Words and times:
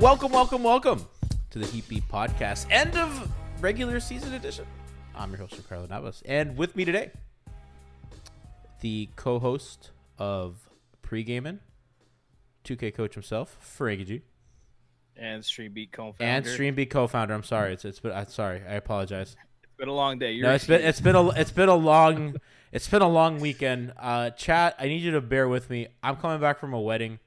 Welcome, 0.00 0.32
welcome, 0.32 0.62
welcome 0.62 1.06
to 1.50 1.58
the 1.58 1.66
Heat 1.66 1.86
Beat 1.86 2.08
Podcast, 2.08 2.66
end 2.70 2.96
of 2.96 3.30
regular 3.60 4.00
season 4.00 4.32
edition. 4.32 4.64
I'm 5.14 5.30
your 5.30 5.40
host, 5.40 5.56
Giancarlo 5.56 5.90
Navas, 5.90 6.22
and 6.24 6.56
with 6.56 6.74
me 6.74 6.86
today, 6.86 7.10
the 8.80 9.10
co-host 9.16 9.90
of 10.18 10.70
Pregaming, 11.02 11.58
2K 12.64 12.94
coach 12.94 13.12
himself, 13.12 13.58
Frankie 13.60 14.04
G, 14.04 14.22
and 15.16 15.42
Streambeat 15.42 15.92
co-founder. 15.92 16.24
and 16.24 16.46
Streambeat 16.46 16.88
co-founder. 16.88 17.34
I'm 17.34 17.44
sorry, 17.44 17.74
it's 17.74 17.84
it's 17.84 18.00
been 18.00 18.12
I'm 18.12 18.28
sorry, 18.28 18.62
I 18.66 18.76
apologize. 18.76 19.36
It's 19.62 19.76
been 19.76 19.88
a 19.88 19.94
long 19.94 20.18
day. 20.18 20.32
You're 20.32 20.46
No, 20.46 20.54
it's 20.54 20.66
been 20.66 20.80
it's 20.80 21.00
been 21.00 21.14
a 21.16 21.28
it's 21.32 21.52
been 21.52 21.68
a 21.68 21.74
long 21.74 22.36
it's 22.72 22.88
been 22.88 23.02
a 23.02 23.08
long 23.08 23.38
weekend. 23.38 23.92
Uh, 23.98 24.30
chat, 24.30 24.76
I 24.78 24.86
need 24.86 25.02
you 25.02 25.10
to 25.12 25.20
bear 25.20 25.46
with 25.46 25.68
me. 25.68 25.88
I'm 26.02 26.16
coming 26.16 26.40
back 26.40 26.58
from 26.58 26.72
a 26.72 26.80
wedding. 26.80 27.18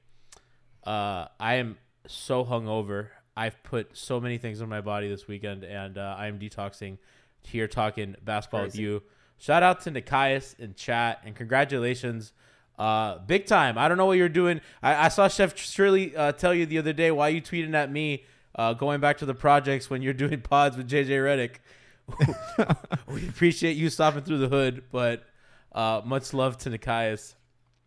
Uh, 0.84 1.26
I 1.38 1.54
am 1.54 1.78
so 2.06 2.44
hungover. 2.44 3.08
I've 3.36 3.62
put 3.62 3.96
so 3.96 4.20
many 4.20 4.38
things 4.38 4.60
in 4.60 4.68
my 4.68 4.80
body 4.80 5.08
this 5.08 5.26
weekend, 5.26 5.64
and 5.64 5.98
uh, 5.98 6.14
I 6.16 6.28
am 6.28 6.38
detoxing. 6.38 6.98
Here 7.42 7.68
talking 7.68 8.16
basketball 8.24 8.62
with 8.62 8.76
you. 8.76 9.02
Shout 9.38 9.62
out 9.62 9.82
to 9.82 9.90
Nekias 9.90 10.58
in 10.58 10.74
chat, 10.74 11.20
and 11.24 11.34
congratulations, 11.34 12.32
uh, 12.78 13.18
big 13.18 13.44
time. 13.46 13.76
I 13.76 13.88
don't 13.88 13.98
know 13.98 14.06
what 14.06 14.16
you're 14.16 14.28
doing. 14.28 14.60
I, 14.82 15.06
I 15.06 15.08
saw 15.08 15.28
Chef 15.28 15.56
Shirley 15.58 16.16
uh, 16.16 16.32
tell 16.32 16.54
you 16.54 16.64
the 16.64 16.78
other 16.78 16.92
day 16.92 17.10
why 17.10 17.28
you 17.28 17.42
tweeting 17.42 17.74
at 17.74 17.90
me, 17.92 18.24
uh, 18.54 18.72
going 18.72 19.00
back 19.00 19.18
to 19.18 19.26
the 19.26 19.34
projects 19.34 19.90
when 19.90 20.00
you're 20.00 20.14
doing 20.14 20.40
pods 20.40 20.76
with 20.76 20.88
JJ 20.88 21.08
Redick. 21.08 22.76
we 23.08 23.28
appreciate 23.28 23.76
you 23.76 23.90
stopping 23.90 24.22
through 24.22 24.38
the 24.38 24.48
hood, 24.48 24.84
but 24.90 25.24
uh, 25.72 26.00
much 26.04 26.32
love 26.32 26.56
to 26.58 26.70
Nekias, 26.70 27.34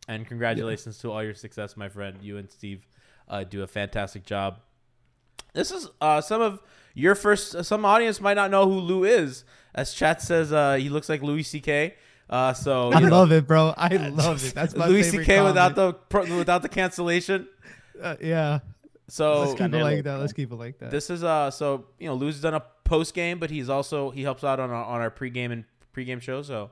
and 0.07 0.27
congratulations 0.27 0.97
to 0.99 1.11
all 1.11 1.23
your 1.23 1.33
success, 1.33 1.77
my 1.77 1.89
friend. 1.89 2.17
You 2.21 2.37
and 2.37 2.51
Steve 2.51 2.85
uh, 3.27 3.43
do 3.43 3.63
a 3.63 3.67
fantastic 3.67 4.25
job. 4.25 4.59
This 5.53 5.71
is 5.71 5.89
uh, 6.01 6.21
some 6.21 6.41
of 6.41 6.61
your 6.93 7.15
first. 7.15 7.63
Some 7.65 7.85
audience 7.85 8.21
might 8.21 8.35
not 8.35 8.51
know 8.51 8.65
who 8.69 8.79
Lou 8.79 9.03
is, 9.03 9.43
as 9.73 9.93
chat 9.93 10.21
says. 10.21 10.53
Uh, 10.53 10.75
he 10.75 10.89
looks 10.89 11.09
like 11.09 11.21
Louis 11.21 11.43
C.K. 11.43 11.95
Uh, 12.29 12.53
so 12.53 12.91
I 12.91 12.99
know, 12.99 13.09
love 13.09 13.31
it, 13.31 13.47
bro. 13.47 13.73
I 13.77 13.95
love 14.13 14.43
it. 14.45 14.53
That's 14.53 14.75
my 14.75 14.87
Louis 14.87 15.03
C.K. 15.03 15.41
without 15.43 15.75
the 15.75 15.93
pro- 15.93 16.37
without 16.37 16.61
the 16.61 16.69
cancellation. 16.69 17.47
Uh, 17.99 18.15
yeah. 18.21 18.59
So 19.07 19.39
Let's 19.39 19.53
keep 19.55 19.73
it 19.73 19.83
like 19.83 20.03
that. 20.03 20.17
Let's 20.17 20.33
keep 20.33 20.51
it 20.51 20.55
like 20.55 20.77
that. 20.77 20.91
This 20.91 21.09
is 21.09 21.23
uh 21.23 21.49
so 21.49 21.85
you 21.97 22.07
know 22.07 22.13
Lou's 22.13 22.39
done 22.39 22.53
a 22.53 22.63
post 22.83 23.15
game, 23.15 23.39
but 23.39 23.49
he's 23.49 23.69
also 23.69 24.11
he 24.11 24.21
helps 24.21 24.43
out 24.43 24.59
on 24.59 24.69
our 24.69 24.85
on 24.85 25.01
our 25.01 25.09
pregame 25.09 25.51
and 25.51 25.63
pregame 25.95 26.21
show. 26.21 26.43
So 26.43 26.69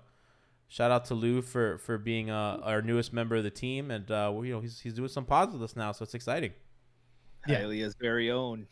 shout 0.68 0.92
out 0.92 1.06
to 1.06 1.14
Lou 1.14 1.42
for 1.42 1.78
for 1.78 1.98
being 1.98 2.30
uh, 2.30 2.59
our 2.64 2.81
newest 2.81 3.14
member 3.14 3.36
of 3.36 3.44
the 3.44 3.52
team, 3.52 3.92
and 3.92 4.09
uh 4.09 4.31
well, 4.34 4.46
you 4.46 4.53
know 4.53 4.59
he's 4.62 4.80
he's 4.80 4.94
doing 4.94 5.09
some 5.09 5.26
pods 5.26 5.53
with 5.53 5.64
us 5.64 5.76
now, 5.76 5.92
so 5.92 6.03
it's 6.03 6.14
exciting. 6.14 6.53
Yeah. 7.48 7.62
Hialeah's 7.62 7.96
very 8.00 8.31
own. 8.31 8.68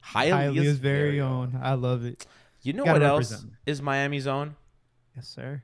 Highly 0.00 0.60
Hialeah's 0.60 0.78
very 0.78 1.20
own. 1.20 1.58
I 1.62 1.74
love 1.74 2.04
it. 2.04 2.26
You 2.62 2.72
know 2.72 2.84
Gotta 2.84 3.00
what 3.00 3.06
else 3.08 3.30
represent. 3.32 3.52
is 3.66 3.82
Miami's 3.82 4.26
own? 4.26 4.56
Yes, 5.16 5.28
sir. 5.28 5.62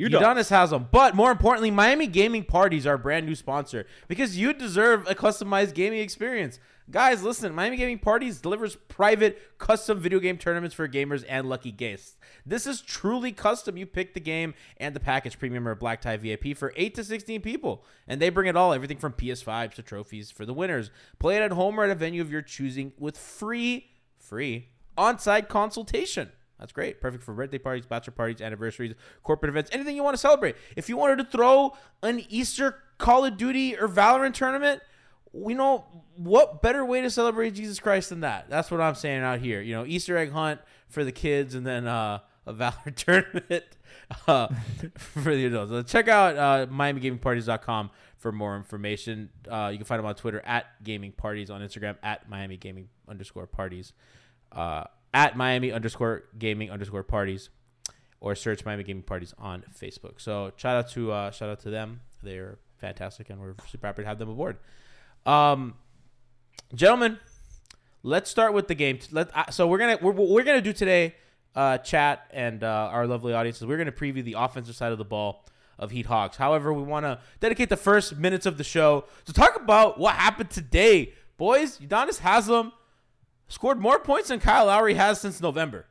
Udonis 0.00 0.50
Haslem, 0.50 0.88
but 0.90 1.14
more 1.14 1.30
importantly, 1.30 1.70
Miami 1.70 2.06
Gaming 2.06 2.44
Parties 2.44 2.86
are 2.86 2.90
our 2.90 2.98
brand 2.98 3.26
new 3.26 3.34
sponsor 3.34 3.86
because 4.08 4.36
you 4.36 4.52
deserve 4.52 5.06
a 5.08 5.14
customized 5.14 5.74
gaming 5.74 6.00
experience. 6.00 6.58
Guys, 6.88 7.24
listen, 7.24 7.52
Miami 7.52 7.76
Gaming 7.76 7.98
Parties 7.98 8.40
delivers 8.40 8.76
private, 8.76 9.58
custom 9.58 9.98
video 9.98 10.20
game 10.20 10.38
tournaments 10.38 10.72
for 10.72 10.86
gamers 10.86 11.24
and 11.28 11.48
lucky 11.48 11.72
guests. 11.72 12.16
This 12.44 12.64
is 12.64 12.80
truly 12.80 13.32
custom. 13.32 13.76
You 13.76 13.86
pick 13.86 14.14
the 14.14 14.20
game 14.20 14.54
and 14.76 14.94
the 14.94 15.00
package 15.00 15.36
premium 15.36 15.66
or 15.66 15.74
black 15.74 16.00
tie 16.00 16.16
VIP 16.16 16.56
for 16.56 16.72
8 16.76 16.94
to 16.94 17.02
16 17.02 17.40
people, 17.40 17.84
and 18.06 18.22
they 18.22 18.28
bring 18.28 18.46
it 18.46 18.56
all 18.56 18.72
everything 18.72 18.98
from 18.98 19.14
PS5s 19.14 19.74
to 19.74 19.82
trophies 19.82 20.30
for 20.30 20.46
the 20.46 20.54
winners. 20.54 20.92
Play 21.18 21.36
it 21.36 21.42
at 21.42 21.50
home 21.50 21.80
or 21.80 21.84
at 21.84 21.90
a 21.90 21.96
venue 21.96 22.22
of 22.22 22.30
your 22.30 22.42
choosing 22.42 22.92
with 23.00 23.18
free, 23.18 23.88
free 24.16 24.68
on 24.96 25.18
site 25.18 25.48
consultation. 25.48 26.30
That's 26.60 26.72
great. 26.72 27.00
Perfect 27.00 27.24
for 27.24 27.34
birthday 27.34 27.58
parties, 27.58 27.84
bachelor 27.84 28.12
parties, 28.12 28.40
anniversaries, 28.40 28.94
corporate 29.24 29.50
events, 29.50 29.70
anything 29.72 29.96
you 29.96 30.04
want 30.04 30.14
to 30.14 30.20
celebrate. 30.20 30.54
If 30.76 30.88
you 30.88 30.96
wanted 30.96 31.18
to 31.18 31.24
throw 31.24 31.76
an 32.04 32.24
Easter 32.28 32.76
Call 32.98 33.24
of 33.24 33.36
Duty 33.36 33.76
or 33.76 33.88
Valorant 33.88 34.34
tournament, 34.34 34.82
we 35.36 35.54
know 35.54 35.84
what 36.16 36.62
better 36.62 36.84
way 36.84 37.02
to 37.02 37.10
celebrate 37.10 37.50
Jesus 37.50 37.78
Christ 37.78 38.10
than 38.10 38.20
that. 38.20 38.48
That's 38.48 38.70
what 38.70 38.80
I'm 38.80 38.94
saying 38.94 39.22
out 39.22 39.40
here. 39.40 39.60
You 39.60 39.74
know, 39.74 39.86
Easter 39.86 40.16
egg 40.16 40.32
hunt 40.32 40.60
for 40.88 41.04
the 41.04 41.12
kids 41.12 41.54
and 41.54 41.66
then 41.66 41.86
uh, 41.86 42.20
a 42.46 42.52
Valor 42.52 42.90
tournament 42.96 43.64
uh, 44.26 44.48
for 44.96 45.34
the 45.34 45.46
adults. 45.46 45.70
So 45.70 45.82
check 45.82 46.08
out 46.08 46.36
uh, 46.36 46.66
MiamiGamingParties.com 46.72 47.90
for 48.16 48.32
more 48.32 48.56
information. 48.56 49.30
Uh, 49.48 49.68
you 49.70 49.78
can 49.78 49.84
find 49.84 49.98
them 49.98 50.06
on 50.06 50.14
Twitter 50.14 50.40
at 50.44 50.82
Gaming 50.82 51.12
Parties, 51.12 51.50
on 51.50 51.60
Instagram 51.60 51.96
at 52.02 52.28
Miami 52.28 52.56
Gaming 52.56 52.88
underscore 53.08 53.46
parties 53.46 53.92
uh, 54.52 54.84
at 55.14 55.36
Miami 55.36 55.72
underscore 55.72 56.24
gaming 56.38 56.70
underscore 56.70 57.02
parties, 57.02 57.50
or 58.20 58.34
search 58.34 58.64
Miami 58.64 58.82
Gaming 58.82 59.02
Parties 59.02 59.34
on 59.38 59.64
Facebook. 59.78 60.20
So 60.20 60.52
shout 60.56 60.76
out 60.76 60.90
to 60.90 61.12
uh, 61.12 61.30
shout 61.30 61.48
out 61.48 61.60
to 61.60 61.70
them. 61.70 62.00
They're 62.22 62.58
fantastic, 62.78 63.30
and 63.30 63.40
we're 63.40 63.54
super 63.68 63.86
happy 63.86 64.02
to 64.02 64.08
have 64.08 64.18
them 64.18 64.28
aboard. 64.28 64.58
Um, 65.26 65.74
gentlemen, 66.74 67.18
let's 68.02 68.30
start 68.30 68.52
with 68.54 68.68
the 68.68 68.74
game. 68.74 68.98
Let 69.10 69.36
uh, 69.36 69.50
so 69.50 69.66
we're 69.66 69.78
gonna 69.78 69.98
we're, 70.00 70.12
what 70.12 70.28
we're 70.28 70.44
gonna 70.44 70.60
do 70.60 70.72
today. 70.72 71.14
Uh, 71.54 71.78
chat 71.78 72.26
and 72.32 72.62
uh, 72.62 72.90
our 72.92 73.06
lovely 73.06 73.32
audiences. 73.32 73.64
We're 73.66 73.78
gonna 73.78 73.90
preview 73.92 74.22
the 74.22 74.34
offensive 74.34 74.76
side 74.76 74.92
of 74.92 74.98
the 74.98 75.04
ball 75.06 75.44
of 75.78 75.90
Heat 75.90 76.06
Hawks. 76.06 76.36
However, 76.36 76.72
we 76.72 76.82
want 76.82 77.04
to 77.04 77.18
dedicate 77.40 77.68
the 77.70 77.76
first 77.76 78.16
minutes 78.16 78.46
of 78.46 78.58
the 78.58 78.64
show 78.64 79.04
to 79.24 79.32
talk 79.32 79.56
about 79.56 79.98
what 79.98 80.14
happened 80.14 80.50
today, 80.50 81.12
boys. 81.38 81.78
Udonis 81.78 82.20
Haslem 82.20 82.72
scored 83.48 83.78
more 83.78 83.98
points 83.98 84.28
than 84.28 84.38
Kyle 84.40 84.66
Lowry 84.66 84.94
has 84.94 85.20
since 85.20 85.40
November. 85.40 85.86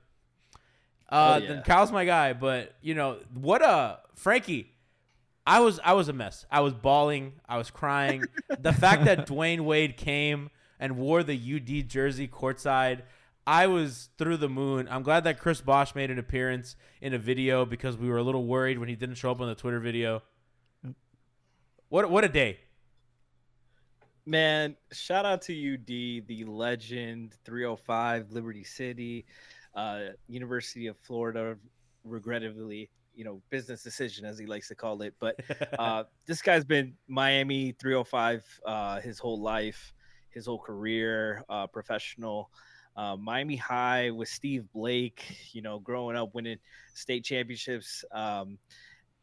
Uh, 1.09 1.37
Oh, 1.39 1.43
yeah. 1.43 1.47
then 1.49 1.63
Kyle's 1.63 1.91
my 1.91 2.05
guy, 2.05 2.33
but 2.33 2.75
you 2.81 2.93
know 2.95 3.17
what? 3.33 3.61
Uh, 3.61 3.97
Frankie, 4.15 4.71
I 5.47 5.59
was 5.59 5.79
I 5.83 5.93
was 5.93 6.09
a 6.09 6.13
mess. 6.13 6.45
I 6.49 6.61
was 6.61 6.73
bawling. 6.73 7.33
I 7.47 7.57
was 7.57 7.69
crying. 7.69 8.23
the 8.59 8.73
fact 8.73 9.05
that 9.05 9.27
Dwyane 9.27 9.61
Wade 9.61 9.95
came 9.95 10.49
and 10.79 10.97
wore 10.97 11.23
the 11.23 11.35
UD 11.35 11.87
jersey 11.87 12.27
courtside, 12.27 13.01
I 13.45 13.67
was 13.67 14.09
through 14.17 14.37
the 14.37 14.49
moon. 14.49 14.87
I'm 14.89 15.03
glad 15.03 15.23
that 15.25 15.39
Chris 15.39 15.61
Bosh 15.61 15.93
made 15.93 16.09
an 16.09 16.17
appearance 16.17 16.75
in 16.99 17.13
a 17.13 17.19
video 17.19 17.65
because 17.65 17.95
we 17.95 18.09
were 18.09 18.17
a 18.17 18.23
little 18.23 18.45
worried 18.45 18.79
when 18.79 18.89
he 18.89 18.95
didn't 18.95 19.15
show 19.15 19.31
up 19.31 19.39
on 19.39 19.47
the 19.47 19.55
Twitter 19.55 19.79
video. 19.79 20.23
What 21.89 22.09
what 22.09 22.23
a 22.23 22.29
day! 22.29 22.59
Man, 24.25 24.75
shout 24.91 25.23
out 25.25 25.43
to 25.43 25.73
UD, 25.73 25.85
the 25.85 26.45
legend, 26.47 27.35
305 27.45 28.31
Liberty 28.31 28.63
City, 28.63 29.25
uh, 29.75 30.05
University 30.27 30.87
of 30.87 30.97
Florida. 30.97 31.57
Regrettably, 32.03 32.89
you 33.15 33.23
know, 33.23 33.41
business 33.49 33.83
decision 33.83 34.25
as 34.25 34.37
he 34.37 34.45
likes 34.45 34.67
to 34.69 34.75
call 34.75 35.01
it. 35.01 35.13
But 35.19 35.39
uh, 35.79 36.03
this 36.25 36.41
guy's 36.41 36.65
been 36.65 36.93
Miami 37.07 37.73
305 37.73 38.43
uh, 38.65 39.01
his 39.01 39.19
whole 39.19 39.41
life, 39.41 39.93
his 40.29 40.45
whole 40.45 40.59
career, 40.59 41.43
uh, 41.49 41.67
professional. 41.67 42.49
Uh, 42.97 43.17
Miami 43.17 43.57
High 43.57 44.11
with 44.11 44.29
Steve 44.29 44.65
Blake, 44.73 45.21
you 45.51 45.61
know, 45.61 45.79
growing 45.79 46.15
up 46.15 46.33
winning 46.33 46.59
state 46.93 47.25
championships. 47.25 48.05
Um, 48.11 48.57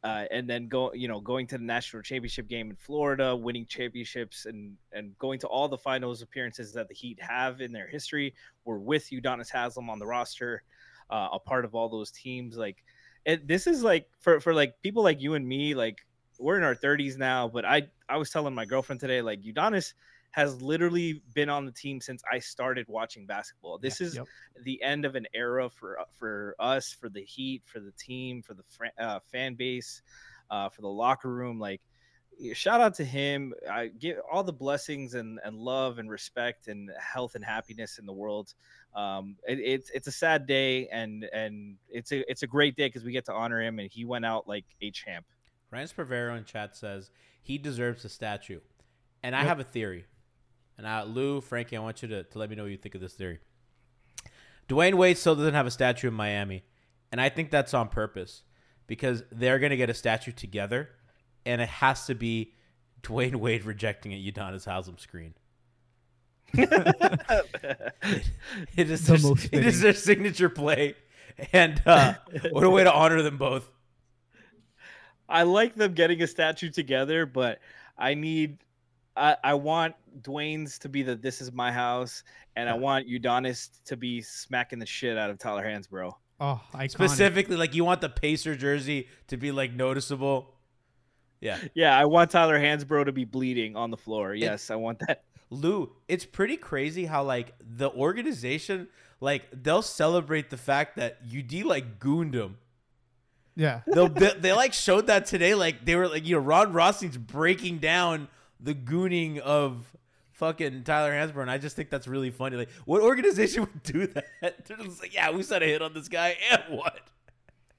uh, 0.04 0.24
and 0.32 0.50
then 0.50 0.66
go 0.66 0.92
you 0.94 1.06
know 1.06 1.20
going 1.20 1.46
to 1.46 1.56
the 1.58 1.64
national 1.64 2.02
championship 2.02 2.48
game 2.48 2.70
in 2.70 2.76
Florida, 2.76 3.36
winning 3.36 3.66
championships 3.66 4.46
and 4.46 4.76
and 4.92 5.16
going 5.18 5.38
to 5.38 5.46
all 5.46 5.68
the 5.68 5.78
finals 5.78 6.22
appearances 6.22 6.72
that 6.72 6.88
the 6.88 6.94
Heat 6.94 7.20
have 7.22 7.60
in 7.60 7.72
their 7.72 7.86
history. 7.86 8.34
We're 8.64 8.78
with 8.78 9.10
Udonis 9.10 9.50
Haslem 9.50 9.88
on 9.88 10.00
the 10.00 10.06
roster, 10.06 10.64
uh, 11.08 11.28
a 11.32 11.38
part 11.38 11.64
of 11.64 11.74
all 11.74 11.88
those 11.88 12.10
teams. 12.10 12.56
Like, 12.56 12.82
it, 13.24 13.46
this 13.46 13.66
is 13.66 13.82
like 13.82 14.08
for 14.18 14.40
for 14.40 14.54
like 14.54 14.80
people 14.82 15.02
like 15.02 15.20
you 15.20 15.34
and 15.34 15.46
me. 15.46 15.74
Like, 15.74 16.06
we're 16.38 16.56
in 16.56 16.64
our 16.64 16.74
30s 16.74 17.16
now, 17.16 17.48
but 17.48 17.64
I 17.64 17.90
I 18.08 18.16
was 18.16 18.30
telling 18.30 18.54
my 18.54 18.64
girlfriend 18.64 19.00
today, 19.00 19.22
like 19.22 19.42
Udonis 19.42 19.94
has 20.32 20.62
literally 20.62 21.22
been 21.34 21.48
on 21.50 21.66
the 21.66 21.72
team 21.72 22.00
since 22.00 22.22
I 22.30 22.38
started 22.38 22.88
watching 22.88 23.26
basketball. 23.26 23.78
This 23.78 24.00
Yeah, 24.00 24.00
is 24.00 24.20
yep. 24.20 24.28
the 24.62 24.82
end 24.82 25.04
of 25.04 25.14
an 25.14 25.26
era 25.34 25.68
for 25.70 25.98
for 26.12 26.54
us, 26.58 26.90
for 26.92 27.08
the 27.08 27.22
Heat, 27.22 27.62
for 27.66 27.80
the 27.80 27.92
team, 27.92 28.42
for 28.42 28.54
the 28.54 28.62
fran- 28.64 28.92
uh, 28.98 29.20
fan 29.20 29.54
base, 29.54 30.02
uh, 30.50 30.68
for 30.68 30.82
the 30.82 30.88
locker 30.88 31.32
room. 31.32 31.58
Like, 31.58 31.82
shout 32.54 32.80
out 32.80 32.94
to 32.94 33.04
him. 33.04 33.54
I 33.70 33.88
give 33.88 34.18
all 34.30 34.42
the 34.42 34.52
blessings 34.52 35.14
and, 35.14 35.40
and 35.44 35.56
love 35.56 35.98
and 35.98 36.10
respect 36.10 36.68
and 36.68 36.90
health 37.00 37.34
and 37.34 37.44
happiness 37.44 37.98
in 37.98 38.06
the 38.06 38.12
world. 38.12 38.54
Um, 38.94 39.36
it, 39.46 39.58
it's 39.58 39.90
it's 39.90 40.06
a 40.06 40.12
sad 40.12 40.46
day 40.46 40.88
and 40.88 41.24
and 41.32 41.76
it's 41.88 42.12
a 42.12 42.30
it's 42.30 42.42
a 42.42 42.46
great 42.46 42.76
day 42.76 42.88
because 42.88 43.04
we 43.04 43.12
get 43.12 43.24
to 43.26 43.32
honor 43.32 43.62
him 43.62 43.78
and 43.78 43.90
he 43.90 44.04
went 44.04 44.24
out 44.24 44.46
like 44.46 44.64
a 44.82 44.90
champ. 44.90 45.24
Ryan 45.70 45.88
Sparvero 45.88 46.36
in 46.36 46.44
chat 46.44 46.76
says 46.76 47.10
he 47.40 47.56
deserves 47.58 48.04
a 48.04 48.08
statue, 48.08 48.60
and 49.22 49.34
I 49.34 49.44
have 49.44 49.60
a 49.60 49.64
theory. 49.64 50.06
And 50.76 50.86
uh, 50.86 51.04
Lou, 51.06 51.40
Frankie, 51.40 51.76
I 51.76 51.80
want 51.80 52.02
you 52.02 52.08
to, 52.08 52.22
to 52.24 52.38
let 52.38 52.50
me 52.50 52.56
know 52.56 52.62
what 52.62 52.72
you 52.72 52.78
think 52.78 52.94
of 52.94 53.00
this 53.00 53.14
theory. 53.14 53.38
Dwyane 54.68 54.94
Wade 54.94 55.18
still 55.18 55.36
doesn't 55.36 55.54
have 55.54 55.66
a 55.66 55.70
statue 55.70 56.08
in 56.08 56.14
Miami, 56.14 56.64
and 57.10 57.20
I 57.20 57.28
think 57.28 57.50
that's 57.50 57.74
on 57.74 57.88
purpose 57.88 58.42
because 58.86 59.22
they're 59.30 59.58
going 59.58 59.70
to 59.70 59.76
get 59.76 59.90
a 59.90 59.94
statue 59.94 60.32
together, 60.32 60.90
and 61.46 61.60
it 61.60 61.68
has 61.68 62.06
to 62.06 62.14
be 62.14 62.54
Dwyane 63.02 63.36
Wade 63.36 63.64
rejecting 63.64 64.12
a 64.12 64.16
Udonis 64.32 64.64
Haslem 64.64 64.98
screen. 64.98 65.34
It 68.76 68.90
is 68.90 69.06
The 69.06 69.12
their, 69.14 69.22
most 69.22 69.44
it 69.52 69.64
is 69.66 69.76
fitting. 69.76 69.80
their 69.80 69.94
signature 69.94 70.48
play, 70.48 70.94
and 71.52 71.80
uh, 71.86 72.14
what 72.50 72.64
a 72.64 72.70
way 72.70 72.84
to 72.84 72.92
honor 72.92 73.22
them 73.22 73.38
both. 73.38 73.70
I 75.28 75.44
like 75.44 75.74
them 75.74 75.94
getting 75.94 76.22
a 76.22 76.26
statue 76.26 76.70
together, 76.70 77.24
but 77.26 77.60
I 77.96 78.14
need 78.14 78.58
I, 79.16 79.36
I 79.42 79.54
want 79.54 79.94
Dwyane's 80.20 80.78
to 80.80 80.88
be 80.88 81.02
the 81.02 81.14
this 81.16 81.40
is 81.40 81.52
my 81.52 81.72
house, 81.72 82.22
and 82.56 82.68
I 82.68 82.74
want 82.74 83.08
Udonis 83.08 83.70
to 83.86 83.96
be 83.96 84.20
smacking 84.20 84.78
the 84.78 84.86
shit 84.86 85.16
out 85.16 85.30
of 85.30 85.38
Tyler 85.38 85.64
Hansbrough. 85.64 86.12
Oh, 86.40 86.60
iconic. 86.74 86.90
Specifically, 86.90 87.56
like 87.56 87.74
you 87.74 87.84
want 87.84 88.00
the 88.00 88.08
Pacer 88.08 88.54
jersey 88.56 89.08
to 89.28 89.36
be 89.36 89.52
like 89.52 89.72
noticeable. 89.72 90.51
Yeah. 91.42 91.58
Yeah, 91.74 91.98
I 91.98 92.06
want 92.06 92.30
Tyler 92.30 92.58
Hansbrough 92.58 93.06
to 93.06 93.12
be 93.12 93.24
bleeding 93.24 93.76
on 93.76 93.90
the 93.90 93.96
floor. 93.96 94.34
Yes, 94.34 94.70
I 94.70 94.76
want 94.76 95.00
that. 95.00 95.24
Lou, 95.50 95.92
it's 96.08 96.24
pretty 96.24 96.56
crazy 96.56 97.04
how 97.04 97.24
like 97.24 97.52
the 97.60 97.90
organization 97.90 98.88
like 99.20 99.48
they'll 99.52 99.82
celebrate 99.82 100.50
the 100.50 100.56
fact 100.56 100.96
that 100.96 101.18
UD 101.26 101.64
like 101.64 101.98
gooned 101.98 102.34
him. 102.34 102.56
Yeah. 103.54 103.80
They'll, 103.86 104.08
they 104.08 104.32
they 104.38 104.52
like 104.52 104.72
showed 104.72 105.08
that 105.08 105.26
today. 105.26 105.54
Like 105.54 105.84
they 105.84 105.94
were 105.94 106.08
like 106.08 106.26
you 106.26 106.36
know 106.36 106.42
Ron 106.42 106.72
Rossing's 106.72 107.18
breaking 107.18 107.78
down 107.78 108.28
the 108.58 108.74
gooning 108.74 109.38
of 109.38 109.86
fucking 110.32 110.84
Tyler 110.84 111.12
Hansbrough, 111.12 111.42
and 111.42 111.50
I 111.50 111.58
just 111.58 111.76
think 111.76 111.90
that's 111.90 112.08
really 112.08 112.30
funny. 112.30 112.56
Like 112.56 112.70
what 112.86 113.02
organization 113.02 113.60
would 113.72 113.82
do 113.82 114.06
that? 114.06 114.64
They're 114.66 114.78
just 114.78 115.00
like, 115.00 115.14
yeah, 115.14 115.30
we 115.30 115.42
set 115.42 115.62
a 115.62 115.66
hit 115.66 115.82
on 115.82 115.92
this 115.92 116.08
guy, 116.08 116.36
and 116.50 116.62
what? 116.78 117.00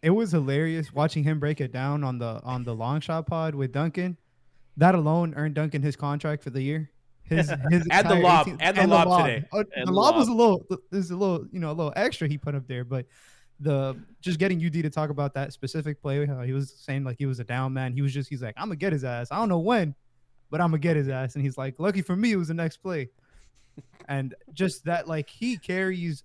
It 0.04 0.10
was 0.10 0.32
hilarious 0.32 0.94
watching 0.94 1.24
him 1.24 1.40
break 1.40 1.62
it 1.62 1.72
down 1.72 2.04
on 2.04 2.20
the 2.20 2.42
on 2.44 2.66
the 2.66 2.76
long 2.76 3.00
shot 3.00 3.26
pod 3.26 3.56
with 3.56 3.72
Duncan. 3.72 4.18
That 4.76 4.96
alone 4.96 5.34
earned 5.36 5.56
Duncan 5.56 5.82
his 5.82 5.96
contract 5.96 6.44
for 6.44 6.50
the 6.50 6.62
year. 6.62 6.92
His, 7.24 7.50
his 7.70 7.88
And 7.90 8.10
the 8.10 8.16
lob, 8.16 8.48
18 8.48 8.62
and 8.62 8.78
the 8.78 8.88
lob 8.88 9.26
today. 9.26 9.46
Oh, 9.54 9.64
the 9.64 9.86
the 9.86 9.92
lob 9.94 10.18
was 10.18 10.28
a 10.28 10.34
little 10.34 10.66
there's 10.92 11.10
a 11.10 11.16
little 11.16 11.48
you 11.54 11.60
know 11.60 11.72
a 11.72 11.74
little 11.74 11.94
extra 11.96 12.28
he 12.28 12.38
put 12.38 12.54
up 12.54 12.68
there, 12.68 12.84
but 12.84 13.06
the 13.62 13.96
just 14.20 14.40
getting 14.40 14.64
UD 14.64 14.74
to 14.74 14.90
talk 14.90 15.10
about 15.10 15.34
that 15.36 15.54
specific 15.54 16.02
play, 16.02 16.26
how 16.26 16.42
he 16.42 16.52
was 16.52 16.76
saying 16.78 17.06
like 17.06 17.18
he 17.18 17.26
was 17.26 17.40
a 17.40 17.46
down 17.46 17.72
man. 17.72 17.94
He 17.94 18.02
was 18.02 18.14
just 18.14 18.28
he's 18.30 18.42
like 18.42 18.56
I'm 18.58 18.66
gonna 18.66 18.76
get 18.76 18.92
his 18.92 19.06
ass. 19.06 19.30
I 19.32 19.38
don't 19.38 19.48
know 19.48 19.60
when, 19.60 19.96
but 20.50 20.60
I'm 20.60 20.72
gonna 20.72 20.80
get 20.80 20.98
his 20.98 21.08
ass. 21.08 21.36
And 21.36 21.44
he's 21.46 21.58
like, 21.58 21.76
lucky 21.78 22.02
for 22.02 22.18
me, 22.18 22.34
it 22.34 22.36
was 22.36 22.50
the 22.50 22.54
next 22.54 22.78
play. 22.78 23.10
and 24.10 24.36
just 24.52 24.84
that 24.84 25.08
like 25.08 25.30
he 25.30 25.56
carries 25.58 26.24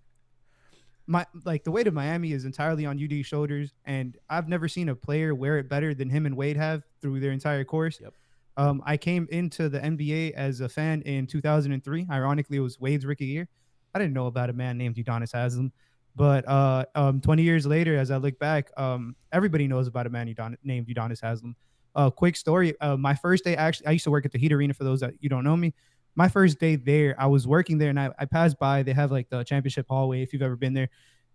my 1.08 1.26
like 1.44 1.64
the 1.64 1.70
weight 1.70 1.86
of 1.86 1.94
Miami 1.94 2.32
is 2.32 2.44
entirely 2.44 2.84
on 2.84 3.02
UD's 3.02 3.26
shoulders, 3.26 3.72
and 3.86 4.16
I've 4.28 4.46
never 4.46 4.68
seen 4.68 4.90
a 4.90 4.94
player 4.94 5.34
wear 5.34 5.58
it 5.58 5.68
better 5.68 5.94
than 5.94 6.10
him 6.10 6.26
and 6.26 6.36
Wade 6.36 6.56
have 6.56 6.84
through 7.00 7.18
their 7.20 7.32
entire 7.32 7.64
course. 7.64 7.98
Yep. 8.00 8.12
Um, 8.58 8.82
I 8.84 8.96
came 8.96 9.26
into 9.30 9.68
the 9.68 9.80
NBA 9.80 10.32
as 10.32 10.60
a 10.60 10.68
fan 10.68 11.00
in 11.02 11.26
2003. 11.26 12.06
Ironically, 12.10 12.58
it 12.58 12.60
was 12.60 12.78
Wade's 12.78 13.06
rookie 13.06 13.24
year. 13.24 13.48
I 13.94 13.98
didn't 13.98 14.12
know 14.12 14.26
about 14.26 14.50
a 14.50 14.52
man 14.52 14.76
named 14.76 14.96
Udonis 14.96 15.32
Haslem, 15.32 15.72
but 16.14 16.46
uh, 16.46 16.84
um, 16.94 17.20
20 17.20 17.42
years 17.42 17.66
later, 17.66 17.96
as 17.96 18.10
I 18.10 18.18
look 18.18 18.38
back, 18.38 18.70
um, 18.76 19.16
everybody 19.32 19.66
knows 19.66 19.86
about 19.86 20.06
a 20.06 20.10
man 20.10 20.32
Udon- 20.32 20.56
named 20.62 20.88
Udonis 20.88 21.20
Haslem. 21.22 21.56
Uh, 21.94 22.10
quick 22.10 22.36
story: 22.36 22.78
uh, 22.80 22.96
my 22.98 23.14
first 23.14 23.44
day, 23.44 23.56
actually, 23.56 23.86
I 23.86 23.92
used 23.92 24.04
to 24.04 24.10
work 24.10 24.26
at 24.26 24.32
the 24.32 24.38
Heat 24.38 24.52
Arena. 24.52 24.74
For 24.74 24.84
those 24.84 25.00
that 25.00 25.14
you 25.20 25.30
don't 25.30 25.42
know 25.42 25.56
me, 25.56 25.72
my 26.18 26.28
first 26.28 26.58
day 26.58 26.74
there, 26.74 27.14
I 27.16 27.26
was 27.26 27.46
working 27.46 27.78
there, 27.78 27.90
and 27.90 28.00
I, 28.00 28.10
I 28.18 28.24
passed 28.24 28.58
by. 28.58 28.82
They 28.82 28.92
have 28.92 29.12
like 29.12 29.30
the 29.30 29.44
championship 29.44 29.86
hallway. 29.88 30.20
If 30.20 30.32
you've 30.32 30.42
ever 30.42 30.56
been 30.56 30.74
there, 30.74 30.88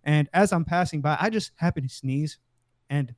and 0.04 0.28
as 0.34 0.52
I'm 0.52 0.66
passing 0.66 1.00
by, 1.00 1.16
I 1.22 1.30
just 1.30 1.52
happened 1.56 1.88
to 1.88 1.96
sneeze, 1.96 2.38
and 2.90 3.16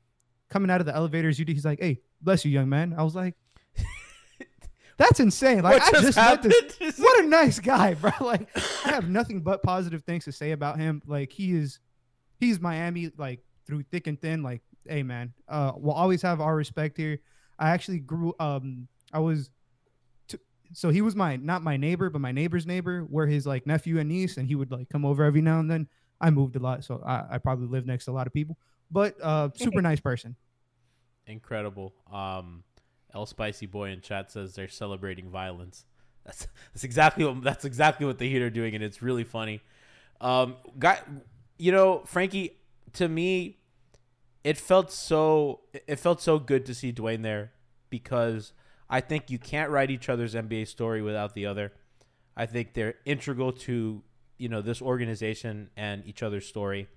coming 0.48 0.69
out 0.69 0.79
of 0.79 0.86
the 0.86 0.95
elevators, 0.95 1.41
UD, 1.41 1.50
he's 1.50 1.65
like, 1.65 1.79
"Hey, 1.81 2.01
bless 2.22 2.45
you, 2.45 2.51
young 2.51 2.69
man." 2.69 2.93
I 2.95 3.01
was 3.01 3.15
like, 3.15 3.34
"That's 4.98 5.19
insane!" 5.19 5.63
Like 5.63 5.81
what 5.81 5.88
I 5.88 6.01
just 6.01 6.15
just 6.15 6.43
met 6.43 6.77
this 6.77 7.00
what 7.00 7.25
a 7.25 7.27
nice 7.27 7.57
guy, 7.57 7.95
bro. 7.95 8.12
Like 8.22 8.48
I 8.86 8.89
have 8.89 9.10
nothing 9.10 9.41
but 9.41 9.63
positive 9.63 10.03
things 10.03 10.25
to 10.25 10.31
say 10.31 10.51
about 10.51 10.77
him. 10.77 11.01
Like 11.07 11.31
he 11.31 11.53
is 11.53 11.79
he's 12.39 12.60
Miami 12.60 13.10
like 13.17 13.39
through 13.65 13.86
thick 13.89 14.05
and 14.05 14.22
thin. 14.22 14.43
Like, 14.43 14.62
hey 14.88 15.01
man, 15.01 15.34
uh 15.48 15.72
we'll 15.75 15.95
always 15.95 16.22
have 16.22 16.41
our 16.41 16.55
respect 16.55 16.95
here. 16.95 17.22
I 17.57 17.72
actually 17.72 18.01
grew 18.01 18.36
um 18.39 18.88
I 19.12 19.17
was 19.17 19.50
so 20.75 20.89
he 20.89 21.01
was 21.01 21.15
my 21.15 21.38
not 21.38 21.63
my 21.63 21.77
neighbor, 21.77 22.10
but 22.10 22.20
my 22.20 22.32
neighbor's 22.32 22.67
neighbor, 22.67 23.05
were 23.10 23.27
his 23.27 23.46
like 23.48 23.65
nephew 23.65 24.00
and 24.00 24.10
niece, 24.10 24.38
and 24.38 24.48
he 24.48 24.55
would 24.55 24.72
like 24.72 24.89
come 24.89 25.05
over 25.05 25.24
every 25.24 25.41
now 25.41 25.60
and 25.60 25.72
then. 25.72 25.88
I 26.20 26.29
moved 26.29 26.55
a 26.55 26.60
lot, 26.60 26.84
so 26.84 27.01
I, 27.05 27.25
I 27.32 27.38
probably 27.39 27.67
lived 27.67 27.88
next 27.88 28.05
to 28.05 28.12
a 28.12 28.13
lot 28.13 28.27
of 28.27 28.34
people. 28.34 28.58
But 28.91 29.15
uh 29.22 29.50
super 29.55 29.82
nice 29.89 30.00
person. 30.00 30.36
Incredible. 31.27 31.94
Um, 32.12 32.63
El 33.13 33.25
Spicy 33.25 33.65
Boy 33.65 33.89
in 33.89 34.01
chat 34.01 34.32
says 34.32 34.53
they're 34.53 34.67
celebrating 34.67 35.29
violence. 35.29 35.86
That's 36.25 36.48
that's 36.74 36.84
exactly 36.84 37.24
what 37.24 37.41
that's 37.44 37.65
exactly 37.65 38.05
what 38.05 38.17
the 38.17 38.29
Heat 38.29 38.41
are 38.41 38.50
doing, 38.50 38.75
and 38.75 38.84
it's 38.84 39.01
really 39.01 39.24
funny. 39.24 39.62
Um, 40.20 40.55
guy, 40.77 41.00
you 41.58 41.72
know, 41.72 42.03
Frankie, 42.05 42.58
to 42.94 43.08
me, 43.08 43.60
it 44.44 44.58
felt 44.58 44.91
so 44.91 45.62
it 45.74 46.00
felt 46.00 46.22
so 46.22 46.39
good 46.39 46.65
to 46.65 46.74
see 46.74 46.91
Dwyane 46.91 47.24
there 47.24 47.51
because 47.89 48.51
I 48.89 49.01
think 49.01 49.30
you 49.30 49.39
can't 49.39 49.72
write 49.72 49.89
each 49.89 50.10
other's 50.10 50.36
NBA 50.36 50.68
story 50.68 51.01
without 51.01 51.34
the 51.34 51.46
other. 51.46 51.74
I 52.38 52.46
think 52.46 52.74
they're 52.74 52.96
integral 53.06 53.51
to 53.51 54.04
you 54.38 54.50
know 54.50 54.62
this 54.62 54.82
organization 54.82 55.70
and 55.77 56.06
each 56.06 56.22
other's 56.22 56.46
story. 56.46 56.88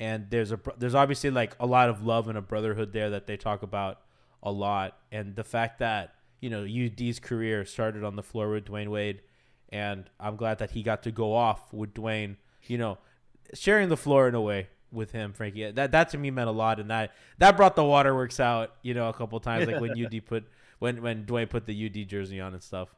And 0.00 0.26
there's 0.30 0.52
a 0.52 0.58
there's 0.76 0.94
obviously 0.94 1.30
like 1.30 1.56
a 1.60 1.66
lot 1.66 1.88
of 1.88 2.04
love 2.04 2.28
and 2.28 2.36
a 2.36 2.42
brotherhood 2.42 2.92
there 2.92 3.10
that 3.10 3.26
they 3.26 3.36
talk 3.36 3.62
about 3.62 4.00
a 4.42 4.50
lot. 4.50 4.98
And 5.12 5.36
the 5.36 5.44
fact 5.44 5.78
that 5.78 6.14
you 6.40 6.50
know 6.50 6.64
UD's 6.64 7.20
career 7.20 7.64
started 7.64 8.04
on 8.04 8.16
the 8.16 8.22
floor 8.22 8.50
with 8.50 8.66
Dwyane 8.66 8.88
Wade 8.88 9.22
and 9.70 10.08
I'm 10.20 10.36
glad 10.36 10.58
that 10.58 10.72
he 10.72 10.82
got 10.82 11.02
to 11.04 11.10
go 11.10 11.32
off 11.32 11.72
with 11.72 11.94
Dwyane 11.94 12.36
you 12.64 12.76
know 12.76 12.98
sharing 13.54 13.88
the 13.88 13.96
floor 13.96 14.28
in 14.28 14.34
a 14.34 14.40
way 14.40 14.68
with 14.92 15.12
him 15.12 15.32
Frankie. 15.32 15.70
That 15.70 15.92
that 15.92 16.10
to 16.10 16.18
me 16.18 16.30
meant 16.30 16.48
a 16.48 16.52
lot 16.52 16.80
and 16.80 16.90
that 16.90 17.12
that 17.38 17.56
brought 17.56 17.76
the 17.76 17.84
waterworks 17.84 18.40
out 18.40 18.74
you 18.82 18.94
know 18.94 19.08
a 19.08 19.12
couple 19.12 19.38
times 19.40 19.66
like 19.66 19.80
when 19.80 19.92
UD 20.04 20.26
put 20.26 20.44
when 20.78 21.02
when 21.02 21.24
Dwyane 21.24 21.50
put 21.50 21.66
the 21.66 21.86
UD 21.86 22.08
jersey 22.08 22.40
on 22.40 22.54
and 22.54 22.62
stuff 22.62 22.94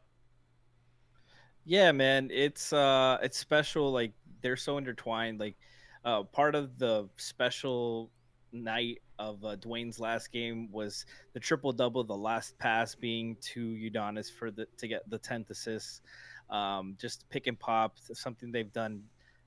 Yeah, 1.64 1.92
man, 1.92 2.30
it's 2.33 2.73
uh, 2.73 3.18
it's 3.23 3.37
special. 3.38 3.90
Like 3.92 4.12
they're 4.40 4.56
so 4.56 4.78
intertwined. 4.78 5.40
Like 5.40 5.56
uh, 6.04 6.23
part 6.25 6.54
of 6.54 6.78
the 6.78 7.09
special 7.16 8.11
night 8.52 9.02
of 9.18 9.45
uh, 9.45 9.56
Dwyane's 9.56 9.99
last 9.99 10.33
game 10.33 10.71
was 10.71 11.06
the 11.33 11.40
triple 11.40 11.73
double. 11.73 12.04
The 12.04 12.16
last 12.16 12.56
pass 12.59 12.95
being 12.95 13.37
to 13.52 13.61
Udonis 13.61 14.33
for 14.33 14.50
the 14.50 14.66
to 14.78 14.88
get 14.88 15.09
the 15.11 15.18
tenth 15.18 15.50
assist. 15.50 16.02
Um, 16.50 16.97
just 17.00 17.28
pick 17.28 17.49
and 17.49 17.59
pop, 17.59 17.97
something 17.99 18.52
they've 18.52 18.73
done 18.73 19.02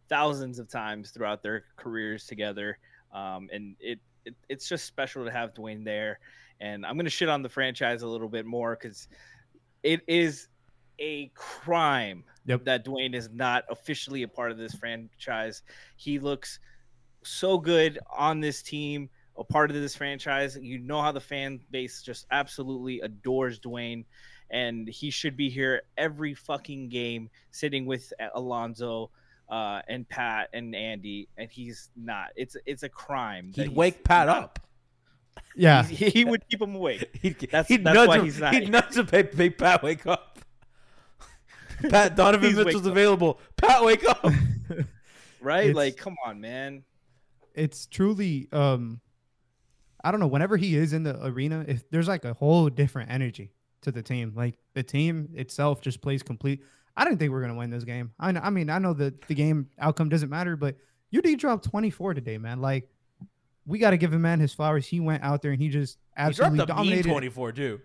thousands 0.09 0.59
of 0.59 0.67
times 0.67 1.11
throughout 1.11 1.41
their 1.41 1.63
careers 1.77 2.25
together. 2.25 2.77
Um, 3.13 3.49
and 3.53 3.75
it, 3.79 3.99
it 4.25 4.35
it's 4.49 4.67
just 4.67 4.85
special 4.85 5.23
to 5.23 5.31
have 5.31 5.53
Dwyane 5.53 5.85
there. 5.85 6.19
And 6.61 6.85
I'm 6.85 6.97
gonna 6.97 7.09
shit 7.09 7.29
on 7.29 7.41
the 7.41 7.49
franchise 7.49 8.01
a 8.01 8.07
little 8.07 8.29
bit 8.29 8.45
more 8.45 8.77
because 8.79 9.07
it 9.83 10.01
is 10.07 10.47
a 10.99 11.31
crime 11.33 12.23
Yep. 12.45 12.65
that 12.65 12.85
Dwyane 12.85 13.13
is 13.15 13.29
not 13.31 13.63
officially 13.69 14.23
a 14.23 14.27
part 14.27 14.51
of 14.51 14.57
this 14.57 14.73
franchise. 14.73 15.61
He 15.97 16.19
looks 16.19 16.59
so 17.23 17.57
good 17.57 17.99
on 18.17 18.39
this 18.39 18.61
team, 18.63 19.09
a 19.37 19.43
part 19.43 19.69
of 19.69 19.75
this 19.77 19.95
franchise. 19.95 20.57
You 20.59 20.79
know 20.79 21.01
how 21.01 21.11
the 21.11 21.21
fan 21.21 21.59
base 21.71 22.01
just 22.01 22.25
absolutely 22.31 23.01
adores 23.01 23.59
Dwyane, 23.59 24.03
and 24.49 24.87
he 24.89 25.11
should 25.11 25.37
be 25.37 25.49
here 25.49 25.83
every 25.97 26.33
fucking 26.33 26.89
game, 26.89 27.29
sitting 27.51 27.85
with 27.85 28.11
Alonzo. 28.33 29.11
Uh, 29.47 29.81
and 29.87 30.07
Pat 30.07 30.47
and 30.53 30.75
Andy, 30.75 31.27
and 31.35 31.49
he's 31.49 31.89
not. 31.95 32.27
It's 32.35 32.55
it's 32.67 32.83
a 32.83 32.89
crime. 32.89 33.51
He'd 33.55 33.75
wake 33.75 34.03
Pat 34.03 34.29
up. 34.29 34.59
Yeah. 35.55 35.83
He, 35.83 36.09
he 36.09 36.25
would 36.25 36.47
keep 36.49 36.61
him 36.61 36.75
awake. 36.75 37.09
He'd, 37.21 37.39
That's- 37.39 37.67
he'd 37.67 37.83
that's 37.83 37.95
nudge 37.95 38.07
why 38.07 38.17
him, 38.19 38.25
he's 38.25 38.39
not 38.39 38.53
He'd 38.53 38.69
nudge 38.69 38.95
him, 38.97 39.07
make, 39.11 39.37
make 39.37 39.57
Pat 39.57 39.83
wake 39.83 40.05
up. 40.07 40.39
Pat 41.89 42.15
Donovan 42.15 42.41
Please 42.49 42.57
wake 42.57 42.67
Mitchell's 42.67 42.85
up. 42.85 42.91
available. 42.91 43.39
Pat, 43.57 43.83
wake 43.83 44.07
up. 44.07 44.25
Right? 45.41 45.69
It's- 45.69 45.75
like, 45.75 45.95
come 45.95 46.15
on, 46.25 46.41
man. 46.41 46.83
it's 47.55 47.85
truly 47.85 48.49
um 48.51 48.99
I 50.03 50.11
don't 50.11 50.19
know, 50.19 50.27
whenever 50.27 50.55
he 50.57 50.75
is 50.75 50.91
in 50.93 51.03
the 51.03 51.21
arena, 51.25 51.63
if 51.67 51.89
there's 51.89 52.07
like 52.09 52.23
a 52.25 52.33
whole 52.33 52.69
different 52.69 53.09
energy 53.11 53.51
to 53.81 53.91
the 53.91 54.01
team. 54.01 54.33
Like 54.35 54.55
the 54.73 54.83
team 54.83 55.29
itself 55.33 55.81
just 55.81 56.01
plays 56.01 56.23
complete. 56.23 56.63
I 56.97 57.05
didn't 57.05 57.19
think 57.19 57.31
we 57.31 57.37
are 57.37 57.41
gonna 57.41 57.55
win 57.55 57.69
this 57.69 57.85
game. 57.85 58.11
I 58.19 58.33
know, 58.33 58.41
I 58.43 58.49
mean, 58.49 58.69
I 58.69 58.79
know 58.79 58.93
that 58.93 59.21
the 59.27 59.33
game 59.35 59.69
outcome 59.79 60.09
doesn't 60.09 60.29
matter, 60.29 60.57
but 60.57 60.75
UD 61.15 61.37
dropped 61.39 61.63
24 61.69 62.13
today, 62.15 62.37
man. 62.37 62.59
Like 62.59 62.89
we 63.69 63.79
got 63.79 63.91
to 63.91 63.97
give 63.97 64.13
a 64.13 64.19
man 64.19 64.39
his 64.39 64.53
flowers. 64.53 64.85
He 64.87 64.99
went 64.99 65.23
out 65.23 65.41
there 65.41 65.51
and 65.51 65.61
he 65.61 65.69
just 65.69 65.97
absolutely 66.17 66.57
mean 66.59 66.67
dominated. 66.67 67.09
24 67.09 67.51
too. 67.53 67.79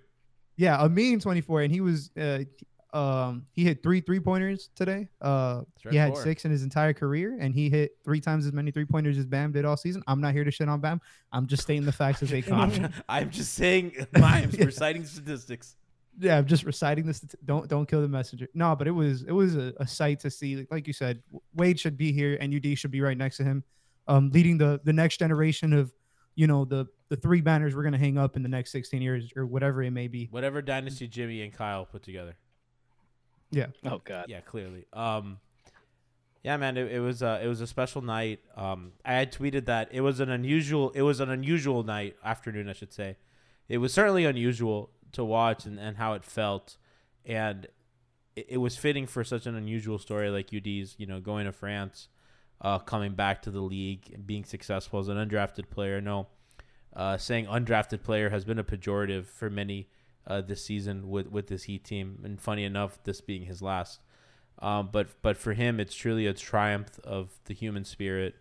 Yeah, 0.57 0.83
a 0.85 0.89
mean 0.89 1.21
24, 1.21 1.63
and 1.63 1.73
he 1.73 1.81
was 1.81 2.11
uh, 2.17 2.45
um 2.93 3.45
he 3.53 3.65
hit 3.65 3.83
three 3.83 4.01
three 4.01 4.21
pointers 4.21 4.71
today. 4.77 5.09
Uh, 5.21 5.63
he 5.91 5.97
had 5.97 6.15
Straightforward. 6.15 6.23
six 6.23 6.45
in 6.45 6.51
his 6.53 6.63
entire 6.63 6.93
career, 6.93 7.37
and 7.41 7.53
he 7.55 7.69
hit 7.69 7.97
three 8.05 8.21
times 8.21 8.47
as 8.47 8.53
many 8.53 8.71
three 8.71 8.85
pointers 8.85 9.19
as 9.19 9.27
Bam 9.27 9.51
did 9.53 9.65
all 9.65 9.77
season. 9.77 10.03
I'm 10.07 10.21
not 10.21 10.33
here 10.33 10.45
to 10.45 10.51
shit 10.53 10.69
on 10.69 10.81
Bam. 10.81 11.01
I'm 11.33 11.47
just 11.47 11.65
stating 11.65 11.85
the 11.85 11.93
facts 11.93 12.23
as 12.23 12.31
they 12.31 12.41
come. 12.51 12.61
I'm, 12.61 12.93
I'm 13.09 13.31
just 13.31 13.55
saying, 13.55 14.07
I'm 14.15 14.51
Yeah. 14.53 14.65
reciting 14.67 15.05
statistics. 15.05 15.75
yeah, 16.21 16.39
I'm 16.39 16.47
just 16.47 16.63
reciting 16.63 17.05
this. 17.05 17.19
Don't 17.45 17.67
don't 17.69 17.89
kill 17.89 18.01
the 18.01 18.07
messenger. 18.09 18.47
No, 18.55 18.77
but 18.77 18.87
it 18.87 18.93
was 18.93 19.23
it 19.25 19.33
was 19.33 19.57
a, 19.57 19.73
a 19.79 19.87
sight 19.89 20.21
to 20.21 20.31
see. 20.31 20.55
Like, 20.59 20.69
like 20.71 20.87
you 20.87 20.93
said, 20.93 21.21
Wade 21.55 21.81
should 21.81 21.97
be 21.97 22.13
here, 22.13 22.39
and 22.41 22.55
UD 22.55 22.79
should 22.79 22.93
be 22.93 23.01
right 23.01 23.19
next 23.19 23.39
to 23.39 23.45
him, 23.45 23.65
um, 24.07 24.31
leading 24.31 24.59
the 24.59 24.81
the 24.85 24.93
next 24.93 25.19
generation 25.19 25.73
of, 25.73 25.93
you 26.35 26.47
know, 26.47 26.65
the 26.65 26.87
the 27.09 27.17
three 27.17 27.41
banners 27.41 27.75
we're 27.75 27.83
gonna 27.83 27.99
hang 27.99 28.19
up 28.19 28.37
in 28.37 28.43
the 28.43 28.49
next 28.49 28.73
16 28.73 29.01
years 29.03 29.33
or 29.37 29.47
whatever 29.47 29.83
it 29.83 29.91
may 29.91 30.09
be. 30.09 30.29
Whatever 30.31 30.63
dynasty 30.63 31.07
Jimmy 31.09 31.43
and 31.43 31.53
Kyle 31.53 31.85
put 31.85 32.03
together. 32.03 32.37
Yeah, 33.51 33.67
Oh 33.85 34.01
God. 34.05 34.27
Yeah, 34.29 34.41
clearly. 34.41 34.87
Um, 34.93 35.39
yeah, 36.45 36.59
man, 36.59 36.77
it, 36.77 36.93
it 36.93 37.01
was 37.01 37.23
uh, 37.23 37.41
it 37.43 37.47
was 37.47 37.63
a 37.63 37.67
special 37.67 38.03
night. 38.03 38.41
Um, 38.55 38.93
I 39.05 39.15
had 39.15 39.33
tweeted 39.33 39.65
that 39.65 39.89
it 39.93 40.03
was 40.03 40.21
an 40.21 40.29
unusual 40.29 40.91
it 40.91 41.03
was 41.03 41.21
an 41.21 41.31
unusual 41.31 41.83
night 41.83 42.17
afternoon, 42.23 42.69
I 42.69 42.75
should 42.75 42.93
say. 42.93 43.17
It 43.67 43.79
was 43.79 43.95
certainly 43.95 44.27
unusual 44.27 44.91
to 45.13 45.25
watch 45.25 45.65
and, 45.65 45.79
and 45.81 45.97
how 45.97 46.13
it 46.13 46.23
felt, 46.23 46.77
and 47.25 47.67
it, 48.37 48.47
it 48.51 48.57
was 48.59 48.77
fitting 48.77 49.07
for 49.07 49.25
such 49.25 49.47
an 49.47 49.55
unusual 49.55 49.99
story 49.99 50.29
like 50.29 50.53
UD's. 50.55 50.97
You 50.99 51.07
know, 51.07 51.19
going 51.19 51.47
to 51.47 51.53
France, 51.53 52.09
uh, 52.65 52.79
coming 52.81 53.13
back 53.13 53.43
to 53.43 53.51
the 53.51 53.61
league 53.61 54.11
and 54.13 54.27
being 54.27 54.45
successful 54.45 54.99
as 54.99 55.09
an 55.09 55.19
undrafted 55.19 55.71
player. 55.71 56.01
No, 56.01 56.27
uh, 56.97 57.19
saying 57.19 57.47
undrafted 57.47 58.03
player 58.03 58.31
has 58.31 58.45
been 58.45 58.59
a 58.59 58.65
pejorative 58.65 59.27
for 59.27 59.51
many 59.51 59.89
uh, 60.27 60.41
this 60.41 60.65
season 60.65 61.11
with 61.11 61.29
with 61.31 61.47
this 61.49 61.65
Heat 61.65 61.85
team, 61.85 62.21
and 62.25 62.41
funny 62.41 62.65
enough, 62.65 62.99
this 63.05 63.21
being 63.21 63.45
his 63.45 63.61
last. 63.61 64.01
Um, 64.61 64.89
but 64.91 65.09
but 65.21 65.37
for 65.37 65.53
him, 65.53 65.79
it's 65.79 65.95
truly 65.95 66.27
a 66.27 66.33
triumph 66.33 66.99
of 67.05 67.31
the 67.45 67.55
human 67.55 67.85
spirit, 67.85 68.35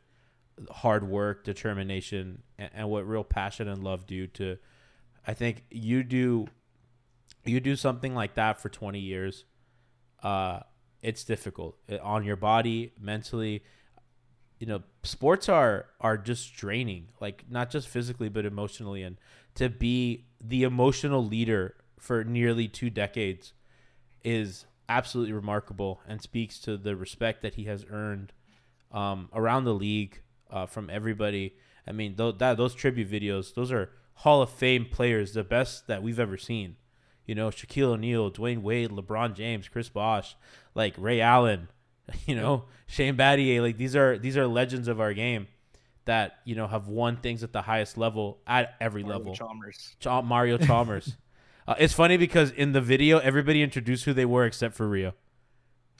hard 0.72 1.08
work, 1.08 1.44
determination, 1.44 2.44
and, 2.58 2.70
and 2.74 2.90
what 2.90 3.06
real 3.08 3.26
passion 3.26 3.68
and 3.68 3.84
love 3.84 4.08
do 4.08 4.28
to. 4.28 4.58
I 5.26 5.34
think 5.34 5.64
you 5.72 6.04
do, 6.04 6.48
you 7.46 7.60
do 7.60 7.76
something 7.76 8.14
like 8.14 8.36
that 8.36 8.62
for 8.62 8.70
twenty 8.70 9.00
years. 9.00 9.46
Uh, 10.22 10.60
it's 11.02 11.26
difficult 11.26 11.78
uh, 11.92 11.98
on 12.02 12.24
your 12.24 12.38
body, 12.38 12.94
mentally. 12.98 13.64
You 14.64 14.70
know, 14.70 14.84
sports 15.04 15.50
are 15.50 15.88
are 16.00 16.18
just 16.18 16.56
draining, 16.56 17.10
like 17.20 17.44
not 17.50 17.70
just 17.70 17.90
physically 17.90 18.30
but 18.30 18.46
emotionally, 18.46 19.04
and 19.04 19.18
to 19.56 19.68
be 19.68 20.24
the 20.40 20.64
emotional 20.64 21.22
leader 21.26 21.76
for 22.00 22.24
nearly 22.24 22.70
two 22.70 22.90
decades 22.90 23.52
is 24.24 24.66
absolutely 24.88 25.34
remarkable 25.34 26.00
and 26.08 26.22
speaks 26.22 26.60
to 26.60 26.78
the 26.78 26.96
respect 26.96 27.42
that 27.42 27.56
he 27.56 27.66
has 27.66 27.86
earned 27.90 28.32
um, 28.94 29.28
around 29.34 29.66
the 29.66 29.74
league 29.74 30.22
uh, 30.50 30.66
from 30.66 30.90
everybody. 30.90 31.56
I 31.86 31.92
mean, 31.92 32.16
th- 32.16 32.38
that 32.38 32.56
those 32.56 32.74
tribute 32.74 33.12
videos, 33.12 33.54
those 33.54 33.70
are 33.70 33.90
Hall 34.14 34.42
of 34.42 34.50
Fame 34.50 34.86
players, 34.90 35.34
the 35.34 35.44
best 35.44 35.88
that 35.88 36.02
we've 36.02 36.22
ever 36.22 36.38
seen. 36.38 36.78
You 37.26 37.36
know, 37.36 37.50
Shaquille 37.50 37.96
O'Neal, 37.96 38.32
Dwyane 38.32 38.62
Wade, 38.62 38.92
LeBron 38.92 39.36
James, 39.36 39.68
Chris 39.68 39.90
Bosh, 39.90 40.38
like 40.74 40.94
Ray 40.98 41.20
Allen, 41.20 41.68
you 42.26 42.36
know, 42.36 42.66
Shane 42.88 43.18
Battier. 43.18 43.62
Like 43.62 43.78
these 43.78 43.96
are 43.96 44.18
these 44.18 44.38
are 44.38 44.48
legends 44.48 44.88
of 44.88 45.00
our 45.00 45.14
game 45.14 45.48
that 46.06 46.40
you 46.46 46.56
know 46.56 46.68
have 46.68 46.88
won 46.88 47.18
things 47.18 47.44
at 47.44 47.54
the 47.54 47.62
highest 47.62 47.98
level 47.98 48.40
at 48.46 48.76
every 48.80 49.04
Mario 49.04 49.20
level. 49.20 49.36
Chalmers. 49.36 49.96
Cha- 50.00 50.22
Mario 50.22 50.58
Chalmers. 50.58 51.16
uh, 51.68 51.76
it's 51.78 51.94
funny 51.94 52.18
because 52.18 52.52
in 52.52 52.74
the 52.74 52.82
video, 52.82 53.20
everybody 53.20 53.62
introduced 53.62 54.06
who 54.06 54.14
they 54.14 54.26
were 54.26 54.46
except 54.46 54.76
for 54.76 54.88
Rio. 54.88 55.14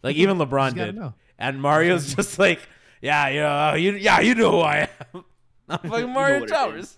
Like 0.04 0.16
even 0.18 0.38
LeBron 0.38 0.66
Just 0.66 0.76
did, 0.76 0.96
know. 0.96 1.14
and 1.40 1.62
Mario's 1.62 2.14
just 2.16 2.38
like, 2.38 2.60
yeah, 3.02 3.30
yeah, 3.30 3.76
you, 3.76 3.94
yeah, 3.94 4.20
you 4.20 4.36
know 4.36 4.52
who 4.52 4.60
I 4.60 4.90
am. 5.14 5.24
I'm 5.70 5.90
fucking 5.90 6.12
Mario 6.12 6.42
what 6.42 6.50
it 6.50 6.54
Chalmers. 6.54 6.98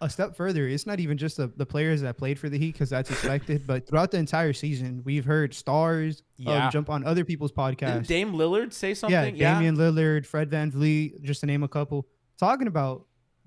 A- 0.00 0.08
step 0.10 0.34
further, 0.36 0.66
it's 0.66 0.86
not 0.86 1.00
even 1.00 1.18
just 1.18 1.36
the, 1.36 1.48
the 1.56 1.66
players 1.66 2.00
that 2.02 2.16
played 2.16 2.38
for 2.38 2.48
the 2.48 2.58
Heat 2.58 2.72
because 2.72 2.90
that's 2.90 3.10
expected, 3.10 3.66
but 3.66 3.86
throughout 3.86 4.10
the 4.10 4.16
entire 4.18 4.52
season, 4.52 5.02
we've 5.04 5.24
heard 5.24 5.52
stars 5.54 6.22
Yeah. 6.36 6.66
um, 6.66 6.70
jump 6.72 6.88
on 6.90 7.04
other 7.04 7.24
people's 7.24 7.52
Didn't 7.52 7.78
podcasts. 7.78 8.06
Dame 8.06 8.32
Lillard 8.32 8.72
say 8.72 8.94
something? 8.94 9.36
Yeah, 9.36 9.54
Damian 9.54 9.76
Lillard, 9.76 10.24
Fred 10.26 10.50
VanVleet, 10.50 11.22
just 11.22 11.40
to 11.40 11.46
name 11.46 11.62
a 11.62 11.68
couple, 11.68 12.06
talking 12.38 12.66
about 12.66 13.06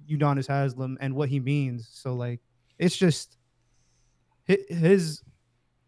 Udonis 0.09 0.47
Haslem 0.47 0.97
and 1.01 1.15
what 1.15 1.29
he 1.29 1.39
means. 1.39 1.89
So 1.91 2.13
like, 2.13 2.39
it's 2.77 2.95
just 2.95 3.37
his 4.45 5.23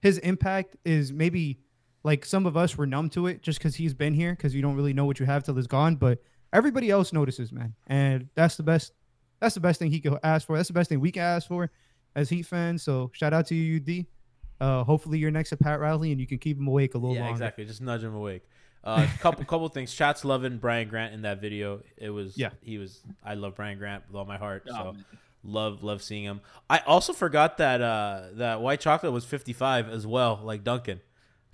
his 0.01 0.17
impact 0.19 0.75
is 0.85 1.11
maybe 1.11 1.59
like 2.03 2.25
some 2.25 2.45
of 2.45 2.55
us 2.57 2.77
were 2.77 2.85
numb 2.85 3.09
to 3.09 3.27
it 3.27 3.41
just 3.41 3.59
because 3.59 3.75
he's 3.75 3.93
been 3.93 4.13
here 4.13 4.31
because 4.31 4.55
you 4.55 4.61
don't 4.61 4.75
really 4.75 4.93
know 4.93 5.05
what 5.05 5.19
you 5.19 5.25
have 5.25 5.43
till 5.43 5.57
it's 5.57 5.67
gone. 5.67 5.95
But 5.95 6.19
everybody 6.53 6.89
else 6.89 7.13
notices, 7.13 7.51
man, 7.51 7.75
and 7.87 8.29
that's 8.35 8.55
the 8.57 8.63
best. 8.63 8.93
That's 9.39 9.55
the 9.55 9.61
best 9.61 9.79
thing 9.79 9.91
he 9.91 9.99
could 9.99 10.17
ask 10.23 10.45
for. 10.47 10.57
That's 10.57 10.67
the 10.67 10.73
best 10.73 10.89
thing 10.89 10.99
we 10.99 11.11
can 11.11 11.23
ask 11.23 11.47
for 11.47 11.69
as 12.15 12.29
Heat 12.29 12.45
fans. 12.45 12.83
So 12.83 13.11
shout 13.13 13.33
out 13.33 13.47
to 13.47 13.55
you, 13.55 13.77
UD. 13.79 14.05
Uh, 14.61 14.83
hopefully 14.83 15.17
you're 15.17 15.31
next 15.31 15.49
to 15.49 15.57
Pat 15.57 15.79
Riley 15.79 16.11
and 16.11 16.19
you 16.19 16.27
can 16.27 16.37
keep 16.37 16.57
him 16.57 16.67
awake 16.67 16.93
a 16.93 16.97
little 16.97 17.09
longer. 17.09 17.19
yeah, 17.19 17.25
longer. 17.27 17.35
exactly. 17.43 17.65
Just 17.65 17.81
nudge 17.81 18.03
him 18.03 18.13
awake. 18.13 18.43
Uh, 18.83 19.07
couple 19.19 19.43
couple 19.45 19.67
things. 19.69 19.93
Chats 19.93 20.25
loving 20.25 20.57
Brian 20.57 20.89
Grant 20.89 21.13
in 21.13 21.21
that 21.23 21.39
video. 21.41 21.81
It 21.97 22.09
was 22.09 22.37
Yeah. 22.37 22.49
He 22.61 22.77
was. 22.77 23.01
I 23.23 23.35
love 23.35 23.55
Brian 23.55 23.77
Grant 23.77 24.03
with 24.07 24.15
all 24.15 24.25
my 24.25 24.37
heart. 24.37 24.63
Oh, 24.69 24.73
so 24.73 24.83
man. 24.93 25.05
love 25.43 25.83
love 25.83 26.01
seeing 26.01 26.23
him. 26.23 26.41
I 26.69 26.79
also 26.79 27.13
forgot 27.13 27.57
that 27.57 27.81
uh 27.81 28.23
that 28.33 28.61
white 28.61 28.81
chocolate 28.81 29.13
was 29.13 29.25
55 29.25 29.89
as 29.89 30.05
well, 30.05 30.39
like 30.43 30.63
Duncan. 30.63 31.01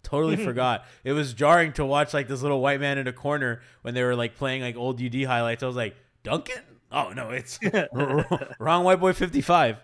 Totally 0.03 0.35
forgot. 0.35 0.85
It 1.03 1.13
was 1.13 1.33
jarring 1.33 1.73
to 1.73 1.85
watch 1.85 2.13
like 2.13 2.27
this 2.27 2.43
little 2.43 2.61
white 2.61 2.79
man 2.79 2.99
in 2.99 3.07
a 3.07 3.13
corner 3.13 3.61
when 3.81 3.95
they 3.95 4.03
were 4.03 4.15
like 4.15 4.35
playing 4.35 4.61
like 4.61 4.75
old 4.75 5.01
UD 5.01 5.23
highlights. 5.23 5.63
I 5.63 5.67
was 5.67 5.75
like, 5.75 5.95
Duncan? 6.23 6.61
Oh 6.95 7.11
no, 7.11 7.29
it's 7.29 7.59
wrong 8.59 8.85
white 8.85 8.99
boy 9.01 9.11
55. 9.11 9.77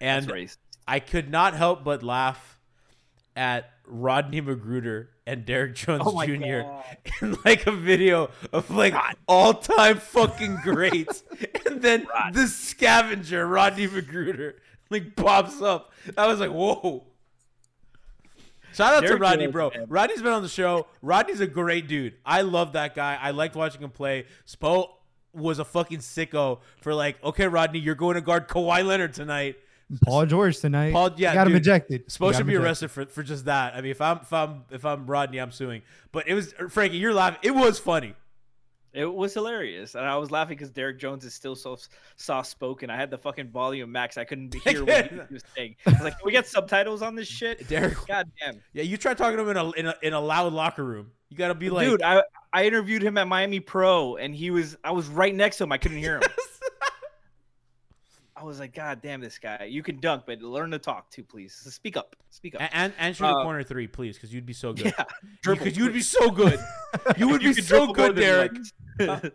And 0.00 0.48
I 0.88 1.00
could 1.00 1.30
not 1.30 1.54
help 1.54 1.84
but 1.84 2.02
laugh 2.02 2.58
at 3.36 3.70
Rodney 3.86 4.40
McGruder 4.40 5.08
and 5.26 5.44
Derrick 5.44 5.74
Jones 5.74 6.02
Oh 6.06 6.24
Jr. 6.24 6.62
God. 6.62 6.84
in 7.22 7.36
like 7.44 7.66
a 7.66 7.72
video 7.72 8.30
of 8.52 8.70
like 8.70 8.94
all 9.28 9.52
time 9.54 9.98
fucking 9.98 10.56
greats. 10.62 11.24
and 11.66 11.82
then 11.82 12.06
the 12.32 12.46
scavenger, 12.46 13.46
Rodney 13.46 13.86
McGruder, 13.86 14.54
like 14.88 15.14
pops 15.14 15.60
up. 15.60 15.92
I 16.16 16.26
was 16.26 16.40
like, 16.40 16.50
whoa. 16.50 17.04
Shout 18.72 18.94
out 18.94 19.06
to 19.06 19.16
Rodney, 19.16 19.44
Jones, 19.44 19.52
bro. 19.52 19.70
man. 19.74 19.86
Rodney's 19.88 20.20
been 20.22 20.32
on 20.32 20.42
the 20.42 20.48
show. 20.50 20.86
Rodney's 21.00 21.40
a 21.40 21.46
great 21.46 21.88
dude. 21.88 22.14
I 22.26 22.42
love 22.42 22.74
that 22.74 22.94
guy. 22.94 23.18
I 23.20 23.30
liked 23.30 23.56
watching 23.56 23.80
him 23.80 23.90
play. 23.90 24.26
Spo 24.46 24.90
was 25.36 25.58
a 25.58 25.64
fucking 25.64 25.98
sicko 25.98 26.60
for 26.80 26.94
like, 26.94 27.22
okay, 27.22 27.46
Rodney, 27.46 27.78
you're 27.78 27.94
going 27.94 28.14
to 28.14 28.20
guard 28.20 28.48
Kawhi 28.48 28.84
Leonard 28.84 29.14
tonight. 29.14 29.56
Paul 30.04 30.26
George 30.26 30.58
tonight. 30.58 30.92
Paul- 30.92 31.14
yeah, 31.16 31.32
got 31.32 31.46
him 31.46 31.54
ejected. 31.54 32.10
Supposed 32.10 32.38
to 32.38 32.44
be 32.44 32.56
arrested 32.56 32.90
for, 32.90 33.06
for 33.06 33.22
just 33.22 33.44
that. 33.44 33.74
I 33.74 33.80
mean, 33.80 33.92
if 33.92 34.00
I'm 34.00 34.18
if 34.18 34.32
I'm 34.32 34.64
if 34.70 34.84
I'm 34.84 35.06
Rodney, 35.06 35.38
I'm 35.38 35.52
suing. 35.52 35.82
But 36.10 36.26
it 36.26 36.34
was 36.34 36.52
Frankie, 36.70 36.96
you're 36.96 37.14
laughing. 37.14 37.38
It 37.42 37.54
was 37.54 37.78
funny. 37.78 38.14
It 38.96 39.12
was 39.12 39.34
hilarious, 39.34 39.94
and 39.94 40.06
I 40.06 40.16
was 40.16 40.30
laughing 40.30 40.56
because 40.56 40.70
Derrick 40.70 40.98
Jones 40.98 41.22
is 41.22 41.34
still 41.34 41.54
so 41.54 41.76
soft 42.16 42.48
spoken. 42.48 42.88
I 42.88 42.96
had 42.96 43.10
the 43.10 43.18
fucking 43.18 43.50
volume 43.50 43.92
max. 43.92 44.16
I 44.16 44.24
couldn't 44.24 44.54
hear 44.54 44.86
what 44.86 45.10
he 45.10 45.16
was 45.30 45.42
saying. 45.54 45.76
I 45.86 45.90
was 45.90 46.00
like, 46.00 46.18
"Can 46.18 46.24
we 46.24 46.32
get 46.32 46.46
subtitles 46.46 47.02
on 47.02 47.14
this 47.14 47.28
shit?" 47.28 47.68
Derrick, 47.68 47.98
God 48.06 48.26
damn, 48.40 48.58
yeah, 48.72 48.84
you 48.84 48.96
try 48.96 49.12
talking 49.12 49.36
to 49.36 49.42
him 49.42 49.50
in 49.50 49.56
a 49.58 49.70
in 49.72 49.86
a, 49.86 49.94
in 50.02 50.12
a 50.14 50.20
loud 50.20 50.54
locker 50.54 50.82
room. 50.82 51.10
You 51.28 51.36
got 51.36 51.48
to 51.48 51.54
be 51.54 51.68
like, 51.68 51.86
dude! 51.86 52.02
I 52.02 52.22
I 52.56 52.64
interviewed 52.64 53.02
him 53.02 53.18
at 53.18 53.28
Miami 53.28 53.60
Pro, 53.60 54.16
and 54.16 54.34
he 54.34 54.50
was 54.50 54.76
I 54.82 54.90
was 54.92 55.08
right 55.08 55.34
next 55.34 55.58
to 55.58 55.64
him. 55.64 55.72
I 55.72 55.78
couldn't 55.78 55.98
hear 55.98 56.16
him. 56.16 56.22
I 58.38 58.44
was 58.44 58.58
like, 58.60 58.74
God 58.74 59.00
damn, 59.02 59.20
this 59.20 59.38
guy! 59.38 59.64
You 59.70 59.82
can 59.82 59.98
dunk, 59.98 60.24
but 60.26 60.40
learn 60.42 60.70
to 60.72 60.78
talk 60.78 61.10
too, 61.10 61.22
please. 61.24 61.54
So 61.54 61.70
speak 61.70 61.96
up, 61.96 62.16
speak 62.30 62.54
up. 62.54 62.60
and 62.62 62.70
and, 62.72 62.92
and 62.98 63.16
shoot 63.16 63.24
a 63.24 63.28
Uh, 63.28 63.42
corner 63.42 63.62
three, 63.62 63.86
please, 63.86 64.16
because 64.16 64.32
you'd 64.32 64.44
be 64.46 64.52
so 64.52 64.72
good. 64.74 64.86
yeah, 64.98 65.04
Because 65.42 65.76
you'd 65.76 65.92
be 65.94 66.00
so 66.02 66.30
good. 66.30 66.58
You 67.18 67.28
would 67.28 67.42
You 67.42 67.50
be 67.50 67.54
could 67.56 67.64
so 67.64 67.76
dribble 67.78 67.86
more 67.88 67.94
good, 67.94 68.16
than 68.16 68.22
Derrick. 68.22 68.52
once. 68.52 69.30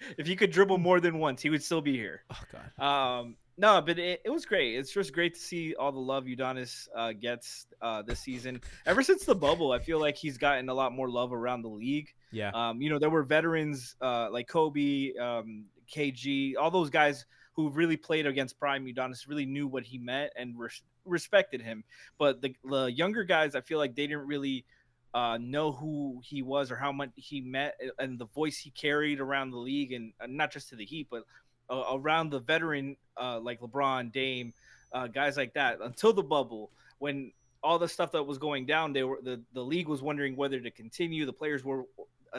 if 0.18 0.28
you 0.28 0.36
could 0.36 0.50
dribble 0.50 0.78
more 0.78 1.00
than 1.00 1.18
once, 1.18 1.42
he 1.42 1.50
would 1.50 1.62
still 1.62 1.80
be 1.80 1.96
here. 1.96 2.22
Oh 2.30 2.42
god. 2.52 3.20
Um, 3.20 3.36
no, 3.58 3.80
but 3.80 3.98
it, 3.98 4.20
it 4.24 4.30
was 4.30 4.44
great. 4.44 4.76
It's 4.76 4.92
just 4.92 5.12
great 5.12 5.34
to 5.34 5.40
see 5.40 5.74
all 5.74 5.90
the 5.90 5.98
love 5.98 6.24
Udonis 6.24 6.88
uh, 6.94 7.12
gets 7.12 7.66
uh, 7.80 8.02
this 8.02 8.20
season. 8.20 8.60
Ever 8.84 9.02
since 9.02 9.24
the 9.24 9.34
bubble, 9.34 9.72
I 9.72 9.78
feel 9.78 9.98
like 9.98 10.16
he's 10.16 10.36
gotten 10.36 10.68
a 10.68 10.74
lot 10.74 10.92
more 10.92 11.08
love 11.08 11.32
around 11.32 11.62
the 11.62 11.68
league. 11.68 12.12
Yeah. 12.32 12.50
Um, 12.52 12.82
you 12.82 12.90
know, 12.90 12.98
there 12.98 13.08
were 13.08 13.22
veterans 13.22 13.96
uh, 14.02 14.28
like 14.30 14.46
Kobe, 14.46 15.14
um, 15.16 15.64
KG, 15.90 16.54
all 16.60 16.70
those 16.70 16.90
guys 16.90 17.24
who 17.54 17.70
really 17.70 17.96
played 17.96 18.26
against 18.26 18.58
Prime 18.58 18.84
Udonis, 18.84 19.26
really 19.26 19.46
knew 19.46 19.66
what 19.66 19.84
he 19.84 19.96
meant 19.96 20.32
and 20.36 20.58
res- 20.58 20.82
respected 21.06 21.62
him. 21.62 21.82
But 22.18 22.42
the, 22.42 22.54
the 22.62 22.86
younger 22.86 23.24
guys, 23.24 23.54
I 23.54 23.62
feel 23.62 23.78
like 23.78 23.94
they 23.94 24.06
didn't 24.06 24.26
really 24.26 24.66
uh, 25.16 25.38
know 25.38 25.72
who 25.72 26.20
he 26.22 26.42
was 26.42 26.70
or 26.70 26.76
how 26.76 26.92
much 26.92 27.08
he 27.16 27.40
met 27.40 27.80
and 27.98 28.18
the 28.18 28.26
voice 28.26 28.58
he 28.58 28.68
carried 28.70 29.18
around 29.18 29.50
the 29.50 29.56
league, 29.56 29.92
and 29.92 30.12
uh, 30.20 30.26
not 30.28 30.52
just 30.52 30.68
to 30.68 30.76
the 30.76 30.84
Heat, 30.84 31.08
but 31.10 31.24
uh, 31.70 31.84
around 31.94 32.28
the 32.28 32.40
veteran 32.40 32.94
uh, 33.16 33.40
like 33.40 33.60
LeBron, 33.60 34.12
Dame, 34.12 34.52
uh, 34.92 35.06
guys 35.06 35.38
like 35.38 35.54
that. 35.54 35.78
Until 35.80 36.12
the 36.12 36.22
bubble, 36.22 36.70
when 36.98 37.32
all 37.62 37.78
the 37.78 37.88
stuff 37.88 38.12
that 38.12 38.24
was 38.24 38.36
going 38.36 38.66
down, 38.66 38.92
they 38.92 39.04
were 39.04 39.18
the, 39.22 39.40
the 39.54 39.62
league 39.62 39.88
was 39.88 40.02
wondering 40.02 40.36
whether 40.36 40.60
to 40.60 40.70
continue. 40.70 41.24
The 41.24 41.32
players 41.32 41.64
were 41.64 41.84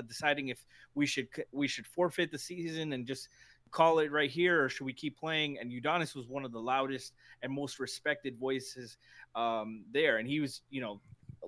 deciding 0.07 0.49
if 0.49 0.63
we 0.93 1.07
should 1.07 1.29
we 1.51 1.67
should 1.67 1.87
forfeit 1.87 2.31
the 2.31 2.37
season 2.37 2.93
and 2.93 3.07
just 3.07 3.29
call 3.71 3.97
it 3.99 4.11
right 4.11 4.29
here, 4.29 4.63
or 4.63 4.69
should 4.69 4.85
we 4.85 4.93
keep 4.93 5.17
playing? 5.17 5.57
And 5.57 5.71
Udonis 5.71 6.15
was 6.15 6.27
one 6.27 6.45
of 6.45 6.51
the 6.51 6.61
loudest 6.61 7.13
and 7.41 7.51
most 7.51 7.79
respected 7.79 8.37
voices 8.37 8.97
um, 9.33 9.83
there, 9.91 10.17
and 10.17 10.27
he 10.27 10.39
was, 10.41 10.61
you 10.69 10.79
know. 10.79 11.01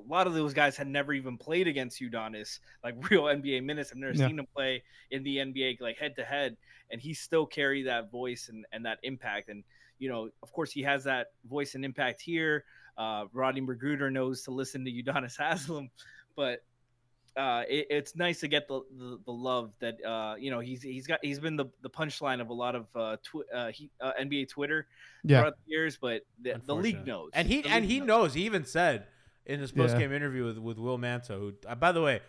A 0.06 0.10
lot 0.10 0.28
of 0.28 0.34
those 0.34 0.54
guys 0.54 0.76
had 0.78 0.88
never 0.88 1.14
even 1.14 1.38
played 1.38 1.68
against 1.68 2.00
Udonis, 2.02 2.60
like 2.84 2.96
real 3.12 3.24
NBA 3.24 3.64
minutes. 3.64 3.92
I've 3.92 3.98
never 3.98 4.14
Yeah. 4.14 4.28
seen 4.28 4.40
him 4.40 4.48
play 4.56 4.84
in 5.12 5.24
the 5.24 5.38
NBA 5.38 5.80
like 5.82 5.98
head 5.98 6.16
to 6.18 6.24
head, 6.24 6.58
and 6.92 7.02
he 7.02 7.14
still 7.14 7.46
carried 7.46 7.88
that 7.88 8.12
voice 8.12 8.50
and, 8.50 8.66
and 8.72 8.86
that 8.86 9.00
impact. 9.04 9.50
And 9.50 9.64
you 10.00 10.10
know, 10.10 10.30
of 10.44 10.52
course, 10.54 10.72
he 10.72 10.82
has 10.84 11.04
that 11.04 11.28
voice 11.50 11.76
and 11.76 11.84
impact 11.84 12.22
here. 12.22 12.64
Uh, 12.98 13.26
Rodney 13.34 13.62
McGruder 13.62 14.12
knows 14.12 14.44
to 14.44 14.52
listen 14.52 14.84
to 14.86 14.92
Udonis 15.04 15.38
Haslem, 15.38 15.90
but 16.36 16.64
uh, 17.38 17.64
it, 17.70 17.88
it's 17.90 18.16
nice 18.16 18.40
to 18.40 18.48
get 18.48 18.68
the, 18.68 18.82
the, 18.98 19.20
the 19.26 19.32
love 19.32 19.72
that 19.80 20.04
uh, 20.04 20.36
you 20.38 20.52
know 20.52 20.60
he's 20.60 20.82
he's 20.82 21.06
got 21.08 21.20
he's 21.22 21.40
been 21.40 21.56
the, 21.56 21.66
the 21.82 21.90
punchline 21.90 22.42
of 22.42 22.50
a 22.50 22.54
lot 22.54 22.76
of 22.76 22.88
uh, 22.96 23.18
tw- 23.24 23.46
uh, 23.54 23.68
he, 23.72 23.90
uh, 24.02 24.12
NBA 24.20 24.50
Twitter 24.50 24.88
Yeah. 25.24 25.40
throughout 25.40 25.54
the 25.66 25.72
years, 25.72 25.98
but 25.98 26.24
the, 26.42 26.60
the 26.66 26.76
league 26.76 27.06
knows, 27.06 27.30
And 27.34 27.48
he 27.48 27.64
and 27.66 27.86
league 27.86 27.92
he 27.92 28.00
knows. 28.00 28.34
He 28.34 28.44
even 28.44 28.66
said 28.66 29.06
in 29.50 29.60
his 29.60 29.72
post 29.72 29.98
game 29.98 30.14
interview 30.14 30.46
with, 30.46 30.58
with 30.58 30.78
Will 30.78 30.98
Manso, 30.98 31.40
who 31.40 31.54
uh, 31.68 31.76
by 31.76 31.92
the 31.92 32.02
way, 32.02 32.22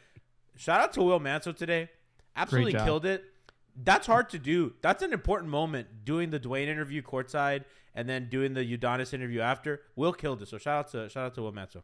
shout 0.57 0.81
out 0.81 0.93
to 0.95 1.03
Will 1.03 1.21
Manso 1.21 1.53
today. 1.53 1.89
Absolutely 2.35 2.73
killed 2.73 3.05
it. 3.07 3.25
That's 3.83 4.07
hard 4.07 4.31
to 4.31 4.39
do. 4.39 4.73
That's 4.83 5.03
an 5.03 5.13
important 5.13 5.51
moment 5.51 6.05
doing 6.05 6.31
the 6.31 6.41
Dwyane 6.41 6.67
interview 6.69 7.03
courtside 7.03 7.65
and 7.95 8.09
then 8.09 8.29
doing 8.29 8.55
the 8.55 8.65
Udonis 8.79 9.15
interview 9.15 9.41
after. 9.41 9.83
Will 9.97 10.13
killed 10.13 10.43
it. 10.43 10.49
So 10.49 10.59
shout 10.59 10.79
out 10.87 10.91
to 10.93 11.09
shout 11.09 11.27
out 11.27 11.35
to 11.37 11.43
Will 11.43 11.53
Manso. 11.53 11.83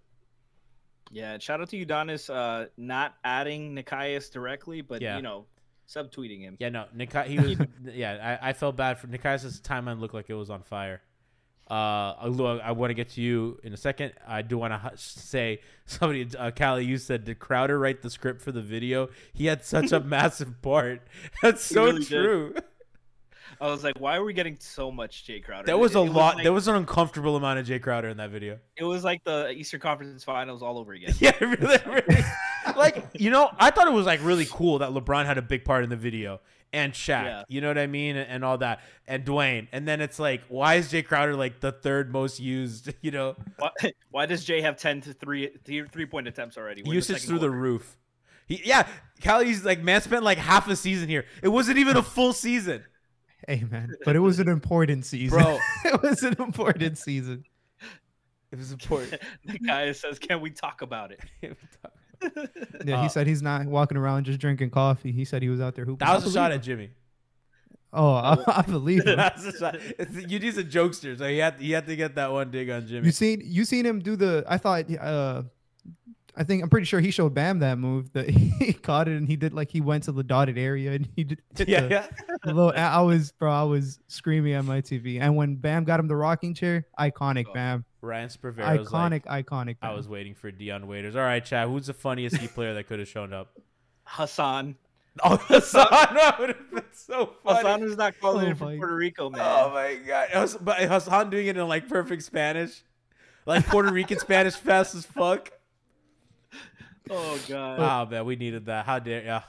Yeah, 1.12 1.38
shout 1.38 1.60
out 1.60 1.68
to 1.70 1.86
Udonis, 1.86 2.28
uh, 2.34 2.66
not 2.76 3.14
adding 3.22 3.76
Nekias 3.76 4.32
directly, 4.32 4.80
but 4.80 5.00
Yeah. 5.00 5.16
you 5.16 5.22
know, 5.22 5.46
subtweeting 5.88 6.40
him. 6.40 6.56
Yeah, 6.58 6.70
no, 6.70 6.86
Nikai, 6.96 7.26
he 7.26 7.38
was. 7.40 7.56
yeah, 7.94 8.38
I, 8.42 8.48
I 8.48 8.52
felt 8.52 8.76
bad 8.76 8.98
for 8.98 9.06
Nekias' 9.06 9.60
timeline. 9.62 10.00
Looked 10.00 10.14
like 10.14 10.28
it 10.28 10.34
was 10.34 10.50
on 10.50 10.62
fire. 10.62 11.00
Uh, 11.68 12.14
Lou, 12.28 12.46
I 12.60 12.70
want 12.72 12.90
to 12.90 12.94
get 12.94 13.10
to 13.10 13.20
you 13.20 13.58
in 13.64 13.72
a 13.72 13.76
second. 13.76 14.12
I 14.26 14.42
do 14.42 14.56
want 14.56 14.72
to 14.72 14.96
say 14.96 15.60
somebody, 15.86 16.28
uh, 16.38 16.52
Callie, 16.52 16.84
you 16.84 16.98
said 16.98 17.24
did 17.24 17.38
Crowder 17.38 17.78
write 17.78 18.02
the 18.02 18.10
script 18.10 18.40
for 18.40 18.52
the 18.52 18.62
video? 18.62 19.08
He 19.32 19.46
had 19.46 19.64
such 19.64 19.92
a 19.92 20.00
massive 20.16 20.62
part. 20.62 21.02
That's 21.42 21.64
so 21.64 21.86
really 21.86 22.04
true. 22.04 22.54
I 23.60 23.68
was 23.68 23.84
like, 23.84 23.98
why 23.98 24.16
are 24.16 24.24
we 24.24 24.32
getting 24.32 24.56
so 24.60 24.90
much 24.90 25.26
Jae 25.26 25.42
Crowder? 25.42 25.66
There 25.66 25.78
was 25.78 25.94
a 25.94 26.00
it 26.00 26.10
lot. 26.10 26.36
like- 26.36 26.44
there 26.44 26.52
was 26.52 26.68
an 26.68 26.76
uncomfortable 26.76 27.36
amount 27.36 27.58
of 27.58 27.66
Jae 27.66 27.80
Crowder 27.80 28.08
in 28.08 28.16
that 28.18 28.30
video. 28.30 28.58
It 28.76 28.84
was 28.84 29.04
like 29.04 29.24
the 29.24 29.50
Eastern 29.50 29.80
Conference 29.80 30.24
Finals 30.24 30.62
all 30.62 30.78
over 30.78 30.92
again. 30.92 31.14
Yeah, 31.20 31.32
really, 31.40 31.78
really. 31.86 32.24
like 32.76 33.04
you 33.14 33.30
know, 33.30 33.50
I 33.58 33.70
thought 33.70 33.86
it 33.86 33.92
was 33.92 34.06
like 34.06 34.20
really 34.22 34.46
cool 34.50 34.78
that 34.80 34.90
LeBron 34.90 35.26
had 35.26 35.38
a 35.38 35.42
big 35.42 35.64
part 35.64 35.84
in 35.84 35.90
the 35.90 35.96
video 35.96 36.40
and 36.72 36.92
Shaq. 36.92 37.24
Yeah. 37.24 37.42
You 37.48 37.60
know 37.60 37.68
what 37.68 37.78
I 37.78 37.86
mean, 37.86 38.16
and 38.16 38.44
all 38.44 38.58
that, 38.58 38.80
and 39.06 39.24
Dwyane. 39.24 39.68
And 39.72 39.86
then 39.88 40.00
it's 40.00 40.18
like, 40.18 40.42
why 40.48 40.74
is 40.74 40.92
Jae 40.92 41.04
Crowder 41.06 41.34
like 41.34 41.60
the 41.60 41.72
third 41.72 42.12
most 42.12 42.40
used? 42.40 42.92
You 43.02 43.12
know, 43.12 43.36
Why, 43.58 43.70
why 44.10 44.26
does 44.26 44.44
Jae 44.44 44.62
have 44.62 44.76
10 44.76 45.02
to 45.02 45.12
3 45.12 45.50
three, 45.64 45.86
three 45.86 46.06
point 46.06 46.26
attempts 46.26 46.58
already? 46.58 46.82
We're 46.82 46.90
the 46.90 46.94
usage 46.96 47.16
second 47.18 47.28
through 47.28 47.38
the 47.38 47.50
roof. 47.50 47.96
He, 48.46 48.60
yeah, 48.64 48.86
Callie's 49.22 49.64
like, 49.64 49.80
man, 49.80 50.00
spent 50.02 50.24
like 50.24 50.38
half 50.38 50.68
a 50.68 50.74
season 50.74 51.08
here. 51.08 51.24
It 51.42 51.48
wasn't 51.48 51.78
even 51.78 51.96
a 51.96 52.02
full 52.02 52.32
season, 52.32 52.84
Hey 53.46 53.64
man, 53.70 53.94
but 54.04 54.16
it 54.16 54.20
was 54.20 54.38
an 54.40 54.48
important 54.48 55.04
season, 55.06 55.38
bro. 55.38 55.58
it 55.84 56.02
was 56.02 56.22
an 56.22 56.36
important 56.38 56.98
season. 56.98 57.44
It 58.50 58.58
was 58.58 58.72
important. 58.72 59.20
the 59.44 59.58
guy 59.58 59.92
says, 59.92 60.18
"Can 60.18 60.40
we 60.40 60.50
talk 60.50 60.82
about 60.82 61.12
it?" 61.12 61.20
Yeah, 61.42 62.98
Uh, 62.98 63.02
he 63.02 63.08
said 63.08 63.26
he's 63.26 63.42
not 63.42 63.66
walking 63.66 63.96
around 63.96 64.24
just 64.24 64.40
drinking 64.40 64.70
coffee. 64.70 65.12
He 65.12 65.24
said 65.24 65.42
he 65.42 65.48
was 65.48 65.60
out 65.60 65.74
there 65.74 65.84
hooping. 65.84 66.06
that 66.06 66.14
was 66.14 66.26
a 66.26 66.32
shot 66.32 66.50
at 66.50 66.62
Jimmy. 66.62 66.90
Oh, 67.92 68.14
I, 68.14 68.36
I 68.48 68.62
believe 68.62 69.06
him. 69.06 69.16
That's 69.16 69.44
a 69.44 69.56
shot. 69.56 69.76
It's, 69.98 70.14
you 70.14 70.38
need 70.38 70.58
a 70.58 70.64
jokester, 70.64 71.16
so 71.16 71.28
he 71.28 71.38
had 71.38 71.60
he 71.60 71.72
had 71.72 71.86
to 71.86 71.96
get 71.96 72.14
that 72.16 72.32
one 72.32 72.50
dig 72.50 72.68
on 72.70 72.86
Jimmy. 72.86 73.06
You 73.06 73.12
seen 73.12 73.42
you 73.44 73.64
seen 73.64 73.86
him 73.86 74.00
do 74.00 74.16
the? 74.16 74.44
I 74.48 74.58
thought. 74.58 74.90
Uh, 74.94 75.44
I 76.36 76.44
think 76.44 76.62
I'm 76.62 76.68
pretty 76.68 76.84
sure 76.84 77.00
he 77.00 77.10
showed 77.10 77.32
Bam 77.34 77.60
that 77.60 77.78
move 77.78 78.12
that 78.12 78.28
he 78.30 78.72
caught 78.74 79.08
it 79.08 79.16
and 79.16 79.26
he 79.26 79.36
did 79.36 79.54
like 79.54 79.70
he 79.70 79.80
went 79.80 80.04
to 80.04 80.12
the 80.12 80.22
dotted 80.22 80.58
area 80.58 80.92
and 80.92 81.08
he 81.16 81.24
did. 81.24 81.40
did 81.54 81.68
yeah, 81.68 81.80
the- 81.80 81.88
yeah. 81.88 82.06
the 82.44 82.52
little, 82.54 82.72
I 82.76 82.82
I 82.88 83.00
was 83.00 83.32
bro. 83.32 83.50
I 83.50 83.62
was 83.62 83.98
screaming 84.08 84.52
at 84.52 84.64
my 84.64 84.80
TV. 84.80 85.20
And 85.20 85.34
when 85.36 85.56
Bam 85.56 85.84
got 85.84 85.98
him 86.00 86.08
the 86.08 86.16
rocking 86.16 86.52
chair, 86.54 86.86
iconic 86.98 87.46
Oh. 87.48 87.52
Bam, 87.54 87.84
Ryan 88.02 88.28
Spervero's 88.28 88.88
iconic, 88.88 89.24
like, 89.26 89.46
iconic. 89.46 89.76
I 89.82 89.94
was 89.94 90.08
waiting 90.08 90.34
for 90.34 90.50
Dion 90.50 90.86
Waiters. 90.86 91.16
All 91.16 91.22
right, 91.22 91.44
Chad. 91.44 91.68
Who's 91.68 91.86
the 91.86 91.94
funniest 91.94 92.36
Heat 92.36 92.52
player 92.54 92.74
that 92.74 92.86
could 92.86 92.98
have 92.98 93.08
shown 93.08 93.32
up? 93.32 93.52
Hassan. 94.04 94.76
Oh, 95.24 95.36
Hassan. 95.38 95.86
That 95.90 96.36
would 96.38 96.50
have 96.50 96.70
been 96.70 96.82
so 96.92 97.32
funny. 97.42 97.56
Hassan 97.60 97.80
was 97.80 97.96
not 97.96 98.20
calling 98.20 98.48
Oh 98.48 98.50
in 98.50 98.54
from 98.54 98.76
Puerto 98.76 98.94
Rico, 98.94 99.30
man. 99.30 99.40
Oh 99.42 99.70
my 99.72 99.94
god! 100.06 100.28
Hus- 100.28 100.58
But 100.60 100.76
Hassan 100.80 101.30
doing 101.30 101.46
it 101.46 101.56
in 101.56 101.66
like 101.66 101.88
perfect 101.88 102.22
Spanish, 102.22 102.82
like 103.46 103.64
Puerto 103.66 103.90
Rican 103.90 104.18
Spanish, 104.18 104.56
fast 104.56 104.94
as 104.94 105.06
fuck. 105.06 105.50
Oh 107.10 107.38
god. 107.48 107.78
Oh 107.80 108.10
man, 108.10 108.24
we 108.24 108.36
needed 108.36 108.66
that. 108.66 108.86
How 108.86 108.98
dare 108.98 109.22
yeah. 109.22 109.42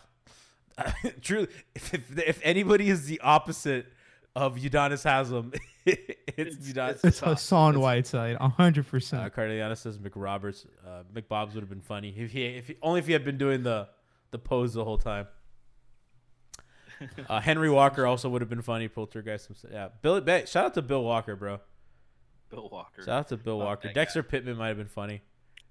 Truly, 1.22 1.48
if, 1.76 1.94
if 1.94 2.18
if 2.20 2.40
anybody 2.44 2.90
is 2.90 3.06
the 3.08 3.20
opposite 3.22 3.88
of 4.36 4.58
Udonis 4.58 5.04
Haslem, 5.04 5.52
it's, 5.86 6.14
It's- 6.38 6.56
Udonis. 6.58 7.04
It's 7.04 7.20
Hassan 7.20 7.80
Whiteside, 7.80 8.36
hundred 8.38 8.86
Uh, 8.86 8.90
percent. 8.92 9.34
Cardiana 9.34 9.76
says 9.76 9.98
McRoberts. 9.98 10.66
Uh, 10.86 11.02
McBobs 11.14 11.54
would 11.56 11.62
have 11.62 11.70
been 11.70 11.82
funny 11.82 12.14
if 12.16 12.32
he, 12.32 12.46
if 12.46 12.68
he 12.68 12.76
only 12.84 13.00
if 13.00 13.08
he 13.08 13.14
had 13.14 13.26
been 13.26 13.38
doing 13.40 13.64
the 13.64 13.88
the 14.32 14.38
pose 14.38 14.74
the 14.74 14.84
whole 14.84 14.98
time. 15.00 15.28
Uh, 17.30 17.40
Henry 17.40 17.70
Walker 17.70 18.08
also 18.08 18.28
would 18.28 18.42
have 18.42 18.50
been 18.50 18.64
funny. 18.64 18.88
Poltergeist. 18.88 19.46
himself. 19.48 19.72
Yeah, 19.72 19.90
Bill. 20.02 20.20
Shout 20.48 20.66
out 20.66 20.74
to 20.74 20.82
Bill 20.82 21.04
Walker, 21.04 21.36
bro. 21.36 21.60
Bill 22.50 22.68
Walker. 22.72 23.04
Shout 23.04 23.10
out 23.20 23.28
to 23.28 23.38
Bill 23.38 23.60
Walker. 23.60 23.88
that 23.88 23.94
guy. 23.94 24.02
Dexter 24.02 24.24
Pittman 24.24 24.58
might 24.58 24.70
have 24.70 24.78
been 24.78 24.88
funny. 24.88 25.22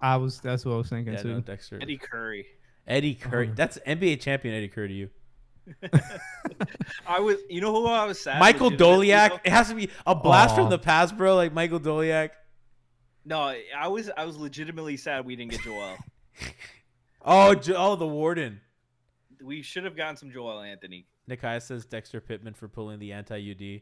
I 0.00 0.16
was. 0.16 0.40
That's 0.40 0.64
what 0.64 0.72
I 0.74 0.76
was 0.76 0.88
thinking 0.88 1.14
Yeah, 1.14 1.22
too. 1.22 1.34
no, 1.34 1.40
Dexter. 1.40 1.78
Eddie 1.80 1.96
Curry. 1.98 2.46
Eddie 2.86 3.14
Curry. 3.14 3.46
Uh-huh. 3.46 3.54
That's 3.56 3.78
NBA 3.86 4.20
champion 4.20 4.54
Eddie 4.54 4.68
Curry 4.68 4.88
to 4.88 4.94
you. 4.94 5.10
I 7.06 7.20
was. 7.20 7.38
You 7.48 7.60
know 7.60 7.72
who 7.72 7.86
I 7.86 8.04
was 8.06 8.20
sad. 8.20 8.38
Michael 8.38 8.68
legitimately, 8.70 9.08
Doleac. 9.08 9.40
It 9.44 9.50
has 9.50 9.68
to 9.68 9.74
be 9.74 9.90
a 10.06 10.14
blast 10.14 10.52
Aw. 10.52 10.56
from 10.56 10.70
the 10.70 10.78
past, 10.78 11.16
bro. 11.16 11.34
Like 11.36 11.52
Michael 11.52 11.80
Doleac. 11.80 12.30
No, 13.24 13.54
I 13.76 13.88
was 13.88 14.10
I 14.16 14.24
was 14.24 14.36
legitimately 14.36 14.96
sad 14.96 15.24
we 15.26 15.34
didn't 15.36 15.52
get 15.52 15.62
Joel. 15.62 15.96
Oh, 17.28 17.56
Jo- 17.56 17.74
oh, 17.76 17.96
the 17.96 18.06
warden. 18.06 18.60
we 19.42 19.60
should 19.60 19.82
have 19.82 19.96
gotten 19.96 20.16
some 20.16 20.30
Joel 20.30 20.60
Anthony. 20.60 21.08
Nikai 21.28 21.60
says 21.60 21.84
Dexter 21.84 22.20
Pittman 22.20 22.54
for 22.54 22.68
pulling 22.68 23.00
the 23.00 23.10
anti-UD. 23.14 23.80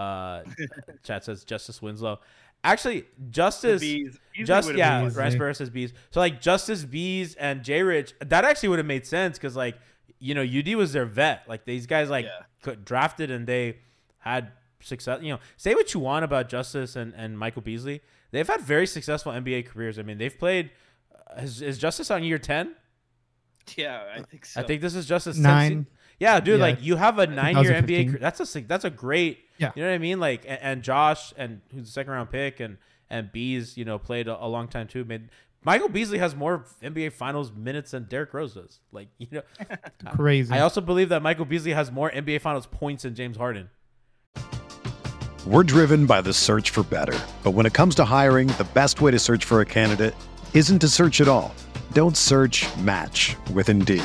Uh, 0.00 0.44
chat 1.02 1.24
says 1.24 1.42
Justice 1.42 1.82
Winslow. 1.82 2.20
Actually, 2.64 3.04
Justice. 3.30 3.80
Bees- 3.80 4.18
Beasley 4.32 4.44
Just 4.44 4.74
yeah, 4.74 4.98
been- 5.00 5.08
Beasley. 5.10 5.38
Ryan 5.38 5.54
says 5.54 5.70
Bees. 5.70 5.92
So 6.10 6.18
like 6.18 6.40
Justice 6.40 6.84
Bees 6.84 7.34
and 7.36 7.62
J 7.62 7.82
Rich, 7.82 8.14
that 8.20 8.44
actually 8.44 8.70
would 8.70 8.78
have 8.80 8.86
made 8.86 9.06
sense 9.06 9.38
because 9.38 9.54
like 9.54 9.76
you 10.18 10.34
know 10.34 10.42
UD 10.42 10.74
was 10.74 10.92
their 10.92 11.04
vet. 11.04 11.44
Like 11.46 11.64
these 11.66 11.86
guys 11.86 12.10
like 12.10 12.26
Yeah. 12.66 12.74
drafted 12.84 13.30
and 13.30 13.46
they 13.46 13.78
had 14.18 14.50
success. 14.80 15.20
You 15.22 15.34
know, 15.34 15.40
say 15.56 15.74
what 15.74 15.94
you 15.94 16.00
want 16.00 16.24
about 16.24 16.48
Justice 16.48 16.96
and 16.96 17.12
and 17.14 17.38
Michael 17.38 17.62
Beasley, 17.62 18.00
they've 18.32 18.48
had 18.48 18.60
very 18.62 18.86
successful 18.86 19.30
NBA 19.32 19.66
careers. 19.66 19.98
I 19.98 20.02
mean, 20.02 20.18
they've 20.18 20.36
played. 20.36 20.70
uh, 21.14 21.42
Is, 21.42 21.62
is 21.62 21.78
Justice 21.78 22.10
on 22.10 22.24
year 22.24 22.38
ten? 22.38 22.74
Yeah, 23.76 24.02
I 24.16 24.22
think 24.22 24.44
so. 24.46 24.60
I 24.60 24.64
think 24.64 24.80
this 24.82 24.94
is 24.94 25.06
Justice 25.06 25.36
Nine. 25.38 25.86
Yeah, 26.18 26.38
dude, 26.40 26.58
Yeah. 26.58 26.64
like 26.66 26.82
you 26.82 26.96
have 26.96 27.18
a 27.18 27.26
nine-year 27.26 27.72
NBA. 27.72 28.06
career. 28.08 28.18
That's 28.20 28.56
a 28.56 28.60
that's 28.62 28.84
a 28.84 28.90
great. 28.90 29.43
Yeah. 29.58 29.72
you 29.74 29.82
know 29.82 29.88
what 29.88 29.94
I 29.94 29.98
mean. 29.98 30.20
Like, 30.20 30.44
and, 30.46 30.58
and 30.62 30.82
Josh 30.82 31.32
and 31.36 31.60
who's 31.72 31.86
the 31.86 31.92
second 31.92 32.12
round 32.12 32.30
pick 32.30 32.60
and 32.60 32.78
and 33.10 33.30
Bees, 33.30 33.76
you 33.76 33.84
know, 33.84 33.98
played 33.98 34.28
a, 34.28 34.44
a 34.44 34.48
long 34.48 34.68
time 34.68 34.88
too. 34.88 35.04
Made 35.04 35.28
Michael 35.64 35.88
Beasley 35.88 36.18
has 36.18 36.36
more 36.36 36.66
NBA 36.82 37.12
Finals 37.12 37.50
minutes 37.52 37.92
than 37.92 38.04
Derrick 38.04 38.34
Rose 38.34 38.54
does. 38.54 38.80
Like, 38.92 39.08
you 39.18 39.28
know, 39.30 39.42
Crazy. 40.14 40.52
I 40.52 40.60
also 40.60 40.80
believe 40.80 41.08
that 41.08 41.22
Michael 41.22 41.46
Beasley 41.46 41.72
has 41.72 41.90
more 41.90 42.10
NBA 42.10 42.42
Finals 42.42 42.66
points 42.66 43.04
than 43.04 43.14
James 43.14 43.36
Harden. 43.36 43.70
We're 45.46 45.62
driven 45.62 46.06
by 46.06 46.20
the 46.20 46.32
search 46.32 46.70
for 46.70 46.82
better. 46.84 47.18
But 47.42 47.52
when 47.52 47.66
it 47.66 47.72
comes 47.74 47.94
to 47.96 48.04
hiring, 48.04 48.48
the 48.48 48.66
best 48.74 49.00
way 49.00 49.10
to 49.10 49.18
search 49.18 49.44
for 49.44 49.60
a 49.60 49.66
candidate 49.66 50.14
isn't 50.52 50.78
to 50.80 50.88
search 50.88 51.20
at 51.20 51.28
all. 51.28 51.54
Don't 51.92 52.16
search 52.16 52.66
match 52.78 53.36
with 53.52 53.68
Indeed. 53.68 54.04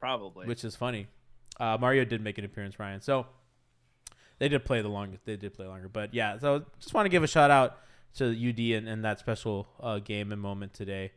Probably. 0.00 0.46
which 0.46 0.64
is 0.64 0.76
funny. 0.76 1.06
Uh, 1.58 1.76
Mario 1.80 2.04
did 2.04 2.20
make 2.20 2.38
an 2.38 2.44
appearance, 2.44 2.78
Ryan. 2.78 3.00
So 3.00 3.26
they 4.38 4.48
did 4.48 4.64
play 4.64 4.82
the 4.82 4.88
longest. 4.88 5.24
They 5.24 5.36
did 5.36 5.54
play 5.54 5.66
longer, 5.66 5.88
but 5.88 6.14
yeah. 6.14 6.38
So 6.38 6.64
just 6.80 6.94
want 6.94 7.06
to 7.06 7.10
give 7.10 7.22
a 7.22 7.26
shout 7.26 7.50
out 7.50 7.78
to 8.16 8.26
UD 8.26 8.58
and, 8.78 8.88
and 8.88 9.04
that 9.04 9.18
special 9.18 9.68
uh, 9.80 9.98
game 9.98 10.32
and 10.32 10.40
moment 10.40 10.74
today. 10.74 11.12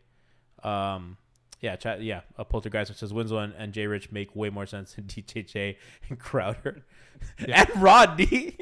Um, 0.63 1.17
yeah, 1.59 1.75
chat, 1.75 2.01
yeah. 2.01 2.21
A 2.37 2.45
poltergeist 2.45 2.89
which 2.89 2.97
says 2.99 3.13
Winslow 3.13 3.39
and, 3.39 3.53
and 3.57 3.73
J 3.73 3.85
Rich 3.87 4.11
make 4.11 4.35
way 4.35 4.49
more 4.49 4.65
sense 4.65 4.93
than 4.93 5.03
DJJ 5.07 5.77
and 6.09 6.19
Crowder 6.19 6.83
and 7.37 7.69
Rodney. 7.75 8.57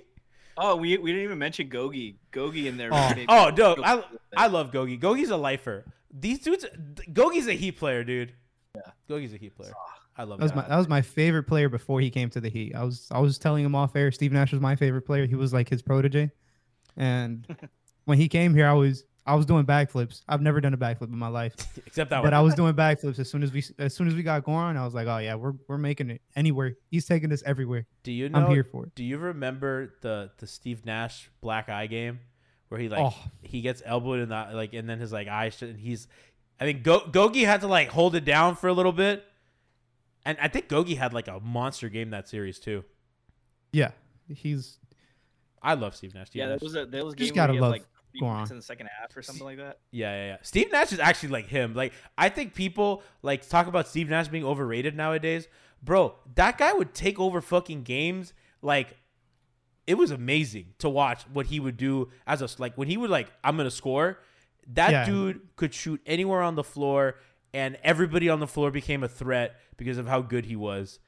oh, 0.58 0.76
we, 0.76 0.98
we 0.98 1.12
didn't 1.12 1.24
even 1.24 1.40
mention 1.40 1.70
Gogi. 1.70 2.16
Gogi 2.34 2.66
in 2.66 2.78
there. 2.78 2.90
Oh. 2.92 3.14
Oh, 3.30 3.52
no, 3.56 3.76
I 3.84 4.04
I 4.36 4.48
love 4.48 4.72
Gogi. 4.72 5.00
Gogi's 5.00 5.30
a 5.30 5.38
lifer. 5.38 5.86
These 6.12 6.40
dudes, 6.40 6.66
Gogi's 7.14 7.48
a 7.48 7.54
Heat 7.54 7.78
player, 7.78 8.04
dude. 8.04 8.34
Yeah, 8.76 8.82
Gogi's 9.10 9.34
a 9.34 9.38
Heat 9.38 9.56
player. 9.56 9.74
I 10.20 10.24
love 10.24 10.40
That 10.40 10.44
was 10.44 10.52
that. 10.52 10.58
my 10.58 10.68
that 10.68 10.78
was 10.78 10.88
my 10.90 11.02
favorite 11.02 11.44
player 11.44 11.70
before 11.70 12.02
he 12.02 12.10
came 12.10 12.30
to 12.32 12.42
the 12.42 12.50
Heat. 12.50 12.76
I 12.76 12.84
was 12.84 13.08
I 13.12 13.20
was 13.20 13.38
telling 13.40 13.64
him 13.64 13.74
off 13.76 13.96
air. 13.96 14.12
Steve 14.12 14.32
Nash 14.34 14.52
was 14.52 14.62
my 14.62 14.76
favorite 14.76 15.04
player. 15.04 15.26
He 15.26 15.36
was 15.36 15.54
like 15.54 15.70
his 15.70 15.82
protege, 15.82 16.30
and 16.98 17.48
when 18.06 18.18
he 18.18 18.28
came 18.28 18.54
here, 18.54 18.68
I 18.68 18.74
was 18.74 19.06
I 19.26 19.36
was 19.36 19.46
doing 19.46 19.66
backflips. 19.66 20.24
I've 20.28 20.42
never 20.42 20.60
done 20.60 20.74
a 20.74 20.78
backflip 20.78 21.04
in 21.10 21.18
my 21.18 21.28
life, 21.28 21.54
Except 21.86 22.10
that 22.10 22.18
but 22.18 22.24
one. 22.26 22.34
I 22.34 22.42
was 22.42 22.56
doing 22.56 22.74
backflips 22.74 23.20
as 23.20 23.30
soon 23.30 23.44
as 23.44 23.52
we 23.52 23.64
as 23.78 23.94
soon 23.96 24.08
as 24.08 24.16
we 24.16 24.24
got 24.24 24.44
going. 24.44 24.76
I 24.78 24.84
was 24.86 24.94
like, 24.94 25.08
oh 25.08 25.18
yeah, 25.20 25.36
we're 25.36 25.54
we're 25.68 25.78
making 25.78 26.10
it 26.10 26.22
anywhere. 26.36 26.74
He's 26.90 27.06
taking 27.06 27.32
us 27.32 27.44
everywhere. 27.46 27.86
Do 28.04 28.12
you 28.12 28.30
know? 28.30 28.40
I'm 28.40 28.52
here 28.52 28.64
for 28.64 28.86
it. 28.88 28.96
Do 28.96 29.04
you 29.04 29.18
remember 29.18 29.94
the 30.02 30.32
the 30.38 30.48
Steve 30.48 30.86
Nash 30.86 31.30
black 31.42 31.70
eye 31.70 31.88
game 31.88 32.20
where 32.70 32.80
he 32.82 32.90
like 32.90 33.00
Oh. 33.14 33.16
he 33.42 33.62
gets 33.62 33.82
elbowed 33.86 34.20
in 34.20 34.30
the 34.30 34.50
like 34.54 34.74
and 34.74 34.90
then 34.90 35.00
his 35.00 35.12
like 35.14 35.28
eye 35.28 35.50
sh- 35.50 35.62
and 35.64 35.80
he's 35.80 36.08
I 36.60 36.66
mean 36.66 36.82
Go- 36.82 37.02
Gogi 37.02 37.46
had 37.46 37.62
to 37.62 37.68
like 37.68 37.90
hold 37.90 38.16
it 38.16 38.26
down 38.26 38.56
for 38.56 38.68
a 38.68 38.74
little 38.74 38.92
bit, 38.92 39.24
and 40.26 40.38
I 40.42 40.48
think 40.48 40.68
Gogi 40.68 40.98
had 40.98 41.14
like 41.14 41.28
a 41.28 41.40
monster 41.40 41.90
game 41.90 42.10
that 42.12 42.28
series 42.28 42.60
too. 42.60 42.84
Yeah, 43.72 43.92
he's 44.28 44.78
I 45.62 45.74
love 45.74 45.96
Steve 45.96 46.14
Nash. 46.16 46.28
Steve 46.28 46.40
Yeah, 46.42 46.50
Nash. 46.50 46.60
that 46.60 46.64
was 46.66 46.76
a 46.76 46.86
that 46.86 47.06
was 47.06 47.14
a 47.14 47.18
Just 47.18 47.32
game 47.32 47.36
gotta 47.36 47.54
where 47.54 47.54
he 47.54 47.58
had 47.58 47.62
love 47.64 47.72
like 47.72 47.86
three 48.12 48.22
Goran. 48.22 48.50
in 48.52 48.58
the 48.58 48.64
second 48.64 48.90
half 49.00 49.16
or 49.16 49.22
something 49.22 49.44
like 49.46 49.58
that. 49.58 49.80
Yeah, 49.92 50.12
yeah, 50.14 50.26
yeah. 50.28 50.38
Steve 50.42 50.72
Nash 50.72 50.92
is 50.94 51.00
actually 51.00 51.30
like 51.30 51.48
him. 51.48 51.74
Like 51.74 51.94
I 52.18 52.30
think 52.30 52.54
people 52.54 53.04
like 53.22 53.48
talk 53.48 53.68
about 53.68 53.88
Steve 53.88 54.10
Nash 54.10 54.28
being 54.28 54.46
overrated 54.46 54.96
nowadays. 54.96 55.48
Bro, 55.82 56.16
that 56.36 56.58
guy 56.58 56.74
would 56.74 56.94
take 56.94 57.20
over 57.20 57.42
fucking 57.42 57.84
games. 57.84 58.34
Like 58.62 58.98
it 59.88 59.96
was 59.98 60.12
amazing 60.12 60.74
to 60.80 60.90
watch 60.90 61.24
what 61.34 61.48
he 61.48 61.60
would 61.60 61.78
do 61.78 62.10
as 62.28 62.42
a 62.42 62.50
like 62.62 62.76
when 62.78 62.88
he 62.88 62.98
would 62.98 63.10
like 63.10 63.32
I'm 63.44 63.58
gonna 63.58 63.72
score. 63.72 64.20
That 64.74 64.92
Yeah. 64.92 65.06
dude 65.06 65.42
could 65.56 65.74
shoot 65.74 66.00
anywhere 66.06 66.42
on 66.42 66.54
the 66.56 66.64
floor, 66.64 67.16
and 67.54 67.78
everybody 67.84 68.30
on 68.30 68.40
the 68.40 68.48
floor 68.48 68.72
became 68.72 69.04
a 69.04 69.08
threat 69.08 69.56
because 69.78 69.98
of 69.98 70.08
how 70.08 70.22
good 70.22 70.46
he 70.46 70.56
was. 70.56 71.00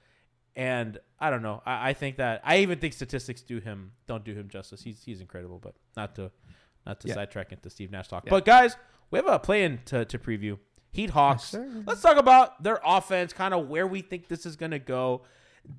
And 0.55 0.97
I 1.19 1.29
don't 1.29 1.41
know. 1.43 1.61
I, 1.65 1.89
I 1.89 1.93
think 1.93 2.17
that 2.17 2.41
I 2.43 2.57
even 2.57 2.79
think 2.79 2.93
statistics 2.93 3.41
do 3.41 3.59
him 3.59 3.93
don't 4.07 4.23
do 4.25 4.33
him 4.33 4.49
justice. 4.49 4.81
He's 4.81 5.01
he's 5.03 5.21
incredible, 5.21 5.59
but 5.59 5.75
not 5.95 6.15
to 6.15 6.31
not 6.85 6.99
to 7.01 7.07
Yeah. 7.07 7.13
sidetrack 7.13 7.51
into 7.51 7.69
Steve 7.69 7.91
Nash 7.91 8.07
talk. 8.09 8.25
Yeah. 8.25 8.31
But 8.31 8.45
guys, 8.45 8.75
we 9.11 9.17
have 9.17 9.27
a 9.27 9.39
play-in 9.39 9.79
to, 9.85 10.03
to 10.05 10.17
preview. 10.19 10.57
Heat 10.91 11.11
Hawks. 11.11 11.43
sir. 11.43 11.83
Let's 11.87 12.01
talk 12.01 12.17
about 12.17 12.61
their 12.63 12.81
offense, 12.85 13.31
kind 13.31 13.53
of 13.53 13.69
where 13.69 13.87
we 13.87 14.01
think 14.01 14.27
this 14.27 14.45
is 14.45 14.55
gonna 14.57 14.79
go. 14.79 15.23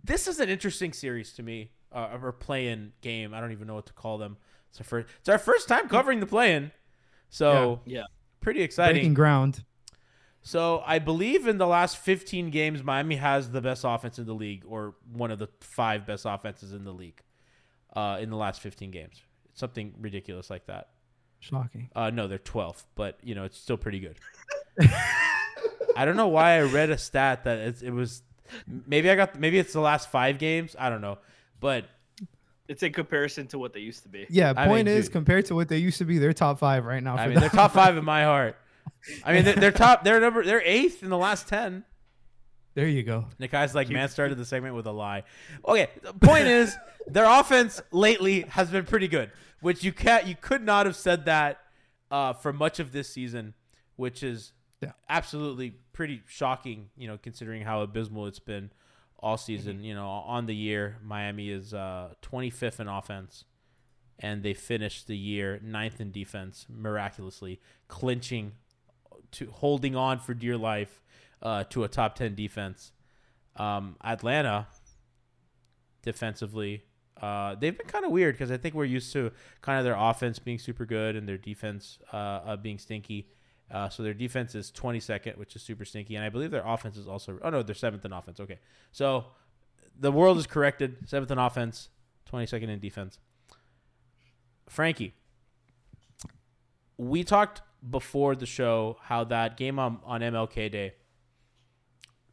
This 0.04 0.26
is 0.26 0.40
an 0.40 0.48
interesting 0.48 0.92
series 0.94 1.32
to 1.34 1.42
me, 1.42 1.72
uh, 1.92 2.16
or 2.22 2.32
play-in 2.32 2.92
game. 3.02 3.34
I 3.34 3.40
don't 3.40 3.52
even 3.52 3.66
know 3.66 3.74
what 3.74 3.86
to 3.86 3.92
call 3.92 4.16
them. 4.16 4.38
It's 4.70 4.80
our 4.80 4.84
first. 4.84 5.08
It's 5.20 5.28
our 5.28 5.38
first 5.38 5.68
time 5.68 5.86
covering 5.88 6.20
the 6.20 6.26
play-in, 6.26 6.70
so 7.28 7.80
Yeah. 7.84 8.04
pretty 8.40 8.62
exciting. 8.62 8.94
breaking 8.94 9.14
ground. 9.14 9.64
So 10.42 10.82
I 10.84 10.98
believe 10.98 11.46
in 11.46 11.58
the 11.58 11.66
last 11.66 11.98
15 11.98 12.50
games, 12.50 12.82
Miami 12.82 13.16
has 13.16 13.50
the 13.50 13.60
best 13.60 13.84
offense 13.86 14.18
in 14.18 14.26
the 14.26 14.34
league, 14.34 14.64
or 14.66 14.94
one 15.12 15.30
of 15.30 15.38
the 15.38 15.48
five 15.60 16.04
best 16.04 16.24
offenses 16.26 16.72
in 16.72 16.84
the 16.84 16.92
league, 16.92 17.20
uh, 17.94 18.18
in 18.20 18.28
the 18.28 18.36
last 18.36 18.60
15 18.60 18.90
games. 18.90 19.22
It's 19.50 19.60
something 19.60 19.94
ridiculous 20.00 20.50
like 20.50 20.66
that. 20.66 20.88
Shocking. 21.38 21.90
Uh, 21.94 22.10
no, 22.10 22.26
they're 22.28 22.38
12th, 22.38 22.84
but 22.94 23.18
you 23.22 23.34
know 23.34 23.44
it's 23.44 23.58
still 23.58 23.76
pretty 23.76 24.00
good. 24.00 24.16
I 25.96 26.04
don't 26.04 26.16
know 26.16 26.28
why 26.28 26.52
I 26.58 26.62
read 26.62 26.90
a 26.90 26.98
stat 26.98 27.44
that 27.44 27.58
it's, 27.58 27.82
it 27.82 27.90
was 27.90 28.22
maybe 28.86 29.10
I 29.10 29.16
got 29.16 29.38
maybe 29.38 29.58
it's 29.58 29.72
the 29.72 29.80
last 29.80 30.10
five 30.10 30.38
games. 30.38 30.74
I 30.78 30.88
don't 30.88 31.00
know, 31.00 31.18
but 31.60 31.84
It's 32.68 32.82
in 32.82 32.92
comparison 32.92 33.46
to 33.48 33.58
what 33.58 33.72
they 33.74 33.80
used 33.80 34.02
to 34.04 34.08
be. 34.08 34.26
Yeah, 34.30 34.54
I 34.56 34.66
point 34.66 34.86
mean, 34.86 34.96
is, 34.96 35.06
dude- 35.06 35.12
compared 35.12 35.46
to 35.46 35.54
what 35.54 35.68
they 35.68 35.78
used 35.78 35.98
to 35.98 36.04
be, 36.04 36.18
they're 36.18 36.32
top 36.32 36.58
five 36.58 36.84
right 36.84 37.02
now. 37.02 37.16
I 37.16 37.28
mean, 37.28 37.38
they're 37.40 37.48
top 37.48 37.72
five 37.72 37.96
in 37.96 38.04
my 38.04 38.24
heart. 38.24 38.56
I 39.24 39.32
mean, 39.32 39.44
they're, 39.44 39.54
they're 39.54 39.72
top. 39.72 40.04
They're 40.04 40.20
number. 40.20 40.44
They're 40.44 40.62
eighth 40.64 41.02
in 41.02 41.10
the 41.10 41.18
last 41.18 41.48
ten. 41.48 41.84
There 42.74 42.88
you 42.88 43.02
go. 43.02 43.26
Nikai's 43.38 43.74
like, 43.74 43.90
man, 43.90 44.08
started 44.08 44.38
the 44.38 44.46
segment 44.46 44.74
with 44.74 44.86
a 44.86 44.92
lie. 44.92 45.24
Okay, 45.68 45.88
the 46.02 46.12
point 46.26 46.46
is, 46.46 46.74
their 47.06 47.26
offense 47.26 47.82
lately 47.90 48.42
has 48.48 48.70
been 48.70 48.86
pretty 48.86 49.08
good, 49.08 49.30
which 49.60 49.84
you 49.84 49.92
can't, 49.92 50.26
you 50.26 50.34
could 50.40 50.62
not 50.62 50.86
have 50.86 50.96
said 50.96 51.26
that 51.26 51.58
uh, 52.10 52.32
for 52.32 52.50
much 52.50 52.80
of 52.80 52.92
this 52.92 53.10
season, 53.10 53.52
which 53.96 54.22
is 54.22 54.52
Yeah. 54.80 54.92
absolutely 55.08 55.74
pretty 55.92 56.22
shocking, 56.26 56.88
you 56.96 57.08
know, 57.08 57.18
considering 57.18 57.60
how 57.62 57.82
abysmal 57.82 58.26
it's 58.26 58.38
been 58.38 58.70
all 59.18 59.36
season. 59.36 59.84
You 59.84 59.94
know, 59.94 60.06
on 60.08 60.46
the 60.46 60.54
year, 60.54 60.96
Miami 61.04 61.50
is 61.50 61.74
uh, 61.74 62.14
25th 62.22 62.80
in 62.80 62.88
offense, 62.88 63.44
and 64.18 64.42
they 64.42 64.54
finished 64.54 65.08
the 65.08 65.16
year 65.16 65.60
ninth 65.62 66.00
in 66.00 66.10
defense, 66.10 66.64
miraculously 66.70 67.60
clinching 67.88 68.52
to 69.32 69.50
holding 69.50 69.96
on 69.96 70.18
for 70.18 70.34
dear 70.34 70.56
life 70.56 71.02
uh, 71.42 71.64
to 71.64 71.84
a 71.84 71.88
top 71.88 72.14
10 72.14 72.34
defense. 72.34 72.92
Um, 73.56 73.96
Atlanta, 74.02 74.68
defensively, 76.02 76.84
uh, 77.20 77.54
they've 77.54 77.76
been 77.76 77.86
kind 77.86 78.04
of 78.04 78.10
weird 78.10 78.34
because 78.34 78.50
I 78.50 78.56
think 78.56 78.74
we're 78.74 78.84
used 78.84 79.12
to 79.12 79.30
kind 79.60 79.78
of 79.78 79.84
their 79.84 79.96
offense 79.96 80.38
being 80.38 80.58
super 80.58 80.84
good 80.84 81.14
and 81.14 81.28
their 81.28 81.38
defense 81.38 81.98
uh, 82.12 82.16
uh, 82.16 82.56
being 82.56 82.78
stinky. 82.78 83.28
Uh, 83.70 83.88
so 83.88 84.02
their 84.02 84.12
defense 84.12 84.54
is 84.54 84.70
22nd, 84.72 85.38
which 85.38 85.56
is 85.56 85.62
super 85.62 85.84
stinky, 85.84 86.16
and 86.16 86.24
I 86.24 86.28
believe 86.28 86.50
their 86.50 86.66
offense 86.66 86.96
is 86.96 87.08
also. 87.08 87.38
Oh 87.42 87.48
no, 87.48 87.62
they're 87.62 87.74
seventh 87.74 88.04
in 88.04 88.12
offense. 88.12 88.38
Okay, 88.38 88.58
so 88.90 89.26
the 89.98 90.12
world 90.12 90.36
is 90.36 90.46
corrected. 90.46 90.96
Seventh 91.06 91.30
in 91.30 91.38
offense, 91.38 91.88
22nd 92.30 92.68
in 92.68 92.80
defense. 92.80 93.18
Frankie, 94.68 95.14
we 96.98 97.24
talked 97.24 97.62
before 97.88 98.36
the 98.36 98.46
show 98.46 98.96
how 99.02 99.24
that 99.24 99.56
game 99.56 99.78
on, 99.78 99.98
on 100.04 100.20
MLK 100.20 100.70
Day 100.70 100.94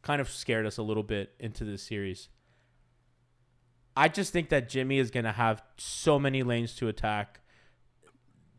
kind 0.02 0.20
of 0.20 0.30
scared 0.30 0.66
us 0.66 0.78
a 0.78 0.82
little 0.82 1.02
bit 1.02 1.32
into 1.38 1.64
this 1.64 1.82
series. 1.82 2.28
I 3.96 4.08
just 4.08 4.32
think 4.32 4.48
that 4.50 4.68
Jimmy 4.68 4.98
is 4.98 5.10
going 5.10 5.24
to 5.24 5.32
have 5.32 5.62
so 5.76 6.18
many 6.18 6.42
lanes 6.42 6.74
to 6.76 6.88
attack. 6.88 7.40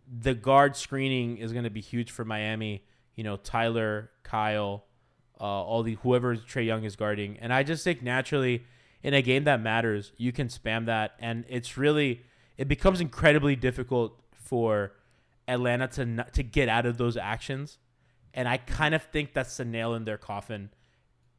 The 0.08 0.36
guard 0.36 0.76
screening 0.76 1.38
is 1.38 1.54
going 1.54 1.64
to 1.64 1.70
be 1.70 1.82
huge 1.82 2.12
for 2.12 2.26
Miami. 2.26 2.86
You 3.16 3.24
know, 3.24 3.38
Tyler, 3.38 4.12
Kyle, 4.24 4.86
uh, 5.40 5.44
all 5.44 5.84
the 5.84 5.96
whoever 6.04 6.36
Trae 6.36 6.66
Young 6.66 6.84
is 6.84 6.96
guarding, 6.96 7.38
and 7.40 7.54
I 7.54 7.64
just 7.64 7.84
think 7.84 8.04
naturally 8.04 8.66
in 9.04 9.14
a 9.14 9.22
game 9.22 9.46
that 9.46 9.62
matters, 9.62 10.12
you 10.18 10.32
can 10.32 10.48
spam 10.48 10.86
that, 10.86 11.14
and 11.20 11.46
it's 11.50 11.78
really 11.78 12.22
it 12.58 12.68
becomes 12.68 13.02
incredibly 13.02 13.56
difficult 13.56 14.22
for 14.34 14.92
Atlanta 15.48 15.88
to 15.90 16.26
to 16.34 16.44
get 16.44 16.70
out 16.70 16.86
of 16.86 16.98
those 16.98 17.18
actions, 17.18 17.80
and 18.34 18.48
I 18.48 18.58
kind 18.58 18.96
of 18.96 19.04
think 19.04 19.34
that's 19.34 19.58
the 19.58 19.66
nail 19.66 19.94
in 19.94 20.06
their 20.06 20.18
coffin 20.18 20.70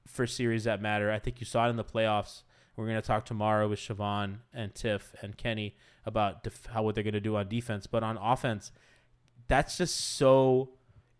for 0.06 0.26
series 0.26 0.64
that 0.64 0.82
matter. 0.82 1.10
I 1.10 1.18
think 1.18 1.40
you 1.40 1.46
saw 1.46 1.66
it 1.66 1.70
in 1.70 1.76
the 1.76 1.84
playoffs. 1.84 2.42
We're 2.76 2.86
going 2.86 3.00
to 3.00 3.06
talk 3.06 3.26
tomorrow 3.26 3.68
with 3.68 3.78
Siobhan 3.78 4.38
and 4.52 4.74
Tiff 4.74 5.14
and 5.20 5.36
Kenny 5.36 5.76
about 6.06 6.42
def- 6.42 6.66
how 6.66 6.82
what 6.82 6.94
they're 6.94 7.04
going 7.04 7.12
to 7.14 7.20
do 7.20 7.36
on 7.36 7.48
defense, 7.48 7.86
but 7.86 8.02
on 8.02 8.16
offense, 8.16 8.72
that's 9.46 9.76
just 9.76 10.16
so 10.16 10.70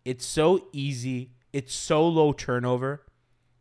it's 0.03 0.25
so 0.25 0.67
easy. 0.73 1.31
It's 1.51 1.73
so 1.73 2.07
low 2.07 2.33
turnover, 2.33 3.05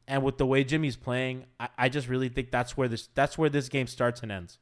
and 0.08 0.22
with 0.22 0.38
the 0.38 0.46
way 0.46 0.64
Jimmy's 0.64 0.96
playing, 0.96 1.44
I, 1.61 1.68
I 1.78 1.88
just 1.88 2.08
really 2.08 2.28
think 2.28 2.50
that's 2.50 2.76
where 2.76 2.88
this 2.88 3.08
that's 3.14 3.37
where 3.37 3.50
this 3.50 3.68
game 3.68 3.87
starts 3.87 4.22
and 4.22 4.32
ends. 4.32 4.58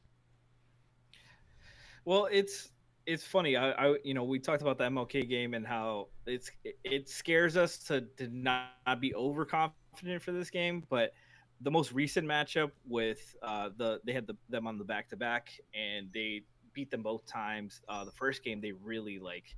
Well, 2.03 2.27
it's 2.31 2.69
it's 3.11 3.25
funny. 3.25 3.57
I, 3.57 3.71
I 3.71 3.95
you 4.03 4.13
know 4.13 4.23
we 4.23 4.39
talked 4.39 4.61
about 4.61 4.77
the 4.77 4.85
MLK 4.85 5.27
game 5.29 5.53
and 5.53 5.67
how 5.67 6.07
it's 6.25 6.51
it 6.83 7.09
scares 7.09 7.57
us 7.57 7.77
to 7.79 8.01
to 8.17 8.27
not, 8.29 8.69
be 8.99 9.13
overconfident 9.13 10.21
for 10.21 10.31
this 10.31 10.49
game, 10.49 10.83
but 10.89 11.13
the 11.61 11.69
most 11.71 11.91
recent 11.91 12.27
matchup 12.27 12.71
with 12.87 13.35
uh, 13.43 13.69
the 13.77 13.99
they 14.05 14.13
had 14.13 14.27
the, 14.27 14.35
them 14.49 14.65
on 14.65 14.77
the 14.77 14.83
back 14.83 15.09
to 15.09 15.17
back 15.17 15.51
and 15.73 16.07
they 16.13 16.43
beat 16.73 16.89
them 16.89 17.03
both 17.03 17.25
times. 17.25 17.81
Uh, 17.89 18.05
the 18.05 18.11
first 18.11 18.43
game 18.43 18.61
they 18.61 18.71
really 18.71 19.19
like 19.19 19.55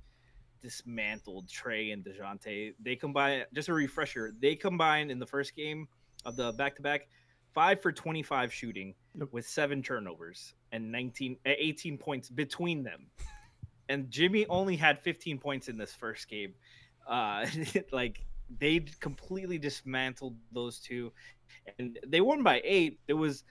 dismantled 0.60 1.46
Trae 1.46 1.92
and 1.92 2.04
Dejounte. 2.04 2.74
They 2.80 2.96
combine 2.96 3.44
just 3.52 3.68
a 3.68 3.72
refresher. 3.72 4.32
They 4.40 4.56
combined 4.56 5.10
in 5.10 5.18
the 5.18 5.26
first 5.26 5.54
game 5.54 5.86
of 6.24 6.36
the 6.36 6.52
back 6.52 6.74
to 6.76 6.82
back 6.82 7.08
five 7.54 7.80
for 7.80 7.92
twenty 7.92 8.22
five 8.22 8.52
shooting 8.52 8.94
with 9.30 9.46
seven 9.46 9.80
turnovers 9.80 10.54
and 10.74 10.90
19 10.90 11.36
uh, 11.46 11.50
18 11.56 11.96
points 11.96 12.28
between 12.28 12.82
them. 12.82 13.06
And 13.88 14.10
Jimmy 14.10 14.46
only 14.46 14.76
had 14.76 15.00
15 15.00 15.38
points 15.38 15.68
in 15.68 15.76
this 15.76 15.92
first 15.92 16.28
game. 16.28 16.54
Uh, 17.06 17.46
like 17.92 18.24
they 18.58 18.80
completely 19.00 19.58
dismantled 19.58 20.36
those 20.52 20.78
two, 20.78 21.12
and 21.78 21.98
they 22.06 22.20
won 22.20 22.42
by 22.42 22.60
eight. 22.64 23.00
It 23.08 23.14
was 23.14 23.44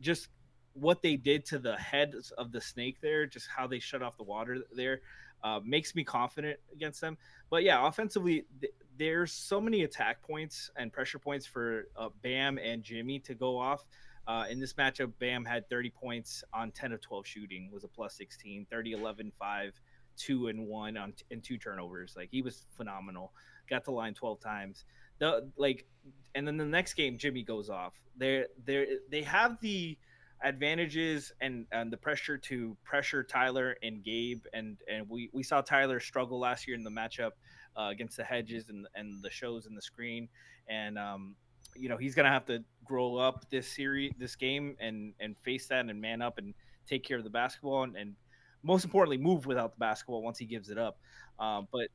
just 0.00 0.28
what 0.74 1.02
they 1.02 1.16
did 1.16 1.44
to 1.46 1.58
the 1.58 1.76
heads 1.76 2.30
of 2.32 2.52
the 2.52 2.60
snake 2.60 2.98
there, 3.00 3.26
just 3.26 3.48
how 3.54 3.66
they 3.66 3.78
shut 3.78 4.02
off 4.02 4.16
the 4.16 4.22
water 4.22 4.58
there, 4.74 5.00
uh, 5.42 5.60
makes 5.64 5.94
me 5.94 6.04
confident 6.04 6.58
against 6.72 7.00
them. 7.00 7.16
But 7.50 7.64
yeah, 7.64 7.86
offensively, 7.86 8.44
th- 8.60 8.72
there's 8.96 9.32
so 9.32 9.60
many 9.60 9.82
attack 9.82 10.22
points 10.22 10.70
and 10.76 10.92
pressure 10.92 11.18
points 11.18 11.46
for 11.46 11.88
uh, 11.96 12.10
Bam 12.22 12.58
and 12.58 12.82
Jimmy 12.82 13.18
to 13.20 13.34
go 13.34 13.58
off. 13.58 13.84
Uh, 14.26 14.44
in 14.48 14.60
this 14.60 14.74
matchup, 14.74 15.12
Bam 15.18 15.44
had 15.44 15.68
30 15.68 15.90
points 15.90 16.44
on 16.52 16.70
10 16.70 16.92
of 16.92 17.00
12 17.00 17.26
shooting, 17.26 17.70
was 17.72 17.84
a 17.84 17.88
plus 17.88 18.14
16, 18.16 18.66
30, 18.70 18.92
11, 18.92 19.32
5, 19.38 19.80
2 20.16 20.48
and 20.48 20.66
1 20.66 20.96
on 20.96 21.12
and 21.30 21.42
two 21.42 21.58
turnovers. 21.58 22.14
Like 22.16 22.28
he 22.30 22.42
was 22.42 22.66
phenomenal. 22.76 23.32
Got 23.68 23.84
the 23.84 23.92
line 23.92 24.14
12 24.14 24.40
times. 24.40 24.84
The 25.18 25.50
like 25.56 25.86
and 26.34 26.46
then 26.46 26.56
the 26.56 26.64
next 26.64 26.94
game 26.94 27.18
Jimmy 27.18 27.42
goes 27.42 27.70
off. 27.70 28.00
They 28.16 28.44
they 28.64 28.86
they 29.10 29.22
have 29.22 29.58
the 29.60 29.96
advantages 30.42 31.32
and 31.40 31.66
and 31.72 31.92
the 31.92 31.96
pressure 31.96 32.38
to 32.38 32.76
pressure 32.84 33.22
Tyler 33.22 33.76
and 33.82 34.02
Gabe 34.02 34.42
and 34.52 34.78
and 34.90 35.08
we 35.08 35.30
we 35.32 35.42
saw 35.42 35.60
Tyler 35.60 36.00
struggle 36.00 36.38
last 36.38 36.66
year 36.66 36.76
in 36.76 36.84
the 36.84 36.90
matchup 36.90 37.32
uh, 37.76 37.88
against 37.90 38.16
the 38.16 38.24
hedges 38.24 38.68
and 38.68 38.86
and 38.94 39.22
the 39.22 39.30
shows 39.30 39.66
in 39.66 39.74
the 39.74 39.82
screen 39.82 40.28
and 40.68 40.98
um 40.98 41.36
you 41.76 41.88
know 41.88 41.98
he's 41.98 42.14
gonna 42.14 42.30
have 42.30 42.46
to 42.46 42.64
grow 42.90 43.14
up 43.14 43.48
this 43.50 43.68
series 43.68 44.12
this 44.18 44.34
game 44.34 44.76
and 44.80 45.14
and 45.20 45.36
face 45.44 45.68
that 45.68 45.86
and 45.86 46.00
man 46.00 46.20
up 46.20 46.38
and 46.38 46.52
take 46.88 47.04
care 47.04 47.18
of 47.18 47.22
the 47.22 47.30
basketball 47.30 47.84
and, 47.84 47.94
and 47.94 48.16
most 48.64 48.84
importantly 48.84 49.16
move 49.16 49.46
without 49.46 49.70
the 49.72 49.78
basketball 49.78 50.22
once 50.22 50.38
he 50.38 50.44
gives 50.44 50.70
it 50.70 50.76
up. 50.76 50.98
Um, 51.38 51.68
but 51.70 51.86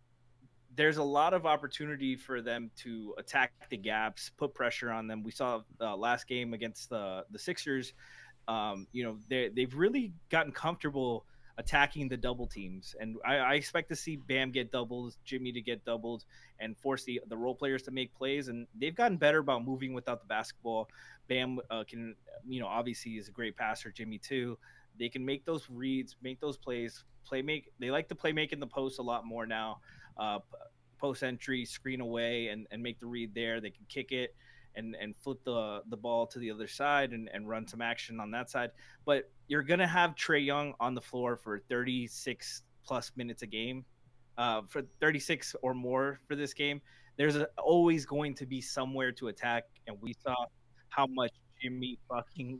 there's 0.74 0.96
a 0.96 1.04
lot 1.04 1.34
of 1.34 1.46
opportunity 1.46 2.16
for 2.16 2.42
them 2.42 2.72
to 2.78 3.14
attack 3.18 3.52
the 3.70 3.76
gaps 3.76 4.32
put 4.38 4.54
pressure 4.54 4.90
on 4.90 5.06
them. 5.08 5.22
We 5.22 5.32
saw 5.32 5.62
uh, 5.82 5.98
last 5.98 6.28
game 6.28 6.54
against 6.54 6.90
the 6.90 7.26
the 7.30 7.40
sixers 7.40 7.94
um, 8.48 8.88
you 8.94 9.04
know 9.04 9.18
they, 9.28 9.50
they've 9.54 9.76
really 9.76 10.14
gotten 10.30 10.54
comfortable 10.54 11.26
attacking 11.58 12.10
the 12.10 12.18
double 12.18 12.48
teams. 12.48 12.96
And 13.00 13.16
I, 13.26 13.38
I 13.38 13.54
expect 13.54 13.90
to 13.90 13.96
see 13.96 14.18
bam 14.18 14.52
get 14.52 14.72
doubled 14.72 15.16
jimmy 15.24 15.52
to 15.54 15.62
get 15.62 15.86
doubled 15.86 16.26
and 16.60 16.78
force 16.78 17.04
the, 17.04 17.22
the 17.28 17.38
role 17.38 17.56
players 17.56 17.84
to 17.84 17.92
make 17.92 18.14
plays. 18.14 18.48
And 18.50 18.68
they've 18.80 18.96
gotten 18.96 19.18
better 19.18 19.40
about 19.40 19.64
moving 19.64 19.94
without 19.94 20.22
the 20.22 20.28
basketball. 20.28 20.90
Bam 21.28 21.60
uh, 21.70 21.84
can 21.88 22.16
you 22.48 22.60
know 22.60 22.68
obviously 22.68 23.14
is 23.14 23.28
a 23.28 23.32
great 23.32 23.56
passer 23.56 23.92
jimmy 23.92 24.18
too. 24.18 24.58
They 25.00 25.10
can 25.10 25.26
make 25.26 25.46
those 25.46 25.68
reads 25.70 26.16
make 26.22 26.40
those 26.40 26.58
plays 26.58 27.04
play 27.26 27.42
make 27.42 27.72
they 27.80 27.90
like 27.90 28.08
to 28.10 28.16
play 28.16 28.32
make 28.32 28.54
in 28.54 28.60
the 28.60 28.68
post 28.68 29.00
a 29.00 29.04
lot 29.04 29.26
more 29.26 29.46
now. 29.46 29.80
Uh, 30.18 30.40
post 30.98 31.24
entry 31.24 31.66
screen 31.66 32.00
away 32.00 32.48
and, 32.48 32.68
and 32.72 32.82
make 32.82 33.00
the 33.00 33.06
read 33.06 33.34
there. 33.36 33.60
They 33.60 33.70
can 33.70 33.86
kick 33.90 34.12
it 34.12 34.36
and 34.76 34.96
and 35.00 35.16
flip 35.18 35.44
the 35.46 35.82
the 35.90 35.98
ball 35.98 36.28
to 36.28 36.40
the 36.40 36.52
other 36.52 36.68
side 36.68 37.12
and, 37.12 37.30
and 37.34 37.48
run 37.48 37.68
some 37.68 37.82
action 37.82 38.20
on 38.20 38.32
that 38.32 38.50
side. 38.50 38.72
But 39.06 39.30
you're 39.48 39.64
gonna 39.64 39.88
have 39.88 40.16
Trae 40.16 40.46
Young 40.46 40.74
on 40.80 40.96
the 40.96 41.02
floor 41.02 41.38
for 41.38 41.60
36 41.70 42.64
plus 42.86 43.12
minutes 43.16 43.42
a 43.42 43.48
game, 43.48 43.86
uh, 44.38 44.62
for 44.68 44.84
36 45.00 45.56
or 45.62 45.74
more 45.74 46.20
for 46.28 46.36
this 46.36 46.54
game. 46.54 46.82
There's 47.18 47.36
a, 47.36 47.48
always 47.58 48.06
going 48.06 48.36
to 48.36 48.46
be 48.46 48.62
somewhere 48.62 49.12
to 49.14 49.30
attack, 49.30 49.64
and 49.88 49.98
we 50.02 50.14
saw 50.14 50.36
how 50.90 51.08
much 51.08 51.32
Jimmy 51.62 51.98
fucking 52.10 52.60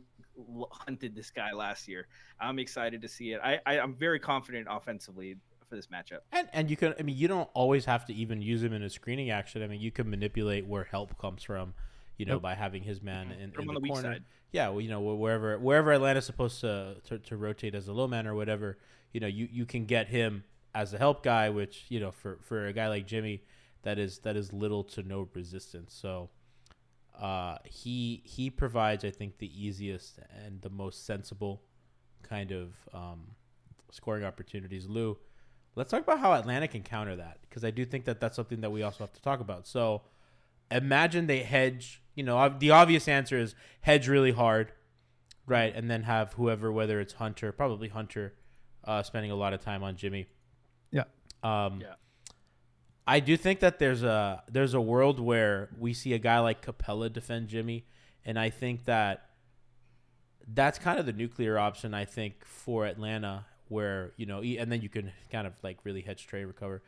hunted 0.70 1.14
this 1.14 1.30
guy 1.30 1.52
last 1.52 1.88
year. 1.88 2.08
I'm 2.40 2.58
excited 2.58 3.02
to 3.02 3.08
see 3.08 3.32
it. 3.32 3.40
I, 3.42 3.60
I 3.66 3.78
I'm 3.78 3.94
very 3.94 4.18
confident 4.18 4.66
offensively 4.70 5.36
for 5.68 5.76
this 5.76 5.86
matchup. 5.88 6.20
And 6.32 6.48
and 6.52 6.70
you 6.70 6.76
can 6.76 6.94
I 6.98 7.02
mean 7.02 7.16
you 7.16 7.28
don't 7.28 7.48
always 7.54 7.84
have 7.84 8.04
to 8.06 8.14
even 8.14 8.42
use 8.42 8.62
him 8.62 8.72
in 8.72 8.82
a 8.82 8.90
screening 8.90 9.30
action. 9.30 9.62
I 9.62 9.66
mean 9.66 9.80
you 9.80 9.90
can 9.90 10.08
manipulate 10.08 10.66
where 10.66 10.84
help 10.84 11.18
comes 11.18 11.42
from, 11.42 11.74
you 12.16 12.26
know, 12.26 12.34
Yep. 12.34 12.42
by 12.42 12.54
having 12.54 12.82
his 12.82 13.02
man 13.02 13.30
in, 13.32 13.52
in 13.58 13.66
the, 13.66 13.80
the 13.80 13.88
corner. 13.88 14.18
Yeah, 14.52 14.68
well, 14.70 14.80
you 14.80 14.88
know, 14.88 15.00
wherever 15.00 15.58
wherever 15.58 15.92
Atlanta's 15.92 16.24
supposed 16.24 16.60
to, 16.60 16.96
to 17.04 17.18
to 17.18 17.36
rotate 17.36 17.74
as 17.74 17.88
a 17.88 17.92
low 17.92 18.06
man 18.06 18.26
or 18.26 18.34
whatever, 18.34 18.78
you 19.12 19.20
know, 19.20 19.26
you, 19.26 19.48
you 19.50 19.66
can 19.66 19.84
get 19.84 20.08
him 20.08 20.44
as 20.74 20.92
a 20.94 20.98
help 20.98 21.22
guy, 21.22 21.50
which 21.50 21.84
you 21.88 22.00
know 22.00 22.10
for 22.10 22.38
for 22.42 22.66
a 22.66 22.72
guy 22.72 22.88
like 22.88 23.06
Jimmy, 23.06 23.42
that 23.82 23.98
is 23.98 24.20
that 24.20 24.36
is 24.36 24.52
little 24.52 24.84
to 24.84 25.02
no 25.02 25.28
resistance. 25.34 25.94
So. 25.94 26.30
Uh, 27.18 27.56
he 27.64 28.20
he 28.26 28.50
provides, 28.50 29.02
I 29.02 29.10
think, 29.10 29.38
the 29.38 29.50
easiest 29.66 30.18
and 30.44 30.60
the 30.60 30.68
most 30.68 31.06
sensible 31.06 31.62
kind 32.22 32.52
of 32.52 32.74
um, 32.92 33.28
scoring 33.90 34.22
opportunities. 34.22 34.86
Lou, 34.86 35.16
let's 35.76 35.90
talk 35.90 36.02
about 36.02 36.18
how 36.18 36.34
Atlanta 36.34 36.68
can 36.68 36.82
counter 36.82 37.16
that 37.16 37.38
because 37.40 37.64
I 37.64 37.70
do 37.70 37.86
think 37.86 38.04
that 38.04 38.20
that's 38.20 38.36
something 38.36 38.60
that 38.60 38.70
we 38.70 38.82
also 38.82 39.02
have 39.02 39.14
to 39.14 39.22
talk 39.22 39.40
about. 39.40 39.66
So 39.66 40.02
imagine 40.70 41.26
they 41.26 41.38
hedge. 41.38 42.02
You 42.16 42.24
know, 42.24 42.48
the 42.58 42.70
obvious 42.72 43.06
answer 43.06 43.38
is 43.38 43.54
hedge 43.82 44.08
really 44.08 44.32
hard, 44.32 44.72
right, 45.46 45.72
and 45.74 45.88
then 45.88 46.02
have 46.02 46.32
whoever, 46.32 46.72
whether 46.72 46.98
it's 47.00 47.12
Hunter, 47.12 47.52
probably 47.52 47.88
Hunter, 47.88 48.34
uh, 48.84 49.02
spending 49.04 49.30
a 49.30 49.36
lot 49.36 49.52
of 49.52 49.60
time 49.60 49.84
on 49.84 49.94
Jimmy. 49.96 50.26
Yeah. 50.90 51.04
Um, 51.44 51.80
Yeah. 51.80 51.94
I 53.08 53.20
do 53.20 53.36
think 53.36 53.60
that 53.60 53.78
there's 53.78 54.02
a 54.02 54.42
there's 54.50 54.74
a 54.74 54.80
world 54.80 55.20
where 55.20 55.68
we 55.78 55.94
see 55.94 56.12
a 56.12 56.18
guy 56.18 56.40
like 56.40 56.64
Capela 56.66 57.12
defend 57.12 57.46
Jimmy, 57.46 57.86
and 58.24 58.36
I 58.36 58.50
think 58.50 58.84
that 58.86 59.30
that's 60.52 60.78
kind 60.78 60.98
of 60.98 61.06
the 61.06 61.12
nuclear 61.12 61.56
option. 61.58 61.94
I 61.94 62.04
think 62.04 62.44
for 62.44 62.84
Atlanta, 62.84 63.44
where 63.68 64.12
you 64.16 64.26
know, 64.26 64.42
e- 64.42 64.58
and 64.58 64.72
then 64.72 64.82
you 64.82 64.88
can 64.88 65.12
kind 65.30 65.46
of 65.46 65.52
like 65.62 65.78
really 65.84 66.00
hedge 66.00 66.26
trade 66.26 66.46
recover. 66.46 66.82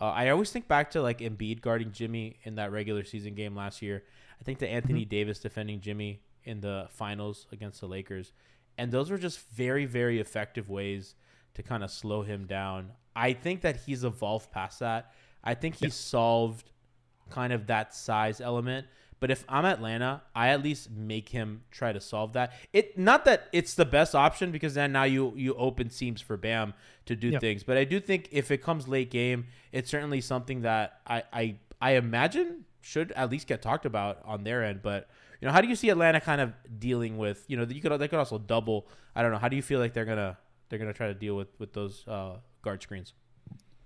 Uh, 0.00 0.04
I 0.10 0.28
always 0.28 0.50
think 0.52 0.68
back 0.68 0.90
to 0.92 1.02
like 1.02 1.18
Embiid 1.18 1.62
guarding 1.62 1.90
Jimmy 1.90 2.36
in 2.44 2.56
that 2.56 2.70
regular 2.70 3.02
season 3.04 3.34
game 3.34 3.56
last 3.56 3.82
year. 3.82 4.04
I 4.40 4.44
think 4.44 4.58
to 4.60 4.68
Anthony 4.68 5.02
mm-hmm. 5.02 5.10
Davis 5.10 5.38
defending 5.38 5.80
Jimmy 5.80 6.20
in 6.44 6.60
the 6.60 6.86
finals 6.90 7.46
against 7.52 7.80
the 7.80 7.86
Lakers, 7.86 8.32
and 8.78 8.92
those 8.92 9.10
were 9.10 9.18
just 9.18 9.40
very 9.50 9.84
very 9.86 10.20
effective 10.20 10.68
ways 10.68 11.14
to 11.54 11.62
kind 11.62 11.82
of 11.82 11.90
slow 11.90 12.22
him 12.22 12.46
down. 12.46 12.92
I 13.14 13.32
think 13.32 13.62
that 13.62 13.76
he's 13.76 14.04
evolved 14.04 14.52
past 14.52 14.80
that. 14.80 15.12
I 15.42 15.54
think 15.54 15.76
he's 15.76 15.94
solved 15.94 16.70
kind 17.30 17.52
of 17.52 17.66
that 17.68 17.94
size 17.94 18.40
element. 18.40 18.86
But 19.18 19.30
if 19.30 19.44
I'm 19.48 19.64
Atlanta, 19.64 20.22
I 20.34 20.48
at 20.48 20.62
least 20.62 20.90
make 20.90 21.30
him 21.30 21.62
try 21.70 21.92
to 21.92 22.00
solve 22.00 22.34
that. 22.34 22.52
It 22.74 22.98
not 22.98 23.24
that 23.24 23.48
it's 23.52 23.74
the 23.74 23.86
best 23.86 24.14
option 24.14 24.52
because 24.52 24.74
then 24.74 24.92
now 24.92 25.04
you 25.04 25.32
you 25.36 25.54
open 25.54 25.88
seams 25.88 26.20
for 26.20 26.36
Bam 26.36 26.74
to 27.06 27.16
do 27.16 27.30
Yep. 27.30 27.40
things. 27.40 27.64
But 27.64 27.78
I 27.78 27.84
do 27.84 27.98
think 27.98 28.28
if 28.30 28.50
it 28.50 28.58
comes 28.58 28.86
late 28.86 29.10
game, 29.10 29.46
it's 29.72 29.90
certainly 29.90 30.20
something 30.20 30.60
that 30.62 31.00
I 31.06 31.22
I 31.32 31.56
I 31.80 31.92
imagine 31.92 32.65
should 32.86 33.10
at 33.12 33.30
least 33.30 33.48
get 33.48 33.62
talked 33.62 33.84
about 33.84 34.20
on 34.24 34.44
their 34.44 34.62
end. 34.62 34.80
But 34.80 35.08
you 35.40 35.46
know, 35.46 35.52
how 35.52 35.60
do 35.60 35.66
you 35.66 35.74
see 35.74 35.90
Atlanta 35.90 36.20
kind 36.20 36.40
of 36.40 36.52
dealing 36.78 37.18
with 37.18 37.44
you 37.48 37.56
know 37.56 37.64
you 37.64 37.80
could 37.80 37.92
they 37.98 38.08
could 38.08 38.18
also 38.18 38.38
double. 38.38 38.86
I 39.14 39.22
don't 39.22 39.32
know. 39.32 39.38
How 39.38 39.48
do 39.48 39.56
you 39.56 39.62
feel 39.62 39.80
like 39.80 39.92
they're 39.92 40.04
gonna 40.04 40.38
they're 40.68 40.78
gonna 40.78 40.92
try 40.92 41.08
to 41.08 41.14
deal 41.14 41.36
with 41.36 41.48
with 41.58 41.72
those 41.72 42.06
uh, 42.06 42.36
guard 42.62 42.82
screens? 42.82 43.12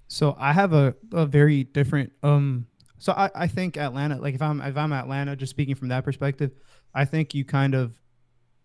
So 0.09 0.37
I 0.39 0.53
have 0.53 0.73
a, 0.73 0.95
a 1.13 1.25
very 1.25 1.65
different 1.65 2.13
um 2.23 2.67
so 2.99 3.13
I, 3.13 3.31
I 3.35 3.47
think 3.47 3.77
Atlanta 3.79 4.19
like 4.21 4.35
if 4.35 4.43
I'm 4.43 4.61
if 4.61 4.77
I'm 4.77 4.93
Atlanta 4.93 5.35
just 5.35 5.51
speaking 5.51 5.75
from 5.75 5.89
that 5.89 6.05
perspective, 6.05 6.51
I 6.95 7.07
think 7.07 7.35
you 7.35 7.45
kind 7.45 7.75
of 7.75 7.99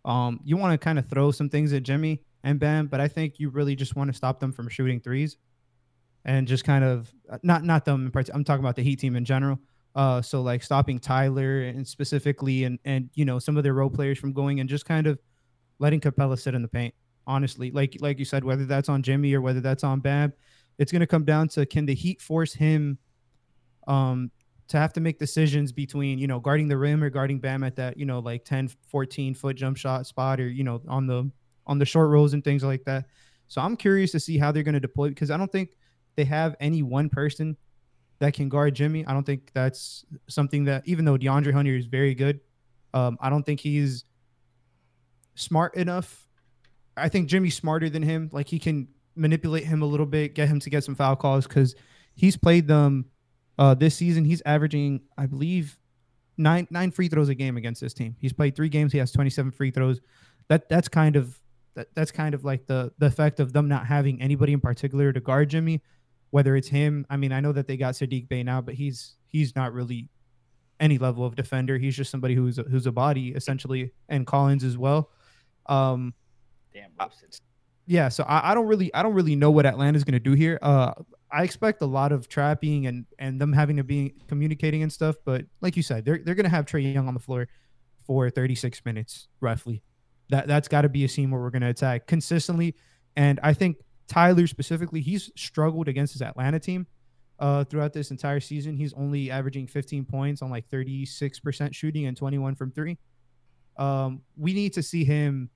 um 0.04 0.41
you 0.43 0.58
want 0.58 0.74
to 0.74 0.84
kind 0.84 1.00
of 1.00 1.08
throw 1.08 1.32
some 1.32 1.50
things 1.50 1.71
at 1.71 1.84
Jimmy 1.84 2.21
and 2.43 2.60
Bam, 2.60 2.88
but 2.88 3.00
I 3.00 3.08
think 3.08 3.39
you 3.39 3.50
really 3.50 3.76
just 3.76 3.95
want 3.95 4.10
to 4.10 4.13
stop 4.13 4.41
them 4.41 4.52
from 4.52 4.67
shooting 4.67 5.00
threes 5.00 5.38
and 6.26 6.48
just 6.48 6.65
kind 6.65 6.84
of 6.84 7.13
not 7.41 7.63
not 7.63 7.86
them 7.86 8.08
in 8.08 8.12
particular. 8.12 8.38
I'm 8.38 8.43
talking 8.43 8.63
about 8.63 8.76
the 8.76 8.84
Heat 8.84 9.00
team 9.00 9.15
in 9.15 9.24
general. 9.24 9.60
Uh 9.95 10.21
so 10.21 10.41
like 10.41 10.62
stopping 10.62 10.99
Tyler 10.99 11.62
and 11.62 11.88
specifically 11.88 12.65
and 12.65 12.79
and 12.86 13.10
you 13.13 13.25
know 13.25 13.39
some 13.39 13.58
of 13.58 13.63
their 13.63 13.73
role 13.73 13.89
players 13.89 14.19
from 14.19 14.34
going 14.34 14.60
and 14.60 14.69
just 14.69 14.86
kind 14.86 15.08
of 15.08 15.19
letting 15.79 15.99
Capela 15.99 16.38
sit 16.39 16.53
in 16.55 16.62
the 16.62 16.67
paint. 16.67 16.93
Honestly, 17.27 17.71
like 17.71 17.97
like 18.01 18.19
you 18.19 18.25
said, 18.25 18.43
whether 18.43 18.65
that's 18.65 18.89
on 18.89 19.01
Jimmy 19.01 19.34
or 19.34 19.41
whether 19.41 19.62
that's 19.62 19.84
on 19.84 19.99
Bam, 19.99 20.34
it's 20.77 20.91
going 20.91 20.99
to 20.99 21.08
come 21.08 21.25
down 21.25 21.47
to 21.49 21.65
can 21.65 21.86
the 21.86 21.95
Heat 21.95 22.21
force 22.21 22.53
him 22.53 22.97
um 23.88 24.31
to 24.67 24.77
have 24.77 24.93
to 24.93 24.99
make 24.99 25.19
decisions 25.19 25.71
between, 25.71 26.17
you 26.17 26.27
know, 26.27 26.39
guarding 26.39 26.67
the 26.67 26.77
rim 26.77 27.03
or 27.03 27.10
guarding 27.10 27.39
Bam 27.39 27.63
at 27.63 27.75
that, 27.75 27.97
you 27.97 28.05
know, 28.05 28.19
like 28.19 28.45
10, 28.45 28.69
14 28.88 29.36
foot 29.36 29.55
jump 29.55 29.77
shot 29.77 30.08
spot 30.08 30.39
or, 30.39 30.47
you 30.49 30.63
know, 30.63 30.81
on 30.88 31.05
the 31.08 31.29
on 31.67 31.79
the 31.79 31.86
short 31.86 32.10
rolls 32.10 32.34
and 32.34 32.43
things 32.43 32.63
like 32.63 32.84
that. 32.86 33.05
So 33.47 33.62
I'm 33.62 33.77
curious 33.77 34.12
to 34.12 34.19
see 34.19 34.38
how 34.38 34.51
they're 34.51 34.63
going 34.63 34.73
to 34.73 34.79
deploy 34.79 35.10
because 35.10 35.29
I 35.31 35.38
don't 35.38 35.51
think 35.51 35.69
they 36.15 36.25
have 36.25 36.55
any 36.60 36.81
one 36.81 37.10
person 37.10 37.58
that 38.19 38.34
can 38.34 38.49
guard 38.49 38.75
Jimmy. 38.75 39.06
I 39.06 39.13
don't 39.13 39.25
think 39.25 39.51
that's 39.54 40.06
something 40.28 40.65
that 40.65 40.84
even 40.86 41.06
though 41.06 41.17
De'Andre 41.17 41.54
Hunter 41.54 41.75
is 41.75 41.86
very 41.86 42.15
good, 42.15 42.39
um, 42.93 43.17
I 43.19 43.30
don't 43.30 43.43
think 43.43 43.60
he's 43.60 44.06
smart 45.36 45.75
enough. 45.75 46.28
I 46.95 47.10
think 47.10 47.28
Jimmy's 47.28 47.56
smarter 47.56 47.89
than 47.89 48.04
him. 48.04 48.30
Like 48.32 48.47
he 48.47 48.60
can 48.60 48.88
manipulate 49.15 49.65
him 49.65 49.82
a 49.82 49.86
little 49.86 50.06
bit, 50.06 50.36
get 50.36 50.47
him 50.47 50.60
to 50.62 50.69
get 50.69 50.84
some 50.84 50.95
foul 50.95 51.15
calls 51.15 51.45
because 51.47 51.75
he's 52.15 52.38
played 52.38 52.67
them 52.67 53.06
uh, 53.58 53.73
this 53.73 53.95
season. 53.95 54.25
He's 54.25 54.41
averaging, 54.45 55.01
I 55.17 55.25
believe, 55.25 55.78
nine 56.38 56.67
nine 56.69 56.91
free 56.91 57.08
throws 57.08 57.30
a 57.30 57.36
game 57.36 57.58
against 57.58 57.82
this 57.82 57.93
team. 57.93 58.15
He's 58.19 58.34
played 58.34 58.56
three 58.56 58.69
games. 58.69 58.91
He 58.91 58.97
has 58.99 59.12
27 59.12 59.51
free 59.51 59.71
throws. 59.71 60.01
That 60.47 60.69
that's 60.69 60.88
kind 60.88 61.15
of 61.15 61.39
that, 61.75 61.88
that's 61.95 62.12
kind 62.12 62.34
of 62.34 62.43
like 62.43 62.65
the 62.67 62.91
the 62.97 63.08
effect 63.08 63.39
of 63.39 63.54
them 63.54 63.67
not 63.67 63.86
having 63.86 64.21
anybody 64.21 64.54
in 64.54 64.62
particular 64.62 65.12
to 65.12 65.19
guard 65.19 65.49
Jimmy. 65.49 65.82
Whether 66.36 66.58
it's 66.58 66.67
him, 66.67 67.06
I 67.10 67.15
mean, 67.15 67.32
I 67.32 67.39
know 67.39 67.54
that 67.54 67.65
they 67.65 67.78
got 67.78 67.93
Saddiq 67.93 68.28
Bey 68.28 68.43
now, 68.43 68.60
but 68.60 68.74
he's 68.74 69.15
he's 69.26 69.56
not 69.56 69.71
really 69.71 70.10
any 70.82 70.98
level 70.98 71.26
of 71.26 71.34
defender. 71.34 71.78
He's 71.78 71.95
just 71.95 72.12
somebody 72.12 72.36
who's 72.36 72.60
a, 72.60 72.63
who's 72.63 72.88
a 72.88 72.91
body 72.91 73.30
essentially, 73.30 73.93
and 74.10 74.28
Collins 74.28 74.65
as 74.65 74.78
well. 74.78 75.12
Um, 75.67 76.13
Damn 76.74 76.91
roasted. 77.00 77.39
yeah, 77.86 78.10
so 78.10 78.26
I, 78.26 78.52
I 78.52 78.54
don't 78.54 78.67
really 78.67 78.93
I 78.93 79.02
don't 79.02 79.13
really 79.13 79.38
know 79.38 79.50
what 79.50 79.65
Atlanta's 79.65 80.04
gonna 80.04 80.19
do 80.19 80.34
here. 80.34 80.60
Uh 80.62 80.91
I 81.32 81.43
expect 81.43 81.82
a 81.82 81.86
lot 81.86 82.12
of 82.12 82.28
trapping 82.28 82.88
and 82.88 83.06
and 83.17 83.39
them 83.39 83.54
having 83.54 83.78
to 83.78 83.86
be 83.86 84.13
communicating 84.28 84.84
and 84.84 84.91
stuff, 84.91 85.15
but 85.24 85.45
like 85.62 85.78
you 85.78 85.84
said, 85.84 86.04
they're 86.04 86.17
they're 86.17 86.36
gonna 86.36 86.50
have 86.50 86.65
Trae 86.65 86.93
Young 86.93 87.08
on 87.08 87.13
the 87.13 87.19
floor 87.21 87.48
for 88.06 88.30
36 88.30 88.84
minutes 88.84 89.30
roughly. 89.39 89.84
That 90.32 90.48
that's 90.48 90.67
got 90.67 90.82
to 90.82 90.89
be 90.89 91.06
a 91.06 91.08
scene 91.08 91.32
where 91.32 91.39
we're 91.39 91.50
gonna 91.50 91.69
attack 91.69 92.08
consistently, 92.08 92.76
and 93.15 93.39
I 93.41 93.54
think 93.54 93.78
Tyler 94.08 94.48
specifically 94.48 95.02
he's 95.02 95.32
struggled 95.36 95.88
against 95.88 96.13
his 96.13 96.22
Atlanta 96.22 96.60
team 96.60 96.86
uh 97.39 97.63
throughout 97.63 97.91
this 97.94 98.12
entire 98.12 98.39
season. 98.39 98.78
He's 98.78 98.94
only 98.94 99.32
averaging 99.32 99.68
15 99.68 100.06
points 100.06 100.41
on 100.41 100.50
like 100.50 100.70
36% 100.70 101.74
shooting 101.74 102.06
and 102.06 102.15
21 102.15 102.56
from 102.56 102.72
three. 102.72 102.98
Um, 103.78 104.22
we 104.38 104.54
need 104.54 104.74
to 104.74 104.84
see 104.84 105.04
him 105.04 105.50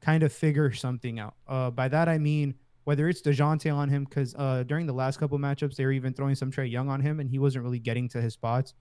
kind 0.00 0.22
of 0.22 0.32
figure 0.32 0.72
something 0.72 1.18
out. 1.18 1.34
Uh, 1.46 1.70
by 1.70 1.88
that 1.88 2.08
I 2.08 2.18
mean 2.18 2.54
whether 2.84 3.06
it's 3.06 3.20
Dejounte 3.20 3.74
on 3.74 3.90
him, 3.90 4.04
because 4.04 4.34
uh, 4.38 4.62
during 4.66 4.86
the 4.86 4.94
last 4.94 5.18
couple 5.20 5.38
matchups 5.38 5.76
they 5.76 5.84
were 5.84 5.92
even 5.92 6.14
throwing 6.14 6.34
some 6.34 6.50
Trae 6.50 6.70
Young 6.70 6.88
on 6.88 7.02
him, 7.02 7.20
and 7.20 7.28
he 7.28 7.38
wasn't 7.38 7.62
really 7.62 7.78
getting 7.78 8.08
to 8.08 8.20
his 8.22 8.32
spots. 8.32 8.72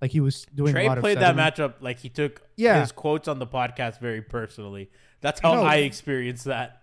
Like 0.00 0.12
he 0.12 0.20
was 0.20 0.46
doing 0.54 0.72
a 0.72 0.78
Trae 0.78 1.00
played 1.00 1.18
that 1.18 1.34
matchup 1.34 1.74
like 1.80 1.98
he 1.98 2.08
took 2.08 2.42
Yeah. 2.56 2.80
his 2.80 2.92
quotes 2.92 3.26
on 3.26 3.40
the 3.40 3.46
podcast 3.46 3.98
very 3.98 4.22
personally. 4.22 4.88
That's 5.20 5.40
how 5.40 5.54
No. 5.54 5.62
I 5.64 5.76
experienced 5.78 6.44
that. 6.44 6.82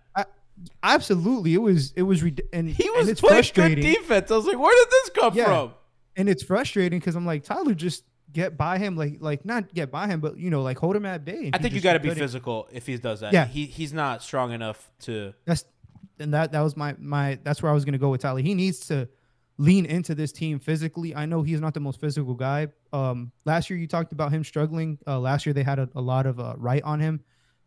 Absolutely, 0.82 1.54
it 1.54 1.58
was 1.62 1.92
it 1.96 2.02
was 2.02 2.22
and 2.52 2.68
He 2.70 2.86
and 2.86 2.96
was 2.96 3.08
it's 3.08 3.20
playing 3.20 3.44
good 3.54 3.74
defense. 3.80 4.30
I 4.30 4.36
was 4.36 4.46
like, 4.46 4.58
where 4.58 4.74
did 4.74 4.90
this 4.90 5.10
come 5.10 5.34
Yeah. 5.34 5.44
from? 5.46 5.74
and 6.16 6.28
it's 6.28 6.42
frustrating 6.44 7.00
because 7.00 7.16
I'm 7.16 7.26
like 7.26 7.42
Tyler, 7.42 7.74
just 7.74 8.04
get 8.32 8.56
by 8.56 8.78
him, 8.78 8.96
like 8.96 9.16
like 9.20 9.44
not 9.44 9.72
get 9.74 9.90
by 9.90 10.06
him, 10.06 10.20
but 10.20 10.38
you 10.38 10.50
know, 10.50 10.62
like 10.62 10.78
hold 10.78 10.94
him 10.96 11.06
at 11.06 11.24
bay. 11.24 11.50
I 11.52 11.58
think 11.58 11.74
you 11.74 11.80
got 11.80 11.94
to 11.94 12.00
be 12.00 12.10
physical 12.10 12.68
if 12.72 12.86
he 12.86 12.96
does 12.96 13.20
that. 13.20 13.32
Yeah. 13.32 13.46
he 13.46 13.66
he's 13.66 13.92
not 13.92 14.22
strong 14.22 14.52
enough 14.52 14.90
to. 15.02 15.34
That's 15.44 15.64
and 16.20 16.32
that 16.34 16.52
that 16.52 16.60
was 16.60 16.76
my 16.76 16.94
my 16.98 17.38
that's 17.42 17.62
where 17.62 17.70
I 17.70 17.74
was 17.74 17.84
gonna 17.84 17.98
go 17.98 18.10
with 18.10 18.20
Tyler. 18.20 18.40
He 18.40 18.54
needs 18.54 18.86
to 18.88 19.08
lean 19.58 19.86
into 19.86 20.14
this 20.14 20.32
team 20.32 20.58
physically. 20.58 21.14
I 21.14 21.26
know 21.26 21.42
he's 21.42 21.60
not 21.60 21.74
the 21.74 21.80
most 21.80 22.00
physical 22.00 22.34
guy. 22.34 22.68
Um, 22.92 23.30
last 23.44 23.70
year 23.70 23.78
you 23.78 23.86
talked 23.86 24.12
about 24.12 24.32
him 24.32 24.42
struggling. 24.44 24.98
Uh, 25.06 25.18
last 25.20 25.46
year 25.46 25.52
they 25.52 25.62
had 25.62 25.78
a, 25.78 25.88
a 25.94 26.00
lot 26.00 26.26
of 26.26 26.38
uh, 26.40 26.54
right 26.56 26.82
on 26.82 26.98
him. 27.00 27.20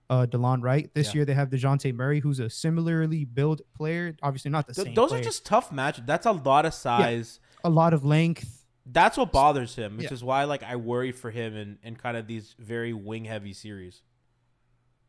Uh, 0.09 0.25
Delon 0.25 0.61
Wright. 0.63 0.89
This 0.93 1.07
Yeah. 1.07 1.15
year 1.15 1.25
they 1.25 1.33
have 1.33 1.49
Dejounte 1.49 1.93
Murray, 1.93 2.21
who's 2.21 2.39
a 2.39 2.49
similarly 2.49 3.25
built 3.25 3.61
player. 3.75 4.15
Obviously 4.23 4.49
not 4.51 4.65
the 4.67 4.73
Th- 4.73 4.85
same. 4.85 4.93
those 4.95 5.09
player. 5.09 5.19
are 5.21 5.23
just 5.23 5.45
tough 5.45 5.71
matches. 5.71 6.03
That's 6.07 6.25
a 6.25 6.31
lot 6.31 6.65
of 6.65 6.73
size. 6.73 7.39
a 7.63 7.69
lot 7.69 7.93
of 7.93 8.05
length. 8.05 8.65
That's 8.85 9.17
what 9.17 9.33
bothers 9.33 9.75
him, 9.75 9.97
which 9.97 10.05
Yeah. 10.05 10.13
is 10.13 10.23
why 10.23 10.45
like 10.45 10.63
I 10.63 10.77
worry 10.77 11.11
for 11.11 11.29
him 11.31 11.55
in, 11.57 11.77
in 11.83 11.97
kind 11.97 12.15
of 12.15 12.25
these 12.27 12.55
very 12.57 12.93
wing 12.93 13.25
heavy 13.25 13.51
series. 13.51 14.01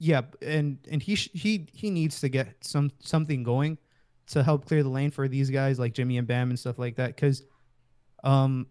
Yeah, 0.01 0.23
and 0.43 0.79
and 0.91 1.01
he 1.03 1.15
sh- 1.15 1.31
he 1.33 1.69
he 1.73 1.91
needs 1.91 2.21
to 2.21 2.29
get 2.29 2.57
some 2.65 2.91
something 3.01 3.43
going 3.45 3.79
to 4.29 4.43
help 4.43 4.67
clear 4.67 4.83
the 4.83 4.89
lane 4.89 5.11
for 5.11 5.29
these 5.29 5.51
guys 5.51 5.79
like 5.79 5.93
Jimmy 5.95 6.19
and 6.19 6.27
Bam 6.27 6.51
and 6.51 6.59
stuff 6.59 6.79
like 6.79 6.97
that. 6.97 7.15
Because, 7.15 7.45
um, 8.25 8.67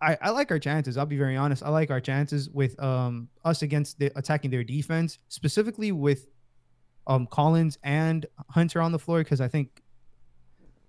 I, 0.00 0.18
I 0.20 0.30
like 0.30 0.50
our 0.50 0.58
chances. 0.58 0.96
I'll 0.96 1.06
be 1.06 1.16
very 1.16 1.36
honest. 1.36 1.62
I 1.62 1.70
like 1.70 1.90
our 1.90 2.00
chances 2.00 2.48
with 2.50 2.80
um 2.82 3.28
us 3.44 3.62
against 3.62 3.98
the 3.98 4.12
attacking 4.16 4.50
their 4.50 4.64
defense, 4.64 5.18
specifically 5.28 5.92
with 5.92 6.28
um 7.06 7.26
Collins 7.26 7.78
and 7.82 8.26
Hunter 8.50 8.80
on 8.80 8.92
the 8.92 8.98
floor. 8.98 9.18
Because 9.18 9.40
I 9.40 9.48
think 9.48 9.82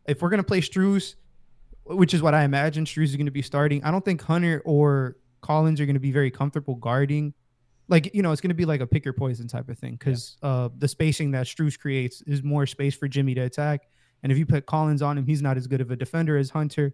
if 0.05 0.21
we're 0.21 0.29
gonna 0.29 0.43
play 0.43 0.61
Strus, 0.61 1.15
which 1.85 2.13
is 2.13 2.21
what 2.21 2.33
I 2.33 2.43
imagine 2.43 2.85
Strus 2.85 3.05
is 3.05 3.15
gonna 3.15 3.31
be 3.31 3.41
starting, 3.41 3.83
I 3.83 3.91
don't 3.91 4.05
think 4.05 4.21
Hunter 4.21 4.61
or 4.65 5.17
Collins 5.41 5.81
are 5.81 5.85
gonna 5.85 5.99
be 5.99 6.11
very 6.11 6.31
comfortable 6.31 6.75
guarding 6.75 7.33
like 7.87 8.13
you 8.13 8.21
know 8.21 8.31
it's 8.31 8.41
going 8.41 8.49
to 8.49 8.55
be 8.55 8.65
like 8.65 8.81
a 8.81 8.87
pick 8.87 9.05
your 9.05 9.13
poison 9.13 9.47
type 9.47 9.69
of 9.69 9.77
thing 9.77 9.93
because 9.93 10.37
uh 10.41 10.69
the 10.77 10.87
spacing 10.87 11.31
that 11.31 11.45
Strus 11.45 11.77
creates 11.77 12.21
is 12.23 12.43
more 12.43 12.65
space 12.65 12.95
for 12.95 13.07
Jimmy 13.07 13.33
to 13.35 13.41
attack 13.41 13.87
and 14.23 14.31
if 14.31 14.37
you 14.37 14.45
put 14.45 14.65
Collins 14.65 15.01
on 15.01 15.17
him 15.17 15.25
he's 15.25 15.41
not 15.41 15.57
as 15.57 15.67
good 15.67 15.81
of 15.81 15.91
a 15.91 15.95
defender 15.95 16.37
as 16.37 16.49
Hunter 16.49 16.93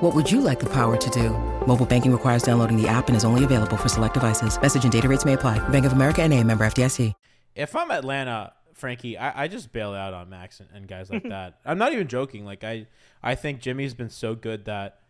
What 0.00 0.14
would 0.14 0.30
you 0.30 0.42
like 0.42 0.60
the 0.60 0.68
power 0.68 0.98
to 0.98 1.10
do? 1.10 1.30
Mobile 1.66 1.86
banking 1.86 2.12
requires 2.12 2.42
downloading 2.42 2.76
the 2.76 2.86
app 2.86 3.08
and 3.08 3.16
is 3.16 3.24
only 3.24 3.44
available 3.44 3.78
for 3.78 3.88
select 3.88 4.12
devices. 4.12 4.60
Message 4.60 4.84
and 4.84 4.92
data 4.92 5.08
rates 5.08 5.24
may 5.24 5.32
apply. 5.32 5.58
Bank 5.70 5.86
of 5.86 5.94
America 5.94 6.20
and 6.20 6.34
a 6.34 6.44
member 6.44 6.66
FDIC. 6.66 7.14
If 7.54 7.74
I'm 7.74 7.90
Atlanta, 7.90 8.52
Frankie, 8.74 9.16
I, 9.16 9.44
I 9.44 9.48
just 9.48 9.72
bail 9.72 9.94
out 9.94 10.12
on 10.12 10.28
Max 10.28 10.60
and, 10.60 10.68
and 10.74 10.86
guys 10.86 11.08
like 11.08 11.26
that. 11.30 11.60
I'm 11.64 11.78
not 11.78 11.94
even 11.94 12.08
joking. 12.08 12.44
Like 12.44 12.62
I, 12.62 12.88
I 13.22 13.36
think 13.36 13.60
Jimmy's 13.60 13.94
been 13.94 14.10
so 14.10 14.34
good 14.34 14.66
that, 14.66 15.00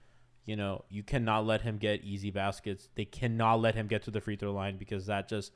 you 0.44 0.54
know, 0.54 0.84
you 0.88 1.02
cannot 1.02 1.44
let 1.44 1.62
him 1.62 1.78
get 1.78 2.04
easy 2.04 2.30
baskets. 2.30 2.88
They 2.94 3.06
cannot 3.06 3.60
let 3.60 3.74
him 3.74 3.88
get 3.88 4.04
to 4.04 4.12
the 4.12 4.20
free 4.20 4.36
throw 4.36 4.52
line 4.52 4.76
because 4.76 5.06
that 5.06 5.28
just. 5.28 5.50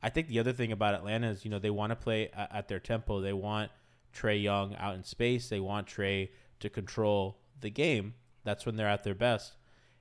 I 0.00 0.10
think 0.10 0.28
the 0.28 0.38
other 0.38 0.52
thing 0.52 0.70
about 0.70 0.94
Atlanta 0.94 1.30
is, 1.30 1.44
you 1.44 1.50
know, 1.50 1.58
they 1.58 1.70
want 1.70 1.90
to 1.90 1.96
play 1.96 2.30
at, 2.32 2.54
at 2.54 2.68
their 2.68 2.78
tempo. 2.78 3.20
They 3.20 3.32
want 3.32 3.72
Trae 4.14 4.40
Young 4.40 4.76
out 4.76 4.94
in 4.94 5.02
space. 5.02 5.48
They 5.48 5.58
want 5.58 5.88
Trae 5.88 6.28
to 6.60 6.70
control 6.70 7.38
the 7.60 7.70
game. 7.70 8.14
That's 8.46 8.64
when 8.64 8.76
they're 8.76 8.88
at 8.88 9.04
their 9.04 9.14
best. 9.14 9.56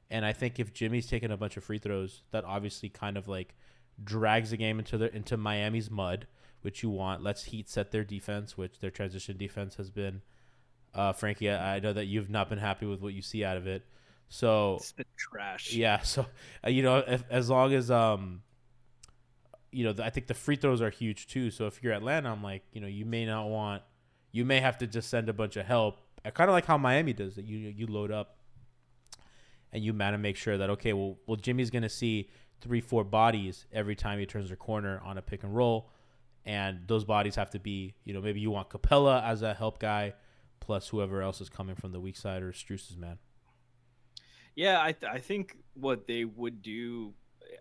And 0.10 0.24
I 0.24 0.32
think 0.34 0.60
if 0.60 0.72
Jimmy's 0.74 1.08
taking 1.08 1.32
a 1.32 1.38
bunch 1.38 1.58
of 1.58 1.64
free 1.64 1.80
throws, 1.80 2.22
that 2.32 2.46
obviously 2.46 2.90
kind 2.90 3.18
of 3.18 3.28
like 3.28 3.56
drags 4.04 4.52
the 4.52 4.58
game 4.58 4.80
into 4.80 4.98
the 4.98 5.14
into 5.14 5.36
Miami's 5.36 5.90
mud, 5.92 6.28
which 6.62 6.84
you 6.84 6.90
want. 6.92 7.24
Let's 7.24 7.46
heat 7.46 7.68
set 7.70 7.92
their 7.92 8.04
defense, 8.06 8.58
which 8.58 8.80
their 8.80 8.92
transition 8.92 9.36
defense 9.36 9.76
has 9.76 9.90
been. 9.90 10.22
Uh, 10.94 11.12
Frankie, 11.12 11.50
I, 11.50 11.78
I 11.78 11.80
know 11.80 11.92
that 11.92 12.06
you've 12.06 12.30
not 12.30 12.48
been 12.50 12.60
happy 12.60 12.86
with 12.86 13.02
what 13.02 13.14
you 13.14 13.22
see 13.22 13.44
out 13.44 13.58
of 13.58 13.68
it. 13.68 13.84
So 14.30 14.76
It's 14.80 14.92
been 14.92 15.06
trash. 15.18 15.74
yeah, 15.74 16.00
so 16.04 16.26
uh, 16.64 16.70
you 16.70 16.84
know, 16.84 17.00
if, 17.00 17.24
as 17.30 17.50
long 17.50 17.74
as 17.74 17.90
um, 17.92 18.44
you 19.72 19.84
know, 19.84 20.04
I 20.04 20.10
think 20.10 20.28
the 20.28 20.34
free 20.34 20.56
throws 20.56 20.82
are 20.82 20.90
huge 20.90 21.28
too. 21.28 21.52
So 21.52 21.68
if 21.68 21.82
you're 21.84 21.94
Atlanta, 21.94 22.32
I'm 22.32 22.44
like, 22.44 22.64
you 22.72 22.80
know, 22.82 22.88
you 22.88 23.06
may 23.06 23.26
not 23.26 23.48
want, 23.50 23.82
you 24.32 24.46
may 24.46 24.60
have 24.60 24.78
to 24.80 24.88
just 24.88 25.10
send 25.10 25.30
a 25.30 25.34
bunch 25.34 25.58
of 25.58 25.66
help, 25.66 25.98
I 26.24 26.30
kind 26.32 26.50
of 26.50 26.54
like 26.54 26.66
how 26.66 26.78
Miami 26.78 27.14
does 27.14 27.38
it. 27.38 27.46
You 27.46 27.58
you 27.58 27.88
load 27.88 28.12
up, 28.12 28.35
and 29.76 29.84
you 29.84 29.92
man 29.92 30.20
make 30.22 30.38
sure 30.38 30.58
that 30.58 30.70
okay, 30.70 30.94
well, 30.94 31.18
well, 31.28 31.36
Jimmy's 31.36 31.70
gonna 31.70 31.90
see 31.90 32.30
three, 32.62 32.80
four 32.80 33.04
bodies 33.04 33.68
every 33.74 33.96
time 33.96 34.18
he 34.18 34.26
turns 34.26 34.50
a 34.50 34.56
corner 34.56 35.02
on 35.04 35.18
a 35.18 35.22
pick 35.22 35.44
and 35.44 35.54
roll, 35.54 35.92
and 36.46 36.80
those 36.88 37.04
bodies 37.04 37.36
have 37.36 37.50
to 37.52 37.60
be, 37.60 37.94
you 38.06 38.14
know, 38.14 38.22
maybe 38.22 38.40
you 38.40 38.50
want 38.50 38.70
Capela 38.70 39.22
as 39.24 39.42
a 39.42 39.54
help 39.54 39.78
guy, 39.78 40.14
plus 40.62 40.88
whoever 40.88 41.22
else 41.22 41.42
is 41.42 41.50
coming 41.50 41.76
from 41.76 41.92
the 41.92 42.00
weak 42.00 42.16
side 42.16 42.42
or 42.42 42.54
Strus's 42.54 42.96
man. 42.96 43.18
Yeah, 44.56 44.82
I 44.82 44.94
th- 44.94 45.12
I 45.12 45.20
think 45.20 45.58
what 45.74 46.08
they 46.08 46.24
would 46.24 46.62
do, 46.62 47.14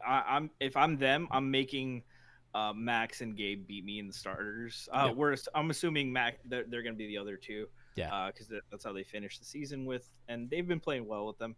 I, 0.07 0.23
I'm 0.37 0.51
if 0.61 0.77
I'm 0.77 0.97
them, 0.97 1.27
I'm 1.33 1.51
making 1.51 2.05
uh, 2.55 2.73
Max 2.73 3.21
and 3.23 3.37
Gabe 3.37 3.67
beat 3.67 3.85
me 3.85 3.99
in 3.99 4.07
the 4.07 4.13
starters. 4.13 4.89
Uh, 4.93 5.07
Yeah. 5.09 5.13
We're 5.15 5.37
I'm 5.53 5.71
assuming 5.71 6.13
Mac 6.13 6.39
they're, 6.45 6.65
they're 6.69 6.83
going 6.85 6.95
to 6.95 6.99
be 6.99 7.09
the 7.09 7.19
other 7.19 7.37
two. 7.37 7.67
Yeah. 7.97 8.31
because 8.33 8.53
that's 8.71 8.85
how 8.85 8.93
they 8.93 9.05
finished 9.05 9.39
the 9.41 9.45
season 9.45 9.85
with, 9.85 10.09
and 10.29 10.49
they've 10.51 10.67
been 10.67 10.81
playing 10.81 11.07
well 11.07 11.27
with 11.27 11.39
them. 11.39 11.55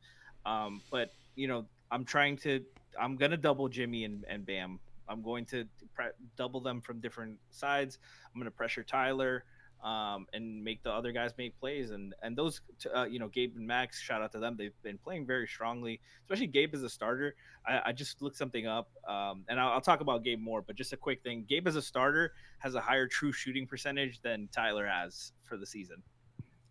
Um, 0.46 0.80
but 0.90 1.12
you 1.34 1.48
know, 1.48 1.66
I'm 1.90 2.04
trying 2.04 2.36
to, 2.38 2.64
I'm 2.98 3.16
gonna 3.16 3.36
double 3.36 3.68
Jimmy 3.68 4.04
and, 4.04 4.24
and 4.28 4.46
Bam. 4.46 4.78
I'm 5.08 5.22
going 5.22 5.44
to 5.46 5.64
pre- 5.94 6.06
double 6.36 6.60
them 6.60 6.80
from 6.80 7.00
different 7.00 7.38
sides. 7.50 7.98
I'm 8.32 8.40
gonna 8.40 8.50
pressure 8.50 8.82
Tyler, 8.82 9.44
um, 9.84 10.26
and 10.32 10.64
make 10.64 10.82
the 10.82 10.90
other 10.90 11.12
guys 11.12 11.32
make 11.36 11.58
plays. 11.60 11.90
And 11.90 12.14
and 12.22 12.36
those, 12.36 12.60
t- 12.80 12.88
uh, 12.88 13.04
you 13.04 13.18
know, 13.18 13.28
Gabe 13.28 13.56
and 13.56 13.66
Max, 13.66 14.00
shout 14.00 14.22
out 14.22 14.32
to 14.32 14.38
them. 14.38 14.56
They've 14.56 14.72
been 14.82 14.98
playing 14.98 15.26
very 15.26 15.46
strongly, 15.46 16.00
especially 16.24 16.46
Gabe 16.46 16.74
as 16.74 16.82
a 16.82 16.88
starter. 16.88 17.34
I, 17.66 17.82
I 17.86 17.92
just 17.92 18.22
looked 18.22 18.36
something 18.36 18.66
up, 18.66 18.88
um, 19.06 19.44
and 19.48 19.60
I'll, 19.60 19.72
I'll 19.72 19.80
talk 19.80 20.00
about 20.00 20.24
Gabe 20.24 20.40
more. 20.40 20.62
But 20.62 20.76
just 20.76 20.92
a 20.92 20.96
quick 20.96 21.22
thing: 21.22 21.44
Gabe 21.48 21.66
as 21.66 21.76
a 21.76 21.82
starter 21.82 22.32
has 22.60 22.74
a 22.74 22.80
higher 22.80 23.06
true 23.06 23.32
shooting 23.32 23.66
percentage 23.66 24.22
than 24.22 24.48
Tyler 24.52 24.86
has 24.86 25.32
for 25.44 25.56
the 25.56 25.66
season 25.66 26.02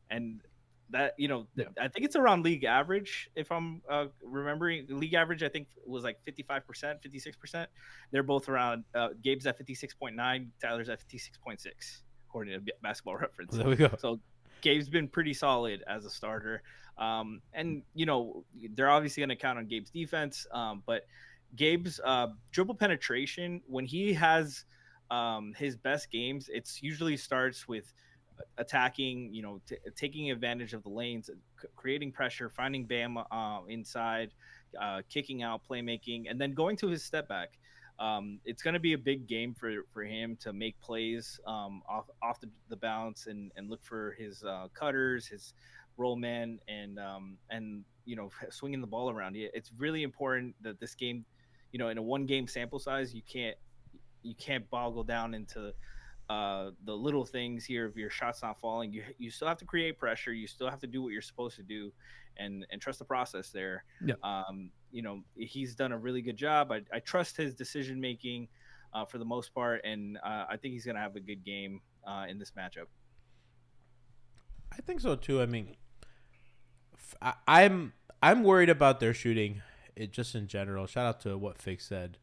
and 0.09 0.41
that 0.95 1.13
you 1.17 1.27
know 1.27 1.45
th- 1.57 1.67
i 1.79 1.87
think 1.87 2.05
it's 2.05 2.15
around 2.15 2.43
league 2.43 2.63
average 2.63 3.29
if 3.35 3.51
i'm 3.51 3.81
uh, 3.89 4.05
remembering. 4.23 4.85
League 4.89 5.13
average 5.13 5.43
i 5.43 5.49
think 5.49 5.67
was 5.85 6.03
like 6.03 6.17
55% 6.25 6.63
56% 7.05 7.67
they're 8.11 8.23
both 8.23 8.47
around 8.47 8.85
uh, 8.95 9.09
gabe's 9.21 9.45
at 9.45 9.59
56.9 9.59 10.47
tyler's 10.61 10.89
at 10.89 10.99
56.6 11.07 12.01
according 12.35 12.65
to 12.65 12.73
basketball 12.81 13.15
reference. 13.21 13.55
There 13.55 13.67
we 13.67 13.75
go. 13.75 13.89
so 13.97 14.19
gabe's 14.61 14.89
been 14.89 15.07
pretty 15.07 15.33
solid 15.33 15.83
as 15.87 16.05
a 16.05 16.09
starter. 16.09 16.63
Um, 16.97 17.41
and 17.53 17.83
you 17.93 18.05
know 18.05 18.45
they're 18.73 18.89
obviously 18.89 19.21
going 19.21 19.29
to 19.29 19.35
count 19.35 19.57
on 19.57 19.65
gabe's 19.67 19.89
defense 19.89 20.47
um, 20.53 20.81
but 20.85 21.05
gabe's 21.57 21.99
uh, 22.05 22.27
dribble 22.51 22.75
penetration 22.75 23.61
when 23.67 23.85
he 23.85 24.13
has 24.13 24.63
um, 25.11 25.53
his 25.57 25.75
best 25.75 26.09
games 26.09 26.49
it's 26.53 26.81
usually 26.81 27.17
starts 27.17 27.67
with 27.67 27.93
attacking, 28.57 29.33
you 29.33 29.41
know, 29.41 29.61
t- 29.67 29.77
taking 29.95 30.31
advantage 30.31 30.73
of 30.73 30.83
the 30.83 30.89
lanes, 30.89 31.29
c- 31.61 31.67
creating 31.75 32.11
pressure, 32.11 32.49
finding 32.49 32.85
Bam 32.85 33.17
uh, 33.17 33.59
inside, 33.67 34.31
uh, 34.81 35.01
kicking 35.09 35.43
out, 35.43 35.61
playmaking, 35.69 36.25
and 36.29 36.39
then 36.39 36.53
going 36.53 36.77
to 36.77 36.87
his 36.87 37.03
step 37.03 37.27
back. 37.27 37.57
Um, 37.97 38.39
it's 38.43 38.61
going 38.61 38.73
to 38.73 38.79
be 38.79 38.93
a 38.93 38.97
big 38.97 39.25
game 39.27 39.53
for, 39.53 39.71
for 39.93 40.03
him 40.03 40.35
to 40.41 40.51
make 40.51 40.79
plays 40.81 41.39
um, 41.47 41.81
off 41.87 42.05
off 42.21 42.41
the, 42.41 42.49
the 42.69 42.75
bounce 42.75 43.27
and, 43.27 43.51
and 43.55 43.69
look 43.69 43.83
for 43.83 44.15
his 44.19 44.43
uh, 44.43 44.67
cutters, 44.73 45.27
his 45.27 45.53
roll 45.97 46.17
man, 46.17 46.59
and 46.67 46.99
um, 46.99 47.37
and 47.49 47.85
you 48.05 48.15
know 48.15 48.29
swinging 48.49 48.81
the 48.81 48.87
ball 48.87 49.09
around. 49.09 49.35
It's 49.37 49.71
really 49.77 50.03
important 50.03 50.55
that 50.61 50.79
this 50.79 50.93
game, 50.93 51.25
you 51.71 51.79
know, 51.79 51.87
in 51.87 51.97
a 51.97 52.01
one 52.01 52.25
game 52.25 52.47
sample 52.47 52.79
size, 52.79 53.13
you 53.13 53.21
can't 53.31 53.55
you 54.23 54.35
can't 54.35 54.69
boggle 54.69 55.03
down 55.03 55.33
into 55.33 55.71
uh, 56.29 56.71
the 56.85 56.93
little 56.95 57.25
things 57.25 57.63
here 57.65 57.85
if 57.85 57.95
your 57.95 58.09
shot's 58.09 58.41
not 58.41 58.59
falling 58.59 58.91
you 58.91 59.03
you 59.17 59.29
still 59.29 59.47
have 59.47 59.57
to 59.57 59.65
create 59.65 59.99
pressure 59.99 60.33
you 60.33 60.47
still 60.47 60.69
have 60.69 60.79
to 60.79 60.87
do 60.87 61.01
what 61.03 61.09
you're 61.13 61.21
supposed 61.21 61.55
to 61.55 61.63
do 61.63 61.91
and 62.37 62.65
and 62.71 62.81
trust 62.81 62.99
the 62.99 63.05
process 63.05 63.49
there 63.49 63.83
Yeah. 64.03 64.15
um 64.23 64.71
you 64.91 65.01
know 65.01 65.21
he's 65.35 65.75
done 65.75 65.91
a 65.91 65.97
really 65.97 66.21
good 66.21 66.37
job 66.37 66.71
i, 66.71 66.81
I 66.91 66.99
trust 66.99 67.37
his 67.37 67.53
decision 67.53 68.01
making 68.01 68.47
uh, 68.93 69.05
for 69.05 69.17
the 69.19 69.25
most 69.25 69.53
part 69.53 69.81
and 69.85 70.17
uh, 70.23 70.45
i 70.49 70.57
think 70.57 70.73
he's 70.73 70.85
gonna 70.85 70.99
have 70.99 71.15
a 71.15 71.19
good 71.19 71.43
game 71.45 71.81
uh, 72.07 72.25
in 72.27 72.39
this 72.39 72.51
matchup 72.57 72.87
I 74.77 74.81
think 74.81 74.99
so 74.99 75.15
too. 75.15 75.41
I 75.41 75.45
mean, 75.45 75.77
I, 77.21 77.63
am 77.63 77.93
I'm 78.21 78.43
worried 78.43 78.69
about 78.69 78.99
their 78.99 79.13
shooting, 79.13 79.61
it 79.95 80.11
just 80.11 80.35
in 80.35 80.47
general. 80.47 80.85
Shout 80.85 81.05
out 81.05 81.21
to 81.21 81.37
what 81.37 81.57
Fig 81.57 81.79
said 81.79 82.17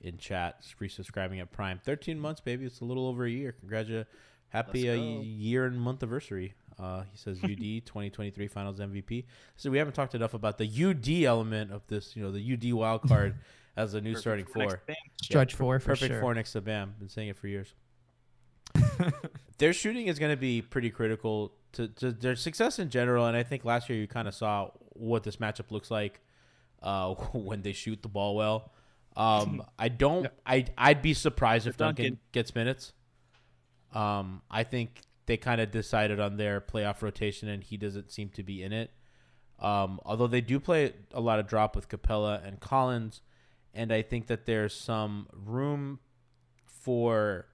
in 0.00 0.18
chat, 0.18 0.62
resubscribing 0.80 1.40
at 1.40 1.52
Prime. 1.52 1.80
13 1.84 2.18
months, 2.18 2.40
baby. 2.40 2.64
It's 2.64 2.80
a 2.80 2.84
little 2.84 3.06
over 3.06 3.24
a 3.24 3.30
year. 3.30 3.52
Congratulations. 3.52 4.06
Happy 4.48 4.88
uh, 4.88 4.94
year 4.94 5.66
and 5.66 5.78
month 5.78 6.02
anniversary. 6.02 6.54
Uh, 6.78 7.02
he 7.10 7.16
says 7.16 7.38
UD 7.42 7.50
2023 7.86 8.48
Finals 8.48 8.78
MVP. 8.78 9.24
So 9.56 9.70
we 9.70 9.78
haven't 9.78 9.94
talked 9.94 10.14
enough 10.14 10.34
about 10.34 10.58
the 10.58 10.64
UD 10.64 11.24
element 11.24 11.72
of 11.72 11.82
this. 11.88 12.14
You 12.14 12.22
know, 12.22 12.30
the 12.30 12.52
UD 12.52 12.72
wild 12.72 13.02
card 13.08 13.34
as 13.76 13.94
a 13.94 14.00
new 14.00 14.12
Perfect 14.14 14.20
starting 14.20 14.46
four. 14.46 14.82
band. 14.86 14.96
Stretch 15.22 15.54
four 15.54 15.78
for 15.80 15.86
Perfect 15.90 16.12
sure. 16.12 16.20
four 16.20 16.34
next 16.34 16.52
to 16.52 16.60
Bam. 16.60 16.94
Been 16.98 17.08
saying 17.08 17.28
it 17.28 17.36
for 17.36 17.48
years. 17.48 17.74
their 19.58 19.72
shooting 19.72 20.06
is 20.06 20.18
going 20.18 20.32
to 20.32 20.36
be 20.36 20.62
pretty 20.62 20.90
critical 20.90 21.52
to, 21.72 21.88
to 21.88 22.12
their 22.12 22.36
success 22.36 22.78
in 22.78 22.90
general. 22.90 23.26
And 23.26 23.36
I 23.36 23.42
think 23.42 23.64
last 23.64 23.88
year 23.88 23.98
you 23.98 24.06
kind 24.06 24.28
of 24.28 24.34
saw 24.34 24.70
what 24.92 25.22
this 25.22 25.36
matchup 25.36 25.70
looks 25.70 25.90
like 25.90 26.20
uh, 26.82 27.14
when 27.32 27.62
they 27.62 27.72
shoot 27.72 28.02
the 28.02 28.08
ball 28.08 28.36
well. 28.36 28.72
Um, 29.16 29.62
I 29.78 29.88
don't. 29.88 30.28
I 30.44 30.66
I'd 30.76 31.02
be 31.02 31.14
surprised 31.14 31.66
if 31.66 31.76
Duncan, 31.76 32.04
Duncan. 32.04 32.20
gets 32.32 32.54
minutes. 32.54 32.92
Um, 33.92 34.42
I 34.50 34.62
think 34.62 35.00
they 35.26 35.36
kind 35.36 35.60
of 35.60 35.70
decided 35.70 36.20
on 36.20 36.36
their 36.36 36.60
playoff 36.60 37.02
rotation, 37.02 37.48
and 37.48 37.62
he 37.62 37.76
doesn't 37.76 38.10
seem 38.10 38.28
to 38.30 38.42
be 38.42 38.62
in 38.62 38.72
it. 38.72 38.90
Um, 39.58 40.00
although 40.04 40.26
they 40.26 40.40
do 40.42 40.60
play 40.60 40.92
a 41.12 41.20
lot 41.20 41.38
of 41.38 41.46
drop 41.46 41.74
with 41.74 41.88
Capela 41.88 42.46
and 42.46 42.60
Collins, 42.60 43.22
and 43.72 43.92
I 43.92 44.02
think 44.02 44.26
that 44.26 44.46
there's 44.46 44.74
some 44.74 45.28
room 45.32 45.98
for 46.66 47.46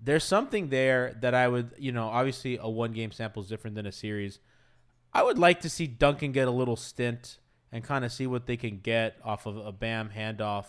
there's 0.00 0.24
something 0.24 0.68
there 0.68 1.16
that 1.20 1.34
I 1.34 1.48
would, 1.48 1.72
you 1.78 1.90
know, 1.90 2.08
obviously 2.08 2.58
a 2.60 2.68
one 2.68 2.92
game 2.92 3.10
sample 3.10 3.42
is 3.42 3.48
different 3.48 3.74
than 3.74 3.86
a 3.86 3.92
series. 3.92 4.38
I 5.12 5.22
would 5.22 5.38
like 5.38 5.60
to 5.62 5.70
see 5.70 5.86
Duncan 5.86 6.32
get 6.32 6.46
a 6.46 6.50
little 6.50 6.76
stint 6.76 7.38
and 7.74 7.82
kind 7.84 8.04
of 8.04 8.12
see 8.12 8.26
what 8.26 8.46
they 8.46 8.56
can 8.56 8.78
get 8.78 9.16
off 9.24 9.46
of 9.46 9.56
a 9.56 9.72
Bam 9.72 10.10
handoff 10.16 10.66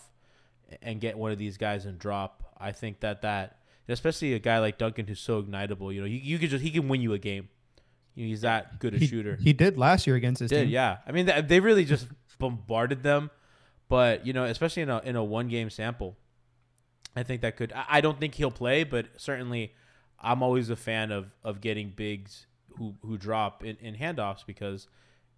and 0.82 1.00
get 1.00 1.18
one 1.18 1.32
of 1.32 1.38
these 1.38 1.56
guys 1.56 1.86
and 1.86 2.00
drop. 2.00 2.56
I 2.60 2.72
think 2.72 3.00
that 3.02 3.22
that, 3.22 3.60
especially 3.88 4.34
a 4.34 4.40
guy 4.40 4.58
like 4.58 4.80
Duncan 4.80 5.06
who's 5.06 5.20
so 5.20 5.42
ignitable, 5.42 5.94
you 5.94 6.02
know, 6.02 6.08
you, 6.08 6.18
you 6.18 6.40
could 6.40 6.50
just 6.50 6.64
he 6.64 6.72
can 6.72 6.88
win 6.88 7.02
you 7.02 7.14
a 7.14 7.20
game. 7.20 7.48
You 8.16 8.26
know, 8.26 8.30
he's 8.30 8.42
that 8.42 8.80
good 8.80 8.96
a 8.96 8.98
He, 8.98 9.06
shooter. 9.08 9.36
he 9.40 9.54
did 9.54 9.78
last 9.78 10.08
year 10.08 10.16
against 10.16 10.40
his 10.40 10.50
did 10.50 10.64
team. 10.64 10.70
yeah. 10.70 10.98
I 11.08 11.12
mean, 11.12 11.30
they, 11.48 11.60
really 11.60 11.86
just 11.86 12.08
bombarded 12.40 13.04
them, 13.04 13.30
but 13.88 14.26
you 14.26 14.34
know, 14.34 14.46
especially 14.46 14.82
in 14.82 14.90
a 14.90 15.00
in 15.02 15.16
a 15.16 15.24
one 15.24 15.48
game 15.48 15.70
sample, 15.70 16.18
I 17.16 17.22
think 17.24 17.42
that 17.42 17.56
could. 17.56 17.72
I, 17.74 17.86
I 17.90 18.02
don't 18.02 18.20
think 18.20 18.34
he'll 18.36 18.52
play, 18.52 18.84
but 18.84 19.08
certainly, 19.18 19.74
I'm 20.20 20.42
always 20.42 20.70
a 20.72 20.76
fan 20.76 21.12
of 21.12 21.28
of 21.44 21.62
getting 21.62 21.92
bigs 21.96 22.48
who 22.78 22.96
who 23.04 23.18
drop 23.18 23.64
in, 23.64 23.76
in 23.78 23.96
handoffs 23.96 24.46
because 24.46 24.88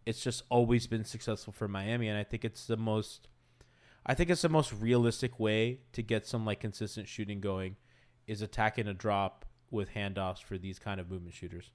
it's 0.08 0.24
just 0.24 0.44
always 0.50 0.88
been 0.88 1.04
successful 1.04 1.52
for 1.52 1.68
Miami, 1.68 2.08
and 2.08 2.18
I 2.18 2.24
think 2.24 2.46
it's 2.46 2.66
the 2.66 2.78
most. 2.78 3.28
I 4.06 4.14
think 4.14 4.30
it's 4.30 4.42
the 4.42 4.50
most 4.50 4.72
realistic 4.72 5.38
way 5.38 5.82
to 5.92 6.02
get 6.02 6.26
some 6.26 6.46
like 6.46 6.62
consistent 6.62 7.10
shooting 7.10 7.42
going, 7.42 7.76
is 8.26 8.42
attacking 8.42 8.88
a 8.88 8.94
drop 8.94 9.46
with 9.70 9.94
handoffs 9.94 10.42
for 10.42 10.58
these 10.58 10.80
kind 10.80 11.02
of 11.02 11.12
movement 11.12 11.36
shooters. 11.36 11.72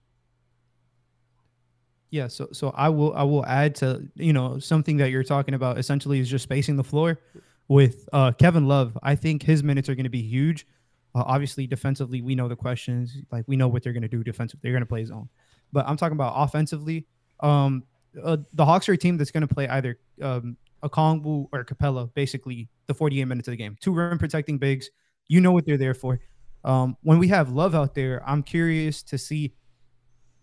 Yeah, 2.08 2.28
so 2.28 2.48
so 2.52 2.70
I 2.74 2.88
will 2.88 3.12
I 3.14 3.22
will 3.22 3.44
add 3.44 3.74
to 3.76 4.08
you 4.14 4.32
know 4.32 4.58
something 4.58 4.96
that 4.96 5.10
you're 5.10 5.24
talking 5.24 5.52
about 5.52 5.76
essentially 5.76 6.18
is 6.18 6.30
just 6.30 6.44
spacing 6.44 6.76
the 6.76 6.84
floor 6.84 7.20
with 7.68 8.08
uh, 8.14 8.32
Kevin 8.32 8.66
Love. 8.66 8.96
I 9.02 9.14
think 9.14 9.42
his 9.42 9.62
minutes 9.62 9.90
are 9.90 9.94
going 9.94 10.04
to 10.04 10.10
be 10.10 10.22
huge. 10.22 10.66
Uh, 11.14 11.24
obviously, 11.26 11.66
defensively, 11.66 12.22
we 12.22 12.34
know 12.34 12.48
the 12.48 12.56
questions. 12.56 13.14
Like 13.30 13.44
we 13.46 13.56
know 13.56 13.68
what 13.68 13.82
they're 13.82 13.92
going 13.92 14.02
to 14.02 14.08
do 14.08 14.24
defensively. 14.24 14.60
They're 14.62 14.72
going 14.72 14.82
to 14.82 14.86
play 14.86 15.04
zone, 15.04 15.28
but 15.70 15.86
I'm 15.86 15.98
talking 15.98 16.16
about 16.16 16.32
offensively. 16.34 17.06
Um, 17.40 17.84
uh, 18.22 18.38
the 18.52 18.64
Hawks 18.64 18.88
are 18.88 18.92
a 18.92 18.98
team 18.98 19.16
that's 19.16 19.30
going 19.30 19.46
to 19.46 19.52
play 19.52 19.68
either 19.68 19.98
um, 20.20 20.56
a 20.82 20.90
Kongwu 20.90 21.48
or 21.52 21.64
Capela, 21.64 22.12
basically 22.14 22.68
the 22.86 22.94
48 22.94 23.24
minutes 23.24 23.48
of 23.48 23.52
the 23.52 23.56
game. 23.56 23.76
Two 23.80 23.92
rim 23.92 24.18
protecting 24.18 24.58
bigs. 24.58 24.90
You 25.28 25.40
know 25.40 25.52
what 25.52 25.66
they're 25.66 25.78
there 25.78 25.94
for. 25.94 26.20
Um, 26.64 26.96
when 27.02 27.18
we 27.18 27.28
have 27.28 27.50
Love 27.50 27.74
out 27.74 27.94
there, 27.94 28.22
I'm 28.28 28.42
curious 28.42 29.02
to 29.04 29.18
see 29.18 29.54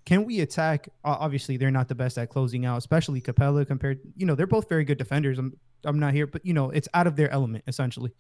can 0.06 0.26
we 0.26 0.40
attack? 0.40 0.90
Obviously, 1.04 1.58
they're 1.58 1.70
not 1.70 1.88
the 1.88 1.94
best 1.94 2.18
at 2.18 2.30
closing 2.30 2.66
out, 2.66 2.80
especially 2.80 3.22
Capela 3.22 3.68
compared. 3.68 4.00
You 4.16 4.26
know, 4.26 4.34
they're 4.34 4.48
both 4.48 4.68
very 4.68 4.84
good 4.84 4.98
defenders. 4.98 5.38
I'm 5.38 5.54
I'm 5.86 6.00
not 6.00 6.14
here, 6.14 6.26
but 6.26 6.44
you 6.44 6.54
know, 6.54 6.72
it's 6.72 6.88
out 6.96 7.06
of 7.06 7.16
their 7.16 7.30
element 7.30 7.64
essentially. 7.68 8.12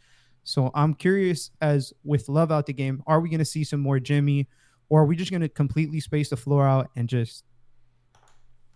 So 0.44 0.72
I'm 0.76 0.94
curious 0.94 1.52
as 1.62 1.92
with 2.04 2.30
Love 2.30 2.52
out 2.52 2.68
the 2.68 2.74
game, 2.74 3.02
are 3.08 3.20
we 3.20 3.30
going 3.30 3.40
to 3.40 3.46
see 3.46 3.64
some 3.64 3.80
more 3.80 4.00
Jimmy, 4.00 4.48
or 4.90 5.02
are 5.02 5.06
we 5.06 5.16
just 5.16 5.32
going 5.32 5.42
to 5.42 5.50
completely 5.50 6.00
space 6.00 6.30
the 6.30 6.38
floor 6.38 6.68
out 6.68 6.90
and 6.96 7.10
just 7.10 7.44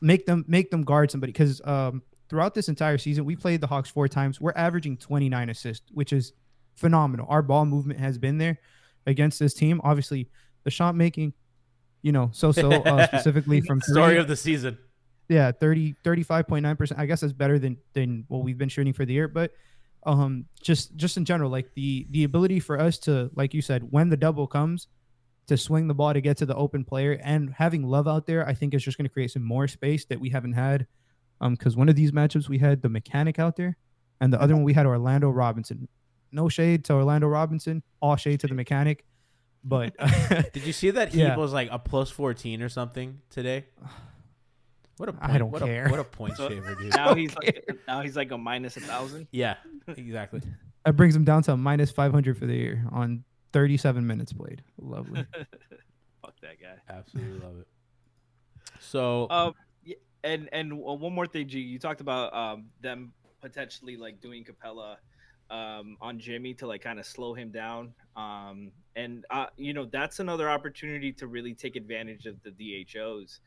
make 0.03 0.25
them 0.25 0.45
make 0.47 0.69
them 0.69 0.83
guard 0.83 1.09
somebody? 1.09 1.31
Because 1.31 1.61
um, 1.65 2.03
throughout 2.29 2.53
this 2.53 2.69
entire 2.69 2.97
season, 2.97 3.25
we 3.25 3.35
played 3.35 3.61
the 3.61 3.67
Hawks 3.67 3.89
four 3.89 4.07
times. 4.07 4.39
We're 4.39 4.53
averaging 4.55 4.97
29 4.97 5.49
assists, 5.49 5.89
which 5.91 6.13
is 6.13 6.33
phenomenal. 6.75 7.25
Our 7.29 7.41
ball 7.41 7.65
movement 7.65 7.99
has 7.99 8.17
been 8.17 8.37
there 8.37 8.59
against 9.07 9.39
this 9.39 9.53
team. 9.53 9.81
Obviously, 9.83 10.29
the 10.63 10.71
shot 10.71 10.95
making, 10.95 11.33
you 12.01 12.11
know, 12.11 12.29
so 12.33 12.51
so 12.51 12.71
uh, 12.71 13.07
specifically 13.15 13.61
from 13.61 13.81
Story 13.81 14.17
of 14.17 14.27
the 14.27 14.35
season. 14.35 14.77
Yeah, 15.29 15.51
30 15.51 15.95
35.9%. 16.03 16.99
I 16.99 17.05
guess 17.05 17.21
that's 17.21 17.33
better 17.33 17.57
than 17.57 17.77
than 17.93 18.25
what 18.27 18.43
we've 18.43 18.57
been 18.57 18.69
shooting 18.69 18.93
for 18.93 19.05
the 19.05 19.13
year, 19.13 19.27
but 19.27 19.51
um 20.05 20.45
just 20.61 20.93
just 20.97 21.15
in 21.15 21.23
general 21.23 21.49
like 21.49 21.73
the 21.75 22.05
the 22.11 22.25
ability 22.25 22.59
for 22.59 22.77
us 22.77 22.97
to 22.97 23.31
like 23.35 23.53
you 23.53 23.61
said 23.61 23.81
when 23.89 24.09
the 24.09 24.17
double 24.17 24.45
comes 24.45 24.87
to 25.47 25.57
swing 25.57 25.87
the 25.87 25.93
ball 25.93 26.13
to 26.13 26.21
get 26.21 26.37
to 26.37 26.45
the 26.45 26.55
open 26.55 26.83
player 26.85 27.19
and 27.23 27.53
having 27.57 27.83
love 27.87 28.07
out 28.07 28.25
there 28.25 28.47
I 28.47 28.53
think 28.53 28.73
is 28.73 28.83
just 28.83 28.97
going 28.97 29.05
to 29.07 29.13
create 29.13 29.31
some 29.31 29.43
more 29.43 29.67
space 29.67 30.05
that 30.05 30.19
we 30.19 30.29
haven't 30.29 30.53
had 30.53 30.87
um 31.41 31.57
cuz 31.57 31.75
one 31.75 31.89
of 31.89 31.95
these 31.95 32.11
matchups 32.11 32.47
we 32.47 32.59
had 32.59 32.81
the 32.81 32.89
mechanic 32.89 33.39
out 33.39 33.55
there 33.57 33.77
and 34.21 34.31
the 34.31 34.41
other 34.41 34.55
one 34.55 34.63
we 34.63 34.73
had 34.73 34.85
Orlando 34.85 35.29
Robinson. 35.29 35.87
No 36.31 36.47
shade 36.49 36.85
to 36.85 36.93
Orlando 36.93 37.27
Robinson, 37.27 37.83
all 38.01 38.15
shade 38.15 38.39
to 38.39 38.47
the 38.47 38.53
mechanic, 38.55 39.05
but 39.63 39.93
Did 40.53 40.63
you 40.65 40.73
see 40.73 40.91
that 40.91 41.09
he 41.13 41.19
Yeah. 41.19 41.35
was 41.35 41.51
like 41.53 41.67
a 41.71 41.77
plus 41.79 42.09
14 42.09 42.61
or 42.61 42.69
something 42.69 43.19
today? 43.29 43.65
What 44.97 45.09
a 45.09 45.11
I 45.13 45.15
point, 45.15 45.31
I 45.33 45.37
don't 45.39 45.51
what 45.51 45.61
care. 45.63 45.87
A, 45.87 45.91
what 45.91 45.99
a 45.99 46.03
point 46.03 46.37
So- 46.37 46.47
shaver, 46.49 46.75
dude. 46.75 46.93
Now 46.95 47.13
he's 47.15 47.35
like, 47.43 47.69
now 47.87 48.01
he's 48.01 48.15
like 48.15 48.31
a 48.31 48.37
minus 48.37 48.77
a 48.77 48.81
thousand. 48.81 49.27
Yeah, 49.31 49.55
exactly. 49.87 50.41
that 50.85 50.95
brings 50.95 51.15
him 51.15 51.23
down 51.23 51.43
to 51.43 51.53
a 51.53 51.57
minus 51.57 51.91
500 51.91 52.37
for 52.37 52.45
the 52.45 52.55
year 52.55 52.85
on 52.91 53.23
37 53.53 54.05
minutes 54.05 54.33
played. 54.33 54.63
Lovely. 54.81 55.25
Fuck 56.21 56.33
that 56.41 56.59
guy. 56.59 56.75
Absolutely 56.89 57.39
love 57.39 57.59
it. 57.59 57.67
So 58.79 59.29
Um, 59.29 59.53
yeah, 59.85 59.95
and 60.23 60.49
and 60.51 60.73
uh, 60.73 60.75
one 60.75 61.13
more 61.13 61.27
thing, 61.27 61.47
G. 61.47 61.59
You 61.59 61.79
talked 61.79 62.01
about 62.01 62.33
um 62.33 62.65
them 62.81 63.13
potentially 63.39 63.95
like 63.95 64.19
doing 64.19 64.43
Capela 64.43 64.97
um 65.49 65.95
on 66.01 66.19
Jimmy 66.19 66.53
to 66.55 66.67
like 66.67 66.81
kind 66.81 66.99
of 66.99 67.05
slow 67.05 67.33
him 67.33 67.51
down. 67.51 67.93
Um, 68.17 68.71
and 68.95 69.25
uh, 69.29 69.45
you 69.55 69.73
know 69.73 69.85
that's 69.85 70.19
another 70.19 70.49
opportunity 70.49 71.13
to 71.13 71.27
really 71.27 71.53
take 71.53 71.75
advantage 71.75 72.25
of 72.25 72.35
the 72.43 72.51
DHOs, 72.51 73.39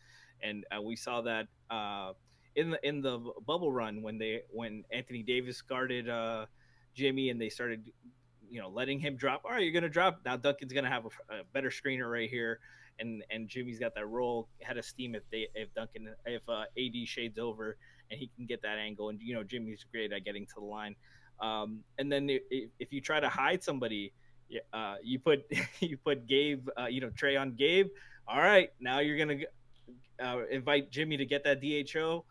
and 0.42 0.64
uh, 0.74 0.80
we 0.80 0.96
saw 0.96 1.20
that 1.22 1.48
uh 1.70 2.12
in 2.54 2.70
the 2.70 2.88
in 2.88 3.02
the 3.02 3.18
bubble 3.46 3.72
run 3.72 4.00
when 4.02 4.16
they 4.16 4.42
when 4.50 4.84
Anthony 4.90 5.22
Davis 5.22 5.60
guarded 5.60 6.08
uh 6.08 6.46
Jimmy 6.94 7.28
and 7.30 7.38
they 7.40 7.50
started 7.50 7.92
you 8.50 8.60
know 8.60 8.68
letting 8.68 8.98
him 9.00 9.16
drop. 9.16 9.42
All 9.44 9.50
right, 9.52 9.62
you're 9.62 9.72
gonna 9.72 9.88
drop 9.88 10.20
now. 10.24 10.36
Duncan's 10.36 10.72
gonna 10.72 10.88
have 10.90 11.06
a, 11.06 11.34
a 11.34 11.44
better 11.52 11.70
screener 11.70 12.10
right 12.10 12.28
here 12.30 12.60
and 12.98 13.22
and 13.30 13.48
Jimmy's 13.48 13.78
got 13.78 13.94
that 13.94 14.06
roll 14.08 14.48
head 14.62 14.78
of 14.78 14.84
steam 14.84 15.14
if 15.14 15.22
they 15.30 15.48
if 15.54 15.72
Duncan 15.74 16.14
if 16.24 16.42
uh, 16.48 16.62
AD 16.78 17.06
shades 17.06 17.38
over 17.38 17.76
and 18.10 18.18
he 18.18 18.30
can 18.36 18.46
get 18.46 18.62
that 18.62 18.78
angle 18.78 19.08
and 19.10 19.20
you 19.20 19.34
know 19.34 19.42
Jimmy's 19.44 19.84
great 19.92 20.12
at 20.12 20.24
getting 20.24 20.46
to 20.46 20.54
the 20.58 20.64
line. 20.64 20.94
Um, 21.40 21.80
and 21.98 22.10
then 22.10 22.30
i- 22.30 22.40
i- 22.52 22.68
if 22.78 22.92
you 22.92 23.00
try 23.02 23.20
to 23.20 23.28
hide 23.28 23.62
somebody, 23.62 24.12
uh, 24.72 24.96
you 25.02 25.18
put 25.18 25.44
you 25.80 25.98
put 25.98 26.26
Gabe, 26.26 26.68
uh, 26.80 26.86
you 26.86 27.00
know 27.00 27.10
Trae 27.10 27.38
on 27.40 27.52
Gabe. 27.54 27.88
All 28.28 28.40
right, 28.40 28.70
now 28.80 29.00
you're 29.00 29.18
gonna 29.18 29.40
uh, 30.22 30.46
invite 30.50 30.90
Jimmy 30.90 31.16
to 31.18 31.26
get 31.26 31.44
that 31.44 31.60
DHO, 31.60 32.24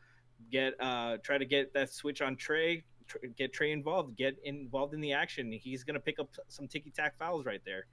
get 0.51 0.73
uh, 0.79 1.17
try 1.23 1.37
to 1.37 1.45
get 1.45 1.73
that 1.73 1.93
switch 1.93 2.21
on 2.21 2.35
Trae, 2.35 2.83
tr- 3.07 3.17
get 3.37 3.53
Trae 3.53 3.71
involved, 3.71 4.15
get 4.17 4.35
involved 4.43 4.93
in 4.93 5.01
the 5.01 5.13
action. 5.13 5.51
He's 5.51 5.83
gonna 5.83 5.99
pick 5.99 6.19
up 6.19 6.29
some 6.47 6.67
ticky 6.67 6.91
tack 6.91 7.17
fouls 7.17 7.45
right 7.45 7.61
there. 7.65 7.85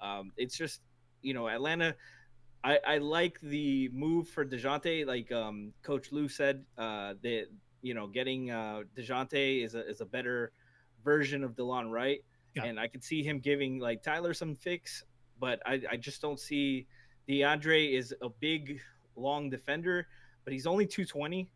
Um, 0.00 0.32
it's 0.36 0.56
just 0.56 0.80
you 1.22 1.34
know 1.34 1.48
Atlanta. 1.48 1.94
I, 2.64 2.80
I 2.86 2.98
like 2.98 3.38
the 3.42 3.88
move 3.92 4.28
for 4.28 4.44
Dejounte. 4.44 5.06
Like 5.06 5.30
um, 5.30 5.72
Coach 5.82 6.10
Lou 6.10 6.28
said, 6.28 6.64
uh, 6.76 7.14
that 7.22 7.46
you 7.82 7.94
know 7.94 8.06
getting 8.08 8.50
uh, 8.50 8.82
Dejounte 8.96 9.64
is 9.64 9.74
a 9.74 9.88
is 9.88 10.00
a 10.00 10.06
better 10.06 10.52
version 11.04 11.44
of 11.44 11.52
Delon 11.54 11.90
Wright, 11.90 12.24
Yeah. 12.54 12.64
and 12.64 12.80
I 12.80 12.88
could 12.88 13.04
see 13.04 13.22
him 13.22 13.38
giving 13.38 13.78
like 13.78 14.02
Tyler 14.02 14.34
some 14.34 14.56
fix, 14.56 15.04
but 15.38 15.60
I, 15.64 15.80
I 15.92 15.96
just 15.96 16.20
don't 16.20 16.40
see 16.40 16.86
DeAndre 17.28 17.96
is 17.96 18.12
a 18.22 18.28
big 18.28 18.80
long 19.14 19.48
defender, 19.48 20.08
but 20.44 20.52
he's 20.52 20.66
only 20.66 20.84
220, 20.86 21.48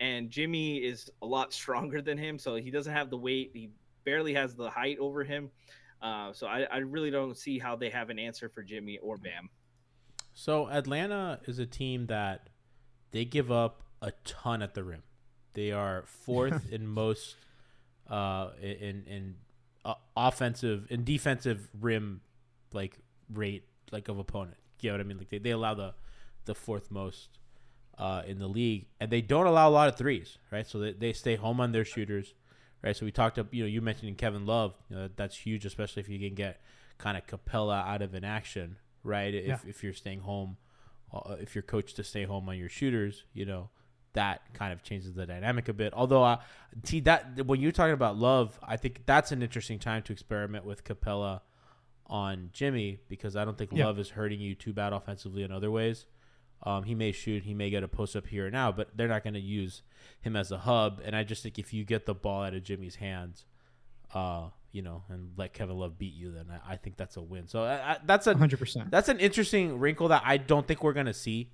and 0.00 0.30
Jimmy 0.30 0.78
is 0.78 1.10
a 1.22 1.26
lot 1.26 1.52
stronger 1.52 2.02
than 2.02 2.18
him, 2.18 2.38
so 2.38 2.56
he 2.56 2.70
doesn't 2.70 2.92
have 2.92 3.10
the 3.10 3.16
weight. 3.16 3.50
He 3.54 3.70
barely 4.04 4.34
has 4.34 4.54
the 4.54 4.68
height 4.68 4.98
over 4.98 5.24
him. 5.24 5.50
Uh, 6.02 6.32
so 6.32 6.46
I, 6.46 6.66
I 6.70 6.78
really 6.78 7.10
don't 7.10 7.36
see 7.36 7.58
how 7.58 7.76
they 7.76 7.88
have 7.90 8.10
an 8.10 8.18
answer 8.18 8.48
for 8.48 8.62
Jimmy 8.62 8.98
or 8.98 9.16
Bam. 9.16 9.48
So 10.34 10.68
Atlanta 10.68 11.40
is 11.46 11.58
a 11.58 11.66
team 11.66 12.06
that 12.06 12.48
they 13.12 13.24
give 13.24 13.50
up 13.50 13.82
a 14.02 14.12
ton 14.24 14.60
at 14.60 14.74
the 14.74 14.82
rim. 14.82 15.02
They 15.54 15.72
are 15.72 16.04
fourth 16.06 16.68
in 16.72 16.86
most 16.86 17.36
uh, 18.10 18.50
in 18.60 19.04
in 19.06 19.34
uh, 19.84 19.94
offensive 20.16 20.88
and 20.90 21.04
defensive 21.04 21.68
rim 21.80 22.20
like 22.72 22.98
rate 23.32 23.64
like 23.92 24.08
of 24.08 24.18
opponent. 24.18 24.56
You 24.80 24.90
know 24.90 24.94
what 24.96 25.00
I 25.00 25.04
mean? 25.04 25.18
Like 25.18 25.30
they, 25.30 25.38
they 25.38 25.50
allow 25.50 25.74
the 25.74 25.94
the 26.44 26.54
fourth 26.54 26.90
most 26.90 27.38
uh, 27.98 28.22
in 28.26 28.38
the 28.38 28.48
league, 28.48 28.86
and 29.00 29.10
they 29.10 29.20
don't 29.20 29.46
allow 29.46 29.68
a 29.68 29.70
lot 29.70 29.88
of 29.88 29.96
threes, 29.96 30.38
right? 30.50 30.66
So 30.66 30.78
they, 30.78 30.92
they 30.92 31.12
stay 31.12 31.36
home 31.36 31.60
on 31.60 31.72
their 31.72 31.84
shooters, 31.84 32.34
right? 32.82 32.96
So 32.96 33.04
we 33.06 33.12
talked 33.12 33.38
up, 33.38 33.52
you 33.52 33.62
know, 33.62 33.68
you 33.68 33.80
mentioned 33.80 34.16
Kevin 34.18 34.46
Love, 34.46 34.74
you 34.90 34.96
know, 34.96 35.08
that's 35.14 35.36
huge, 35.36 35.64
especially 35.64 36.00
if 36.00 36.08
you 36.08 36.18
can 36.18 36.34
get 36.34 36.60
kind 36.98 37.16
of 37.16 37.26
Capela 37.26 37.86
out 37.86 38.02
of 38.02 38.14
an 38.14 38.24
action, 38.24 38.76
right? 39.02 39.32
If 39.34 39.46
Yeah. 39.46 39.58
if 39.66 39.82
you're 39.84 39.92
staying 39.92 40.20
home, 40.20 40.56
uh, 41.12 41.36
if 41.40 41.54
you're 41.54 41.62
coached 41.62 41.96
to 41.96 42.04
stay 42.04 42.24
home 42.24 42.48
on 42.48 42.58
your 42.58 42.68
shooters, 42.68 43.24
you 43.32 43.44
know, 43.44 43.70
that 44.14 44.42
kind 44.54 44.72
of 44.72 44.82
changes 44.82 45.14
the 45.14 45.26
dynamic 45.26 45.68
a 45.68 45.72
bit. 45.72 45.92
Although, 45.92 46.22
uh, 46.24 46.40
see 46.84 47.00
that 47.00 47.44
when 47.46 47.60
you're 47.60 47.72
talking 47.72 47.94
about 47.94 48.16
Love, 48.16 48.58
I 48.62 48.76
think 48.76 49.06
that's 49.06 49.32
an 49.32 49.42
interesting 49.42 49.78
time 49.78 50.02
to 50.02 50.12
experiment 50.12 50.64
with 50.64 50.84
Capela 50.84 51.40
on 52.06 52.50
Jimmy 52.52 53.00
because 53.08 53.34
I 53.34 53.44
don't 53.44 53.56
think 53.58 53.70
Yeah. 53.72 53.86
Love 53.86 53.98
is 53.98 54.10
hurting 54.10 54.40
you 54.40 54.54
too 54.54 54.72
bad 54.72 54.92
offensively 54.92 55.42
in 55.42 55.50
other 55.50 55.70
ways. 55.70 56.06
Um, 56.64 56.84
he 56.84 56.94
may 56.94 57.12
shoot, 57.12 57.44
he 57.44 57.52
may 57.54 57.68
get 57.70 57.82
a 57.82 57.88
post 57.88 58.16
up 58.16 58.26
here 58.26 58.46
and 58.46 58.52
now, 58.52 58.72
but 58.72 58.96
they're 58.96 59.08
not 59.08 59.22
going 59.22 59.34
to 59.34 59.40
use 59.40 59.82
him 60.22 60.34
as 60.34 60.50
a 60.50 60.58
hub. 60.58 61.00
And 61.04 61.14
I 61.14 61.22
just 61.22 61.42
think 61.42 61.58
if 61.58 61.74
you 61.74 61.84
get 61.84 62.06
the 62.06 62.14
ball 62.14 62.42
out 62.42 62.54
of 62.54 62.62
Jimmy's 62.62 62.96
hands, 62.96 63.44
uh, 64.14 64.48
you 64.72 64.82
know, 64.82 65.02
and 65.08 65.32
let 65.36 65.52
Kevin 65.52 65.76
Love 65.76 65.98
beat 65.98 66.14
you, 66.14 66.32
then 66.32 66.46
I, 66.50 66.72
I 66.72 66.76
think 66.76 66.96
that's 66.96 67.16
a 67.16 67.22
win. 67.22 67.46
So 67.48 67.64
I, 67.64 67.92
I, 67.92 67.98
that's 68.06 68.26
a 68.26 68.34
100%. 68.34 68.90
that's 68.90 69.08
an 69.08 69.20
interesting 69.20 69.78
wrinkle 69.78 70.08
that 70.08 70.22
I 70.24 70.38
don't 70.38 70.66
think 70.66 70.82
we're 70.82 70.94
going 70.94 71.06
to 71.06 71.14
see. 71.14 71.50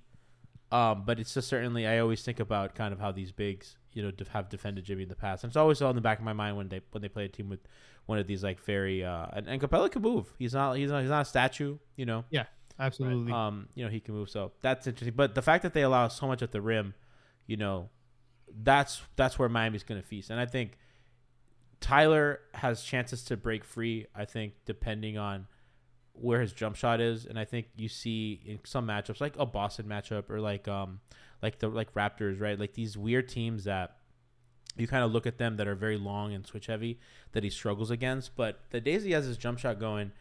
Um, 0.71 1.03
but 1.05 1.19
it's 1.19 1.33
just 1.33 1.49
certainly 1.49 1.85
I 1.85 1.99
always 1.99 2.21
think 2.21 2.39
about 2.39 2.75
kind 2.75 2.93
of 2.93 2.99
how 2.99 3.11
these 3.11 3.33
bigs, 3.33 3.75
you 3.91 4.01
know, 4.01 4.11
have 4.31 4.47
defended 4.47 4.85
Jimmy 4.85 5.03
in 5.03 5.09
the 5.09 5.15
past, 5.15 5.43
and 5.43 5.49
it's 5.49 5.57
always 5.57 5.81
on 5.81 5.95
the 5.95 6.01
back 6.01 6.17
of 6.17 6.23
my 6.23 6.31
mind 6.31 6.55
when 6.55 6.69
they 6.69 6.79
when 6.91 7.01
they 7.01 7.09
play 7.09 7.25
a 7.25 7.27
team 7.27 7.49
with 7.49 7.59
one 8.05 8.17
of 8.17 8.25
these 8.25 8.41
like 8.41 8.57
very 8.61 9.03
uh, 9.03 9.25
and, 9.33 9.49
and 9.49 9.61
Capela 9.61 9.91
can 9.91 10.01
move. 10.01 10.33
He's 10.39 10.53
not 10.53 10.77
he's 10.77 10.89
not 10.89 11.01
he's 11.01 11.09
not 11.09 11.23
a 11.23 11.25
statue, 11.25 11.77
you 11.97 12.05
know. 12.05 12.23
Yeah, 12.29 12.45
absolutely. 12.81 13.31
Um, 13.31 13.67
you 13.75 13.85
know, 13.85 13.91
he 13.91 13.99
can 13.99 14.13
move. 14.15 14.29
So 14.29 14.51
that's 14.61 14.87
interesting. 14.87 15.13
But 15.15 15.35
the 15.35 15.41
fact 15.41 15.63
that 15.63 15.73
they 15.73 15.83
allow 15.83 16.07
so 16.07 16.27
much 16.27 16.41
at 16.41 16.51
the 16.51 16.61
rim, 16.61 16.93
you 17.47 17.57
know, 17.57 17.89
that's 18.63 19.01
that's 19.15 19.39
where 19.39 19.49
Miami's 19.49 19.83
going 19.83 20.01
to 20.01 20.07
feast. 20.07 20.29
And 20.29 20.39
I 20.39 20.45
think 20.45 20.77
Tyler 21.79 22.39
has 22.53 22.83
chances 22.83 23.23
to 23.25 23.37
break 23.37 23.63
free. 23.63 24.07
I 24.15 24.25
think 24.25 24.53
depending 24.65 25.17
on 25.17 25.47
where 26.13 26.41
his 26.41 26.53
jump 26.53 26.75
shot 26.75 26.99
is, 26.99 27.25
and 27.25 27.39
I 27.39 27.45
think 27.45 27.67
you 27.75 27.87
see 27.87 28.41
in 28.45 28.59
some 28.65 28.87
matchups 28.87 29.21
like 29.21 29.35
a 29.37 29.45
Boston 29.45 29.85
matchup 29.87 30.29
or 30.29 30.39
like 30.39 30.67
um 30.67 30.99
like 31.41 31.59
the 31.59 31.67
like 31.67 31.93
Raptors, 31.93 32.39
right? 32.39 32.59
Like 32.59 32.73
these 32.73 32.97
weird 32.97 33.29
teams 33.29 33.63
that 33.63 33.97
you 34.77 34.87
kind 34.87 35.03
of 35.03 35.11
look 35.11 35.27
at 35.27 35.37
them 35.37 35.57
that 35.57 35.67
are 35.67 35.75
very 35.75 35.97
long 35.97 36.33
and 36.33 36.45
switch 36.45 36.67
heavy 36.67 36.99
that 37.33 37.43
he 37.43 37.49
struggles 37.49 37.91
against. 37.91 38.35
But 38.35 38.59
the 38.69 38.79
days 38.79 39.03
he 39.03 39.11
has 39.11 39.25
his 39.25 39.37
jump 39.37 39.59
shot 39.59 39.79
going, 39.79 40.11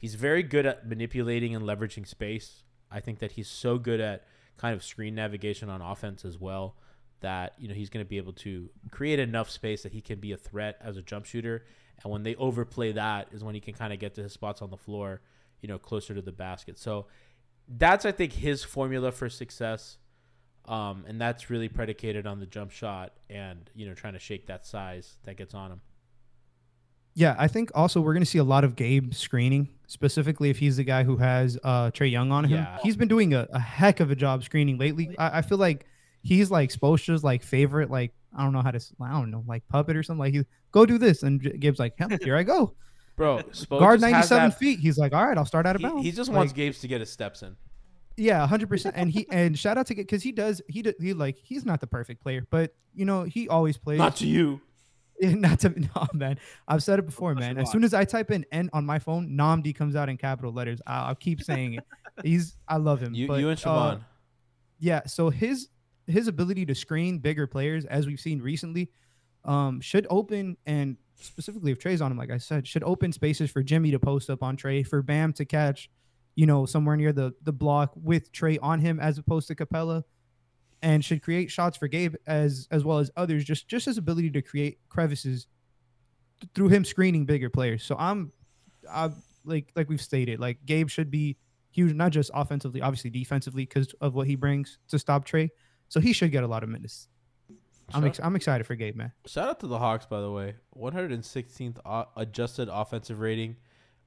he's 0.00 0.14
very 0.14 0.42
good 0.42 0.66
at 0.66 0.88
manipulating 0.88 1.54
and 1.54 1.64
leveraging 1.64 2.06
space. 2.06 2.64
I 2.90 3.00
think 3.00 3.18
that 3.20 3.32
he's 3.32 3.48
so 3.48 3.78
good 3.78 4.00
at 4.00 4.24
kind 4.56 4.74
of 4.74 4.82
screen 4.82 5.14
navigation 5.14 5.68
on 5.68 5.80
offense 5.80 6.24
as 6.24 6.38
well 6.38 6.74
that 7.20 7.52
you 7.58 7.68
know 7.68 7.74
he's 7.74 7.90
going 7.90 8.04
to 8.04 8.08
be 8.08 8.16
able 8.16 8.32
to 8.32 8.70
create 8.90 9.18
enough 9.18 9.50
space 9.50 9.82
that 9.82 9.92
he 9.92 10.00
can 10.00 10.18
be 10.18 10.32
a 10.32 10.36
threat 10.36 10.78
as 10.80 10.96
a 10.96 11.02
jump 11.02 11.26
shooter. 11.26 11.66
And 12.02 12.10
when 12.10 12.22
they 12.22 12.34
overplay 12.36 12.92
that 12.92 13.28
is 13.32 13.44
when 13.44 13.54
he 13.54 13.60
can 13.60 13.74
kind 13.74 13.92
of 13.92 13.98
get 13.98 14.14
to 14.14 14.22
his 14.22 14.32
spots 14.32 14.62
on 14.62 14.70
the 14.70 14.76
floor, 14.78 15.20
you 15.60 15.68
know, 15.68 15.78
closer 15.78 16.14
to 16.14 16.22
the 16.22 16.32
basket. 16.32 16.78
So 16.78 17.06
that's 17.68 18.06
I 18.06 18.12
think 18.12 18.32
his 18.32 18.64
formula 18.64 19.12
for 19.12 19.28
success. 19.28 19.98
Um, 20.66 21.04
and 21.08 21.20
that's 21.20 21.50
really 21.50 21.68
predicated 21.68 22.26
on 22.26 22.38
the 22.38 22.46
jump 22.46 22.70
shot 22.70 23.12
and 23.28 23.70
you 23.74 23.86
know 23.86 23.94
trying 23.94 24.12
to 24.14 24.18
shake 24.18 24.46
that 24.46 24.66
size 24.66 25.16
that 25.24 25.36
gets 25.36 25.54
on 25.54 25.72
him. 25.72 25.80
Yeah, 27.14 27.34
I 27.38 27.48
think 27.48 27.70
also 27.74 28.00
we're 28.00 28.12
going 28.14 28.22
to 28.22 28.28
see 28.30 28.38
a 28.38 28.44
lot 28.44 28.62
of 28.64 28.76
Gabe 28.76 29.12
screening, 29.14 29.68
specifically 29.88 30.48
if 30.50 30.58
he's 30.58 30.76
the 30.76 30.84
guy 30.84 31.02
who 31.04 31.16
has 31.16 31.58
uh, 31.64 31.90
Trae 31.90 32.10
Young 32.10 32.30
on 32.32 32.44
him. 32.44 32.58
Yeah. 32.62 32.78
He's 32.82 32.96
been 32.96 33.08
doing 33.08 33.34
a, 33.34 33.48
a 33.52 33.58
heck 33.58 34.00
of 34.00 34.10
a 34.10 34.16
job 34.16 34.44
screening 34.44 34.78
lately. 34.78 35.14
I, 35.18 35.38
I 35.38 35.42
feel 35.42 35.58
like 35.58 35.86
he's 36.22 36.50
like 36.50 36.70
Spoelstra's 36.70 37.24
like 37.24 37.42
favorite, 37.42 37.90
like 37.90 38.12
I 38.36 38.44
don't 38.44 38.52
know 38.52 38.62
how 38.62 38.70
to, 38.70 38.76
s- 38.76 38.92
I 39.00 39.10
don't 39.10 39.30
know, 39.30 39.42
like 39.46 39.66
puppet 39.68 39.96
or 39.96 40.02
something. 40.04 40.20
Like 40.20 40.34
he 40.34 40.44
go 40.70 40.86
do 40.86 40.98
this, 40.98 41.22
and 41.24 41.40
J- 41.42 41.56
Gabe's 41.58 41.78
like, 41.80 41.94
hell, 41.98 42.08
here 42.22 42.36
I 42.36 42.42
go. 42.44 42.74
Bro, 43.16 43.38
Spo 43.52 43.80
Guard 43.80 44.00
97 44.00 44.52
feet. 44.52 44.78
He's 44.78 44.96
like, 44.96 45.12
all 45.12 45.26
right, 45.26 45.36
I'll 45.36 45.44
start 45.44 45.66
out 45.66 45.74
of 45.76 45.82
He, 45.82 45.88
bounds. 45.88 46.04
he 46.04 46.12
just 46.12 46.30
Like, 46.30 46.36
wants 46.38 46.52
Gabe's 46.54 46.78
to 46.78 46.88
get 46.88 47.00
his 47.00 47.10
steps 47.10 47.42
in. 47.42 47.54
Yeah, 48.16 48.46
hundred 48.46 48.68
percent. 48.68 48.94
And 48.96 49.10
he 49.10 49.26
and 49.30 49.58
shout 49.58 49.76
out 49.78 49.86
to 49.88 49.94
get 49.94 50.06
because 50.06 50.22
he 50.22 50.30
does 50.32 50.60
he 50.68 50.82
do, 50.82 50.92
he 51.00 51.12
like 51.12 51.36
he's 51.42 51.64
not 51.66 51.80
the 51.80 51.86
perfect 51.86 52.22
player, 52.22 52.46
but 52.50 52.74
you 52.94 53.04
know 53.04 53.24
he 53.24 53.48
always 53.48 53.76
plays. 53.78 53.98
Not 53.98 54.16
to 54.16 54.26
you. 54.26 54.60
Not 55.22 55.60
to 55.60 55.68
no 55.96 56.06
man. 56.14 56.38
I've 56.66 56.82
said 56.82 56.98
it 56.98 57.06
before, 57.06 57.34
man. 57.34 57.58
As 57.58 57.70
soon 57.70 57.84
as 57.84 57.92
I 57.92 58.04
type 58.04 58.30
in 58.30 58.46
N 58.52 58.70
on 58.72 58.86
my 58.86 58.98
phone, 58.98 59.28
Namdi 59.30 59.74
comes 59.74 59.94
out 59.94 60.08
in 60.08 60.16
capital 60.16 60.52
letters. 60.52 60.80
I'll, 60.86 61.08
I'll 61.08 61.14
keep 61.14 61.42
saying 61.42 61.74
it. 61.74 61.84
He's 62.22 62.56
I 62.66 62.76
love 62.76 63.00
him. 63.00 63.14
You, 63.14 63.28
but, 63.28 63.40
you 63.40 63.48
and 63.50 63.66
uh, 63.66 63.98
yeah, 64.78 65.02
so 65.06 65.30
his 65.30 65.68
his 66.06 66.26
ability 66.26 66.66
to 66.66 66.74
screen 66.74 67.18
bigger 67.18 67.46
players, 67.46 67.84
as 67.84 68.06
we've 68.06 68.20
seen 68.20 68.40
recently, 68.40 68.90
um, 69.44 69.80
should 69.80 70.06
open 70.10 70.56
and 70.66 70.96
specifically 71.16 71.70
if 71.70 71.78
Trae's 71.78 72.00
on 72.00 72.10
him, 72.10 72.18
like 72.18 72.30
I 72.30 72.38
said, 72.38 72.66
should 72.66 72.82
open 72.84 73.12
spaces 73.12 73.50
for 73.50 73.62
Jimmy 73.62 73.90
to 73.90 73.98
post 73.98 74.30
up 74.30 74.42
on 74.42 74.56
Trae, 74.56 74.86
for 74.86 75.02
Bam 75.02 75.34
to 75.34 75.44
catch, 75.44 75.90
you 76.34 76.46
know, 76.46 76.64
somewhere 76.64 76.96
near 76.96 77.12
the 77.12 77.34
the 77.42 77.52
block 77.52 77.92
with 77.94 78.32
Trae 78.32 78.58
on 78.62 78.80
him 78.80 78.98
as 78.98 79.18
opposed 79.18 79.48
to 79.48 79.54
Capela, 79.54 80.02
and 80.82 81.04
should 81.04 81.22
create 81.22 81.50
shots 81.50 81.76
for 81.76 81.88
Gabe 81.88 82.14
as 82.26 82.66
as 82.70 82.84
well 82.84 82.98
as 82.98 83.10
others. 83.16 83.44
Just 83.44 83.68
just 83.68 83.86
his 83.86 83.98
ability 83.98 84.30
to 84.30 84.42
create 84.42 84.78
crevices 84.88 85.46
th- 86.40 86.50
through 86.54 86.68
him 86.68 86.84
screening 86.84 87.24
bigger 87.26 87.50
players. 87.50 87.82
So 87.84 87.96
I'm, 87.98 88.32
I 88.90 89.10
like 89.44 89.70
like 89.76 89.88
we've 89.88 90.00
stated, 90.00 90.40
like 90.40 90.58
Gabe 90.66 90.88
should 90.88 91.10
be 91.10 91.36
huge, 91.70 91.94
not 91.94 92.12
just 92.12 92.30
offensively, 92.34 92.80
obviously 92.80 93.10
defensively 93.10 93.62
because 93.64 93.92
of 94.00 94.14
what 94.14 94.26
he 94.26 94.34
brings 94.36 94.78
to 94.88 94.98
stop 94.98 95.26
Trae. 95.26 95.50
So 95.88 96.00
he 96.00 96.12
should 96.12 96.30
get 96.32 96.44
a 96.44 96.48
lot 96.48 96.62
of 96.62 96.68
minutes. 96.68 97.08
I'm 97.92 98.04
ex- 98.04 98.20
I'm 98.22 98.36
excited 98.36 98.64
for 98.66 98.76
Gabe, 98.76 98.94
man. 98.96 99.12
Shout 99.26 99.48
out 99.48 99.60
to 99.60 99.66
the 99.66 99.78
Hawks, 99.78 100.06
by 100.06 100.20
the 100.20 100.30
way. 100.30 100.54
116th 100.78 101.78
o- 101.84 102.06
adjusted 102.16 102.68
offensive 102.70 103.18
rating, 103.18 103.56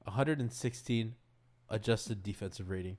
116 0.04 1.14
adjusted 1.68 2.22
defensive 2.22 2.70
rating. 2.70 2.96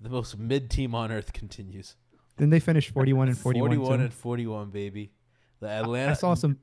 The 0.00 0.08
most 0.08 0.38
mid 0.38 0.70
team 0.70 0.94
on 0.94 1.10
earth 1.12 1.32
continues. 1.32 1.96
Then 2.36 2.50
they 2.50 2.60
finished 2.60 2.90
41 2.90 3.28
and 3.28 3.38
41. 3.38 3.68
41 3.70 3.98
too. 3.98 4.04
and 4.04 4.14
41, 4.14 4.70
baby. 4.70 5.12
The 5.60 5.68
I 5.68 5.72
Atlanta. 5.74 6.14
saw 6.16 6.34
some. 6.34 6.58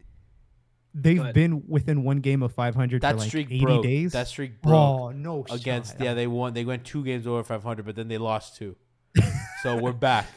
They've 0.94 1.34
been 1.34 1.64
within 1.68 2.04
one 2.04 2.18
game 2.20 2.42
of 2.42 2.52
500 2.52 3.02
that 3.02 3.12
for 3.14 3.20
like 3.20 3.28
streak 3.28 3.52
80 3.52 3.60
broke. 3.66 3.84
days. 3.84 4.12
That 4.14 4.28
streak 4.28 4.62
broke 4.62 4.74
oh 4.76 5.12
no! 5.12 5.46
against. 5.52 5.98
shot. 5.98 6.02
Yeah, 6.04 6.14
they 6.16 6.28
won. 6.28 6.54
They 6.54 6.66
went 6.66 6.84
two 6.84 7.04
games 7.04 7.28
over 7.28 7.44
500, 7.44 7.86
but 7.86 7.96
then 7.96 8.08
they 8.08 8.18
lost 8.18 8.58
two. 8.58 8.76
so 9.64 9.78
we're 9.78 9.92
back. 9.94 10.28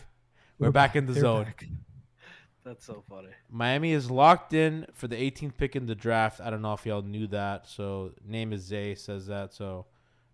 We're, 0.59 0.69
We're 0.69 0.73
back 0.73 0.95
in 0.95 1.07
the 1.07 1.13
They're 1.13 1.23
zone. 1.23 1.45
back. 1.45 1.67
That's 2.65 2.85
so 2.85 3.03
funny. 3.09 3.31
Miami 3.51 3.93
is 3.93 4.11
locked 4.11 4.53
in 4.53 4.87
for 4.93 5.09
the 5.09 5.17
18th 5.17 5.57
pick 5.57 5.75
in 5.75 5.87
the 5.87 5.97
draft. 5.97 6.41
I 6.41 6.51
don't 6.51 6.63
know 6.63 6.75
if 6.75 6.87
y'all 6.87 7.03
knew 7.03 7.27
that. 7.29 7.67
So 7.67 8.13
name 8.25 8.53
is 8.53 8.63
Zay 8.63 8.95
says 8.95 9.27
that. 9.27 9.53
So 9.53 9.87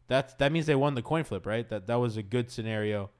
that's 0.08 0.34
that 0.34 0.52
means 0.52 0.66
they 0.66 0.74
won 0.74 0.94
the 0.94 1.02
coin 1.02 1.24
flip, 1.24 1.46
right? 1.46 1.66
That 1.68 1.86
that 1.86 1.94
was 1.94 2.16
a 2.18 2.22
good 2.22 2.50
scenario 2.50 3.10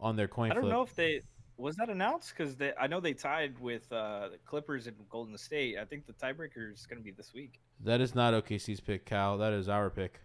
on 0.00 0.16
their 0.16 0.28
coin 0.28 0.50
I 0.50 0.54
don't 0.54 0.64
flip. 0.64 0.72
know 0.72 0.82
if 0.82 0.94
they 0.94 1.22
was 1.56 1.76
that 1.76 1.88
announced 1.88 2.34
because 2.36 2.56
I 2.80 2.86
know 2.86 3.00
they 3.00 3.12
tied 3.12 3.58
with 3.58 3.90
uh, 3.92 4.28
the 4.30 4.38
Clippers 4.44 4.86
and 4.86 4.96
Golden 5.08 5.36
State. 5.38 5.78
I 5.78 5.84
think 5.84 6.06
the 6.06 6.12
tiebreaker 6.12 6.72
is 6.72 6.86
going 6.86 6.98
to 6.98 7.04
be 7.04 7.12
this 7.12 7.32
week. 7.32 7.60
That 7.84 8.00
is 8.00 8.14
not 8.14 8.34
OKC's 8.34 8.80
pick, 8.80 9.06
Cal. 9.06 9.38
That 9.38 9.52
is 9.52 9.68
our 9.68 9.90
pick. 9.90 10.20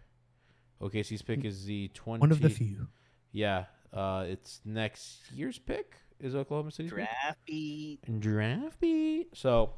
OKC's 0.82 1.22
pick 1.22 1.45
is 1.45 1.65
the 1.65 1.89
20. 1.93 2.22
One 2.22 2.32
of 2.32 2.41
the 2.41 2.49
few. 2.49 2.88
Yeah, 3.32 3.65
uh, 3.93 4.26
it's 4.28 4.61
next 4.65 5.32
year's 5.32 5.59
pick 5.59 5.95
is 6.20 6.36
Oklahoma 6.36 6.72
City's 6.72 6.91
pick. 6.91 7.05
Draft 7.05 7.45
beat. 7.45 8.20
Draft 8.20 8.80
beat. 8.80 9.28
So 9.34 9.74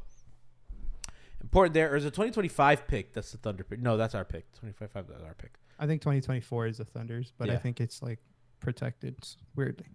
important 1.41 1.73
there. 1.73 1.91
Or 1.91 1.97
is 1.97 2.05
a 2.05 2.11
2025 2.11 2.87
pick? 2.87 3.13
That's 3.13 3.31
the 3.31 3.37
Thunder 3.37 3.63
pick. 3.63 3.81
No, 3.81 3.97
that's 3.97 4.15
our 4.15 4.23
pick. 4.23 4.51
2025 4.53 5.07
that's 5.09 5.23
our 5.23 5.33
pick. 5.33 5.55
I 5.79 5.87
think 5.87 6.01
2024 6.01 6.67
is 6.67 6.77
the 6.77 6.85
Thunders, 6.85 7.33
but 7.37 7.49
I 7.49 7.57
think 7.57 7.81
it's 7.81 8.03
like 8.03 8.19
protected 8.61 9.15
s- 9.21 9.35
weirdly. 9.55 9.87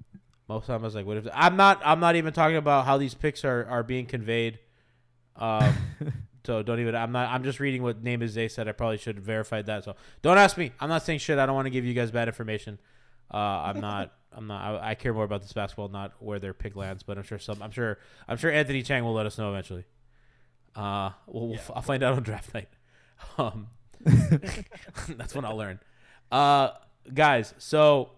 Most 0.48 0.66
time 0.66 0.80
I 0.80 0.84
was 0.84 0.94
like, 0.94 1.06
"What 1.06 1.16
if?" 1.16 1.26
I'm 1.32 1.56
not. 1.56 1.80
I'm 1.84 1.98
not 2.00 2.14
even 2.16 2.32
talking 2.32 2.56
about 2.56 2.84
how 2.84 2.98
these 2.98 3.14
picks 3.14 3.44
are 3.44 3.64
are 3.66 3.82
being 3.82 4.06
conveyed. 4.06 4.58
Um, 5.36 5.74
so 6.46 6.62
don't 6.62 6.78
even. 6.80 6.94
I'm 6.94 7.10
not. 7.12 7.30
I'm 7.30 7.42
just 7.42 7.58
reading 7.58 7.82
what 7.82 8.02
name 8.02 8.22
is 8.22 8.34
they 8.34 8.48
said. 8.48 8.68
I 8.68 8.72
probably 8.72 8.98
should 8.98 9.16
have 9.16 9.24
verified 9.24 9.66
that. 9.66 9.84
So 9.84 9.96
don't 10.22 10.38
ask 10.38 10.56
me. 10.56 10.72
I'm 10.78 10.88
not 10.88 11.02
saying 11.02 11.18
shit. 11.20 11.38
I 11.38 11.46
don't 11.46 11.54
want 11.54 11.66
to 11.66 11.70
give 11.70 11.84
you 11.84 11.94
guys 11.94 12.10
bad 12.10 12.28
information. 12.28 12.78
Uh, 13.32 13.36
I'm 13.38 13.80
not. 13.80 14.12
I'm 14.32 14.46
not. 14.46 14.82
I, 14.82 14.90
I 14.90 14.94
care 14.94 15.14
more 15.14 15.24
about 15.24 15.40
this 15.42 15.52
basketball, 15.52 15.88
not 15.88 16.12
where 16.20 16.38
their 16.38 16.52
pick 16.54 16.76
lands. 16.76 17.02
But 17.02 17.16
I'm 17.18 17.24
sure 17.24 17.38
some. 17.38 17.62
I'm 17.62 17.70
sure. 17.70 17.98
I'm 18.28 18.36
sure 18.36 18.50
Anthony 18.52 18.82
Chiang 18.82 19.02
will 19.04 19.14
let 19.14 19.26
us 19.26 19.38
know 19.38 19.50
eventually. 19.50 19.84
Uh, 20.76 21.10
we'll, 21.26 21.48
we'll 21.48 21.56
f- 21.56 21.70
I'll 21.74 21.82
find 21.82 22.02
out 22.02 22.14
on 22.14 22.22
draft 22.22 22.52
night. 22.54 22.68
Um, 23.38 23.68
that's 24.04 25.34
when 25.34 25.44
I'll 25.46 25.56
learn. 25.56 25.80
Uh, 26.30 26.70
guys, 27.12 27.54
so 27.58 28.10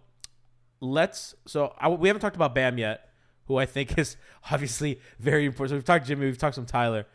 let's. 0.80 1.34
So 1.46 1.74
I, 1.78 1.88
we 1.88 2.08
haven't 2.08 2.20
talked 2.20 2.36
about 2.36 2.54
Bam 2.54 2.78
yet, 2.78 3.10
who 3.46 3.56
I 3.56 3.66
think 3.66 3.98
is 3.98 4.16
obviously 4.50 5.00
very 5.18 5.44
important. 5.44 5.70
So 5.70 5.76
we've 5.76 5.84
talked 5.84 6.06
Jimmy, 6.06 6.26
we've 6.26 6.38
talked 6.38 6.54
some 6.54 6.66
Tyler. 6.66 7.06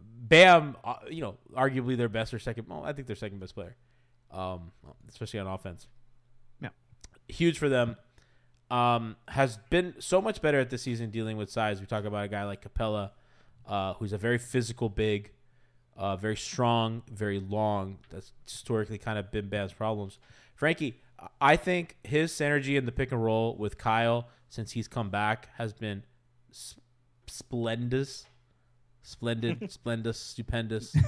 Bam, 0.00 0.76
uh, 0.84 0.94
you 1.10 1.20
know, 1.20 1.36
arguably 1.54 1.96
their 1.96 2.08
best 2.08 2.32
or 2.32 2.38
second. 2.38 2.66
Well, 2.68 2.84
I 2.84 2.92
think 2.92 3.06
their 3.06 3.16
second 3.16 3.40
best 3.40 3.54
player, 3.54 3.76
um, 4.30 4.72
especially 5.08 5.40
on 5.40 5.46
offense. 5.46 5.86
Yeah. 6.60 6.70
huge 7.28 7.58
for 7.58 7.68
them. 7.68 7.96
Um, 8.70 9.16
has 9.28 9.58
been 9.68 9.94
so 9.98 10.22
much 10.22 10.40
better 10.40 10.58
at 10.58 10.70
this 10.70 10.82
season 10.82 11.10
dealing 11.10 11.36
with 11.36 11.50
size. 11.50 11.80
We 11.80 11.86
talk 11.86 12.04
about 12.04 12.24
a 12.24 12.28
guy 12.28 12.44
like 12.44 12.64
Capela, 12.66 13.10
uh, 13.66 13.94
who's 13.94 14.14
a 14.14 14.18
very 14.18 14.38
physical 14.38 14.88
big, 14.88 15.32
uh, 15.96 16.16
very 16.16 16.36
strong, 16.36 17.02
very 17.10 17.38
long. 17.38 17.98
That's 18.08 18.32
historically 18.46 18.96
kind 18.96 19.18
of 19.18 19.30
been 19.30 19.48
Bam's 19.48 19.74
problems. 19.74 20.18
Frankie, 20.54 21.00
I 21.40 21.56
think 21.56 21.96
his 22.04 22.32
synergy 22.32 22.76
in 22.76 22.86
the 22.86 22.92
pick 22.92 23.12
and 23.12 23.22
roll 23.22 23.56
with 23.56 23.78
Kyle 23.78 24.28
since 24.48 24.72
he's 24.72 24.88
come 24.88 25.10
back 25.10 25.48
has 25.56 25.72
been 25.72 26.04
s- 26.50 26.76
splendid, 27.26 28.08
splendid, 29.02 29.70
splendid, 29.70 30.14
stupendous. 30.16 30.94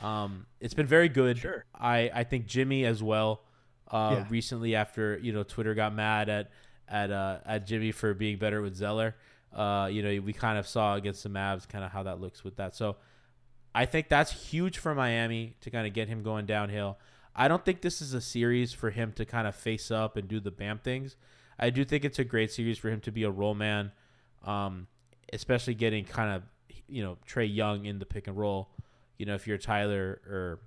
Um, 0.00 0.46
it's 0.60 0.72
been 0.72 0.86
very 0.86 1.10
good. 1.10 1.36
Sure. 1.36 1.66
I 1.78 2.10
I 2.14 2.24
think 2.24 2.46
Jimmy 2.46 2.86
as 2.86 3.02
well. 3.02 3.42
Uh, 3.90 4.14
Yeah. 4.20 4.26
recently 4.30 4.74
after 4.74 5.18
you 5.18 5.30
know 5.34 5.42
Twitter 5.42 5.74
got 5.74 5.94
mad 5.94 6.30
at 6.30 6.50
at 6.88 7.10
uh 7.10 7.40
at 7.44 7.66
Jimmy 7.66 7.92
for 7.92 8.14
being 8.14 8.38
better 8.38 8.62
with 8.62 8.74
Zeller. 8.74 9.14
Uh, 9.52 9.90
you 9.92 10.02
know 10.02 10.22
we 10.24 10.32
kind 10.32 10.56
of 10.56 10.66
saw 10.66 10.94
against 10.94 11.22
the 11.22 11.28
Mavs 11.28 11.68
kind 11.68 11.84
of 11.84 11.90
how 11.90 12.04
that 12.04 12.18
looks 12.18 12.42
with 12.42 12.56
that. 12.56 12.74
So 12.74 12.96
I 13.74 13.84
think 13.84 14.08
that's 14.08 14.32
huge 14.32 14.78
for 14.78 14.94
Miami 14.94 15.56
to 15.60 15.70
kind 15.70 15.86
of 15.86 15.92
get 15.92 16.08
him 16.08 16.22
going 16.22 16.46
downhill. 16.46 16.96
I 17.34 17.48
don't 17.48 17.64
think 17.64 17.80
this 17.80 18.02
is 18.02 18.14
a 18.14 18.20
series 18.20 18.72
for 18.72 18.90
him 18.90 19.12
to 19.12 19.24
kind 19.24 19.46
of 19.46 19.54
face 19.54 19.90
up 19.90 20.16
and 20.16 20.28
do 20.28 20.40
the 20.40 20.50
Bam 20.50 20.78
things. 20.78 21.16
I 21.58 21.70
do 21.70 21.84
think 21.84 22.04
it's 22.04 22.18
a 22.18 22.24
great 22.24 22.50
series 22.50 22.78
for 22.78 22.90
him 22.90 23.00
to 23.00 23.12
be 23.12 23.22
a 23.22 23.30
role 23.30 23.54
man, 23.54 23.92
um, 24.44 24.86
especially 25.32 25.74
getting 25.74 26.04
kind 26.04 26.34
of 26.34 26.42
you 26.88 27.02
know 27.02 27.18
Trae 27.28 27.54
Young 27.54 27.84
in 27.84 27.98
the 27.98 28.06
pick 28.06 28.26
and 28.26 28.36
roll. 28.36 28.70
You 29.18 29.26
know 29.26 29.34
if 29.34 29.46
you're 29.46 29.58
Tyler 29.58 30.20
or 30.26 30.60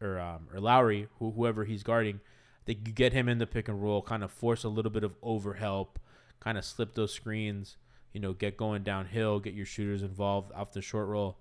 or 0.00 0.18
um, 0.20 0.48
or 0.52 0.60
Lowry, 0.60 1.08
who, 1.18 1.32
whoever 1.32 1.64
he's 1.64 1.82
guarding, 1.82 2.20
think 2.68 2.86
you 2.86 2.92
get 2.92 3.14
him 3.14 3.28
in 3.28 3.38
the 3.38 3.46
pick 3.46 3.66
and 3.66 3.82
roll, 3.82 4.02
kind 4.02 4.22
of 4.22 4.30
force 4.30 4.62
a 4.62 4.68
little 4.68 4.90
bit 4.90 5.02
of 5.02 5.18
overhelp, 5.22 5.96
kind 6.38 6.58
of 6.58 6.64
slip 6.64 6.94
those 6.94 7.12
screens. 7.12 7.76
You 8.12 8.20
know, 8.20 8.32
get 8.32 8.56
going 8.56 8.82
downhill, 8.82 9.40
get 9.40 9.54
your 9.54 9.66
shooters 9.66 10.02
involved 10.02 10.52
off 10.52 10.72
the 10.72 10.82
short 10.82 11.08
roll. 11.08 11.38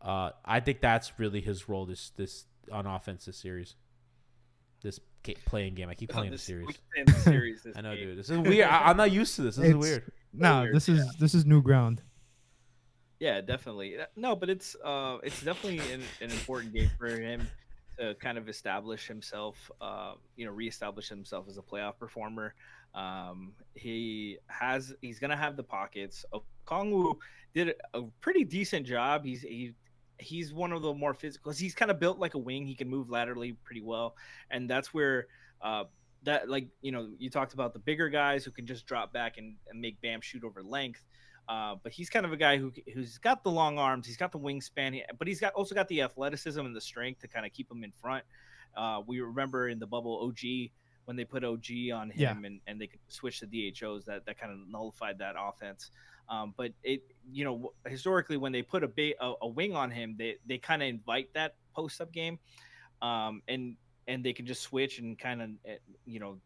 Uh, 0.00 0.30
I 0.44 0.60
think 0.60 0.80
that's 0.80 1.18
really 1.18 1.40
his 1.40 1.68
role 1.68 1.86
this 1.86 2.10
this 2.16 2.46
on 2.72 2.86
offense 2.86 3.26
this 3.26 3.36
series. 3.36 3.74
This 4.82 4.98
ga- 5.22 5.36
playing 5.46 5.74
game. 5.74 5.88
I 5.88 5.94
keep 5.94 6.10
playing 6.10 6.30
the 6.30 6.36
This- 6.36 6.42
series. 6.42 6.66
we 6.96 7.04
can 7.04 7.06
say 7.06 7.12
the 7.12 7.20
series 7.20 7.62
this 7.62 7.76
I 7.76 7.80
know, 7.82 7.94
game. 7.94 8.06
dude. 8.08 8.18
This 8.18 8.30
is 8.30 8.38
weird. 8.38 8.68
I, 8.68 8.88
I'm 8.90 8.96
not 8.96 9.10
used 9.12 9.36
to 9.36 9.42
this. 9.42 9.56
This 9.56 9.68
is 9.68 9.76
weird. 9.76 10.12
No, 10.32 10.62
weird, 10.62 10.74
this 10.74 10.88
is 10.88 11.16
this 11.18 11.34
is 11.34 11.44
new 11.44 11.60
ground. 11.62 12.02
Yeah, 13.18 13.40
definitely. 13.42 13.98
Uh, 13.98 14.06
No, 14.16 14.34
but 14.34 14.48
it's 14.48 14.76
uh, 14.84 15.18
it's 15.22 15.42
definitely 15.42 15.78
an, 15.92 16.02
an 16.22 16.30
important 16.30 16.72
game 16.72 16.90
for 16.98 17.08
him 17.08 17.46
to 17.98 18.14
kind 18.14 18.38
of 18.38 18.48
establish 18.48 19.06
himself. 19.06 19.70
Uh, 19.80 20.14
you 20.36 20.46
know, 20.46 20.52
reestablish 20.52 21.08
himself 21.08 21.46
as 21.48 21.58
a 21.58 21.62
playoff 21.62 21.98
performer. 21.98 22.54
Um, 22.94 23.52
he 23.74 24.38
has 24.46 24.94
he's 25.02 25.18
gonna 25.18 25.36
have 25.36 25.56
the 25.56 25.62
pockets. 25.62 26.24
Okongwu 26.66 27.16
did 27.54 27.74
a 27.94 28.02
pretty 28.20 28.44
decent 28.44 28.86
job. 28.86 29.24
He's 29.24 29.42
he. 29.42 29.74
He's 30.20 30.52
one 30.52 30.72
of 30.72 30.82
the 30.82 30.94
more 30.94 31.14
physical. 31.14 31.52
He's 31.52 31.74
kind 31.74 31.90
of 31.90 31.98
built 31.98 32.18
like 32.18 32.34
a 32.34 32.38
wing. 32.38 32.66
He 32.66 32.74
can 32.74 32.88
move 32.88 33.10
laterally 33.10 33.52
pretty 33.64 33.80
well, 33.80 34.16
and 34.50 34.68
that's 34.68 34.92
where 34.94 35.26
uh, 35.62 35.84
that 36.24 36.48
like 36.48 36.68
you 36.82 36.92
know 36.92 37.08
you 37.18 37.30
talked 37.30 37.54
about 37.54 37.72
the 37.72 37.78
bigger 37.78 38.08
guys 38.08 38.44
who 38.44 38.50
can 38.50 38.66
just 38.66 38.86
drop 38.86 39.12
back 39.12 39.38
and, 39.38 39.56
and 39.68 39.80
make 39.80 40.00
Bam 40.00 40.20
shoot 40.20 40.44
over 40.44 40.62
length. 40.62 41.04
Uh, 41.48 41.74
but 41.82 41.90
he's 41.90 42.08
kind 42.08 42.24
of 42.24 42.32
a 42.32 42.36
guy 42.36 42.56
who 42.58 42.72
who's 42.94 43.18
got 43.18 43.42
the 43.42 43.50
long 43.50 43.78
arms, 43.78 44.06
he's 44.06 44.16
got 44.16 44.30
the 44.30 44.38
wingspan, 44.38 45.00
but 45.18 45.26
he's 45.26 45.40
got 45.40 45.52
also 45.54 45.74
got 45.74 45.88
the 45.88 46.02
athleticism 46.02 46.60
and 46.60 46.76
the 46.76 46.80
strength 46.80 47.20
to 47.20 47.28
kind 47.28 47.44
of 47.44 47.52
keep 47.52 47.70
him 47.70 47.82
in 47.82 47.90
front. 47.92 48.24
Uh, 48.76 49.00
we 49.06 49.20
remember 49.20 49.68
in 49.68 49.78
the 49.80 49.86
bubble 49.86 50.20
OG 50.28 50.70
when 51.06 51.16
they 51.16 51.24
put 51.24 51.42
OG 51.42 51.64
on 51.92 52.10
him 52.10 52.14
Yeah. 52.16 52.36
and, 52.44 52.60
and 52.68 52.80
they 52.80 52.86
could 52.86 53.00
switch 53.08 53.40
to 53.40 53.46
DHOs 53.46 54.04
that 54.04 54.26
that 54.26 54.38
kind 54.38 54.52
of 54.52 54.58
nullified 54.68 55.18
that 55.18 55.34
offense. 55.36 55.90
Um, 56.30 56.54
but 56.56 56.72
it 56.82 57.02
you 57.30 57.44
know 57.44 57.72
historically 57.86 58.36
when 58.36 58.52
they 58.52 58.62
put 58.62 58.84
a 58.84 58.88
big 58.88 59.14
a, 59.20 59.32
a 59.42 59.48
wing 59.48 59.74
on 59.74 59.90
him, 59.90 60.14
they 60.16 60.36
they 60.46 60.58
kind 60.58 60.82
of 60.82 60.88
invite 60.88 61.28
that 61.34 61.56
post 61.74 62.00
up 62.00 62.12
game, 62.12 62.38
um, 63.02 63.42
and 63.48 63.76
and 64.06 64.24
they 64.24 64.32
can 64.32 64.46
just 64.46 64.62
switch 64.62 64.98
and 64.98 65.18
kind 65.18 65.42
of 65.42 65.50
you 66.06 66.20
know 66.20 66.38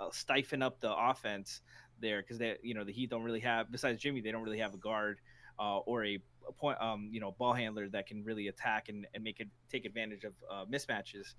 uh, 0.00 0.08
stifle 0.12 0.62
up 0.62 0.80
the 0.80 0.94
offense 0.94 1.60
there 2.00 2.22
because 2.22 2.38
they 2.38 2.56
you 2.62 2.74
know 2.74 2.84
the 2.84 2.92
Heat 2.92 3.10
don't 3.10 3.22
really 3.22 3.40
have 3.40 3.70
besides 3.70 4.00
Jimmy 4.00 4.20
they 4.20 4.30
don't 4.30 4.42
really 4.42 4.58
have 4.58 4.74
a 4.74 4.78
guard 4.78 5.18
uh, 5.58 5.78
or 5.78 6.04
a, 6.04 6.18
a 6.48 6.52
point 6.52 6.80
um 6.80 7.08
you 7.10 7.20
know 7.20 7.32
ball 7.38 7.52
handler 7.52 7.88
that 7.88 8.06
can 8.06 8.22
really 8.24 8.48
attack 8.48 8.88
and, 8.88 9.06
and 9.14 9.24
make 9.24 9.40
it 9.40 9.48
take 9.70 9.84
advantage 9.84 10.24
of 10.24 10.32
uh, 10.50 10.64
mismatches. 10.66 11.34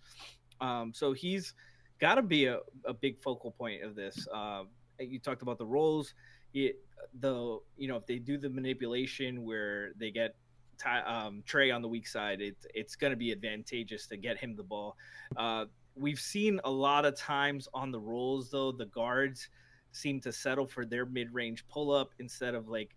Um, 0.59 0.91
so 0.93 1.13
he's 1.13 1.53
got 1.99 2.15
to 2.15 2.21
be 2.21 2.45
a, 2.45 2.59
a 2.85 2.93
big 2.93 3.19
focal 3.19 3.51
point 3.51 3.83
of 3.83 3.95
this. 3.95 4.27
Uh, 4.33 4.63
you 4.99 5.19
talked 5.19 5.41
about 5.41 5.57
the 5.57 5.65
roles. 5.65 6.13
It, 6.53 6.79
the 7.19 7.59
you 7.77 7.87
know 7.87 7.97
if 7.97 8.05
they 8.05 8.17
do 8.17 8.37
the 8.37 8.49
manipulation 8.49 9.43
where 9.43 9.91
they 9.97 10.11
get 10.11 10.35
um, 11.05 11.43
Trae 11.47 11.73
on 11.73 11.81
the 11.81 11.87
weak 11.87 12.07
side, 12.07 12.41
it's 12.41 12.65
it's 12.73 12.95
going 12.95 13.11
to 13.11 13.17
be 13.17 13.31
advantageous 13.31 14.07
to 14.07 14.17
get 14.17 14.37
him 14.37 14.55
the 14.55 14.63
ball. 14.63 14.95
Uh, 15.35 15.65
we've 15.95 16.19
seen 16.19 16.59
a 16.63 16.69
lot 16.69 17.05
of 17.05 17.15
times 17.15 17.67
on 17.73 17.91
the 17.91 17.99
rolls 17.99 18.51
though 18.51 18.71
the 18.71 18.85
guards 18.85 19.49
seem 19.91 20.19
to 20.21 20.31
settle 20.31 20.67
for 20.67 20.85
their 20.85 21.05
mid-range 21.05 21.65
pull-up 21.69 22.11
instead 22.19 22.53
of 22.53 22.67
like 22.67 22.95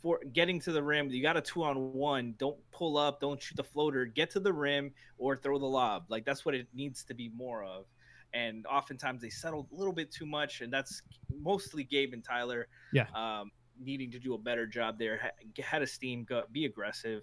for 0.00 0.20
getting 0.32 0.58
to 0.60 0.72
the 0.72 0.82
rim. 0.82 1.10
You 1.10 1.22
got 1.22 1.36
a 1.36 1.42
two 1.42 1.62
on 1.62 1.92
one. 1.92 2.34
Don't 2.38 2.56
pull 2.72 2.96
up. 2.96 3.20
Don't 3.20 3.40
shoot 3.40 3.56
the 3.56 3.64
floater. 3.64 4.06
Get 4.06 4.30
to 4.30 4.40
the 4.40 4.52
rim 4.52 4.92
or 5.18 5.36
throw 5.36 5.58
the 5.58 5.66
lob. 5.66 6.04
Like 6.08 6.24
that's 6.24 6.44
what 6.44 6.54
it 6.54 6.66
needs 6.72 7.04
to 7.04 7.14
be 7.14 7.28
more 7.28 7.62
of. 7.62 7.84
And 8.32 8.66
oftentimes 8.66 9.20
they 9.22 9.30
settle 9.30 9.66
a 9.72 9.74
little 9.74 9.92
bit 9.92 10.10
too 10.12 10.26
much, 10.26 10.60
and 10.60 10.72
that's 10.72 11.02
mostly 11.40 11.84
Gabe 11.84 12.12
and 12.12 12.22
Tyler. 12.24 12.68
Yeah. 12.92 13.06
Um, 13.14 13.50
needing 13.82 14.10
to 14.10 14.18
do 14.18 14.34
a 14.34 14.38
better 14.38 14.66
job 14.66 14.98
there. 14.98 15.18
Ha- 15.22 15.62
Had 15.64 15.82
a 15.82 15.86
steam, 15.86 16.24
go, 16.24 16.44
be 16.52 16.66
aggressive. 16.66 17.22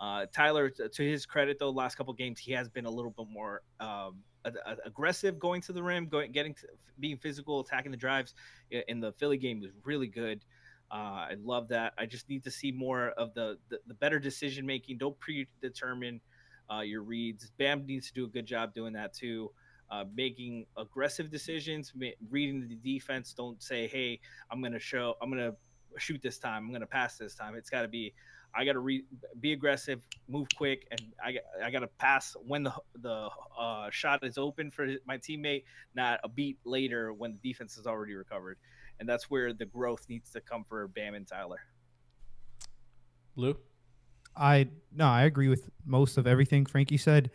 Uh, 0.00 0.26
Tyler, 0.32 0.70
to 0.70 1.02
his 1.02 1.26
credit, 1.26 1.58
though, 1.58 1.70
last 1.70 1.96
couple 1.96 2.12
games 2.14 2.38
he 2.38 2.52
has 2.52 2.68
been 2.68 2.86
a 2.86 2.90
little 2.90 3.10
bit 3.10 3.26
more 3.30 3.62
um, 3.80 4.22
a- 4.44 4.52
a- 4.66 4.76
aggressive, 4.86 5.38
going 5.38 5.60
to 5.62 5.72
the 5.72 5.82
rim, 5.82 6.06
going, 6.06 6.32
getting, 6.32 6.54
to, 6.54 6.66
being 6.98 7.16
physical, 7.18 7.60
attacking 7.60 7.90
the 7.90 7.96
drives. 7.96 8.34
In 8.70 9.00
the 9.00 9.12
Philly 9.12 9.36
game 9.36 9.60
was 9.60 9.70
really 9.84 10.06
good. 10.06 10.44
Uh, 10.90 10.94
I 11.30 11.36
love 11.42 11.68
that. 11.68 11.92
I 11.98 12.06
just 12.06 12.28
need 12.30 12.42
to 12.44 12.50
see 12.50 12.72
more 12.72 13.10
of 13.10 13.34
the 13.34 13.58
the, 13.68 13.78
the 13.86 13.94
better 13.94 14.18
decision 14.18 14.64
making. 14.64 14.96
Don't 14.98 15.18
predetermine 15.20 16.20
uh, 16.72 16.80
your 16.80 17.02
reads. 17.02 17.50
Bam 17.58 17.84
needs 17.84 18.06
to 18.08 18.14
do 18.14 18.24
a 18.24 18.28
good 18.28 18.46
job 18.46 18.72
doing 18.72 18.94
that 18.94 19.12
too. 19.12 19.50
Uh, 19.90 20.04
making 20.14 20.66
aggressive 20.76 21.30
decisions, 21.30 21.92
ma- 21.96 22.08
reading 22.30 22.68
the 22.68 22.74
defense. 22.74 23.32
Don't 23.32 23.62
say, 23.62 23.86
"Hey, 23.86 24.20
I'm 24.50 24.60
gonna 24.60 24.78
show, 24.78 25.16
I'm 25.22 25.30
gonna 25.30 25.54
shoot 25.96 26.20
this 26.22 26.38
time, 26.38 26.66
I'm 26.66 26.72
gonna 26.72 26.86
pass 26.86 27.16
this 27.16 27.34
time." 27.34 27.54
It's 27.54 27.70
got 27.70 27.82
to 27.82 27.88
be, 27.88 28.12
I 28.54 28.66
gotta 28.66 28.80
re- 28.80 29.06
be 29.40 29.54
aggressive, 29.54 30.02
move 30.28 30.46
quick, 30.56 30.86
and 30.90 31.00
I 31.24 31.32
got- 31.32 31.42
I 31.62 31.70
gotta 31.70 31.86
pass 31.86 32.36
when 32.44 32.64
the 32.64 32.72
the 32.96 33.30
uh, 33.58 33.88
shot 33.88 34.22
is 34.24 34.36
open 34.36 34.70
for 34.70 34.86
my 35.06 35.16
teammate, 35.16 35.64
not 35.94 36.20
a 36.22 36.28
beat 36.28 36.58
later 36.64 37.14
when 37.14 37.32
the 37.32 37.48
defense 37.48 37.76
has 37.76 37.86
already 37.86 38.14
recovered. 38.14 38.58
And 39.00 39.08
that's 39.08 39.30
where 39.30 39.54
the 39.54 39.64
growth 39.64 40.06
needs 40.08 40.30
to 40.32 40.40
come 40.42 40.64
for 40.64 40.86
Bam 40.88 41.14
and 41.14 41.26
Tyler. 41.26 41.60
Lou? 43.36 43.56
I 44.36 44.68
no, 44.92 45.06
I 45.06 45.22
agree 45.24 45.48
with 45.48 45.70
most 45.86 46.18
of 46.18 46.26
everything 46.26 46.66
Frankie 46.66 46.98
said. 46.98 47.30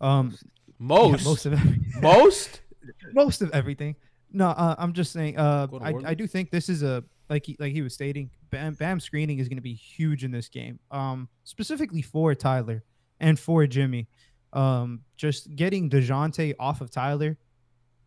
Um, 0.00 0.36
yeah, 0.80 0.86
Most. 0.86 1.24
most 1.24 1.46
of 1.46 1.52
everything. 1.54 2.00
Most? 2.00 2.60
most 3.12 3.42
of 3.42 3.50
everything. 3.52 3.96
No, 4.32 4.48
uh, 4.48 4.74
I'm 4.78 4.92
just 4.92 5.12
saying. 5.12 5.38
Uh, 5.38 5.68
I, 5.80 5.94
I 6.04 6.14
do 6.14 6.26
think 6.26 6.50
this 6.50 6.68
is 6.68 6.82
a 6.82 7.04
like 7.28 7.46
he, 7.46 7.56
like 7.58 7.72
he 7.72 7.82
was 7.82 7.94
stating. 7.94 8.30
Bam, 8.50 8.74
Bam 8.74 9.00
screening 9.00 9.38
is 9.38 9.48
going 9.48 9.56
to 9.56 9.62
be 9.62 9.74
huge 9.74 10.24
in 10.24 10.30
this 10.30 10.48
game. 10.48 10.78
Um, 10.90 11.28
specifically 11.44 12.02
for 12.02 12.34
Tyler 12.34 12.84
and 13.20 13.38
for 13.38 13.66
Jimmy. 13.66 14.08
Um, 14.52 15.02
just 15.16 15.54
getting 15.56 15.90
Dejounte 15.90 16.54
off 16.58 16.80
of 16.80 16.90
Tyler, 16.90 17.36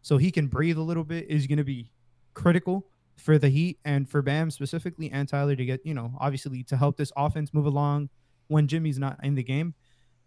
so 0.02 0.18
he 0.18 0.32
can 0.32 0.48
breathe 0.48 0.78
a 0.78 0.82
little 0.82 1.04
bit, 1.04 1.30
is 1.30 1.48
going 1.48 1.58
to 1.58 1.64
be 1.64 1.92
critical 2.34 2.88
for 3.18 3.38
the 3.38 3.50
Heat 3.50 3.78
and 3.84 4.10
for 4.10 4.22
Bam 4.22 4.50
specifically 4.50 5.12
and 5.12 5.28
Tyler 5.28 5.56
to 5.56 5.66
get 5.66 5.86
you 5.86 5.94
know 5.94 6.14
obviously 6.20 6.64
to 6.64 6.78
help 6.78 6.96
this 6.98 7.12
offense 7.18 7.54
move 7.54 7.66
along 7.66 8.10
when 8.48 8.68
Jimmy's 8.68 8.98
not 8.98 9.20
in 9.24 9.36
the 9.36 9.44
game, 9.44 9.74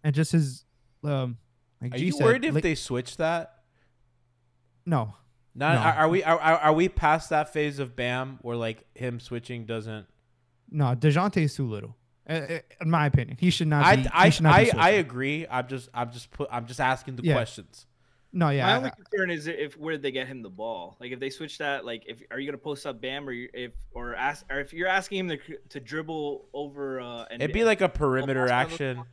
and 0.04 0.14
just 0.14 0.32
his 0.32 0.64
um. 1.04 1.38
Like 1.82 1.94
Are 1.94 1.98
G 1.98 2.06
you 2.06 2.12
said, 2.12 2.24
worried 2.24 2.44
if 2.44 2.54
like- 2.54 2.62
they 2.62 2.74
switch 2.76 3.16
that? 3.18 3.58
no 4.86 5.14
Not, 5.54 5.74
No. 5.74 5.80
are, 5.80 5.92
are 5.92 6.08
we 6.08 6.24
are, 6.24 6.38
are 6.38 6.58
are 6.58 6.72
we 6.72 6.88
past 6.88 7.30
that 7.30 7.52
phase 7.52 7.78
of 7.78 7.94
Bam 7.96 8.38
where 8.42 8.56
like 8.56 8.84
him 8.96 9.20
switching 9.20 9.66
doesn't? 9.66 10.06
No, 10.70 10.94
Dejounte 10.96 11.36
is 11.42 11.54
too 11.54 11.68
little. 11.68 11.96
Uh, 12.28 12.32
uh, 12.32 12.58
in 12.80 12.88
my 12.90 13.06
opinion, 13.06 13.36
he 13.38 13.50
should 13.50 13.66
not. 13.68 13.84
I 13.84 13.96
be, 13.96 14.08
I 14.12 14.24
he 14.26 14.30
should 14.30 14.42
not 14.44 14.58
be 14.60 14.72
I, 14.72 14.86
I 14.86 14.90
agree. 14.92 15.46
I'm 15.50 15.66
just 15.68 15.88
I'm 15.92 16.10
just 16.12 16.30
put 16.30 16.48
I'm 16.50 16.66
just 16.66 16.80
asking 16.80 17.16
the 17.16 17.24
Yeah. 17.24 17.34
questions. 17.34 17.86
No, 18.32 18.48
yeah, 18.48 18.64
My 18.64 18.72
I- 18.72 18.76
only 18.78 18.90
concern 18.92 19.30
is 19.30 19.46
if 19.46 19.76
where 19.76 19.92
did 19.92 20.00
they 20.02 20.10
get 20.12 20.26
him 20.26 20.40
the 20.42 20.48
ball. 20.48 20.96
Like 21.00 21.12
if 21.12 21.20
they 21.20 21.28
switch 21.28 21.58
that, 21.58 21.84
like 21.84 22.04
if 22.06 22.22
are 22.30 22.38
you 22.40 22.46
gonna 22.46 22.56
post 22.58 22.86
up 22.86 23.00
Bam 23.02 23.28
or 23.28 23.32
if 23.32 23.72
or 23.92 24.14
ask 24.14 24.46
or 24.50 24.60
if 24.60 24.72
you're 24.72 24.88
asking 24.88 25.18
him 25.18 25.28
to 25.28 25.38
to 25.68 25.80
dribble 25.80 26.46
over 26.54 26.98
uh 27.00 27.26
and 27.30 27.42
It'd 27.42 27.52
be 27.52 27.64
like 27.64 27.82
a 27.82 27.88
perimeter 27.90 28.46
pass 28.46 28.66
on 28.66 28.72
action. 28.72 29.04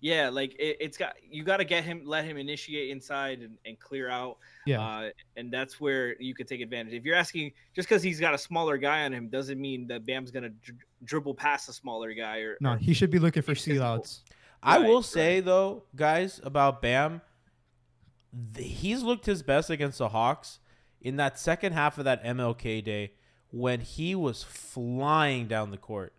Yeah, 0.00 0.28
like 0.28 0.54
it, 0.58 0.76
it's 0.80 0.96
got 0.98 1.14
you 1.28 1.42
got 1.44 1.56
to 1.58 1.64
get 1.64 1.82
him, 1.84 2.02
let 2.04 2.24
him 2.24 2.36
initiate 2.36 2.90
inside 2.90 3.40
and, 3.40 3.56
and 3.64 3.78
clear 3.80 4.08
out. 4.10 4.38
yeah, 4.66 4.80
Uh, 4.80 5.10
and 5.36 5.50
that's 5.52 5.80
where 5.80 6.20
you 6.20 6.34
could 6.34 6.46
take 6.46 6.60
advantage. 6.60 6.92
If 6.94 7.04
you're 7.04 7.16
asking, 7.16 7.52
just 7.74 7.88
because 7.88 8.02
he's 8.02 8.20
got 8.20 8.34
a 8.34 8.38
smaller 8.38 8.76
guy 8.78 9.04
on 9.04 9.12
him, 9.12 9.28
doesn't 9.28 9.60
mean 9.60 9.86
that 9.88 10.04
Bam's 10.06 10.30
gonna 10.30 10.50
dri- 10.50 10.76
dribble 11.04 11.34
past 11.34 11.68
a 11.68 11.72
smaller 11.72 12.12
guy. 12.14 12.38
Or 12.38 12.56
no, 12.60 12.72
or- 12.72 12.76
he 12.76 12.92
should 12.94 13.10
be 13.10 13.18
looking 13.18 13.42
for 13.42 13.52
he's 13.52 13.64
physical. 13.64 13.86
seal-outs. 13.86 14.22
I 14.62 14.78
Right, 14.78 14.88
will 14.88 14.96
right. 14.96 15.04
say 15.04 15.40
though, 15.40 15.84
guys, 15.94 16.40
about 16.44 16.82
Bam, 16.82 17.20
th- 18.54 18.80
he's 18.80 19.02
looked 19.02 19.26
his 19.26 19.42
best 19.42 19.70
against 19.70 19.98
the 19.98 20.08
Hawks 20.10 20.58
in 21.00 21.16
that 21.16 21.38
second 21.38 21.72
half 21.72 21.98
of 21.98 22.04
that 22.04 22.22
MLK 22.24 22.82
day 22.84 23.12
when 23.50 23.80
he 23.80 24.14
was 24.14 24.42
flying 24.42 25.46
down 25.46 25.70
the 25.70 25.76
court. 25.78 26.12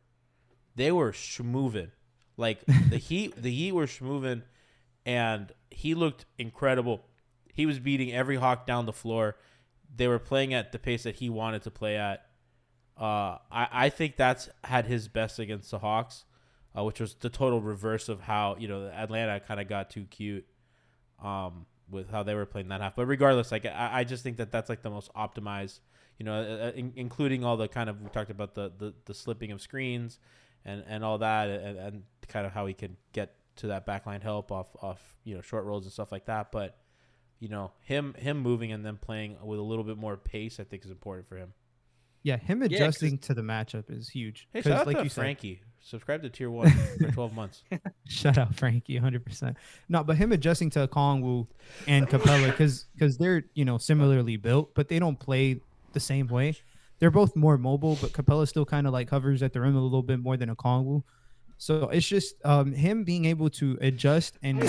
They 0.76 0.92
were 0.92 1.12
schmoving. 1.12 1.92
Like 2.38 2.64
the 2.66 2.98
Heat, 2.98 3.42
the 3.42 3.52
Heat 3.52 3.72
were 3.74 3.88
schmoving, 3.88 4.44
and 5.06 5.52
he 5.72 5.96
looked 5.96 6.26
incredible. 6.38 7.04
He 7.52 7.66
was 7.66 7.80
beating 7.80 8.14
every 8.14 8.36
Hawk 8.36 8.68
down 8.68 8.86
the 8.86 8.94
floor. 8.94 9.36
They 9.96 10.08
were 10.08 10.20
playing 10.20 10.54
at 10.54 10.72
the 10.72 10.80
pace 10.80 11.04
that 11.04 11.16
he 11.16 11.30
wanted 11.30 11.64
to 11.64 11.72
play 11.72 11.98
at. 11.98 12.28
Uh, 12.96 13.38
I, 13.52 13.68
I 13.72 13.90
think 13.90 14.16
that's 14.16 14.50
had 14.64 14.86
his 14.86 15.08
best 15.08 15.40
against 15.40 15.72
the 15.72 15.80
Hawks, 15.80 16.26
uh, 16.78 16.84
which 16.84 17.00
was 17.00 17.16
the 17.16 17.30
total 17.30 17.62
reverse 17.62 18.10
of 18.10 18.22
how 18.22 18.56
you 18.60 18.68
know 18.68 18.88
Atlanta 18.88 19.40
kind 19.40 19.60
of 19.60 19.68
got 19.68 19.90
too 19.90 20.06
cute, 20.06 20.46
um, 21.24 21.66
with 21.90 22.10
how 22.12 22.24
they 22.24 22.36
were 22.36 22.46
playing 22.46 22.68
that 22.68 22.82
half. 22.82 22.96
But 22.96 23.08
regardless, 23.08 23.52
like 23.52 23.66
I, 23.66 23.90
I 23.94 24.04
just 24.04 24.24
think 24.24 24.38
that 24.38 24.52
that's 24.52 24.70
like 24.70 24.82
the 24.82 24.90
most 24.90 25.12
optimized, 25.14 25.80
you 26.20 26.26
know, 26.26 26.40
uh, 26.40 26.72
in, 26.76 26.94
including 26.96 27.44
all 27.44 27.58
the 27.58 27.68
kind 27.68 27.90
of 27.90 28.02
we 28.02 28.10
talked 28.10 28.30
about 28.30 28.54
the 28.56 28.72
the, 28.78 28.94
the 29.06 29.14
slipping 29.14 29.52
of 29.52 29.62
screens, 29.62 30.20
and 30.66 30.84
and 30.88 31.04
all 31.04 31.20
that, 31.20 31.50
and, 31.50 31.78
and 31.78 32.04
kind 32.28 32.46
of 32.46 32.52
how 32.54 32.66
he 32.66 32.74
can 32.74 32.98
get 33.14 33.34
to 33.58 33.68
that 33.68 33.86
backline 33.88 34.22
help 34.22 34.52
off 34.52 34.68
off 34.82 35.16
you 35.24 35.36
know 35.36 35.42
short 35.42 35.66
rolls 35.66 35.84
and 35.84 35.92
stuff 35.94 36.12
like 36.12 36.26
that. 36.26 36.52
But 36.52 36.78
you 37.40 37.50
know 37.50 37.72
him 37.82 38.14
him 38.18 38.40
moving 38.40 38.72
and 38.72 38.86
then 38.86 38.98
playing 38.98 39.38
with 39.44 39.60
a 39.60 39.64
little 39.64 39.84
bit 39.84 39.98
more 39.98 40.18
pace, 40.18 40.60
I 40.60 40.64
think 40.64 40.86
is 40.86 40.92
important 40.92 41.28
for 41.28 41.38
him. 41.38 41.54
Yeah, 42.24 42.38
him 42.38 42.62
adjusting 42.62 43.20
to 43.20 43.34
the 43.34 43.42
matchup 43.42 43.86
is 43.90 44.10
huge. 44.10 44.48
Hey, 44.52 44.62
'Cause 44.62 44.72
shout 44.72 44.88
out 44.88 44.92
to 44.92 45.04
you 45.04 45.10
said, 45.10 45.22
Frankie. 45.22 45.62
Subscribe 45.80 46.22
to 46.24 46.30
Tier 46.30 46.50
One 46.52 46.70
for 46.70 47.12
12 47.12 47.34
months. 47.34 47.64
Shout 48.10 48.38
out 48.38 48.54
Frankie, 48.56 49.00
100%. 49.00 49.56
No, 49.88 50.04
but 50.04 50.18
him 50.18 50.34
adjusting 50.34 50.70
to 50.72 50.86
Okongwu 50.88 51.48
and 51.88 52.08
Capela 52.10 52.48
because 52.48 52.86
because 52.94 53.18
they're 53.18 53.44
you 53.54 53.64
know 53.64 53.78
similarly 53.78 54.36
built, 54.36 54.74
but 54.76 54.90
they 54.90 55.00
don't 55.00 55.18
play 55.18 55.62
the 55.94 56.00
same 56.02 56.28
way. 56.28 56.56
They're 57.00 57.12
both 57.12 57.36
more 57.36 57.58
mobile, 57.58 57.98
but 58.02 58.12
Capela 58.12 58.48
still 58.48 58.66
kind 58.66 58.88
of 58.88 58.92
like 58.94 59.10
hovers 59.10 59.42
at 59.44 59.54
the 59.54 59.62
rim 59.62 59.76
a 59.78 59.82
little 59.82 60.04
bit 60.04 60.20
more 60.20 60.36
than 60.36 60.50
a 60.50 60.56
Kongwu. 60.56 61.04
So 61.58 61.89
it's 61.89 62.08
just 62.08 62.36
um, 62.45 62.72
him 62.72 63.03
being 63.03 63.26
able 63.26 63.49
to 63.51 63.78
adjust 63.82 64.38
and 64.43 64.62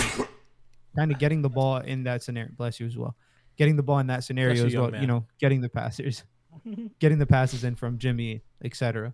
kind 0.95 1.11
of 1.11 1.19
getting 1.19 1.41
the 1.41 1.49
ball 1.49 1.77
in 1.77 2.03
that 2.03 2.23
scenario. 2.23 2.51
Bless 2.57 2.79
you 2.79 2.87
as 2.87 2.97
well. 2.97 3.15
Getting 3.57 3.75
the 3.75 3.83
ball 3.83 3.99
in 3.99 4.07
that 4.07 4.23
scenario 4.23 4.55
you, 4.55 4.65
as 4.65 4.73
young 4.73 4.83
well. 4.83 4.91
man. 4.91 5.01
You 5.01 5.07
know, 5.07 5.25
getting 5.39 5.61
the 5.61 5.69
passers, 5.69 6.23
getting 6.99 7.19
the 7.19 7.27
passes 7.27 7.63
in 7.63 7.75
from 7.75 7.97
Jimmy, 7.97 8.41
etc. 8.63 9.13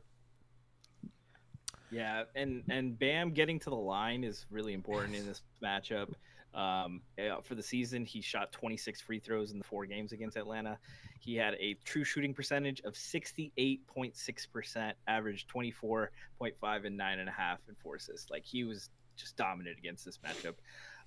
Yeah, 1.91 2.23
and 2.35 2.63
and 2.69 2.97
Bam 2.97 3.31
getting 3.31 3.59
to 3.59 3.69
the 3.69 3.75
line 3.75 4.23
is 4.23 4.45
really 4.49 4.73
important 4.73 5.15
in 5.15 5.25
this 5.25 5.41
matchup. 5.63 6.13
Um, 6.55 7.01
for 7.43 7.55
the 7.55 7.61
season, 7.61 8.05
he 8.05 8.21
shot 8.21 8.51
26 8.53 9.01
free 9.01 9.19
throws 9.19 9.51
in 9.51 9.57
the 9.57 9.63
four 9.63 9.85
games 9.85 10.13
against 10.13 10.37
Atlanta. 10.37 10.77
He 11.19 11.35
had 11.35 11.55
a 11.55 11.75
true 11.83 12.05
shooting 12.05 12.33
percentage 12.33 12.81
of 12.85 12.93
68.6%, 12.93 14.93
averaged 15.07 15.49
24.5 15.49 16.85
and 16.85 16.97
nine 16.97 17.19
and 17.19 17.27
a 17.27 17.31
half 17.31 17.59
and 17.67 17.77
four 17.77 17.95
assists. 17.95 18.31
Like 18.31 18.45
he 18.45 18.63
was 18.63 18.89
just 19.17 19.35
dominant 19.35 19.77
against 19.77 20.05
this 20.05 20.19
matchup. 20.19 20.55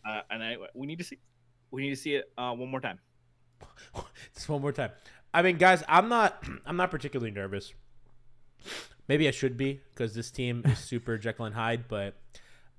Uh, 0.07 0.20
and 0.30 0.42
I 0.42 0.57
we 0.74 0.86
need 0.86 0.99
to 0.99 1.05
see 1.05 1.18
we 1.70 1.82
need 1.82 1.90
to 1.90 1.96
see 1.96 2.14
it 2.14 2.30
uh, 2.38 2.53
one 2.53 2.70
more 2.70 2.80
time. 2.80 2.99
Just 4.34 4.49
one 4.49 4.62
more 4.62 4.72
time. 4.72 4.90
I 5.34 5.42
mean, 5.42 5.57
guys, 5.57 5.82
I'm 5.88 6.09
not 6.09 6.44
I'm 6.66 6.76
not 6.76 6.90
particularly 6.90 7.30
nervous. 7.30 7.74
Maybe 9.09 9.26
I 9.26 9.30
should 9.30 9.57
be 9.57 9.80
because 9.90 10.14
this 10.14 10.30
team 10.30 10.62
is 10.64 10.78
super 10.78 11.18
Jekyll 11.18 11.46
and 11.46 11.55
Hyde, 11.55 11.88
but 11.88 12.14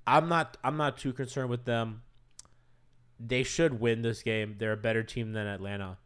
I'm 0.06 0.28
not 0.28 0.56
I'm 0.64 0.76
not 0.76 0.98
too 0.98 1.12
concerned 1.12 1.50
with 1.50 1.64
them. 1.64 2.02
They 3.24 3.42
should 3.42 3.80
win 3.80 4.02
this 4.02 4.22
game. 4.22 4.56
They're 4.58 4.72
a 4.72 4.76
better 4.78 5.02
team 5.02 5.32
than 5.32 5.46
Atlanta. 5.46 5.98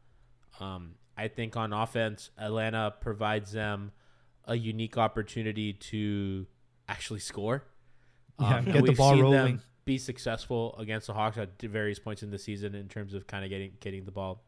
Um, 0.61 0.97
I 1.17 1.29
think 1.29 1.57
on 1.57 1.73
offense, 1.73 2.31
Atlanta 2.37 2.93
provides 3.01 3.53
them 3.53 3.93
a 4.47 4.57
unique 4.57 4.99
opportunity 4.99 5.73
to 5.73 6.47
actually 6.89 7.21
score. 7.21 7.63
Yeah, 8.41 8.57
Um, 8.57 8.65
get 8.65 8.75
the 8.75 8.83
we've 8.83 8.97
ball 8.97 9.13
seen 9.13 9.23
them 9.23 9.33
rolling. 9.33 9.61
Be 9.85 9.99
successful 9.99 10.75
against 10.79 11.07
the 11.07 11.13
Hawks 11.13 11.37
at 11.37 11.61
various 11.61 11.99
points 11.99 12.23
in 12.23 12.31
the 12.31 12.39
season 12.39 12.75
in 12.75 12.89
terms 12.89 13.15
of 13.15 13.27
kind 13.27 13.45
of 13.45 13.51
getting 13.51 13.73
getting 13.81 14.05
the 14.07 14.11
ball 14.11 14.43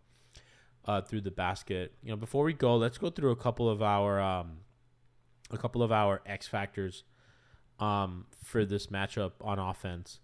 uh, 0.87 1.03
through 1.03 1.21
the 1.21 1.31
basket. 1.31 1.93
You 2.03 2.11
know, 2.11 2.17
before 2.17 2.43
we 2.43 2.53
go, 2.55 2.77
let's 2.77 2.99
go 2.99 3.11
through 3.11 3.33
a 3.33 3.37
couple 3.37 3.69
of 3.69 3.83
our 3.83 4.21
um, 4.21 4.59
a 5.51 5.59
couple 5.59 5.83
of 5.83 5.93
our 5.93 6.23
X 6.27 6.49
factors 6.49 7.05
um, 7.79 8.27
for 8.43 8.65
this 8.65 8.87
matchup 8.87 9.33
on 9.43 9.59
offense. 9.59 10.21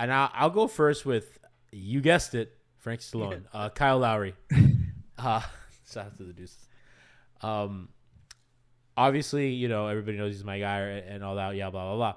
And 0.00 0.12
I'll, 0.12 0.30
I'll 0.34 0.50
go 0.50 0.66
first 0.66 1.06
with 1.06 1.38
you 1.74 2.00
guessed 2.00 2.34
it, 2.34 2.56
Frank 2.78 3.00
Stallone, 3.02 3.44
uh, 3.52 3.70
Kyle 3.70 3.98
Lowry. 3.98 4.34
Uh, 5.16 5.40
shout 5.88 6.06
out 6.06 6.16
to 6.16 6.24
the 6.24 6.32
Deuces. 6.32 6.66
Um, 7.40 7.90
obviously, 8.96 9.50
you 9.50 9.68
know 9.68 9.86
everybody 9.86 10.18
knows 10.18 10.34
he's 10.34 10.42
my 10.42 10.58
guy 10.58 10.80
and 10.80 11.22
all 11.22 11.36
that. 11.36 11.54
Yeah, 11.54 11.70
blah 11.70 11.84
blah 11.84 11.96
blah. 11.96 12.14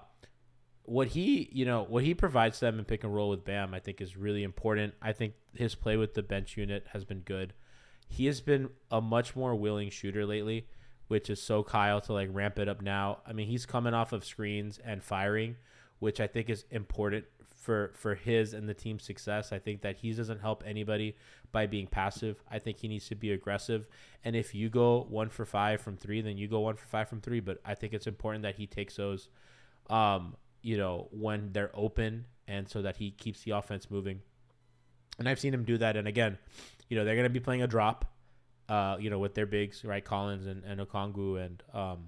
What 0.82 1.10
he, 1.10 1.48
you 1.52 1.64
know, 1.64 1.86
what 1.88 2.04
he 2.04 2.16
provides 2.16 2.60
them 2.60 2.80
in 2.80 2.86
pick 2.86 3.04
and 3.04 3.14
roll 3.14 3.30
with 3.30 3.46
Bam, 3.46 3.76
I 3.76 3.80
think 3.80 4.02
is 4.02 4.18
really 4.18 4.42
important. 4.42 4.96
I 5.00 5.14
think 5.14 5.36
his 5.54 5.76
play 5.76 5.96
with 5.96 6.16
the 6.16 6.24
bench 6.24 6.58
unit 6.58 6.88
has 6.92 7.06
been 7.06 7.20
good. 7.20 7.54
He 8.10 8.26
has 8.26 8.42
been 8.42 8.70
a 8.90 9.00
much 9.00 9.36
more 9.36 9.54
willing 9.54 9.92
shooter 9.92 10.26
lately, 10.26 10.66
which 11.08 11.30
is 11.30 11.40
so 11.40 11.62
Kyle 11.62 12.02
to 12.02 12.14
like 12.14 12.30
ramp 12.32 12.58
it 12.58 12.68
up 12.68 12.82
now. 12.82 13.20
I 13.28 13.34
mean, 13.34 13.48
he's 13.48 13.68
coming 13.68 13.94
off 13.94 14.12
of 14.12 14.26
screens 14.26 14.80
and 14.84 15.04
firing, 15.04 15.56
which 16.00 16.20
I 16.20 16.26
think 16.26 16.50
is 16.50 16.66
important 16.72 17.26
for 17.68 17.92
for 17.96 18.16
his 18.16 18.54
and 18.54 18.70
the 18.70 18.74
team's 18.74 19.04
success. 19.04 19.52
I 19.52 19.60
think 19.60 19.82
that 19.82 19.98
he 19.98 20.14
doesn't 20.14 20.40
help 20.40 20.64
anybody 20.66 21.18
by 21.52 21.68
being 21.68 21.86
passive. 21.86 22.42
I 22.50 22.60
think 22.60 22.80
he 22.80 22.88
needs 22.88 23.10
to 23.10 23.16
be 23.16 23.34
aggressive. 23.34 23.88
And 24.24 24.38
if 24.38 24.56
you 24.56 24.70
go 24.70 25.06
one 25.10 25.28
for 25.28 25.44
five 25.44 25.82
from 25.82 25.98
three, 25.98 26.22
then 26.22 26.38
you 26.38 26.48
go 26.48 26.62
one 26.62 26.78
for 26.78 26.86
five 26.86 27.10
from 27.10 27.20
three. 27.20 27.42
But 27.42 27.60
I 27.66 27.76
think 27.76 27.94
it's 27.94 28.08
important 28.08 28.44
that 28.44 28.56
he 28.56 28.68
takes 28.68 28.96
those, 28.96 29.28
um, 29.90 30.38
you 30.62 30.78
know, 30.78 31.10
when 31.12 31.52
they're 31.52 31.72
open, 31.74 32.24
and 32.48 32.70
so 32.70 32.82
that 32.84 32.96
he 32.96 33.12
keeps 33.12 33.44
the 33.44 33.52
offense 33.52 33.92
moving. 33.92 34.22
And 35.20 35.28
I've 35.28 35.40
seen 35.40 35.54
him 35.54 35.66
do 35.66 35.78
that. 35.78 35.98
And 35.98 36.08
again, 36.08 36.38
you 36.88 36.96
know, 36.96 37.04
they're 37.04 37.16
going 37.16 37.32
to 37.34 37.40
be 37.40 37.42
playing 37.42 37.64
a 37.64 37.68
drop, 37.68 38.06
uh, 38.70 38.96
you 38.98 39.10
know, 39.10 39.20
with 39.20 39.34
their 39.34 39.46
bigs, 39.46 39.84
right? 39.84 40.06
Collins 40.06 40.48
and, 40.48 40.64
and 40.64 40.80
Okongwu 40.80 41.46
and 41.46 41.64
um, 41.74 42.00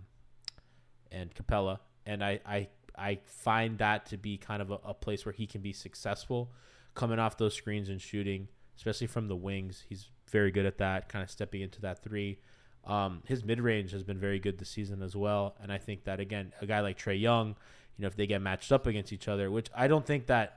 and 1.11 1.35
Capela. 1.35 1.79
And 2.05 2.23
I, 2.23 2.39
I 2.45 2.69
I 2.99 3.19
find 3.25 3.77
that 3.79 4.05
to 4.07 4.17
be 4.17 4.37
kind 4.37 4.61
of 4.61 4.71
a, 4.71 4.79
a 4.85 4.93
place 4.93 5.25
where 5.25 5.33
he 5.33 5.47
can 5.47 5.61
be 5.61 5.73
successful 5.73 6.51
coming 6.95 7.19
off 7.19 7.37
those 7.37 7.53
screens 7.53 7.89
and 7.89 8.01
shooting, 8.01 8.47
especially 8.77 9.07
from 9.07 9.27
the 9.27 9.35
wings. 9.35 9.85
He's 9.87 10.09
very 10.29 10.51
good 10.51 10.65
at 10.65 10.77
that, 10.79 11.09
kind 11.09 11.23
of 11.23 11.31
stepping 11.31 11.61
into 11.61 11.81
that 11.81 12.03
three. 12.03 12.39
Um, 12.85 13.21
his 13.25 13.43
mid 13.43 13.61
range 13.61 13.91
has 13.91 14.03
been 14.03 14.19
very 14.19 14.39
good 14.39 14.57
this 14.57 14.69
season 14.69 15.01
as 15.01 15.15
well. 15.15 15.55
And 15.61 15.71
I 15.71 15.77
think 15.77 16.05
that, 16.05 16.19
again, 16.19 16.53
a 16.61 16.65
guy 16.65 16.79
like 16.81 16.97
Trae 16.97 17.19
Young, 17.19 17.49
you 17.97 18.03
know, 18.03 18.07
if 18.07 18.15
they 18.15 18.27
get 18.27 18.41
matched 18.41 18.71
up 18.71 18.87
against 18.87 19.13
each 19.13 19.27
other, 19.27 19.51
which 19.51 19.69
I 19.75 19.87
don't 19.87 20.05
think 20.05 20.27
that. 20.27 20.55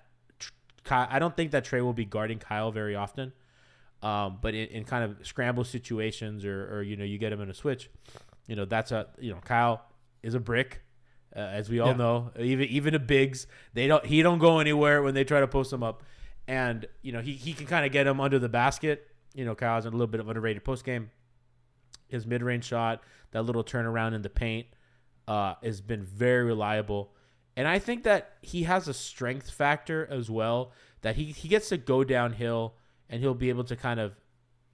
I 0.91 1.21
don't 1.21 1.37
think 1.37 1.53
that 1.53 1.65
Trae 1.65 1.81
will 1.81 1.93
be 1.93 2.05
guarding 2.05 2.41
Kyle 2.41 2.73
very 2.73 2.97
often, 2.97 3.33
um, 4.03 4.39
but 4.43 4.53
in, 4.53 4.67
in 4.67 4.85
kind 4.85 5.05
of 5.05 5.25
scramble 5.25 5.63
situations 5.63 6.45
or, 6.45 6.77
or 6.77 6.83
you 6.83 6.97
know 6.97 7.05
you 7.05 7.19
get 7.19 7.33
him 7.33 7.41
in 7.41 7.49
a 7.49 7.55
switch, 7.55 7.89
you 8.49 8.57
know 8.57 8.65
that's 8.65 8.91
a 8.91 9.07
you 9.21 9.31
know 9.31 9.39
Kyle 9.45 9.85
is 10.25 10.35
a 10.35 10.41
brick, 10.41 10.83
uh, 11.35 11.39
as 11.41 11.69
we 11.69 11.81
all 11.81 11.89
Yeah. 11.89 11.97
know. 11.97 12.31
Even 12.39 12.69
even 12.69 12.93
the 12.93 12.99
bigs, 12.99 13.47
they 13.75 13.87
don't 13.87 14.05
he 14.05 14.23
don't 14.23 14.39
go 14.39 14.59
anywhere 14.59 15.03
when 15.03 15.15
they 15.15 15.25
try 15.25 15.41
to 15.41 15.49
post 15.49 15.73
him 15.73 15.83
up, 15.83 16.03
and 16.47 16.87
you 17.03 17.13
know 17.13 17.21
he 17.21 17.33
he 17.33 17.53
can 17.53 17.67
kind 17.67 17.85
of 17.87 17.93
get 17.93 18.07
him 18.07 18.21
under 18.21 18.39
the 18.39 18.49
basket. 18.49 19.07
You 19.35 19.45
know 19.45 19.55
Kyle's 19.55 19.87
in 19.87 19.93
a 19.93 19.97
little 19.97 20.07
bit 20.11 20.21
of 20.21 20.29
underrated 20.29 20.65
post 20.65 20.85
game. 20.85 21.11
His 22.09 22.27
mid 22.27 22.43
range 22.43 22.65
shot, 22.65 23.03
that 23.31 23.43
little 23.45 23.65
turnaround 23.65 24.15
in 24.15 24.21
the 24.23 24.29
paint, 24.31 24.67
uh, 25.27 25.55
has 25.63 25.81
been 25.81 26.03
very 26.05 26.45
reliable. 26.45 27.15
And 27.57 27.67
I 27.69 27.79
think 27.79 28.05
that 28.05 28.33
he 28.43 28.63
has 28.65 28.89
a 28.89 28.95
strength 28.95 29.51
factor 29.51 30.07
as 30.11 30.31
well. 30.31 30.73
That 31.03 31.17
he, 31.17 31.25
he 31.25 31.49
gets 31.49 31.69
to 31.71 31.77
go 31.79 32.05
downhill 32.05 32.75
and 33.11 33.21
he'll 33.21 33.35
be 33.35 33.49
able 33.49 33.65
to 33.65 33.77
kind 33.77 33.99
of 34.01 34.15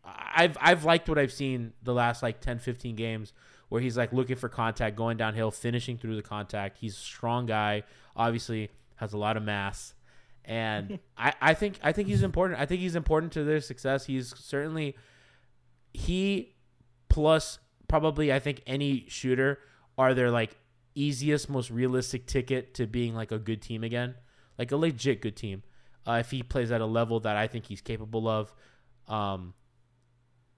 I've 0.05 0.57
I've 0.61 0.85
liked 0.85 1.09
what 1.09 1.19
I've 1.19 1.33
seen 1.33 1.73
the 1.83 1.93
last 1.95 2.23
like 2.23 2.41
10, 2.41 2.59
15 2.61 2.97
games 2.97 3.33
where 3.69 3.81
he's 3.81 3.97
like 3.97 4.12
looking 4.12 4.37
for 4.37 4.49
contact, 4.49 4.97
going 4.97 5.16
downhill, 5.16 5.51
finishing 5.51 5.99
through 5.99 6.16
the 6.16 6.23
contact. 6.23 6.79
He's 6.79 6.95
a 6.95 7.01
strong 7.01 7.47
guy, 7.47 7.83
obviously 8.16 8.71
has 8.97 9.12
a 9.12 9.19
lot 9.19 9.37
of 9.37 9.43
mass. 9.43 9.95
And 10.45 10.99
I, 11.19 11.33
I 11.41 11.55
think 11.55 11.79
I 11.83 11.93
think 11.93 12.09
he's 12.09 12.23
important. 12.23 12.61
I 12.61 12.66
think 12.66 12.81
he's 12.81 12.97
important 12.97 13.33
to 13.33 13.45
their 13.45 13.61
success. 13.61 14.07
He's 14.07 14.35
certainly 14.37 14.97
he 15.93 16.55
plus 17.09 17.59
probably 17.89 18.33
I 18.33 18.39
think 18.39 18.62
any 18.66 19.07
shooter 19.09 19.59
are 19.97 20.14
their 20.14 20.31
like 20.31 20.57
easiest, 20.95 21.49
most 21.49 21.71
realistic 21.71 22.27
ticket 22.27 22.75
to 22.75 22.87
being 22.87 23.14
like 23.14 23.33
a 23.33 23.39
good 23.39 23.62
team 23.62 23.85
again, 23.85 24.14
like 24.59 24.73
a 24.73 24.77
legit 24.77 25.21
good 25.23 25.37
team. 25.37 25.62
Uh, 26.07 26.19
if 26.21 26.31
he 26.31 26.43
plays 26.43 26.73
at 26.73 26.81
a 26.81 26.87
level 26.87 27.21
that 27.21 27.37
I 27.37 27.47
think 27.47 27.66
he's 27.66 27.81
capable 27.81 28.27
of, 28.27 28.53
um, 29.09 29.53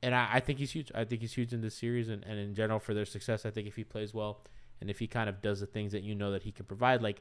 and 0.03 0.15
I, 0.15 0.29
I 0.35 0.41
think 0.41 0.59
he's 0.59 0.73
huge. 0.73 0.91
I 0.95 1.05
think 1.05 1.21
he's 1.21 1.33
huge 1.35 1.53
in 1.53 1.61
this 1.61 1.75
series 1.75 2.09
and, 2.09 2.25
and 2.25 2.39
in 2.39 2.55
general 2.55 2.79
for 2.79 2.95
their 2.95 3.05
success. 3.05 3.45
I 3.45 3.51
think 3.51 3.69
if 3.69 3.77
he 3.77 3.85
plays 3.85 4.15
well 4.15 4.43
and 4.81 4.89
if 4.91 4.99
he 4.99 5.07
kind 5.07 5.29
of 5.29 5.43
does 5.43 5.61
the 5.61 5.67
things 5.67 5.93
that 5.93 6.03
you 6.03 6.15
know 6.15 6.33
that 6.33 6.43
he 6.45 6.53
can 6.53 6.65
provide, 6.67 7.03
like 7.03 7.21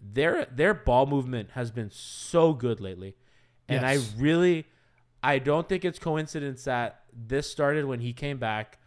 their 0.00 0.46
their 0.46 0.74
ball 0.74 1.06
movement 1.06 1.50
has 1.52 1.70
been 1.70 1.90
so 1.90 2.52
good 2.52 2.80
lately, 2.80 3.14
and 3.68 3.82
Yes. 3.82 4.14
I 4.16 4.20
really, 4.20 4.66
I 5.22 5.38
don't 5.38 5.68
think 5.68 5.84
it's 5.84 5.98
coincidence 5.98 6.64
that 6.64 7.02
this 7.12 7.50
started 7.50 7.84
when 7.84 8.00
he 8.00 8.12
came 8.12 8.38
back. 8.38 8.78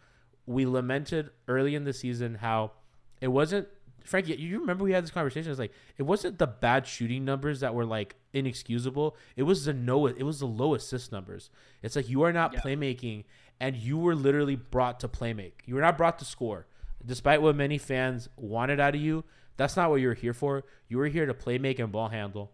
We 0.46 0.66
lamented 0.66 1.30
early 1.48 1.74
in 1.74 1.84
the 1.84 1.92
season 1.92 2.36
how 2.36 2.72
it 3.20 3.28
wasn't. 3.28 3.68
Frank, 4.06 4.28
you- 4.28 4.60
remember 4.60 4.84
we 4.84 4.92
had 4.92 5.04
this 5.04 5.10
conversation? 5.10 5.50
It's 5.50 5.58
like 5.58 5.72
it 5.98 6.04
wasn't 6.04 6.38
the 6.38 6.46
bad 6.46 6.86
shooting 6.86 7.24
numbers 7.24 7.60
that 7.60 7.74
were 7.74 7.84
like 7.84 8.16
inexcusable. 8.32 9.16
It 9.36 9.42
was 9.44 9.64
the 9.64 9.72
no. 9.74 10.06
It 10.06 10.22
was 10.22 10.40
the 10.40 10.46
low 10.46 10.74
assist 10.74 11.12
numbers. 11.12 11.50
It's 11.82 11.96
like 11.96 12.08
you 12.08 12.22
are 12.22 12.32
not 12.32 12.52
Yeah. 12.54 12.60
playmaking, 12.60 13.24
and 13.60 13.76
you 13.76 13.98
were 13.98 14.14
literally 14.14 14.56
brought 14.56 15.00
to 15.00 15.08
playmake. 15.08 15.54
You 15.66 15.74
were 15.74 15.80
not 15.80 15.96
brought 15.96 16.18
to 16.20 16.24
score, 16.24 16.66
despite 17.04 17.42
what 17.42 17.56
many 17.56 17.78
fans 17.78 18.28
wanted 18.36 18.80
out 18.80 18.94
of 18.94 19.00
you. 19.00 19.24
That's 19.56 19.76
not 19.76 19.90
what 19.90 19.96
you 19.96 20.08
were 20.08 20.14
here 20.14 20.34
for. 20.34 20.64
You 20.88 20.98
were 20.98 21.06
here 21.08 21.24
to 21.26 21.34
playmake 21.34 21.78
and 21.78 21.90
ball 21.90 22.08
handle, 22.08 22.52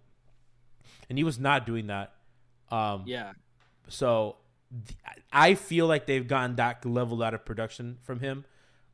and 1.09 1.18
he 1.18 1.24
was 1.24 1.38
not 1.38 1.66
doing 1.66 1.88
that. 1.88 2.12
Um, 2.70 3.03
Yeah, 3.07 3.32
so 3.88 4.36
I 5.32 5.55
feel 5.55 5.86
like 5.86 6.07
they've 6.07 6.26
gotten 6.26 6.57
that 6.57 6.84
level 6.86 7.22
out 7.22 7.34
of 7.34 7.44
production 7.44 7.98
from 8.03 8.20
him. 8.20 8.44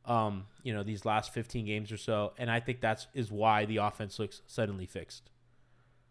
Um, 0.09 0.45
you 0.63 0.73
know, 0.73 0.83
these 0.83 1.05
last 1.05 1.33
15 1.33 1.65
games 1.65 1.91
or 1.91 1.97
so, 1.97 2.33
and 2.37 2.49
I 2.49 2.59
think 2.59 2.81
that's 2.81 3.07
is 3.13 3.31
why 3.31 3.65
the 3.65 3.77
offense 3.77 4.17
looks 4.17 4.41
suddenly 4.47 4.87
fixed. 4.87 5.29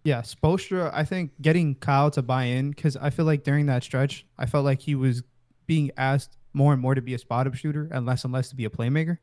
Yeah, 0.05 0.23
Spoelstra, 0.23 0.91
I 0.95 1.05
think 1.05 1.33
getting 1.43 1.75
Kyle 1.75 2.11
to 2.13 2.23
buy 2.23 2.45
in 2.45 2.71
because 2.71 2.97
I 2.97 3.11
feel 3.11 3.25
like 3.25 3.43
during 3.43 3.67
that 3.67 3.83
stretch, 3.83 4.25
I 4.39 4.47
felt 4.47 4.65
like 4.65 4.81
he 4.81 4.95
was 4.95 5.23
being 5.67 5.91
asked 5.97 6.39
more 6.55 6.73
and 6.73 6.81
more 6.81 6.95
to 6.95 7.03
be 7.03 7.15
a 7.15 7.19
spot 7.19 7.47
up 7.47 7.55
shooter 7.55 7.89
and 7.93 8.07
less 8.07 8.25
and 8.25 8.33
less 8.33 8.49
to 8.51 8.57
be 8.57 8.65
a 8.65 8.71
playmaker. 8.71 9.19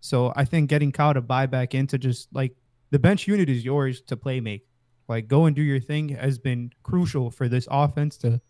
So 0.00 0.32
I 0.36 0.44
think 0.44 0.68
getting 0.68 0.92
Kyle 0.92 1.14
to 1.14 1.22
buy 1.22 1.46
back 1.46 1.74
into 1.74 1.96
just 1.96 2.28
like 2.34 2.54
the 2.90 2.98
bench 2.98 3.26
unit 3.26 3.48
is 3.48 3.64
yours 3.64 4.02
to 4.02 4.16
play 4.16 4.40
make. 4.40 4.66
Like 5.08 5.28
go 5.28 5.46
and 5.46 5.56
do 5.56 5.62
your 5.62 5.80
thing 5.80 6.10
has 6.10 6.38
been 6.38 6.72
crucial 6.82 7.30
for 7.30 7.48
this 7.48 7.66
offense 7.70 8.16
to, 8.18 8.40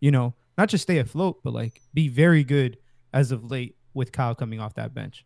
you 0.00 0.10
know, 0.10 0.34
not 0.58 0.68
just 0.68 0.82
stay 0.82 0.98
afloat, 0.98 1.40
but 1.44 1.52
like 1.52 1.80
be 1.94 2.08
very 2.08 2.42
good 2.42 2.78
as 3.12 3.30
of 3.30 3.50
late 3.50 3.76
with 3.94 4.12
Kyle 4.12 4.34
coming 4.34 4.60
off 4.60 4.74
that 4.74 4.94
bench. 4.94 5.24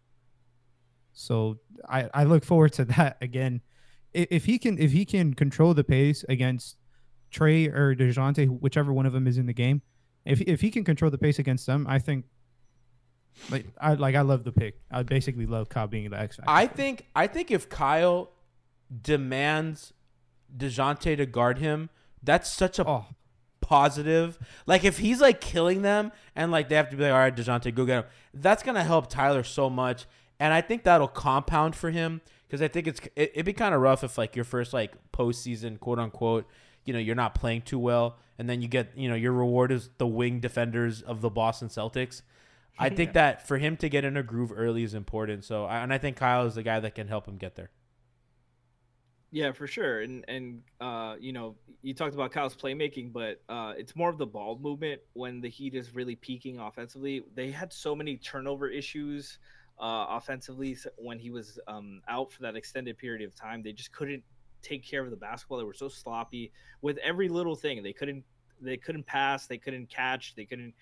So 1.13 1.59
I, 1.89 2.09
I 2.13 2.25
look 2.25 2.45
forward 2.45 2.73
to 2.75 2.85
that 2.97 3.17
again. 3.21 3.61
If 4.13 4.45
he 4.45 4.59
can 4.59 4.79
if 4.79 4.93
he 4.93 5.05
can 5.05 5.35
control 5.35 5.75
the 5.75 5.83
pace 5.83 6.25
against 6.29 6.77
Trae 7.33 7.73
or 7.73 7.97
Dejounte, 7.97 8.61
whichever 8.61 8.93
one 8.93 9.07
of 9.07 9.13
them 9.13 9.27
is 9.27 9.39
in 9.39 9.47
the 9.47 9.53
game, 9.53 9.83
if 10.25 10.41
if 10.43 10.61
he 10.61 10.71
can 10.71 10.85
control 10.85 11.11
the 11.11 11.19
pace 11.19 11.39
against 11.41 11.67
them, 11.67 11.87
I 11.89 11.99
think 11.99 12.27
like 13.51 13.67
I 13.81 13.95
like 13.95 14.15
I 14.15 14.21
love 14.21 14.45
the 14.45 14.53
pick. 14.53 14.81
I 14.91 15.03
basically 15.03 15.47
love 15.47 15.69
Kyle 15.69 15.89
being 15.89 16.09
the 16.11 16.19
X 16.19 16.37
factor. 16.37 16.51
I 16.51 16.67
think 16.67 17.07
I 17.15 17.27
think 17.27 17.51
if 17.51 17.69
Kyle 17.69 18.31
demands 19.03 19.93
Dejounte 20.57 21.17
to 21.17 21.27
guard 21.27 21.59
him, 21.59 21.91
that's 22.23 22.51
such 22.51 22.79
a 22.79 22.87
Oh, 22.87 23.07
positive. 23.65 24.39
Like 24.67 24.85
if 24.85 24.99
he's 24.99 25.21
like 25.21 25.41
killing 25.41 25.83
them 25.83 26.13
and 26.37 26.53
like 26.53 26.69
they 26.69 26.75
have 26.75 26.91
to 26.91 26.97
be 26.97 27.03
like, 27.03 27.13
all 27.13 27.19
right, 27.19 27.35
Dejounte, 27.35 27.75
go 27.75 27.87
get 27.87 28.05
him. 28.05 28.11
That's 28.35 28.63
gonna 28.63 28.85
help 28.85 29.09
Tyler 29.09 29.43
so 29.43 29.71
much, 29.71 30.07
and 30.39 30.53
I 30.53 30.61
think 30.61 30.85
that'll 30.85 31.09
compound 31.09 31.75
for 31.75 31.91
him 31.91 32.21
because 32.47 32.61
I 32.61 32.69
think 32.69 32.87
it's 32.87 33.01
it, 33.17 33.33
it'd 33.33 33.47
be 33.47 33.53
kind 33.53 33.75
of 33.75 33.81
rough 33.81 34.05
if 34.05 34.19
like 34.19 34.37
your 34.37 34.45
first 34.45 34.73
like 34.73 34.93
postseason 35.13 35.81
quote 35.81 35.99
unquote, 35.99 36.47
you 36.85 36.93
know, 36.93 36.99
you're 36.99 37.15
not 37.15 37.35
playing 37.35 37.63
too 37.63 37.79
well, 37.79 38.19
and 38.39 38.49
then 38.49 38.61
you 38.61 38.69
get 38.69 38.97
you 38.97 39.09
know 39.09 39.15
your 39.15 39.33
reward 39.33 39.73
is 39.73 39.89
the 39.99 40.07
wing 40.07 40.41
defenders 40.41 41.01
of 41.01 41.23
the 41.23 41.31
Boston 41.31 41.69
Celtics. 41.69 42.23
I 42.79 42.89
think 42.89 43.13
that 43.13 43.47
for 43.47 43.59
him 43.59 43.77
to 43.79 43.89
get 43.89 44.05
in 44.05 44.17
a 44.17 44.23
groove 44.23 44.53
early 44.55 44.83
is 44.83 44.95
important. 44.95 45.45
So, 45.45 45.67
and 45.69 45.93
I 45.93 45.99
think 45.99 46.17
Kyle 46.17 46.45
is 46.45 46.57
the 46.57 46.65
guy 46.65 46.81
that 46.81 46.97
can 46.97 47.07
help 47.07 47.29
him 47.29 47.37
get 47.37 47.55
there. 47.55 47.71
Yeah, 49.35 49.51
for 49.51 49.67
sure. 49.67 50.03
And 50.03 50.25
and 50.29 50.63
uh, 50.81 51.17
you 51.19 51.33
know, 51.33 51.57
you 51.83 51.93
talked 51.93 52.15
about 52.15 52.31
Kyle's 52.31 52.55
playmaking, 52.55 53.13
but 53.13 53.43
uh, 53.49 53.73
it's 53.77 53.97
more 53.97 54.09
of 54.09 54.17
the 54.17 54.27
ball 54.27 54.61
movement 54.63 55.01
when 55.15 55.41
the 55.41 55.49
Heat 55.51 55.75
is 55.75 55.93
really 55.93 56.15
peaking 56.15 56.61
offensively. 56.61 57.25
They 57.35 57.51
had 57.51 57.73
so 57.73 57.97
many 57.97 58.17
turnover 58.17 58.69
issues 58.69 59.41
uh, 59.81 60.07
offensively 60.11 60.79
when 60.99 61.19
he 61.19 61.31
was 61.31 61.59
um, 61.67 62.01
out 62.07 62.31
for 62.31 62.43
that 62.43 62.55
extended 62.55 62.97
period 62.97 63.27
of 63.27 63.35
time. 63.35 63.65
They 63.65 63.73
just 63.73 63.91
couldn't 63.91 64.23
take 64.63 64.85
care 64.87 65.03
of 65.03 65.11
the 65.11 65.17
basketball. 65.17 65.59
They 65.59 65.65
were 65.65 65.75
so 65.75 65.89
sloppy 65.89 66.53
with 66.81 66.97
every 66.99 67.29
little 67.29 67.57
thing. 67.57 67.83
They 67.83 67.93
couldn't 67.93 68.23
they 68.61 68.77
couldn't 68.77 69.05
pass. 69.05 69.49
They 69.49 69.59
couldn't 69.59 69.91
catch. 69.91 70.37
They 70.37 70.45
couldn't 70.45 70.75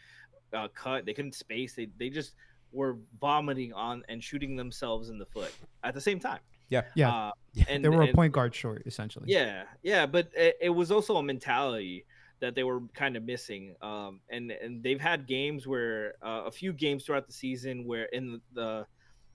uh, 0.53 0.69
cut. 0.75 1.07
They 1.07 1.15
couldn't 1.15 1.35
space. 1.35 1.75
They 1.75 1.89
they 1.97 2.11
just 2.11 2.35
were 2.71 2.99
vomiting 3.19 3.73
on 3.73 4.03
and 4.11 4.23
shooting 4.23 4.57
themselves 4.57 5.09
in 5.09 5.17
the 5.17 5.25
foot 5.25 5.55
at 5.85 5.95
the 5.95 6.03
same 6.03 6.21
time. 6.21 6.41
Yeah. 6.73 6.83
Yeah. 6.95 7.11
Uh, 7.11 7.31
and 7.69 7.85
they 7.85 7.89
were 7.91 8.03
a 8.03 8.07
and- 8.07 8.15
point 8.15 8.33
guard 8.33 8.55
short 8.55 8.83
essentially. 8.87 9.27
yeah, 9.29 9.65
yeah, 9.83 10.07
but 10.07 10.31
it, 10.35 10.57
it 10.61 10.71
was 10.71 10.91
also 10.91 11.17
a 11.19 11.23
mentality 11.23 12.07
that 12.41 12.55
they 12.55 12.65
were 12.65 12.81
kind 12.95 13.17
of 13.17 13.23
missing. 13.25 13.75
Um, 13.83 14.21
and 14.31 14.51
and 14.51 14.83
they've 14.83 15.01
had 15.01 15.27
games 15.27 15.67
where 15.67 16.15
uh, 16.23 16.43
a 16.47 16.51
few 16.51 16.73
games 16.73 17.05
throughout 17.05 17.27
the 17.27 17.33
season 17.33 17.85
where 17.87 18.07
in 18.07 18.41
the 18.55 18.87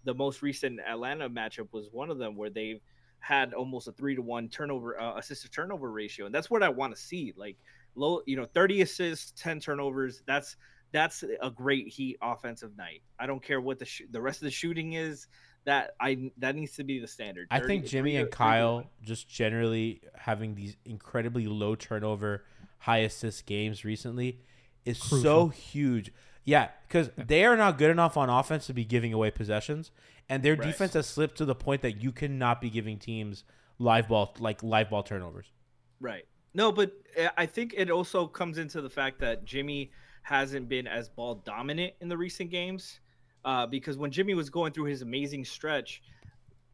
the 0.04 0.14
most 0.14 0.42
recent 0.42 0.80
Atlanta 0.80 1.30
matchup 1.30 1.68
was 1.72 1.90
one 1.92 2.10
of 2.10 2.18
them 2.18 2.36
where 2.36 2.50
they've 2.50 2.82
had 3.20 3.54
almost 3.54 3.88
a 3.88 3.92
three 3.92 4.16
to 4.16 4.22
one 4.22 4.50
turnover 4.50 5.00
uh, 5.00 5.18
assist 5.18 5.44
to 5.44 5.50
turnover 5.50 5.92
ratio, 5.92 6.26
and 6.26 6.34
that's 6.34 6.50
what 6.50 6.64
I 6.64 6.70
want 6.70 6.96
to 6.96 7.02
see. 7.02 7.34
Like 7.38 7.58
low, 7.96 8.22
you 8.26 8.36
know, 8.36 8.48
thirty 8.54 8.82
assists, 8.82 9.32
ten 9.42 9.60
turnovers. 9.60 10.24
That's 10.26 10.58
that's 10.92 11.24
a 11.42 11.52
great 11.52 11.88
Heat 11.88 12.18
offensive 12.22 12.76
night. 12.78 13.04
I 13.20 13.28
don't 13.28 13.44
care 13.44 13.62
what 13.62 13.78
the 13.78 13.86
sh- 13.86 14.10
the 14.12 14.22
rest 14.22 14.40
of 14.42 14.46
the 14.46 14.52
shooting 14.52 14.94
is. 14.94 15.28
That 15.68 15.96
I 16.00 16.32
that 16.38 16.56
needs 16.56 16.78
to 16.78 16.86
be 16.86 16.98
the 17.00 17.08
standard. 17.08 17.48
I 17.52 17.60
think 17.60 17.86
Jimmy 17.86 18.16
and 18.16 18.32
Kyle 18.32 18.86
just 19.04 19.28
generally 19.28 20.00
having 20.16 20.56
these 20.56 20.78
incredibly 20.86 21.46
low 21.46 21.76
turnover, 21.76 22.46
high 22.80 23.00
assist 23.00 23.46
games 23.46 23.84
recently 23.84 24.40
is 24.86 24.98
so 24.98 25.50
huge. 25.50 26.14
Yeah, 26.46 26.70
because 26.88 27.12
they 27.18 27.44
are 27.44 27.58
not 27.58 27.78
good 27.78 27.92
enough 27.92 28.16
on 28.16 28.30
offense 28.30 28.66
to 28.68 28.74
be 28.74 28.86
giving 28.86 29.12
away 29.12 29.30
possessions, 29.30 29.92
and 30.30 30.42
their 30.42 30.56
Right. 30.56 30.68
defense 30.68 30.94
has 30.94 31.06
slipped 31.06 31.38
to 31.40 31.46
the 31.46 31.54
point 31.54 31.82
that 31.82 32.02
you 32.02 32.14
cannot 32.14 32.62
be 32.62 32.70
giving 32.70 32.98
teams 32.98 33.44
live 33.78 34.08
ball 34.08 34.34
like 34.40 34.64
live 34.64 34.90
ball 34.90 35.04
turnovers. 35.04 35.52
Right. 36.00 36.26
No, 36.54 36.72
but 36.72 36.94
uh, 37.20 37.28
I 37.38 37.46
think 37.46 37.74
it 37.76 37.92
also 37.92 38.26
comes 38.26 38.58
into 38.58 38.80
the 38.82 38.90
fact 38.90 39.20
that 39.20 39.44
Jimmy 39.44 39.92
hasn't 40.24 40.70
been 40.70 40.88
as 40.88 41.10
ball 41.10 41.36
dominant 41.36 41.94
in 42.00 42.08
the 42.08 42.18
recent 42.18 42.52
games. 42.52 43.02
Uh, 43.46 43.66
because 43.66 43.98
when 43.98 44.12
Jimmy 44.12 44.34
was 44.34 44.50
going 44.50 44.74
through 44.74 44.86
his 44.86 45.02
amazing 45.02 45.46
stretch, 45.46 46.02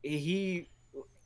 he, 0.02 0.70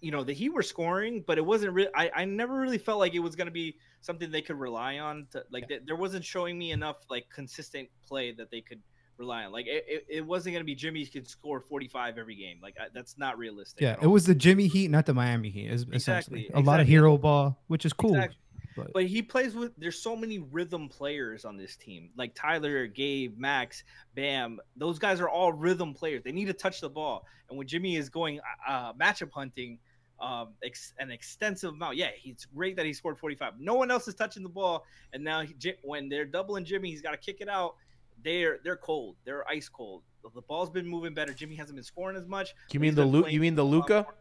you 0.02 0.12
know, 0.12 0.24
the 0.24 0.34
he 0.34 0.50
were 0.50 0.62
scoring, 0.62 1.24
but 1.26 1.38
it 1.38 1.46
wasn't 1.46 1.74
really. 1.74 1.90
I, 1.96 2.12
I 2.16 2.26
never 2.26 2.60
really 2.60 2.78
felt 2.78 3.00
like 3.00 3.14
it 3.14 3.20
was 3.20 3.36
going 3.36 3.48
to 3.48 3.52
be 3.52 3.78
something 4.02 4.30
they 4.30 4.42
could 4.42 4.60
rely 4.60 5.00
on. 5.00 5.28
To 5.32 5.44
like, 5.50 5.68
th- 5.68 5.84
there 5.86 5.96
wasn't 5.96 6.26
showing 6.26 6.58
me 6.58 6.72
enough 6.72 6.98
like 7.10 7.28
consistent 7.34 7.88
play 8.06 8.34
that 8.34 8.52
they 8.52 8.62
could 8.62 8.82
rely 9.18 9.46
on. 9.46 9.52
Like, 9.52 9.68
it, 9.68 9.86
it, 9.88 10.06
it 10.10 10.26
wasn't 10.26 10.54
going 10.54 10.62
to 10.62 10.66
be 10.66 10.76
Jimmy 10.76 11.06
could 11.06 11.28
score 11.28 11.62
forty 11.62 11.88
five 11.88 12.18
every 12.18 12.36
game. 12.36 12.60
Like, 12.62 12.76
I, 12.80 12.88
that's 12.94 13.18
not 13.18 13.38
realistic. 13.38 13.82
Yeah, 13.82 13.96
it 14.02 14.08
was 14.08 14.26
the 14.26 14.36
Jimmy 14.36 14.68
Heat, 14.68 14.92
not 14.92 15.06
the 15.06 15.14
Miami 15.14 15.50
Heat. 15.50 15.72
Is 15.72 15.86
essentially 15.94 16.42
Exactly, 16.42 16.50
a 16.54 16.60
lot 16.60 16.80
of 16.80 16.88
hero 16.88 17.18
ball, 17.18 17.64
which 17.68 17.86
is 17.86 17.94
cool. 17.94 18.16
Exactly. 18.16 18.38
But, 18.78 18.94
But 18.94 19.04
he 19.06 19.22
plays 19.22 19.54
with. 19.56 19.72
There's 19.78 20.00
so 20.02 20.16
many 20.16 20.40
rhythm 20.40 20.88
players 20.88 21.44
on 21.46 21.58
this 21.58 21.76
team, 21.76 22.10
like 22.16 22.34
Tyler, 22.36 22.88
Gabe, 22.88 23.38
Max, 23.38 23.84
Bam. 24.16 24.60
Those 24.76 25.00
guys 25.00 25.20
are 25.20 25.30
all 25.30 25.52
rhythm 25.52 25.94
players. 25.94 26.24
They 26.24 26.32
need 26.32 26.46
to 26.46 26.54
touch 26.54 26.80
the 26.82 26.90
ball. 26.90 27.26
And 27.50 27.58
when 27.58 27.68
Jimmy 27.68 27.96
is 27.96 28.10
going 28.10 28.40
uh, 28.68 28.94
matchup 28.94 29.32
hunting, 29.32 29.80
um, 30.20 30.50
ex- 30.64 30.94
an 31.00 31.12
extensive 31.12 31.74
amount. 31.74 31.98
Yeah, 31.98 32.10
it's 32.24 32.46
great 32.46 32.76
that 32.78 32.86
he 32.86 32.94
scored 32.94 33.18
45. 33.20 33.54
No 33.60 33.74
one 33.76 33.92
else 33.92 34.08
is 34.08 34.16
touching 34.16 34.44
the 34.44 34.50
ball, 34.50 34.86
and 35.14 35.24
now 35.24 35.42
he, 35.42 35.56
when 35.84 36.10
they're 36.10 36.26
doubling 36.26 36.66
Jimmy, 36.66 36.90
he's 36.90 37.02
got 37.02 37.12
to 37.12 37.18
kick 37.18 37.38
it 37.42 37.50
out. 37.50 37.76
They're 38.24 38.60
they're 38.64 38.78
cold. 38.78 39.16
They're 39.26 39.48
ice 39.48 39.70
cold. 39.70 40.02
The- 40.24 40.30
The 40.36 40.42
ball's 40.42 40.70
been 40.72 40.88
moving 40.88 41.14
better. 41.14 41.34
Jimmy 41.34 41.56
hasn't 41.56 41.76
been 41.76 41.84
scoring 41.84 42.18
as 42.18 42.26
much. 42.28 42.54
You 42.72 42.80
mean 42.80 42.96
the 42.96 43.06
Lu- 43.06 43.28
you 43.28 43.40
mean 43.40 43.56
the 43.56 43.62
a 43.62 43.64
lot 43.64 43.72
Luka? 43.72 44.02
more. 44.04 44.16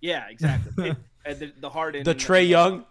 Yeah, 0.00 0.28
exactly. 0.30 0.94
and 1.26 1.38
the, 1.38 1.52
the 1.60 1.68
Harden, 1.68 2.04
The 2.04 2.14
Trae 2.14 2.48
Young? 2.48 2.84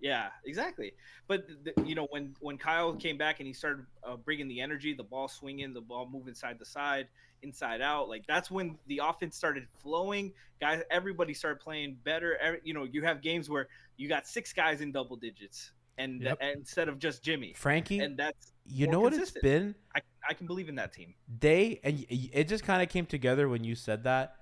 Yeah, 0.00 0.28
exactly. 0.44 0.92
But 1.28 1.46
the, 1.64 1.72
you 1.84 1.94
know 1.94 2.06
when 2.10 2.34
when 2.40 2.58
Kyle 2.58 2.94
came 2.94 3.16
back 3.18 3.40
and 3.40 3.46
he 3.46 3.52
started 3.52 3.84
uh, 4.04 4.16
bringing 4.16 4.48
the 4.48 4.60
energy, 4.60 4.94
the 4.94 5.04
ball 5.04 5.28
swinging, 5.28 5.72
the 5.74 5.80
ball 5.80 6.08
moving 6.10 6.34
side 6.34 6.58
to 6.58 6.64
side, 6.64 7.08
inside 7.42 7.80
out, 7.80 8.08
like 8.08 8.26
that's 8.26 8.50
when 8.50 8.78
the 8.86 9.00
offense 9.04 9.36
started 9.36 9.66
flowing. 9.82 10.32
Guys, 10.60 10.82
everybody 10.90 11.32
started 11.34 11.60
playing 11.60 11.96
better. 12.04 12.36
Every, 12.38 12.60
you 12.64 12.74
know, 12.74 12.84
you 12.84 13.02
have 13.02 13.22
games 13.22 13.48
where 13.48 13.68
you 13.96 14.08
got 14.08 14.26
six 14.26 14.52
guys 14.52 14.80
in 14.80 14.92
double 14.92 15.16
digits, 15.16 15.72
and 15.98 16.22
Yep. 16.22 16.38
and 16.40 16.56
instead 16.58 16.88
of 16.88 16.98
just 16.98 17.22
Jimmy, 17.22 17.54
Frankie, 17.56 17.98
and 18.00 18.16
that's 18.16 18.52
you 18.66 18.86
know 18.86 19.00
what 19.00 19.12
consistent. 19.12 19.36
it's 19.36 19.42
been? 19.42 19.74
I 19.94 20.00
I 20.28 20.34
can 20.34 20.46
believe 20.46 20.68
in 20.68 20.74
that 20.76 20.92
team. 20.92 21.14
they 21.40 21.80
and 21.82 22.04
it 22.08 22.48
just 22.48 22.64
kind 22.64 22.82
of 22.82 22.88
came 22.88 23.06
together 23.06 23.48
when 23.48 23.64
you 23.64 23.74
said 23.74 24.04
that. 24.04 24.36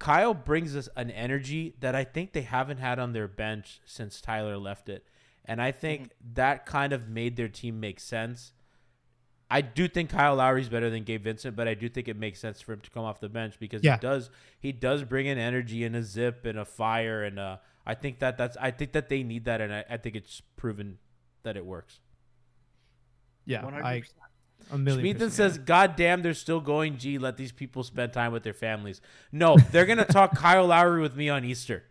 Kyle 0.00 0.34
brings 0.34 0.74
us 0.74 0.88
an 0.96 1.10
energy 1.12 1.74
that 1.78 1.94
I 1.94 2.02
think 2.02 2.32
they 2.32 2.42
haven't 2.42 2.78
had 2.78 2.98
on 2.98 3.12
their 3.12 3.28
bench 3.28 3.80
since 3.84 4.20
Tyler 4.20 4.56
left 4.58 4.88
it. 4.88 5.06
And 5.44 5.62
I 5.62 5.70
think 5.70 6.10
that 6.34 6.66
kind 6.66 6.92
of 6.92 7.08
made 7.08 7.36
their 7.36 7.48
team 7.48 7.78
make 7.78 8.00
sense. 8.00 8.52
I 9.50 9.60
do 9.62 9.88
think 9.88 10.10
Kyle 10.10 10.36
Lowry's 10.36 10.68
better 10.68 10.90
than 10.90 11.02
Gabe 11.04 11.24
Vincent, 11.24 11.54
but 11.56 11.66
I 11.68 11.74
do 11.74 11.88
think 11.88 12.08
it 12.08 12.16
makes 12.16 12.38
sense 12.40 12.60
for 12.60 12.72
him 12.72 12.80
to 12.80 12.90
come 12.90 13.04
off 13.04 13.20
the 13.20 13.28
bench 13.28 13.58
because 13.60 13.82
Yeah. 13.84 13.96
he 13.96 14.00
does 14.00 14.30
he 14.58 14.72
does 14.72 15.04
bring 15.04 15.26
in 15.26 15.38
energy 15.38 15.84
and 15.84 15.94
a 15.96 16.02
zip 16.02 16.44
and 16.46 16.58
a 16.58 16.64
fire 16.64 17.22
and 17.24 17.38
uh 17.38 17.58
I 17.84 17.94
think 17.94 18.20
that 18.20 18.38
that's 18.38 18.56
I 18.60 18.70
think 18.70 18.92
that 18.92 19.08
they 19.08 19.22
need 19.22 19.44
that 19.46 19.60
and 19.60 19.72
I, 19.74 19.84
I 19.90 19.96
think 19.96 20.14
it's 20.16 20.40
proven 20.56 20.98
that 21.42 21.56
it 21.56 21.66
works. 21.66 22.00
yeah, 23.44 23.62
100%. 23.62 23.84
I 23.84 24.02
a 24.70 24.78
million. 24.78 25.04
Schmeathan 25.04 25.18
percent. 25.18 25.32
says, 25.32 25.58
"God 25.58 25.96
damn, 25.96 26.22
they're 26.22 26.34
still 26.34 26.60
going. 26.60 26.98
Gee, 26.98 27.18
let 27.18 27.36
these 27.36 27.52
people 27.52 27.82
spend 27.82 28.12
time 28.12 28.32
with 28.32 28.42
their 28.42 28.54
families." 28.54 29.00
No, 29.32 29.56
they're 29.56 29.86
gonna 29.86 30.04
talk 30.06 30.36
Kyle 30.36 30.66
Lowry 30.66 31.00
with 31.00 31.16
me 31.16 31.28
on 31.28 31.44
Easter. 31.44 31.84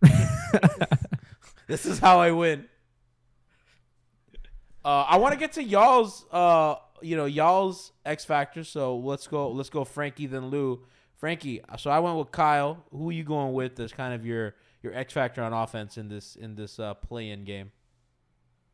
this 1.66 1.86
is 1.86 1.98
how 1.98 2.20
I 2.20 2.30
win. 2.30 2.66
Uh, 4.84 5.06
I 5.08 5.16
want 5.16 5.32
to 5.32 5.38
get 5.38 5.52
to 5.52 5.62
y'all's, 5.62 6.26
uh, 6.30 6.74
you 7.00 7.16
know, 7.16 7.24
y'all's 7.24 7.92
X 8.04 8.24
factor. 8.24 8.64
So 8.64 8.96
let's 8.96 9.26
go. 9.26 9.50
Let's 9.50 9.70
go, 9.70 9.84
Frankie 9.84 10.26
then 10.26 10.48
Lou. 10.48 10.84
Frankie. 11.16 11.60
So 11.78 11.90
I 11.90 12.00
went 12.00 12.18
with 12.18 12.30
Kyle. 12.30 12.84
Who 12.90 13.08
are 13.08 13.12
you 13.12 13.24
going 13.24 13.54
with 13.54 13.80
as 13.80 13.92
kind 13.92 14.12
of 14.12 14.26
your 14.26 14.54
your 14.82 14.94
X 14.94 15.12
factor 15.12 15.42
on 15.42 15.52
offense 15.52 15.96
in 15.96 16.08
this 16.08 16.36
in 16.36 16.54
this 16.54 16.78
uh, 16.78 16.94
play-in 16.94 17.44
game? 17.44 17.72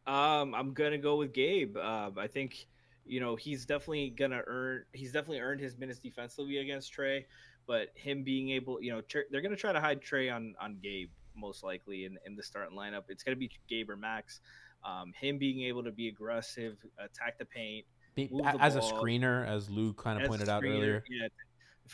Um, 0.07 0.55
I'm 0.55 0.73
gonna 0.73 0.99
go 0.99 1.17
with 1.17 1.33
Gabe. 1.33 1.77
Uh, 1.77 2.11
I 2.17 2.27
think 2.27 2.67
you 3.11 3.21
know 3.21 3.35
he's 3.35 3.67
definitely 3.67 4.11
gonna 4.11 4.43
earn. 4.47 4.85
He's 4.93 5.13
definitely 5.13 5.41
earned 5.41 5.61
his 5.61 5.77
minutes 5.77 5.99
defensively 5.99 6.59
against 6.59 6.95
Trae, 6.95 7.25
but 7.67 7.89
him 7.95 8.23
being 8.23 8.51
able, 8.51 8.81
you 8.81 8.93
know, 8.93 9.03
they're 9.31 9.41
gonna 9.41 9.57
try 9.57 9.73
to 9.73 9.81
hide 9.81 10.01
Trae 10.01 10.35
on 10.35 10.55
on 10.61 10.79
Gabe 10.81 11.11
most 11.37 11.65
likely 11.65 12.05
in 12.05 12.19
in 12.25 12.37
the 12.37 12.43
starting 12.43 12.77
lineup. 12.79 13.05
It's 13.09 13.25
gonna 13.25 13.37
be 13.37 13.51
Gabe 13.69 13.91
or 13.91 13.97
Max. 13.97 14.41
Um, 14.85 15.13
him 15.13 15.39
being 15.39 15.63
able 15.63 15.83
to 15.85 15.91
be 15.91 16.09
aggressive, 16.09 16.79
attack 16.99 17.39
the 17.39 17.45
paint, 17.45 17.85
Be- 18.15 18.29
move 18.31 18.47
a- 18.47 18.57
the 18.57 18.63
as 18.63 18.77
a 18.77 18.81
screener, 18.81 19.47
as 19.47 19.69
Lou 19.69 19.93
kind 19.93 20.23
of 20.23 20.29
pointed 20.29 20.49
out 20.49 20.65
earlier. 20.65 21.05
Yeah, 21.11 21.29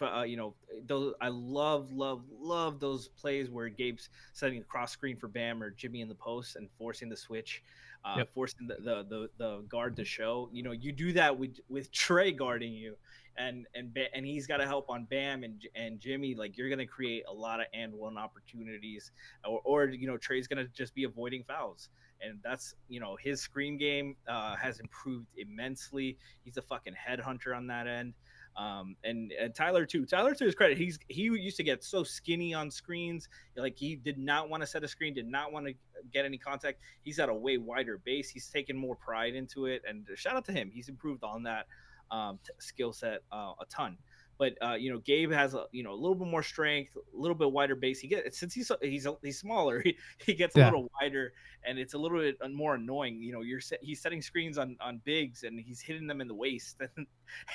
uh, 0.03 0.23
you 0.23 0.37
know, 0.37 0.55
those 0.85 1.15
I 1.21 1.29
love, 1.29 1.93
love, 1.93 2.25
love 2.31 2.79
those 2.81 3.09
plays 3.09 3.51
where 3.51 3.69
Gabe's 3.69 4.11
setting 4.35 4.59
a 4.61 4.65
cross 4.65 4.93
screen 4.93 5.17
for 5.17 5.29
Bam 5.29 5.63
or 5.63 5.71
Jimmy 5.71 6.03
in 6.03 6.09
the 6.09 6.15
post 6.15 6.57
and 6.57 6.69
forcing 6.79 7.09
the 7.09 7.17
switch, 7.17 7.63
uh, 8.05 8.19
Yep. 8.19 8.29
forcing 8.35 8.67
the, 8.67 8.77
the 8.77 9.05
the 9.09 9.31
the 9.39 9.63
guard 9.69 9.97
to 9.97 10.05
show. 10.05 10.49
You 10.53 10.63
know, 10.63 10.73
you 10.73 10.93
do 10.93 11.13
that 11.15 11.39
with 11.39 11.59
with 11.69 11.91
Trae 11.93 12.37
guarding 12.37 12.73
you, 12.73 12.97
and 13.37 13.67
and 13.75 13.97
and 14.15 14.27
he's 14.27 14.47
got 14.47 14.59
to 14.59 14.67
help 14.67 14.89
on 14.91 15.05
Bam 15.05 15.45
and 15.45 15.61
and 15.75 16.01
Jimmy. 16.01 16.35
Like 16.35 16.57
you're 16.57 16.71
gonna 16.71 16.87
create 16.87 17.25
a 17.29 17.33
lot 17.33 17.61
of 17.61 17.67
and 17.73 17.93
one 17.93 18.17
opportunities, 18.19 19.11
or 19.45 19.61
or 19.65 19.85
you 19.87 20.07
know 20.07 20.17
Trae's 20.17 20.47
gonna 20.47 20.67
just 20.69 20.95
be 20.95 21.05
avoiding 21.05 21.45
fouls. 21.45 21.89
And 22.23 22.39
that's 22.43 22.75
you 22.89 23.01
know 23.01 23.17
his 23.21 23.41
screen 23.41 23.77
game 23.77 24.17
uh, 24.27 24.57
has 24.57 24.81
improved 24.81 25.27
immensely. 25.37 26.17
He's 26.45 26.57
a 26.57 26.63
fucking 26.63 26.95
headhunter 26.95 27.55
on 27.57 27.67
that 27.67 27.87
end. 27.87 28.15
Um, 28.57 28.97
and, 29.05 29.33
Tyler 29.55 29.85
too. 29.85 30.07
Tyler 30.07 30.35
to 30.35 30.45
his 30.45 30.55
credit, 30.55 30.79
he's 30.79 30.99
he 31.09 31.25
used 31.25 31.59
to 31.59 31.63
get 31.63 31.85
so 31.85 32.03
skinny 32.03 32.55
on 32.55 32.71
screens, 32.71 33.29
like 33.55 33.77
he 33.77 33.97
did 33.97 34.19
not 34.19 34.49
want 34.49 34.63
to 34.63 34.67
set 34.67 34.83
a 34.83 34.89
screen, 34.89 35.13
did 35.13 35.29
not 35.29 35.53
want 35.53 35.67
to 35.67 35.75
get 36.13 36.25
any 36.25 36.39
contact. 36.39 36.81
He's 37.03 37.19
at 37.19 37.29
a 37.29 37.35
way 37.35 37.59
wider 37.59 37.99
base. 37.99 38.31
He's 38.31 38.49
taken 38.49 38.77
more 38.77 38.97
pride 38.97 39.35
into 39.35 39.67
it, 39.67 39.83
and 39.87 40.07
shout 40.15 40.37
out 40.37 40.47
to 40.47 40.53
him. 40.53 40.71
He's 40.73 40.89
improved 40.89 41.23
on 41.23 41.43
that 41.43 41.67
um, 42.11 42.39
t- 42.45 42.53
skill 42.59 42.93
set 42.93 43.23
uh, 43.31 43.53
a 43.61 43.65
ton. 43.69 43.99
But 44.39 44.55
uh, 44.63 44.75
you 44.75 44.93
know, 44.93 44.99
Gabe 44.99 45.33
has 45.33 45.55
a 45.55 45.65
you 45.73 45.83
know 45.83 45.93
a 45.93 45.97
little 45.97 46.15
bit 46.15 46.29
more 46.29 46.43
strength, 46.43 46.97
a 46.97 47.17
little 47.19 47.35
bit 47.35 47.51
wider 47.51 47.75
base. 47.75 48.01
He 48.01 48.09
gets 48.09 48.39
since 48.39 48.53
he's 48.53 48.71
he's 48.83 49.07
he's 49.23 49.39
smaller, 49.39 49.81
he, 49.85 49.97
he 50.25 50.35
gets 50.35 50.57
a 50.57 50.59
Yeah. 50.61 50.65
little 50.67 50.91
wider, 51.01 51.33
and 51.65 51.79
it's 51.79 51.95
a 51.95 51.99
little 51.99 52.19
bit 52.19 52.37
more 52.53 52.75
annoying. 52.75 53.23
You 53.23 53.33
know, 53.33 53.41
you're 53.43 53.61
set, 53.61 53.79
he's 53.83 54.01
setting 54.03 54.21
screens 54.21 54.59
on 54.59 54.77
on 54.81 55.01
bigs, 55.05 55.43
and 55.45 55.59
he's 55.59 55.81
hitting 55.81 56.07
them 56.07 56.21
in 56.21 56.29
the 56.29 56.35
waist, 56.35 56.77
and, 56.97 57.07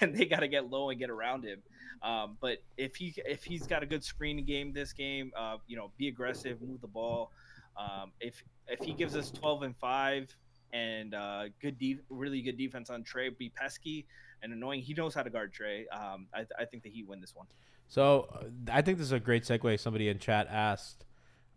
and 0.01 0.15
they 0.15 0.25
got 0.25 0.39
to 0.39 0.47
get 0.47 0.69
low 0.69 0.89
and 0.89 0.99
get 0.99 1.09
around 1.09 1.43
him. 1.45 1.61
Um, 2.01 2.38
but 2.41 2.57
if 2.77 2.95
he 2.95 3.13
if 3.25 3.43
he's 3.43 3.67
got 3.67 3.84
a 3.84 3.86
good 3.86 4.03
screening 4.03 4.45
game 4.45 4.73
this 4.73 4.91
game, 4.93 5.32
uh, 5.38 5.57
you 5.67 5.77
know, 5.77 5.91
be 5.97 6.07
aggressive, 6.07 6.61
move 6.61 6.82
the 6.82 6.88
ball. 6.88 7.32
Um, 7.77 8.11
if 8.19 8.43
if 8.67 8.79
he 8.84 8.93
gives 8.93 9.15
us 9.15 9.29
12 9.32 9.63
and 9.63 9.77
five 9.77 10.36
and 10.73 11.13
uh, 11.13 11.43
good, 11.61 11.77
de- 11.77 11.99
really 12.09 12.41
good 12.41 12.57
defense 12.57 12.89
on 12.89 13.03
Trae, 13.03 13.38
be 13.38 13.49
pesky 13.49 14.05
and 14.44 14.54
annoying. 14.54 14.82
He 14.82 14.94
knows 14.94 15.14
how 15.14 15.24
to 15.24 15.30
guard 15.30 15.54
Trae. 15.54 15.84
Um, 15.92 16.28
I, 16.34 16.46
I 16.60 16.66
think 16.66 16.84
that 16.84 16.92
he 16.92 17.04
win 17.04 17.22
this 17.22 17.36
one. 17.36 17.48
So 17.88 18.28
uh, 18.34 18.72
I 18.72 18.82
think 18.82 18.98
this 18.98 19.06
is 19.06 19.12
a 19.12 19.20
great 19.20 19.44
segue. 19.44 19.80
Somebody 19.80 20.10
in 20.10 20.20
chat 20.20 20.48
asked, 20.50 21.06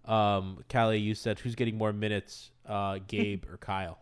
um, 0.05 0.62
Callie, 0.70 0.99
you 0.99 1.14
said 1.14 1.39
who's 1.39 1.55
getting 1.55 1.78
more 1.78 1.93
minutes, 1.93 2.51
uh, 2.66 2.99
Gabe 3.07 3.45
or 3.51 3.57
Kyle? 3.57 3.99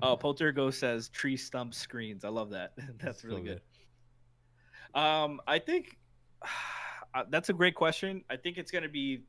Oh, 0.00 0.16
Poltergo 0.16 0.72
says 0.72 1.08
tree 1.08 1.36
stump 1.36 1.74
screens. 1.74 2.24
I 2.24 2.28
love 2.28 2.50
that. 2.50 2.72
That's 3.02 3.24
really 3.24 3.42
So 3.42 3.54
good. 4.94 5.00
Um, 5.00 5.40
I 5.46 5.58
think 5.58 5.98
uh, 7.14 7.24
that's 7.28 7.48
a 7.48 7.52
great 7.52 7.74
question. 7.74 8.22
I 8.30 8.36
think 8.36 8.58
it's 8.58 8.70
going 8.70 8.84
to 8.84 8.88
be 8.88 9.24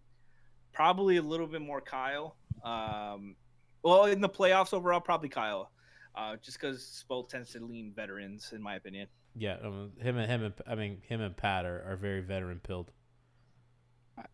probably 0.74 1.18
a 1.18 1.22
little 1.22 1.48
bit 1.48 1.62
more 1.62 1.82
Kyle. 1.82 2.38
Um, 2.64 3.36
well, 3.84 4.06
in 4.06 4.22
the 4.22 4.30
playoffs 4.30 4.74
overall, 4.74 5.00
probably 5.00 5.30
Kyle, 5.30 5.72
uh, 6.20 6.36
just 6.42 6.60
because 6.60 7.04
Spo 7.10 7.28
tends 7.28 7.52
to 7.54 7.60
lean 7.66 7.94
veterans, 7.96 8.52
in 8.54 8.62
my 8.62 8.76
opinion. 8.76 9.08
Yeah, 9.36 9.58
um, 9.64 9.92
him 10.00 10.18
and 10.18 10.30
him 10.30 10.44
and 10.44 10.54
I 10.68 10.76
mean 10.76 11.02
him 11.08 11.22
and 11.22 11.36
Pat 11.38 11.66
are, 11.66 11.84
are 11.88 11.96
very 11.96 12.22
veteran 12.22 12.60
pilled. 12.60 12.92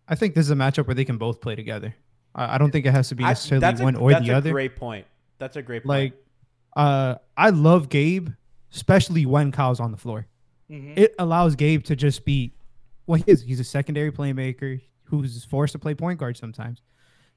I 0.07 0.15
think 0.15 0.33
this 0.33 0.45
is 0.45 0.51
a 0.51 0.55
matchup 0.55 0.88
where 0.88 0.95
they 0.95 1.05
can 1.05 1.17
both 1.17 1.41
play 1.41 1.55
together. 1.55 1.93
I, 2.33 2.55
I 2.55 2.57
don't 2.57 2.71
think 2.71 2.86
it 2.86 2.91
has 2.91 3.09
to 3.09 3.15
be 3.15 3.23
I- 3.23 3.29
necessarily 3.29 3.61
that's 3.61 3.81
a- 3.81 3.83
one 3.83 3.95
or 3.95 4.11
that's 4.11 4.25
the 4.25 4.33
a 4.33 4.38
other. 4.38 4.51
Great 4.51 4.75
point. 4.75 5.05
That's 5.38 5.57
a 5.57 5.61
great 5.61 5.83
point. 5.83 6.13
Like, 6.15 6.25
uh, 6.75 7.15
I 7.38 7.49
love 7.51 7.89
Gabe, 7.89 8.29
especially 8.73 9.25
when 9.25 9.51
Kyle's 9.51 9.79
on 9.79 9.91
the 9.91 9.97
floor. 9.97 10.27
It 10.67 11.13
allows 11.19 11.55
Gabe 11.55 11.83
to 11.83 11.95
just 11.95 12.25
be 12.25 12.51
well, 13.05 13.21
he 13.23 13.31
is. 13.31 13.43
He's 13.43 13.59
a 13.59 13.63
secondary 13.63 14.11
playmaker 14.11 14.81
who's 15.03 15.45
forced 15.45 15.73
to 15.73 15.79
play 15.79 15.93
point 15.93 16.19
guard 16.19 16.38
sometimes. 16.38 16.81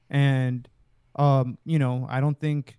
And 0.09 0.67
um, 1.15 1.59
you 1.63 1.77
know, 1.77 2.07
I 2.09 2.21
don't 2.21 2.39
think 2.39 2.78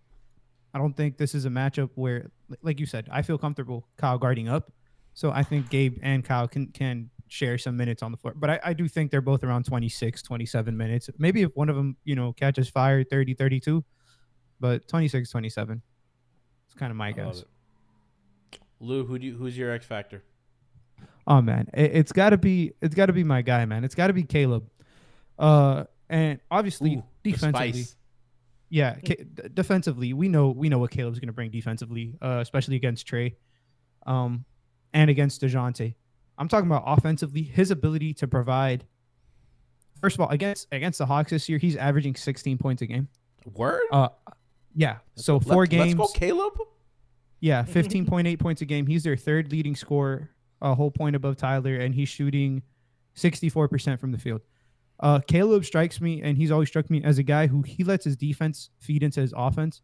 I 0.72 0.78
don't 0.78 0.96
think 0.96 1.16
this 1.16 1.34
is 1.34 1.44
a 1.44 1.48
matchup 1.48 1.90
where 1.94 2.30
like 2.62 2.80
you 2.80 2.86
said, 2.86 3.08
I 3.10 3.22
feel 3.22 3.38
comfortable 3.38 3.86
Kyle 3.96 4.18
guarding 4.18 4.48
up. 4.48 4.72
So 5.14 5.30
I 5.30 5.42
think 5.42 5.70
Gabe 5.70 5.98
and 6.02 6.24
Kyle 6.24 6.48
can 6.48 6.68
can 6.68 7.10
share 7.28 7.58
some 7.58 7.76
minutes 7.76 8.02
on 8.02 8.10
the 8.10 8.16
floor. 8.16 8.34
But 8.36 8.50
I, 8.50 8.60
I 8.64 8.72
do 8.72 8.88
think 8.88 9.10
they're 9.10 9.20
both 9.20 9.44
around 9.44 9.64
26, 9.64 10.22
27 10.22 10.76
minutes. 10.76 11.08
Maybe 11.18 11.42
if 11.42 11.50
one 11.54 11.68
of 11.68 11.76
them, 11.76 11.96
you 12.04 12.16
know, 12.16 12.32
catches 12.32 12.68
fire 12.68 13.04
30, 13.04 13.34
32, 13.34 13.84
but 14.58 14.86
26, 14.88 15.30
27. 15.30 15.82
It's 16.66 16.74
kind 16.74 16.90
of 16.90 16.96
my 16.96 17.08
I 17.08 17.12
guess. 17.12 17.44
Lou, 18.80 19.04
who 19.04 19.18
do 19.18 19.26
you, 19.26 19.36
who's 19.36 19.56
your 19.56 19.70
X 19.72 19.86
factor? 19.86 20.22
Oh 21.26 21.40
man, 21.40 21.68
it, 21.74 21.92
it's 21.94 22.12
got 22.12 22.30
to 22.30 22.38
be 22.38 22.72
it's 22.80 22.94
got 22.94 23.06
to 23.06 23.12
be 23.12 23.24
my 23.24 23.42
guy, 23.42 23.64
man. 23.64 23.84
It's 23.84 23.94
got 23.94 24.08
to 24.08 24.12
be 24.12 24.22
Caleb. 24.22 24.68
Uh, 25.38 25.84
and 26.08 26.40
obviously 26.50 26.96
Ooh, 26.96 27.04
defensively, 27.22 27.82
spice. 27.82 27.96
Yeah, 28.70 28.96
Ca- 29.04 29.24
defensively, 29.52 30.12
we 30.12 30.28
know 30.28 30.50
we 30.50 30.68
know 30.68 30.78
what 30.78 30.92
Caleb's 30.92 31.18
going 31.18 31.26
to 31.26 31.32
bring 31.32 31.50
defensively, 31.50 32.14
uh, 32.22 32.38
especially 32.40 32.76
against 32.76 33.06
Trae, 33.06 33.34
um, 34.06 34.44
and 34.92 35.10
against 35.10 35.42
Dejounte. 35.42 35.94
I'm 36.38 36.48
talking 36.48 36.66
about 36.68 36.84
offensively, 36.86 37.42
his 37.42 37.70
ability 37.70 38.14
to 38.14 38.28
provide. 38.28 38.84
First 40.00 40.16
of 40.16 40.20
all, 40.20 40.28
against 40.28 40.68
against 40.72 40.98
the 40.98 41.06
Hawks 41.06 41.30
this 41.30 41.48
year, 41.48 41.58
he's 41.58 41.76
averaging 41.76 42.14
16 42.14 42.58
points 42.58 42.80
a 42.80 42.86
game. 42.86 43.08
Word. 43.54 43.82
Uh, 43.92 44.08
yeah. 44.74 44.98
So 45.16 45.36
Let- 45.36 45.46
four 45.48 45.66
games. 45.66 45.96
Let's 45.96 46.12
go, 46.12 46.18
Caleb. 46.18 46.54
Yeah, 47.40 47.64
15.8 47.64 48.38
points 48.38 48.60
a 48.60 48.66
game. 48.66 48.86
He's 48.86 49.02
their 49.02 49.16
third 49.16 49.50
leading 49.50 49.74
scorer, 49.74 50.30
a 50.60 50.74
whole 50.74 50.90
point 50.90 51.16
above 51.16 51.38
Tyler, 51.38 51.74
and 51.76 51.94
he's 51.94 52.08
shooting 52.10 52.62
64% 53.16 53.98
from 53.98 54.12
the 54.12 54.18
field. 54.18 54.42
Uh, 55.00 55.18
Caleb 55.20 55.64
strikes 55.64 56.00
me, 56.00 56.22
and 56.22 56.36
he's 56.36 56.50
always 56.50 56.68
struck 56.68 56.90
me 56.90 57.02
as 57.02 57.18
a 57.18 57.22
guy 57.22 57.46
who 57.46 57.62
he 57.62 57.82
lets 57.84 58.04
his 58.04 58.16
defense 58.16 58.70
feed 58.78 59.02
into 59.02 59.20
his 59.20 59.32
offense. 59.36 59.82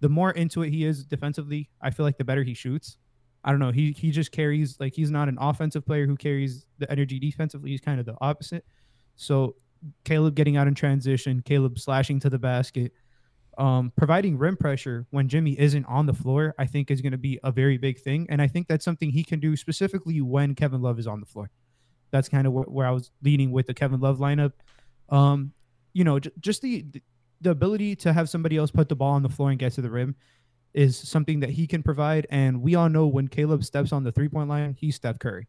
The 0.00 0.08
more 0.08 0.30
into 0.30 0.62
it 0.62 0.70
he 0.70 0.84
is 0.84 1.04
defensively, 1.04 1.68
I 1.80 1.90
feel 1.90 2.06
like 2.06 2.16
the 2.16 2.24
better 2.24 2.42
he 2.42 2.54
shoots. 2.54 2.96
I 3.44 3.50
don't 3.50 3.58
know. 3.60 3.72
He 3.72 3.92
he 3.92 4.12
just 4.12 4.30
carries 4.30 4.78
like 4.78 4.94
he's 4.94 5.10
not 5.10 5.28
an 5.28 5.36
offensive 5.40 5.84
player 5.84 6.06
who 6.06 6.16
carries 6.16 6.66
the 6.78 6.90
energy 6.90 7.18
defensively. 7.18 7.70
He's 7.70 7.80
kind 7.80 7.98
of 7.98 8.06
the 8.06 8.16
opposite. 8.20 8.64
So 9.16 9.56
Caleb 10.04 10.36
getting 10.36 10.56
out 10.56 10.68
in 10.68 10.74
transition, 10.74 11.42
Caleb 11.44 11.78
slashing 11.78 12.20
to 12.20 12.30
the 12.30 12.38
basket, 12.38 12.92
um, 13.58 13.92
providing 13.96 14.38
rim 14.38 14.56
pressure 14.56 15.06
when 15.10 15.28
Jimmy 15.28 15.58
isn't 15.58 15.84
on 15.86 16.06
the 16.06 16.14
floor, 16.14 16.54
I 16.58 16.66
think 16.66 16.90
is 16.90 17.00
going 17.00 17.12
to 17.12 17.18
be 17.18 17.40
a 17.42 17.50
very 17.50 17.78
big 17.78 17.98
thing. 18.00 18.26
And 18.30 18.40
I 18.40 18.46
think 18.46 18.68
that's 18.68 18.84
something 18.84 19.10
he 19.10 19.24
can 19.24 19.40
do 19.40 19.56
specifically 19.56 20.20
when 20.20 20.54
Kevin 20.54 20.80
Love 20.80 20.98
is 21.00 21.06
on 21.06 21.18
the 21.18 21.26
floor. 21.26 21.50
That's 22.12 22.28
kind 22.28 22.46
of 22.46 22.52
wh- 22.52 22.70
where 22.72 22.86
I 22.86 22.90
was 22.92 23.10
leaning 23.22 23.50
with 23.50 23.66
the 23.66 23.74
Kevin 23.74 23.98
Love 24.00 24.18
lineup. 24.18 24.52
Um, 25.08 25.52
you 25.92 26.04
know, 26.04 26.20
j- 26.20 26.30
just 26.38 26.62
the 26.62 26.86
the 27.40 27.50
ability 27.50 27.96
to 27.96 28.12
have 28.12 28.28
somebody 28.28 28.56
else 28.56 28.70
put 28.70 28.88
the 28.88 28.94
ball 28.94 29.14
on 29.14 29.22
the 29.24 29.28
floor 29.28 29.50
and 29.50 29.58
get 29.58 29.72
to 29.72 29.82
the 29.82 29.90
rim 29.90 30.14
is 30.74 30.96
something 30.96 31.40
that 31.40 31.50
he 31.50 31.66
can 31.66 31.82
provide. 31.82 32.26
And 32.30 32.62
we 32.62 32.76
all 32.76 32.88
know 32.88 33.06
when 33.08 33.26
Caleb 33.28 33.64
steps 33.64 33.92
on 33.92 34.04
the 34.04 34.12
three 34.12 34.28
point 34.28 34.48
line, 34.48 34.76
he's 34.78 34.94
Steph 34.94 35.18
Curry. 35.18 35.48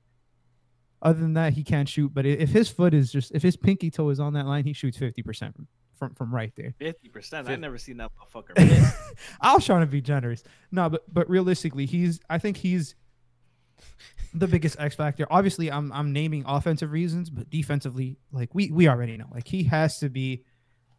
Other 1.01 1.19
than 1.19 1.33
that, 1.33 1.53
he 1.53 1.63
can't 1.63 1.87
shoot. 1.87 2.13
But 2.13 2.25
if 2.25 2.49
his 2.49 2.69
foot 2.69 2.93
is 2.93 3.11
just 3.11 3.31
if 3.33 3.43
his 3.43 3.55
pinky 3.55 3.91
toe 3.91 4.09
is 4.09 4.19
on 4.19 4.33
that 4.33 4.45
line, 4.47 4.63
he 4.63 4.73
shoots 4.73 4.97
fifty 4.97 5.21
percent 5.21 5.55
from, 5.55 5.67
from 5.99 6.15
from 6.15 6.33
right 6.33 6.51
there. 6.55 6.73
Fifty 6.79 7.09
percent. 7.09 7.47
I've 7.49 7.59
never 7.59 7.77
seen 7.77 7.97
that 7.97 8.09
motherfucker. 8.17 8.53
I 9.41 9.53
was 9.53 9.65
trying 9.65 9.81
to 9.81 9.87
be 9.87 10.01
generous. 10.01 10.43
No, 10.71 10.89
but 10.89 11.03
but 11.13 11.29
realistically, 11.29 11.85
he's 11.85 12.19
I 12.29 12.37
think 12.37 12.57
he's 12.57 12.95
the 14.33 14.47
biggest 14.47 14.79
X 14.79 14.95
factor. 14.95 15.25
Obviously, 15.29 15.71
I'm 15.71 15.91
I'm 15.91 16.11
naming 16.13 16.43
offensive 16.47 16.91
reasons, 16.91 17.29
but 17.29 17.49
defensively, 17.49 18.17
like 18.31 18.53
we 18.53 18.71
we 18.71 18.87
already 18.87 19.17
know, 19.17 19.27
like 19.31 19.47
he 19.47 19.63
has 19.63 19.99
to 19.99 20.09
be. 20.09 20.43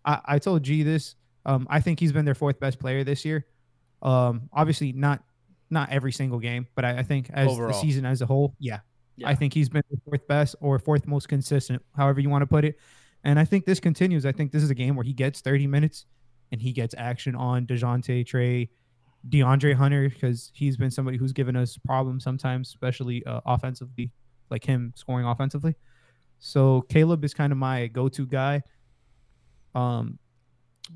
I, 0.05 0.21
I 0.25 0.39
told 0.39 0.63
G 0.63 0.83
this. 0.83 1.17
Um, 1.47 1.67
I 1.71 1.81
think 1.81 2.01
he's 2.01 2.13
been 2.13 2.25
their 2.25 2.35
fourth 2.35 2.59
best 2.61 2.79
player 2.79 3.05
this 3.05 3.25
year. 3.25 3.47
Um, 4.03 4.49
obviously 4.53 4.93
not 4.93 5.23
not 5.71 5.91
every 5.91 6.13
single 6.13 6.39
game, 6.39 6.67
but 6.75 6.85
I, 6.85 6.99
I 6.99 7.03
think 7.03 7.31
as 7.33 7.49
Overall. 7.49 7.69
the 7.69 7.75
season 7.75 8.05
as 8.07 8.21
a 8.23 8.27
whole, 8.27 8.55
yeah, 8.59 8.81
Yeah. 9.17 9.29
I 9.29 9.35
think 9.35 9.53
he's 9.55 9.69
been 9.69 9.83
the 9.91 9.99
fourth 10.05 10.27
best 10.29 10.57
or 10.61 10.79
fourth 10.79 11.07
most 11.07 11.29
consistent, 11.29 11.83
however 11.97 12.21
you 12.21 12.29
want 12.31 12.43
to 12.43 12.47
put 12.47 12.65
it. 12.65 12.79
And 13.25 13.39
I 13.39 13.45
think 13.47 13.65
this 13.65 13.81
continues. 13.81 14.27
I 14.27 14.33
think 14.33 14.53
this 14.53 14.63
is 14.63 14.71
a 14.71 14.75
game 14.75 14.95
where 14.95 15.05
he 15.05 15.15
gets 15.15 15.41
30 15.41 15.67
minutes 15.67 16.05
and 16.53 16.61
he 16.61 16.73
gets 16.73 16.95
action 16.99 17.35
on 17.35 17.67
Dejounte, 17.67 18.27
Trae, 18.27 18.69
De'Andre 19.29 19.75
Hunter, 19.75 20.09
because 20.09 20.51
he's 20.55 20.77
been 20.77 20.91
somebody 20.91 21.17
who's 21.17 21.33
given 21.33 21.57
us 21.57 21.79
problems 21.79 22.25
sometimes, 22.25 22.69
especially 22.69 23.25
uh, 23.27 23.41
offensively, 23.47 24.13
like 24.51 24.65
him 24.65 24.93
scoring 24.97 25.27
offensively. 25.27 25.75
So 26.39 26.83
Caleb 26.89 27.25
is 27.25 27.33
kind 27.33 27.53
of 27.53 27.59
my 27.59 27.87
go-to 27.87 28.27
guy. 28.27 28.63
Um, 29.75 30.19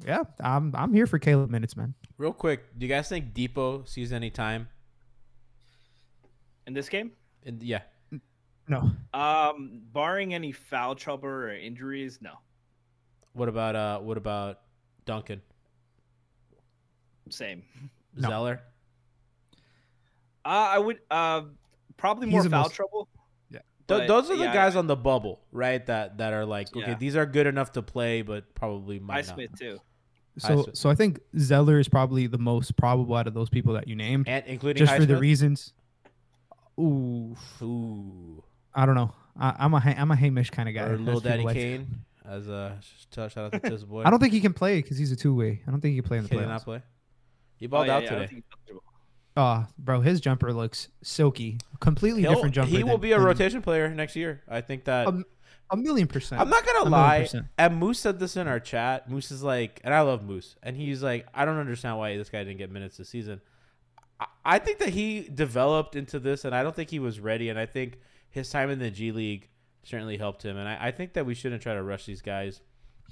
yeah, 0.06 0.24
I'm 0.40 0.74
I'm 0.76 0.92
here 0.92 1.06
for 1.06 1.18
Caleb 1.18 1.50
minutes, 1.50 1.76
man. 1.76 1.94
Real 2.18 2.32
quick, 2.32 2.78
do 2.78 2.84
you 2.84 2.92
guys 2.92 3.08
think 3.08 3.32
Depot 3.32 3.84
sees 3.84 4.12
any 4.12 4.30
time? 4.30 4.68
In 6.66 6.74
this 6.74 6.90
game, 6.90 7.12
In, 7.44 7.58
yeah. 7.62 7.80
No, 8.68 8.90
um, 9.14 9.80
barring 9.94 10.34
any 10.34 10.52
foul 10.52 10.94
trouble 10.94 11.30
or 11.30 11.50
injuries, 11.50 12.18
no. 12.20 12.32
What 13.32 13.48
about 13.48 13.74
uh? 13.74 13.98
What 14.00 14.18
about 14.18 14.60
Duncan 15.06 15.40
Same. 17.30 17.62
No. 18.18 18.28
Zeller? 18.28 18.60
Uh, 20.44 20.48
I 20.48 20.78
would 20.78 20.98
uh, 21.10 21.42
probably 21.96 22.26
He's 22.28 22.32
more 22.32 22.42
the 22.42 22.50
foul 22.50 22.62
most- 22.64 22.74
trouble. 22.74 23.08
Yeah. 23.50 23.58
Th- 23.86 24.00
but, 24.00 24.06
those 24.08 24.30
are 24.30 24.36
the 24.36 24.44
yeah, 24.44 24.52
guys 24.54 24.76
on 24.76 24.86
the 24.86 24.96
bubble, 24.96 25.40
right? 25.52 25.84
That 25.86 26.18
that 26.18 26.32
are 26.32 26.46
like, 26.46 26.68
okay, 26.74 26.90
Yeah. 26.92 26.94
these 26.94 27.16
are 27.16 27.26
good 27.26 27.46
enough 27.46 27.72
to 27.72 27.82
play, 27.82 28.22
but 28.22 28.54
probably 28.54 28.98
might 28.98 29.26
not. 29.26 29.36
Highsmith 29.38 29.58
too. 29.58 29.78
So 30.38 30.62
see. 30.64 30.70
so 30.74 30.90
I 30.90 30.94
think 30.94 31.20
Zeller 31.38 31.78
is 31.80 31.88
probably 31.88 32.26
the 32.28 32.38
most 32.38 32.76
probable 32.76 33.14
out 33.16 33.26
of 33.26 33.34
those 33.34 33.50
people 33.50 33.74
that 33.74 33.88
you 33.88 33.96
named, 33.96 34.28
and 34.28 34.44
including 34.46 34.78
just 34.86 34.94
for 34.96 35.04
the 35.04 35.14
Highsmith? 35.14 35.20
reasons. 35.20 35.72
Ooh, 36.78 37.36
Ooh, 37.60 38.42
I 38.74 38.86
don't 38.86 38.94
know. 38.94 39.12
I, 39.38 39.54
I'm 39.58 39.74
a 39.74 39.80
Ha- 39.80 39.94
I'm 39.98 40.10
a 40.12 40.16
Hamish 40.16 40.50
kind 40.50 40.68
of 40.68 40.74
guy. 40.76 40.82
or 40.84 40.92
as 40.94 41.00
Lil 41.00 41.16
people 41.16 41.20
Daddy 41.20 41.42
like 41.42 41.54
Cain 41.56 42.04
as 42.24 42.46
a 42.48 42.78
shout 43.12 43.36
out 43.36 43.52
to 43.52 43.58
this 43.70 43.82
boy. 43.82 44.04
I 44.04 44.10
don't 44.10 44.20
think 44.20 44.32
he 44.32 44.40
can 44.40 44.52
play 44.54 44.80
because 44.80 44.96
he's 44.96 45.10
a 45.12 45.16
two 45.16 45.34
way. 45.34 45.60
I 45.66 45.70
don't 45.72 45.80
think 45.80 45.94
he 45.94 46.00
can 46.00 46.08
play 46.08 46.18
in 46.18 46.22
the 46.24 46.30
Cain 46.30 46.38
did 46.40 46.48
not 46.48 46.62
play. 46.64 46.82
He 47.58 47.66
Oh, 47.66 47.68
balled 47.68 47.86
yeah, 47.88 47.96
out 47.96 48.02
yeah, 48.04 48.10
today. 48.10 48.26
think. 48.26 48.44
Oh, 49.36 49.66
bro, 49.78 50.00
his 50.00 50.20
jumper 50.20 50.52
looks 50.52 50.88
silky. 51.02 51.58
Completely 51.80 52.22
He'll- 52.22 52.34
different 52.34 52.54
jumper. 52.54 52.70
he 52.70 52.82
will 52.82 52.92
than- 52.92 53.00
be 53.02 53.12
a 53.12 53.20
rotation 53.20 53.62
player 53.62 53.88
next 53.88 54.16
year. 54.16 54.42
I 54.48 54.60
think 54.60 54.84
that. 54.84 55.06
Um, 55.06 55.24
A 55.70 55.76
million 55.76 56.08
percent. 56.08 56.40
I'm 56.40 56.48
not 56.48 56.64
gonna 56.64 56.88
lie. 56.88 57.20
percent. 57.20 57.46
And 57.58 57.76
Moose 57.76 58.00
said 58.00 58.18
this 58.18 58.36
in 58.36 58.48
our 58.48 58.58
chat. 58.58 59.10
Moose 59.10 59.30
is 59.30 59.42
like, 59.42 59.80
and 59.84 59.92
I 59.94 60.00
love 60.00 60.24
Moose, 60.24 60.56
and 60.62 60.76
he's 60.76 61.02
like, 61.02 61.26
I 61.34 61.44
don't 61.44 61.58
understand 61.58 61.98
why 61.98 62.16
this 62.16 62.30
guy 62.30 62.42
didn't 62.42 62.56
get 62.58 62.70
minutes 62.70 62.96
this 62.96 63.10
season. 63.10 63.40
I, 64.18 64.26
I 64.44 64.58
think 64.58 64.78
that 64.78 64.88
he 64.90 65.28
developed 65.28 65.94
into 65.94 66.18
this, 66.18 66.44
and 66.46 66.54
I 66.54 66.62
don't 66.62 66.74
think 66.74 66.88
he 66.90 66.98
was 66.98 67.20
ready. 67.20 67.48
And 67.50 67.58
I 67.58 67.66
think 67.66 67.98
his 68.30 68.48
time 68.50 68.70
in 68.70 68.78
the 68.78 68.90
G 68.90 69.12
League 69.12 69.50
certainly 69.84 70.16
helped 70.16 70.42
him. 70.42 70.56
And 70.56 70.66
I, 70.68 70.88
I 70.88 70.90
think 70.90 71.12
that 71.12 71.26
we 71.26 71.34
shouldn't 71.34 71.60
try 71.62 71.74
to 71.74 71.82
rush 71.82 72.06
these 72.06 72.22
guys 72.22 72.60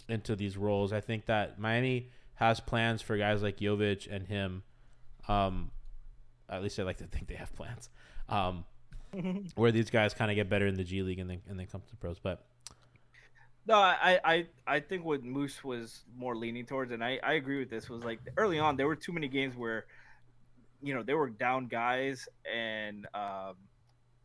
into 0.08 0.34
these 0.34 0.56
roles. 0.56 0.92
I 0.94 1.00
think 1.02 1.26
that 1.26 1.58
Miami 1.58 2.10
has 2.36 2.60
plans 2.60 3.02
for 3.02 3.16
guys 3.18 3.42
like 3.42 3.58
Jovic 3.58 4.08
and 4.10 4.26
him. 4.26 4.62
Um, 5.28 5.70
at 6.48 6.62
least 6.62 6.78
I 6.78 6.84
like 6.84 6.98
to 6.98 7.04
think 7.06 7.26
they 7.28 7.34
have 7.34 7.54
plans. 7.54 7.90
Um, 8.28 8.64
where 9.54 9.72
these 9.72 9.90
guys 9.90 10.14
kind 10.14 10.30
of 10.30 10.34
get 10.34 10.48
better 10.48 10.66
in 10.66 10.76
the 10.76 10.84
G 10.84 11.02
League 11.02 11.18
and 11.18 11.28
then 11.30 11.40
and 11.48 11.58
then 11.58 11.66
come 11.66 11.80
to 11.80 11.90
the 11.90 11.96
pros. 11.96 12.18
But 12.18 12.44
No, 13.66 13.74
I, 13.76 14.20
I, 14.24 14.46
I 14.66 14.80
think 14.80 15.04
what 15.04 15.24
Moose 15.24 15.64
was 15.64 16.04
more 16.16 16.36
leaning 16.36 16.66
towards, 16.66 16.92
and 16.92 17.02
I, 17.02 17.18
I 17.22 17.34
agree 17.34 17.58
with 17.58 17.70
this, 17.70 17.88
was 17.88 18.04
like 18.04 18.20
early 18.36 18.58
on 18.58 18.76
there 18.76 18.86
were 18.86 18.96
too 18.96 19.12
many 19.12 19.26
games 19.28 19.56
where, 19.56 19.86
you 20.82 20.94
know, 20.94 21.02
they 21.02 21.14
were 21.14 21.30
down 21.30 21.66
guys 21.66 22.28
and 22.52 23.06
um, 23.14 23.54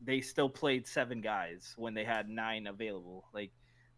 they 0.03 0.19
still 0.21 0.49
played 0.49 0.85
seven 0.87 1.21
guys 1.21 1.73
when 1.77 1.93
they 1.93 2.03
had 2.03 2.27
nine 2.29 2.67
available. 2.67 3.25
Like 3.33 3.51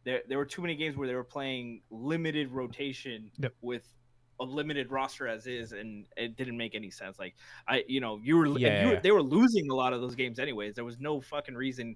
there, 0.05 0.21
there 0.29 0.37
were 0.37 0.45
too 0.45 0.61
many 0.61 0.75
games 0.75 0.95
where 0.95 1.07
they 1.07 1.15
were 1.15 1.23
playing 1.23 1.81
limited 1.89 2.51
rotation 2.51 3.31
Yep. 3.39 3.53
with 3.61 3.83
a 4.39 4.43
limited 4.43 4.91
roster 4.91 5.27
as 5.27 5.47
is, 5.47 5.71
and 5.73 6.05
it 6.17 6.35
didn't 6.35 6.57
make 6.57 6.75
any 6.75 6.89
sense. 6.89 7.19
Like 7.19 7.35
I, 7.67 7.83
you 7.87 7.99
know, 8.01 8.19
you 8.23 8.37
were, 8.37 8.47
Yeah, 8.59 8.83
you 8.83 8.89
were 8.91 8.99
they 9.01 9.11
were 9.11 9.21
losing 9.21 9.69
a 9.69 9.75
lot 9.75 9.93
of 9.93 10.01
those 10.01 10.15
games 10.15 10.39
anyways. 10.39 10.75
There 10.75 10.85
was 10.85 10.99
no 10.99 11.21
fucking 11.21 11.55
reason 11.55 11.95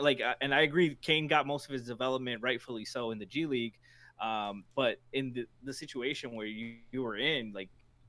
like, 0.00 0.20
uh, 0.20 0.34
and 0.40 0.54
I 0.54 0.62
agree, 0.62 0.96
Cain 1.02 1.26
got 1.26 1.46
most 1.46 1.66
of 1.66 1.72
his 1.72 1.82
development, 1.82 2.42
rightfully 2.42 2.84
so, 2.84 3.10
in 3.10 3.18
the 3.18 3.26
G 3.26 3.46
League. 3.46 3.74
Um, 4.20 4.64
but 4.74 4.96
in 5.12 5.32
the, 5.34 5.46
the 5.62 5.72
situation 5.72 6.34
where 6.34 6.46
you, 6.46 6.76
you 6.90 7.02
were 7.02 7.16
in, 7.16 7.52
like, 7.52 7.68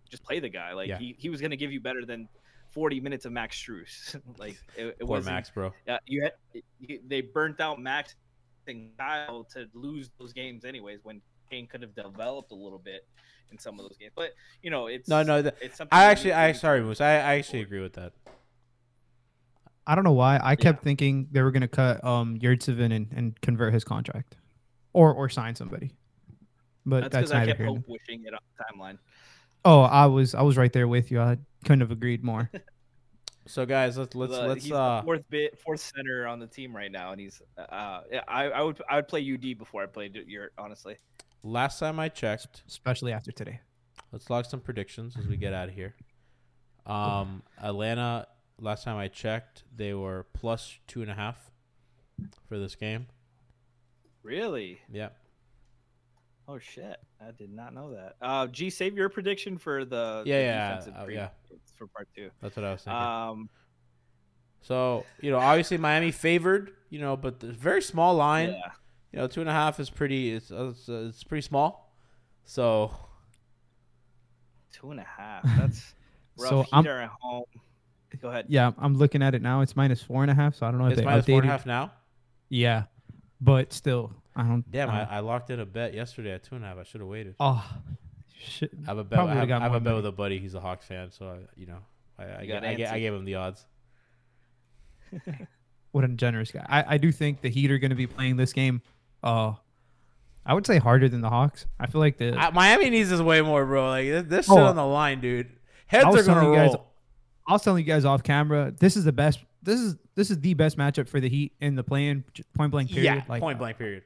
just 0.09 0.23
play 0.23 0.39
the 0.39 0.49
guy. 0.49 0.73
Like, 0.73 0.87
Yeah. 0.87 0.97
he, 0.97 1.15
he 1.17 1.29
was 1.29 1.41
going 1.41 1.51
to 1.51 1.57
give 1.57 1.71
you 1.71 1.81
better 1.81 2.05
than 2.05 2.29
40 2.71 3.01
minutes 3.01 3.25
of 3.25 3.33
Max 3.33 3.61
Strus. 3.61 4.19
like, 4.37 4.57
it, 4.77 4.95
it 4.99 5.03
wasn't. 5.03 5.35
Max, 5.35 5.49
bro. 5.49 5.73
Uh, 5.87 5.97
you 6.05 6.23
had 6.23 6.33
you, 6.79 7.01
they 7.05 7.21
burnt 7.21 7.59
out 7.59 7.81
Max 7.81 8.15
and 8.67 8.91
Kyle 8.97 9.45
to 9.53 9.67
lose 9.73 10.09
those 10.19 10.31
games 10.33 10.63
anyways 10.63 10.99
when 11.03 11.21
Cain 11.49 11.67
could 11.67 11.81
have 11.81 11.95
developed 11.95 12.51
a 12.51 12.55
little 12.55 12.79
bit 12.79 13.05
in 13.51 13.57
some 13.59 13.79
of 13.79 13.87
those 13.87 13.97
games. 13.97 14.13
But 14.15 14.33
you 14.61 14.69
know, 14.69 14.87
it's 14.87 15.07
No, 15.07 15.23
no, 15.23 15.41
that- 15.41 15.55
it's 15.61 15.77
something 15.77 15.97
I 15.97 16.05
actually, 16.05 16.33
I 16.33 16.51
sorry, 16.51 16.81
Moose. 16.81 17.01
I, 17.01 17.13
I 17.13 17.35
actually 17.37 17.61
agree 17.61 17.81
with 17.81 17.93
that. 17.93 18.13
I 19.85 19.95
don't 19.95 20.03
know 20.03 20.13
why. 20.13 20.39
I 20.43 20.55
kept 20.55 20.83
thinking 20.83 21.27
they 21.31 21.41
were 21.41 21.51
gonna 21.51 21.67
cut 21.67 22.03
um 22.03 22.37
Yurtseven 22.39 22.93
and, 22.93 23.11
and 23.15 23.39
convert 23.41 23.73
his 23.73 23.83
contract, 23.83 24.35
or 24.93 25.13
or 25.13 25.29
sign 25.29 25.55
somebody. 25.55 25.91
But 26.85 27.03
That's 27.11 27.13
that's, 27.13 27.31
because 27.31 27.41
I 27.43 27.45
kept 27.47 27.61
hope 27.61 27.83
wishing 27.87 28.25
it 28.25 28.33
on 28.33 28.39
the 28.57 28.63
timeline. 28.63 28.97
Oh, 29.63 29.81
I 29.81 30.05
was 30.05 30.35
I 30.35 30.41
was 30.41 30.57
right 30.57 30.71
there 30.71 30.87
with 30.87 31.09
you. 31.11 31.21
I 31.21 31.37
couldn't 31.63 31.81
have 31.81 31.91
agreed 31.91 32.23
more. 32.23 32.49
So, 33.49 33.65
guys, 33.65 33.97
let's 33.97 34.13
let's 34.13 34.33
The- 34.33 34.41
let's 34.45 34.63
he's 34.65 34.73
uh 34.73 34.97
the 34.97 35.05
fourth 35.05 35.23
bit 35.29 35.57
fourth 35.59 35.79
center 35.79 36.27
on 36.27 36.39
the 36.39 36.47
team 36.47 36.75
right 36.75 36.91
now, 36.91 37.13
and 37.13 37.21
he's 37.21 37.41
uh 37.57 38.01
yeah, 38.11 38.21
I 38.27 38.49
I 38.49 38.61
would 38.61 38.81
I 38.89 38.97
would 38.97 39.07
play 39.07 39.21
UD 39.21 39.57
before 39.57 39.81
I 39.81 39.85
played 39.85 40.15
your 40.27 40.51
honestly. 40.57 40.97
Last 41.43 41.79
time 41.79 41.99
I 41.99 42.09
checked, 42.09 42.63
Especially 42.67 43.11
after 43.13 43.31
today. 43.31 43.59
let's 44.11 44.29
log 44.29 44.45
some 44.45 44.59
predictions 44.61 45.15
as 45.17 45.27
we 45.27 45.37
get 45.37 45.53
out 45.53 45.69
of 45.69 45.75
here. 45.75 45.95
Um, 46.85 47.43
Atlanta. 47.61 48.27
Last 48.59 48.85
time 48.85 48.97
I 48.97 49.07
checked, 49.07 49.63
they 49.75 49.93
were 49.93 50.25
plus 50.33 50.79
two 50.87 51.03
and 51.03 51.11
a 51.11 51.13
half 51.13 51.51
for 52.49 52.57
this 52.57 52.73
game. 52.75 53.05
Really? 54.23 54.79
Yeah. 54.91 55.09
Oh 56.47 56.57
shit! 56.57 56.97
I 57.21 57.31
did 57.31 57.51
not 57.53 57.73
know 57.75 57.93
that. 57.93 58.15
Uh, 58.21 58.47
G, 58.47 58.69
save 58.71 58.95
your 58.95 59.09
prediction 59.09 59.57
for 59.57 59.85
the 59.85 60.23
Yeah, 60.25 60.37
the 60.37 60.43
yeah, 60.43 60.69
defensive 60.69 60.93
uh, 60.97 61.03
pre- 61.05 61.15
yeah. 61.15 61.29
for 61.75 61.87
part 61.87 62.07
two. 62.15 62.31
That's 62.41 62.55
what 62.55 62.65
I 62.65 62.71
was 62.71 62.81
thinking. 62.81 62.99
Um, 63.01 63.49
so 64.61 65.05
you 65.21 65.29
know, 65.29 65.37
obviously 65.39 65.77
Miami 65.77 66.11
favored, 66.11 66.71
you 66.89 66.99
know, 66.99 67.15
but 67.17 67.39
the 67.41 67.51
very 67.51 67.81
small 67.81 68.15
line. 68.15 68.49
yeah. 68.51 68.71
You 69.17 69.23
know, 69.23 69.27
two 69.27 69.41
and 69.41 69.49
a 69.49 69.53
half 69.53 69.79
is 69.79 69.89
pretty. 69.89 70.31
It's 70.31 70.51
it's, 70.51 70.87
uh, 70.87 71.07
it's 71.09 71.23
pretty 71.23 71.41
small. 71.41 71.91
So 72.45 72.91
Two 74.71 74.91
and 74.91 74.99
a 74.99 75.03
half. 75.03 75.41
That's 75.57 75.95
rough. 76.37 76.49
So 76.49 76.65
I'm- 76.71 76.85
are 76.85 77.01
at 77.01 77.09
home. 77.19 77.45
Go 78.21 78.29
ahead. 78.29 78.45
Yeah, 78.47 78.71
I'm 78.77 78.93
looking 78.95 79.23
at 79.23 79.33
it 79.33 79.41
now. 79.41 79.61
It's 79.61 79.75
minus 79.75 80.03
four 80.03 80.21
and 80.21 80.29
a 80.29 80.35
half. 80.35 80.53
So 80.53 80.67
I 80.67 80.71
don't 80.71 80.79
know 80.79 80.85
if 80.85 80.91
it's 80.93 81.01
they 81.01 81.05
minus 81.05 81.25
updated. 81.25 81.31
four 81.31 81.41
and 81.41 81.49
a 81.49 81.51
half 81.51 81.65
now. 81.65 81.91
Yeah, 82.49 82.83
but 83.41 83.73
still, 83.73 84.11
I 84.35 84.43
don't. 84.43 84.71
Damn, 84.71 84.91
I 84.91 84.93
I, 84.93 84.99
don't- 84.99 85.11
I 85.13 85.19
locked 85.21 85.49
in 85.49 85.59
a 85.61 85.65
bet 85.65 85.95
yesterday 85.95 86.33
at 86.33 86.43
two 86.43 86.53
and 86.55 86.63
a 86.63 86.67
half. 86.67 86.77
I 86.77 86.83
should 86.83 87.01
have 87.01 87.09
waited. 87.09 87.33
oh, 87.39 87.67
shit. 88.39 88.69
I 88.85 88.91
have 88.91 88.99
a 88.99 89.03
bet. 89.03 89.17
Probably 89.17 89.33
I 89.33 89.39
have, 89.39 89.49
I 89.49 89.59
have 89.63 89.73
a 89.73 89.79
bet 89.79 89.83
money. 89.85 89.95
with 89.95 90.05
a 90.05 90.11
buddy. 90.11 90.37
He's 90.37 90.53
a 90.53 90.59
Hawks 90.59 90.85
fan, 90.85 91.09
so 91.11 91.27
I, 91.29 91.37
you 91.59 91.65
know, 91.65 91.79
I 92.19 92.23
I, 92.25 92.41
You 92.43 92.47
ga- 92.49 92.53
got 92.61 92.63
I, 92.65 92.69
I 92.95 92.99
gave 92.99 93.13
him 93.15 93.25
the 93.25 93.33
odds. 93.35 93.65
What 95.91 96.03
a 96.03 96.09
generous 96.09 96.51
guy. 96.51 96.63
I, 96.69 96.95
I 96.95 96.97
do 96.97 97.11
think 97.11 97.41
the 97.41 97.49
Heat 97.49 97.71
are 97.71 97.79
going 97.79 97.89
to 97.89 97.95
be 97.95 98.05
playing 98.05 98.35
this 98.35 98.53
game. 98.53 98.81
Uh, 99.23 99.53
I 100.45 100.53
would 100.53 100.65
say 100.65 100.77
harder 100.77 101.09
than 101.09 101.21
the 101.21 101.29
Hawks. 101.29 101.65
I 101.79 101.87
feel 101.87 101.99
like 101.99 102.17
the 102.17 102.33
I, 102.37 102.51
Miami 102.51 102.89
needs 102.89 103.09
this 103.09 103.19
way 103.21 103.41
more, 103.41 103.65
bro. 103.65 103.87
Like 103.89 104.05
this, 104.07 104.23
this 104.27 104.45
shit 104.45 104.55
Oh, 104.57 104.65
on 104.65 104.75
the 104.75 104.85
line, 104.85 105.19
dude. 105.19 105.49
Heads 105.87 106.05
I 106.05 106.09
was 106.09 106.21
are 106.21 106.25
gonna 106.25 106.41
telling 106.41 106.55
roll. 106.57 106.65
you 106.65 106.71
guys- 106.77 106.81
I 107.49 107.53
was 107.53 107.61
telling 107.63 107.85
you 107.85 107.91
guys 107.91 108.05
off 108.05 108.23
camera. 108.23 108.73
This 108.77 108.97
is 108.97 109.03
the 109.05 109.11
best. 109.13 109.39
This 109.63 109.79
is 109.79 109.95
this 110.15 110.29
is 110.31 110.39
the 110.39 110.53
best 110.53 110.77
matchup 110.77 111.07
for 111.09 111.19
the 111.19 111.29
Heat 111.29 111.53
in 111.61 111.75
the 111.75 111.83
playing 111.83 112.23
point 112.55 112.71
blank 112.71 112.89
period. 112.89 113.03
yeah, 113.05 113.23
like, 113.27 113.41
point 113.41 113.57
blank. 113.57 113.77
Period. 113.77 114.03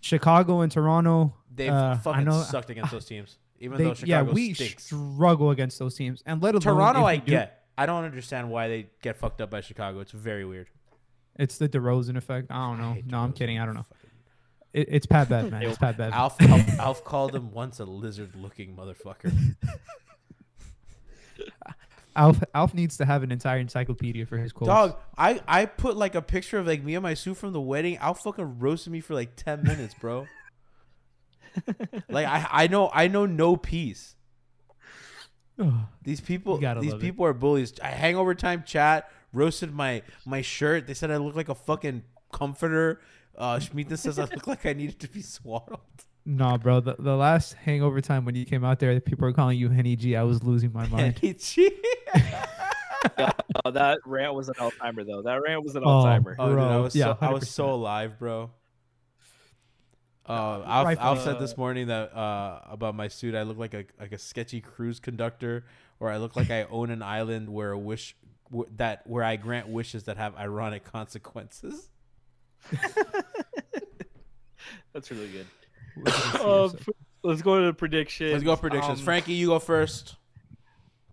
Chicago 0.00 0.60
and 0.60 0.70
Toronto. 0.72 1.34
They've 1.54 1.70
uh, 1.70 1.96
I 1.96 1.98
fucking 1.98 2.24
know, 2.24 2.42
sucked 2.42 2.70
against 2.70 2.90
those 2.92 3.04
teams. 3.04 3.38
Even 3.58 3.76
they- 3.78 3.84
though 3.84 3.90
yeah, 3.90 3.94
Chicago 4.20 4.32
we 4.32 4.54
stinks. 4.54 4.84
struggle 4.84 5.50
against 5.50 5.78
those 5.78 5.94
teams, 5.96 6.22
and 6.26 6.42
let 6.42 6.54
alone 6.54 6.62
Toronto, 6.62 7.00
if 7.00 7.06
I 7.06 7.12
we 7.14 7.18
do- 7.18 7.30
get. 7.32 7.56
I 7.76 7.86
don't 7.86 8.04
understand 8.04 8.50
why 8.50 8.68
they 8.68 8.86
get 9.02 9.16
fucked 9.16 9.40
up 9.40 9.50
by 9.50 9.60
Chicago. 9.62 10.00
It's 10.00 10.12
very 10.12 10.44
weird. 10.44 10.68
It's 11.36 11.58
the 11.58 11.68
DeRozan 11.68 12.16
effect. 12.16 12.50
I 12.50 12.68
don't 12.68 12.78
know. 12.80 12.92
hate 12.94 13.06
No, 13.06 13.18
I'm 13.20 13.32
DeRozan. 13.32 13.36
kidding. 13.36 13.58
I 13.58 13.64
don't 13.66 13.74
know. 13.74 13.86
It, 14.72 14.88
it's 14.90 15.06
Pat 15.06 15.28
Bev, 15.28 15.50
man. 15.50 15.62
It's 15.62 15.78
Pat 15.78 15.96
Bev. 15.96 16.12
Alf, 16.12 16.40
Alf, 16.40 16.78
Alf 16.78 17.04
called 17.04 17.34
him 17.34 17.50
once 17.50 17.80
a 17.80 17.84
lizard-looking 17.84 18.76
motherfucker. 18.76 19.32
Alf, 22.16 22.42
Alf 22.54 22.74
needs 22.74 22.96
to 22.98 23.04
have 23.04 23.22
an 23.22 23.32
entire 23.32 23.58
encyclopedia 23.58 24.26
for 24.26 24.36
his 24.36 24.52
quotes. 24.52 24.68
Dog, 24.68 24.96
I, 25.16 25.40
I 25.46 25.66
put 25.66 25.96
like 25.96 26.14
a 26.14 26.22
picture 26.22 26.58
of 26.58 26.66
like 26.66 26.82
me 26.82 26.94
and 26.94 27.02
my 27.02 27.14
suit 27.14 27.36
from 27.36 27.52
the 27.52 27.60
wedding. 27.60 27.96
Alf 27.98 28.22
fucking 28.22 28.58
roasted 28.58 28.92
me 28.92 29.00
for 29.00 29.14
like 29.14 29.36
ten 29.36 29.62
minutes, 29.62 29.94
bro. 29.94 30.26
like 32.08 32.26
I 32.26 32.46
I 32.50 32.66
know 32.66 32.90
I 32.92 33.08
know 33.08 33.26
no 33.26 33.56
peace. 33.56 34.14
These 36.02 36.20
people 36.20 36.58
these 36.58 36.66
love 36.66 36.94
it. 36.94 37.00
people 37.00 37.26
are 37.26 37.32
bullies. 37.32 37.74
I 37.82 37.88
hangover 37.88 38.34
time 38.34 38.64
chat 38.64 39.10
roasted 39.32 39.72
my 39.72 40.02
my 40.24 40.42
shirt. 40.42 40.86
They 40.86 40.94
said 40.94 41.10
I 41.10 41.18
look 41.18 41.36
like 41.36 41.48
a 41.48 41.54
fucking 41.54 42.02
comforter. 42.32 43.00
Uh 43.36 43.56
Schmeaton 43.58 43.98
says 43.98 44.18
I 44.18 44.24
look 44.24 44.46
like 44.46 44.66
I 44.66 44.72
needed 44.72 45.00
to 45.00 45.08
be 45.08 45.22
swaddled. 45.22 45.80
No, 46.26 46.58
bro. 46.58 46.80
The, 46.80 46.96
the 46.98 47.16
last 47.16 47.54
hangover 47.54 48.00
time 48.00 48.24
when 48.24 48.34
you 48.34 48.44
came 48.44 48.64
out 48.64 48.78
there, 48.78 49.00
people 49.00 49.26
were 49.26 49.32
calling 49.32 49.58
you 49.58 49.70
Henny 49.70 49.96
G. 49.96 50.16
I 50.16 50.22
was 50.22 50.42
losing 50.44 50.72
my 50.72 50.86
mind. 50.88 51.18
Henny 51.18 51.34
Oh, 53.64 53.70
that 53.70 53.98
rant 54.04 54.34
was 54.34 54.48
an 54.48 54.54
all 54.60 54.70
timer 54.70 55.04
though. 55.04 55.22
That 55.22 55.42
rant 55.42 55.64
was 55.64 55.74
an 55.74 55.82
Oh, 55.84 55.88
all 55.88 56.04
timer. 56.04 56.36
Oh, 56.38 56.50
dude, 56.50 56.58
I 56.58 56.68
Bro, 56.68 56.82
was 56.82 56.94
yeah, 56.96 57.04
so 57.06 57.18
I 57.20 57.32
was 57.32 57.50
so 57.50 57.70
alive, 57.70 58.18
bro. 58.18 58.50
Uh, 60.28 60.62
Alf, 60.64 60.86
Right, 60.86 60.98
Alf 60.98 61.24
said 61.24 61.40
this 61.40 61.56
morning 61.56 61.88
that 61.88 62.14
uh, 62.14 62.60
about 62.70 62.94
my 62.94 63.08
suit. 63.08 63.34
I 63.34 63.42
look 63.42 63.58
like 63.58 63.74
a 63.74 63.84
like 63.98 64.12
a 64.12 64.18
sketchy 64.18 64.60
cruise 64.60 65.00
conductor, 65.00 65.64
or 65.98 66.10
I 66.10 66.18
look 66.18 66.36
like 66.36 66.50
I 66.50 66.64
own 66.64 66.90
an 66.90 67.02
island 67.02 67.48
where 67.48 67.72
a 67.72 67.78
wish 67.78 68.14
w- 68.50 68.70
that 68.76 69.06
where 69.06 69.24
I 69.24 69.36
grant 69.36 69.68
wishes 69.68 70.04
that 70.04 70.18
have 70.18 70.36
ironic 70.36 70.84
consequences. 70.84 71.89
That's 74.92 75.10
really 75.10 75.28
good. 75.28 75.46
What 75.94 76.04
did 76.06 76.14
you 76.14 76.20
see 76.20 76.38
yourself? 76.38 76.88
let's 77.22 77.42
go 77.42 77.60
to 77.60 77.66
the 77.66 77.74
predictions. 77.74 78.32
Let's 78.32 78.44
go 78.44 78.56
predictions. 78.56 78.98
Um, 79.00 79.04
Frankie, 79.04 79.34
you 79.34 79.48
go 79.48 79.58
first. 79.58 80.16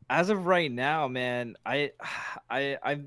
as 0.09 0.29
of 0.29 0.45
right 0.45 0.71
now, 0.71 1.07
man, 1.07 1.55
I 1.65 1.91
I 2.49 2.77
I 2.83 3.01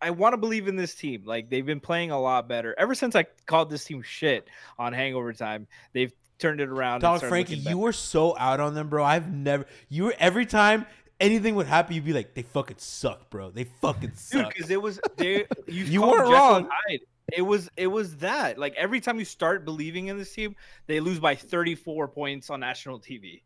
I 0.00 0.10
want 0.10 0.32
to 0.32 0.36
believe 0.38 0.68
in 0.68 0.76
this 0.76 0.94
team. 0.94 1.24
Like 1.24 1.50
they've 1.50 1.66
been 1.66 1.80
playing 1.80 2.10
a 2.10 2.20
lot 2.20 2.48
better 2.48 2.74
ever 2.78 2.94
since 2.94 3.14
I 3.14 3.26
called 3.46 3.70
this 3.70 3.84
team 3.84 4.02
shit 4.02 4.48
on 4.78 4.92
Hangover 4.92 5.32
Time. 5.32 5.66
They've 5.92 6.12
turned 6.38 6.60
it 6.60 6.68
around. 6.70 7.00
Dog 7.00 7.20
Frankie, 7.20 7.56
you 7.56 7.76
were 7.78 7.92
so 7.92 8.36
out 8.38 8.60
on 8.60 8.74
them, 8.74 8.88
bro. 8.88 9.04
I've 9.04 9.30
never. 9.30 9.66
You 9.88 10.04
were 10.04 10.14
every 10.18 10.46
time 10.46 10.86
anything 11.20 11.54
would 11.56 11.66
happen, 11.66 11.94
you'd 11.94 12.04
be 12.06 12.14
like, 12.14 12.32
"They 12.34 12.42
fucking 12.42 12.78
suck, 12.78 13.28
bro. 13.28 13.50
They 13.50 13.64
fucking 13.64 14.10
dude 14.10 14.18
suck." 14.18 14.54
because 14.54 14.70
it 14.70 14.80
was 14.80 15.00
they. 15.16 15.46
You, 15.66 15.84
You 15.84 16.02
weren't 16.02 16.16
Jekyll 16.18 16.32
wrong. 16.32 16.68
It 17.36 17.42
was 17.42 17.70
it 17.76 17.86
was 17.86 18.16
that 18.16 18.58
like 18.58 18.74
every 18.76 19.00
time 19.00 19.18
you 19.18 19.24
start 19.24 19.64
believing 19.64 20.08
in 20.08 20.18
this 20.18 20.32
team, 20.32 20.56
they 20.86 21.00
lose 21.00 21.18
by 21.18 21.34
34 21.34 22.08
points 22.08 22.50
on 22.50 22.60
national 22.60 23.00
TV. 23.00 23.42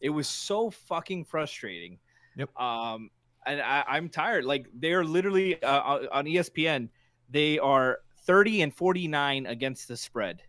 It 0.00 0.10
was 0.10 0.28
so 0.28 0.70
fucking 0.70 1.24
frustrating. 1.24 1.98
Yep. 2.36 2.56
Um, 2.58 3.10
and 3.46 3.60
I, 3.60 3.84
I'm 3.88 4.08
tired. 4.08 4.44
Like 4.44 4.66
they're 4.74 5.04
literally 5.04 5.60
uh, 5.62 6.06
on 6.12 6.26
ESPN, 6.26 6.88
they 7.30 7.58
are 7.58 7.98
30 8.24 8.62
and 8.62 8.74
49 8.74 9.46
against 9.46 9.88
the 9.88 9.96
spread. 9.96 10.42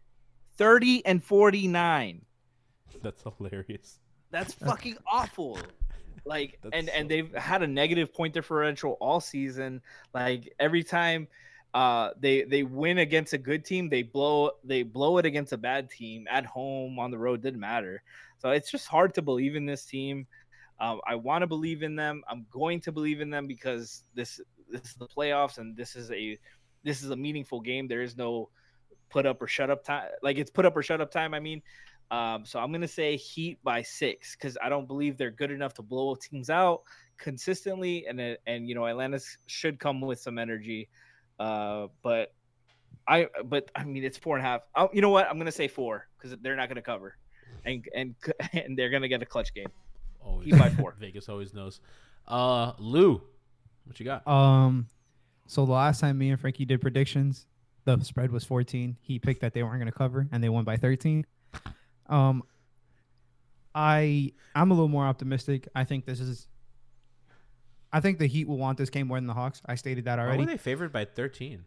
30 0.57 1.05
and 1.05 1.23
49. 1.23 2.25
That's 3.01 3.23
hilarious. 3.23 3.99
That's 4.31 4.53
fucking 4.65 4.97
awful. 5.11 5.57
Like 6.25 6.59
That's 6.61 6.75
and 6.75 6.89
and 6.89 7.09
they've 7.09 7.33
had 7.33 7.63
a 7.63 7.67
negative 7.67 8.13
point 8.13 8.33
differential 8.33 8.97
all 8.99 9.21
season. 9.21 9.81
Like 10.13 10.53
every 10.59 10.83
time 10.83 11.27
uh 11.73 12.11
they 12.19 12.43
they 12.43 12.63
win 12.63 12.97
against 12.97 13.33
a 13.33 13.37
good 13.37 13.63
team, 13.63 13.89
they 13.89 14.03
blow 14.03 14.51
they 14.63 14.83
blow 14.83 15.17
it 15.17 15.25
against 15.25 15.53
a 15.53 15.57
bad 15.57 15.89
team 15.89 16.25
at 16.29 16.45
home 16.45 16.99
on 16.99 17.11
the 17.11 17.17
road 17.17 17.41
didn't 17.41 17.59
matter. 17.59 18.01
So 18.39 18.51
it's 18.51 18.71
just 18.71 18.87
hard 18.87 19.13
to 19.15 19.21
believe 19.21 19.55
in 19.55 19.65
this 19.65 19.85
team. 19.85 20.27
Um, 20.79 21.01
I 21.05 21.15
want 21.15 21.41
to 21.41 21.47
believe 21.47 21.83
in 21.83 21.95
them. 21.95 22.23
I'm 22.29 22.45
going 22.51 22.79
to 22.81 22.91
believe 22.91 23.19
in 23.19 23.29
them 23.29 23.47
because 23.47 24.03
this 24.15 24.39
this 24.69 24.81
is 24.83 24.95
the 24.95 25.07
playoffs 25.07 25.57
and 25.57 25.75
this 25.75 25.95
is 25.95 26.11
a 26.11 26.37
this 26.83 27.03
is 27.03 27.09
a 27.09 27.15
meaningful 27.15 27.59
game. 27.59 27.87
There 27.87 28.01
is 28.01 28.15
no 28.17 28.49
put 29.09 29.25
up 29.25 29.41
or 29.41 29.47
shut 29.47 29.69
up 29.69 29.83
time. 29.83 30.07
Like 30.23 30.37
it's 30.37 30.51
put 30.51 30.65
up 30.65 30.77
or 30.77 30.83
shut 30.83 31.01
up 31.01 31.11
time. 31.11 31.33
I 31.33 31.39
mean, 31.39 31.61
um, 32.11 32.45
so 32.45 32.59
I'm 32.59 32.71
gonna 32.71 32.87
say 32.87 33.17
Heat 33.17 33.59
by 33.63 33.81
six 33.81 34.35
because 34.35 34.57
I 34.63 34.69
don't 34.69 34.87
believe 34.87 35.17
they're 35.17 35.31
good 35.31 35.51
enough 35.51 35.73
to 35.75 35.81
blow 35.81 36.15
teams 36.15 36.49
out 36.49 36.81
consistently, 37.17 38.05
and 38.07 38.37
and 38.47 38.67
you 38.67 38.75
know 38.75 38.85
Atlanta 38.85 39.19
should 39.47 39.79
come 39.79 40.01
with 40.01 40.19
some 40.19 40.37
energy, 40.37 40.89
uh, 41.39 41.87
but 42.01 42.33
I 43.07 43.27
but 43.45 43.71
I 43.75 43.83
mean 43.83 44.03
it's 44.03 44.17
four 44.17 44.37
and 44.37 44.45
a 44.45 44.49
half. 44.49 44.61
Oh, 44.75 44.89
you 44.93 45.01
know 45.01 45.09
what? 45.09 45.27
I'm 45.29 45.37
gonna 45.37 45.51
say 45.51 45.67
four 45.67 46.07
because 46.17 46.37
they're 46.41 46.55
not 46.55 46.67
gonna 46.67 46.81
cover, 46.81 47.15
and 47.65 47.85
and 47.95 48.15
and 48.53 48.77
they're 48.77 48.89
gonna 48.89 49.07
get 49.07 49.21
a 49.21 49.25
clutch 49.25 49.53
game. 49.53 49.69
Always 50.21 50.45
Heat 50.45 50.59
by 50.59 50.69
four. 50.69 50.95
Vegas 50.99 51.29
always 51.29 51.53
knows. 51.53 51.79
Uh, 52.27 52.73
Lou, 52.77 53.21
what 53.85 53.99
you 53.99 54.05
got? 54.05 54.27
Um, 54.27 54.87
so 55.47 55.65
the 55.65 55.71
last 55.71 55.99
time 55.99 56.17
me 56.17 56.29
and 56.29 56.39
Frankie 56.39 56.65
did 56.65 56.81
predictions, 56.81 57.47
the 57.85 57.99
spread 58.03 58.31
was 58.31 58.43
14. 58.43 58.97
He 59.01 59.17
picked 59.17 59.41
that 59.41 59.53
they 59.53 59.63
weren't 59.63 59.79
going 59.79 59.91
to 59.91 59.97
cover, 59.97 60.27
and 60.31 60.43
they 60.43 60.49
won 60.49 60.63
by 60.63 60.77
13. 60.77 61.25
Um, 62.07 62.43
I 63.73 64.33
I'm 64.53 64.71
a 64.71 64.73
little 64.73 64.89
more 64.89 65.05
optimistic. 65.05 65.67
I 65.75 65.83
think 65.85 66.05
this 66.05 66.19
is. 66.19 66.47
I 67.91 67.99
think 68.01 68.19
the 68.19 68.27
Heat 68.27 68.47
will 68.47 68.57
want 68.57 68.77
this 68.77 68.89
game 68.89 69.07
more 69.07 69.17
than 69.17 69.27
the 69.27 69.33
Hawks. 69.33 69.61
I 69.65 69.75
stated 69.75 70.05
that 70.05 70.17
Why 70.19 70.25
already. 70.25 70.39
were 70.39 70.45
they 70.45 70.57
favored 70.57 70.91
by 70.91 71.05
13? 71.05 71.53
It 71.53 71.59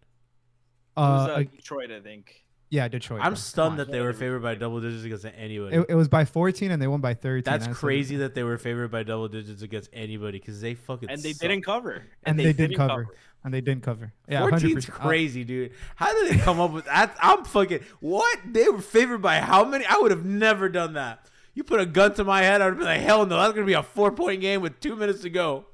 was, 0.96 1.28
Uh, 1.28 1.32
uh, 1.32 1.34
uh, 1.36 1.42
Detroit, 1.42 1.90
I 1.90 2.00
think. 2.00 2.44
yeah, 2.70 2.86
Detroit. 2.88 3.20
I'm 3.22 3.32
bro. 3.32 3.36
Stunned 3.36 3.78
that 3.78 3.90
they 3.90 4.00
were 4.00 4.12
favored 4.12 4.40
by 4.42 4.54
double 4.54 4.80
digits 4.80 5.04
against 5.04 5.24
anybody. 5.36 5.76
it, 5.76 5.86
it 5.88 5.94
was 5.94 6.08
by 6.08 6.24
14 6.24 6.70
and 6.70 6.80
they 6.80 6.86
won 6.86 7.00
by 7.00 7.14
13. 7.14 7.42
That's 7.50 7.64
I 7.64 7.68
said- 7.68 7.76
crazy 7.76 8.16
that 8.16 8.34
they 8.34 8.42
were 8.44 8.58
favored 8.58 8.90
by 8.90 9.02
double 9.02 9.28
digits 9.28 9.62
against 9.62 9.90
anybody 9.92 10.38
because 10.38 10.60
they 10.60 10.74
fucking 10.74 11.10
And 11.10 11.20
they 11.22 11.32
suck. 11.32 11.40
didn't 11.48 11.64
cover. 11.64 12.04
And 12.24 12.38
they, 12.38 12.52
did 12.52 12.76
cover. 12.76 13.08
And 13.44 13.52
they 13.52 13.60
didn't 13.60 13.82
cover. 13.82 14.12
Yeah, 14.28 14.42
14's 14.42 14.86
100%. 14.86 14.90
Uh, 14.90 14.92
crazy, 15.08 15.42
dude. 15.44 15.72
How 15.96 16.12
did 16.12 16.32
they 16.32 16.38
come 16.38 16.60
up 16.60 16.70
with 16.72 16.84
that? 16.84 17.16
I'm 17.20 17.44
fucking 17.44 17.80
what? 18.00 18.38
They 18.46 18.68
were 18.68 18.80
favored 18.80 19.18
by 19.22 19.40
how 19.40 19.64
many? 19.64 19.84
I 19.84 19.96
would 19.98 20.12
have 20.12 20.24
never 20.24 20.68
done 20.68 20.92
that. 20.92 21.26
You 21.54 21.64
put 21.64 21.80
a 21.80 21.86
gun 21.86 22.14
to 22.14 22.24
my 22.24 22.42
head, 22.42 22.62
I'd 22.62 22.78
be 22.78 22.84
like, 22.84 23.00
hell 23.00 23.26
no, 23.26 23.36
that's 23.38 23.52
gonna 23.54 23.66
be 23.66 23.72
a 23.72 23.82
four 23.82 24.12
point 24.12 24.40
game 24.40 24.60
with 24.62 24.78
two 24.80 24.94
minutes 24.94 25.22
to 25.22 25.30
go. 25.30 25.66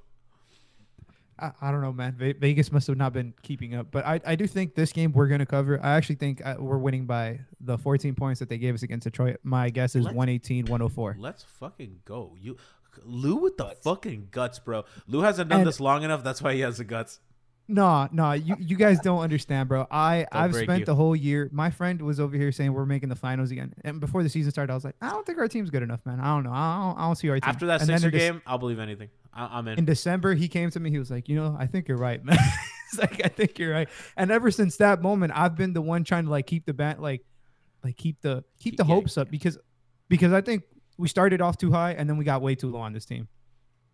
I, 1.38 1.52
I 1.60 1.70
don't 1.70 1.80
know, 1.82 1.92
man. 1.92 2.12
Ve- 2.16 2.32
Vegas 2.34 2.72
must 2.72 2.86
have 2.88 2.96
not 2.96 3.12
been 3.12 3.32
keeping 3.42 3.74
up, 3.74 3.88
but 3.90 4.04
I, 4.06 4.20
I 4.26 4.34
do 4.34 4.46
think 4.46 4.74
this 4.74 4.92
game 4.92 5.12
we're 5.12 5.28
going 5.28 5.38
to 5.40 5.46
cover. 5.46 5.78
I 5.82 5.90
actually 5.96 6.16
think 6.16 6.44
uh, 6.44 6.56
we're 6.58 6.78
winning 6.78 7.06
by 7.06 7.40
the 7.60 7.78
14 7.78 8.14
points 8.14 8.40
that 8.40 8.48
they 8.48 8.58
gave 8.58 8.74
us 8.74 8.82
against 8.82 9.04
Detroit. 9.04 9.36
My 9.42 9.70
guess 9.70 9.94
is 9.94 10.04
Let's- 10.04 10.16
118, 10.16 10.66
104. 10.66 11.16
Let's 11.18 11.44
fucking 11.44 12.00
go. 12.04 12.34
You 12.40 12.56
Lou 13.04 13.36
with 13.36 13.56
the 13.56 13.76
fucking 13.82 14.28
guts, 14.32 14.58
bro. 14.58 14.84
Lou 15.06 15.20
hasn't 15.20 15.48
done 15.50 15.60
And- 15.60 15.68
this 15.68 15.78
long 15.78 16.02
enough. 16.02 16.24
That's 16.24 16.42
why 16.42 16.54
he 16.54 16.60
has 16.60 16.78
the 16.78 16.84
guts. 16.84 17.20
No, 17.70 18.08
no, 18.12 18.32
you 18.32 18.56
you 18.58 18.76
guys 18.76 18.98
don't 19.00 19.20
understand, 19.20 19.68
bro. 19.68 19.86
I 19.90 20.26
I've 20.32 20.54
spent 20.54 20.80
you. 20.80 20.84
the 20.86 20.94
whole 20.94 21.14
year. 21.14 21.50
My 21.52 21.70
friend 21.70 22.00
was 22.00 22.18
over 22.18 22.34
here 22.34 22.50
saying 22.50 22.72
we're 22.72 22.86
making 22.86 23.10
the 23.10 23.14
finals 23.16 23.50
again, 23.50 23.74
and 23.84 24.00
before 24.00 24.22
the 24.22 24.30
season 24.30 24.50
started, 24.50 24.72
I 24.72 24.74
was 24.74 24.84
like, 24.84 24.96
I 25.02 25.10
don't 25.10 25.26
think 25.26 25.38
our 25.38 25.48
team's 25.48 25.68
good 25.68 25.82
enough, 25.82 26.00
man. 26.06 26.18
I 26.18 26.34
don't 26.34 26.44
know. 26.44 26.52
I 26.52 26.78
don't, 26.82 26.98
I 26.98 27.06
don't 27.06 27.16
see 27.16 27.28
our 27.28 27.38
team. 27.38 27.48
After 27.48 27.66
that 27.66 27.82
And 27.82 27.88
Sixer 27.90 28.10
game, 28.10 28.40
I'll 28.46 28.56
believe 28.56 28.78
anything. 28.78 29.10
I- 29.34 29.58
I'm 29.58 29.68
in. 29.68 29.78
in 29.80 29.84
December, 29.84 30.34
he 30.34 30.48
came 30.48 30.70
to 30.70 30.80
me. 30.80 30.90
He 30.90 30.98
was 30.98 31.10
like, 31.10 31.28
you 31.28 31.36
know, 31.36 31.54
I 31.58 31.66
think 31.66 31.88
you're 31.88 31.98
right, 31.98 32.24
man. 32.24 32.38
He's 32.90 32.98
like, 32.98 33.20
I 33.22 33.28
think 33.28 33.58
you're 33.58 33.72
right. 33.72 33.88
And 34.16 34.30
ever 34.30 34.50
since 34.50 34.78
that 34.78 35.02
moment, 35.02 35.34
I've 35.36 35.54
been 35.54 35.74
the 35.74 35.82
one 35.82 36.04
trying 36.04 36.24
to 36.24 36.30
like 36.30 36.46
keep 36.46 36.64
the 36.64 36.72
band, 36.72 37.00
like, 37.00 37.22
like 37.84 37.98
keep 37.98 38.22
the 38.22 38.44
keep 38.58 38.78
the 38.78 38.84
Yeah, 38.84 38.94
hopes 38.94 39.18
up 39.18 39.30
because 39.30 39.58
because 40.08 40.32
I 40.32 40.40
think 40.40 40.62
we 40.96 41.06
started 41.06 41.42
off 41.42 41.58
too 41.58 41.70
high 41.70 41.92
and 41.92 42.08
then 42.08 42.16
we 42.16 42.24
got 42.24 42.40
way 42.40 42.54
too 42.54 42.70
low 42.70 42.80
on 42.80 42.94
this 42.94 43.04
team. 43.04 43.28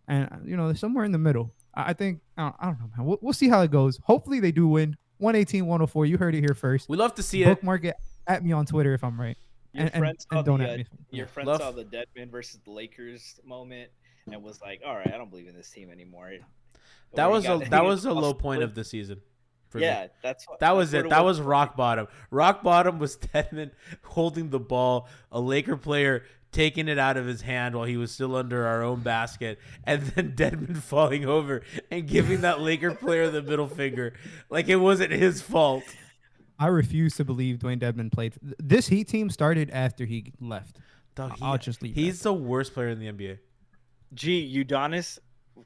And 0.07 0.25
uh, 0.31 0.35
you 0.45 0.55
know, 0.57 0.73
somewhere 0.73 1.05
in 1.05 1.11
the 1.11 1.17
middle. 1.17 1.53
I 1.73 1.89
I 1.89 1.93
think 1.93 2.21
I 2.37 2.43
don't, 2.43 2.55
I 2.59 2.65
don't 2.67 2.79
know, 2.79 2.89
man. 2.97 3.05
We'll, 3.05 3.19
we'll 3.21 3.33
see 3.33 3.49
how 3.49 3.61
it 3.61 3.71
goes. 3.71 3.99
Hopefully, 4.03 4.39
they 4.39 4.51
do 4.51 4.67
win. 4.67 4.95
118, 5.19 5.65
104. 5.65 6.05
You 6.05 6.17
heard 6.17 6.35
it 6.35 6.41
here 6.41 6.53
first. 6.53 6.89
we 6.89 6.97
love 6.97 7.15
to 7.15 7.23
see 7.23 7.41
it. 7.43 7.45
Bookmark 7.45 7.85
it 7.85 7.95
at 8.27 8.43
me 8.43 8.51
on 8.51 8.65
Twitter 8.65 8.93
if 8.93 9.01
I'm 9.03 9.19
right. 9.19 9.37
Your 9.71 9.85
And- 9.93 10.05
and- 10.05 10.21
saw 10.21 10.37
and 10.37 10.45
don't 10.45 10.59
the, 10.59 10.69
at 10.69 10.77
me. 10.79 10.85
your 11.11 11.25
friend 11.27 11.47
Love- 11.47 11.61
saw 11.61 11.71
the 11.71 11.85
Dedmon 11.85 12.29
versus 12.29 12.59
the 12.65 12.71
Lakers 12.71 13.39
moment 13.45 13.91
and 14.31 14.43
was 14.43 14.59
like, 14.61 14.81
"All 14.85 14.93
right, 14.95 15.07
I 15.13 15.17
don't 15.17 15.29
believe 15.29 15.47
in 15.47 15.55
this 15.55 15.69
team 15.69 15.89
anymore." 15.89 16.31
That 17.13 17.31
was 17.31 17.45
a 17.45 17.57
that 17.69 17.83
was 17.85 18.05
a 18.05 18.13
low 18.13 18.33
point 18.33 18.61
of 18.61 18.75
the 18.75 18.83
season. 18.83 19.21
for 19.69 19.77
me. 19.79 19.85
Yeah, 19.85 20.07
that's 20.21 20.47
what, 20.47 20.59
That 20.59 20.67
that's 20.73 20.77
was 20.77 20.93
what 20.93 21.05
it. 21.05 21.09
That 21.09 21.23
was 21.23 21.37
was 21.39 21.47
rock 21.47 21.75
bottom. 21.77 22.07
Rock 22.29 22.61
bottom 22.63 22.99
was 22.99 23.17
Dedmon 23.33 23.71
holding 24.03 24.49
the 24.49 24.59
ball, 24.59 25.07
a 25.31 25.39
Laker 25.39 25.77
player 25.77 26.23
taking 26.55 26.87
it 26.87 26.97
out 26.97 27.17
of 27.17 27.25
his 27.25 27.41
hand 27.41 27.75
while 27.75 27.85
he 27.85 27.97
was 27.97 28.11
still 28.11 28.35
under 28.35 28.65
our 28.65 28.81
own 28.81 29.01
basket, 29.01 29.59
and 29.83 30.01
then 30.15 30.31
Dedmon 30.31 30.77
falling 30.77 31.25
over 31.25 31.61
and 31.91 32.07
giving 32.07 32.41
that 32.41 32.61
Laker 32.61 32.95
player 32.95 33.29
the 33.29 33.43
middle 33.43 33.67
finger, 33.67 34.13
like 34.49 34.69
it 34.69 34.77
wasn't 34.77 35.11
his 35.11 35.41
fault. 35.41 35.83
I 36.57 36.67
refuse 36.67 37.15
to 37.17 37.25
believe 37.25 37.59
Dewayne 37.59 37.79
Dedmon 37.79 38.11
played. 38.11 38.33
This 38.57 38.87
Heat 38.87 39.09
team 39.09 39.29
started 39.29 39.69
after 39.71 40.05
he 40.05 40.31
left. 40.39 40.79
Dog, 41.13 41.37
I'll 41.41 41.57
just 41.57 41.81
leave 41.81 41.95
He's 41.95 42.21
the 42.21 42.33
worst 42.33 42.73
player 42.73 42.89
in 42.89 42.99
the 42.99 43.11
NBA. 43.11 43.39
Gee, 44.13 44.63
Udonis 44.63 45.19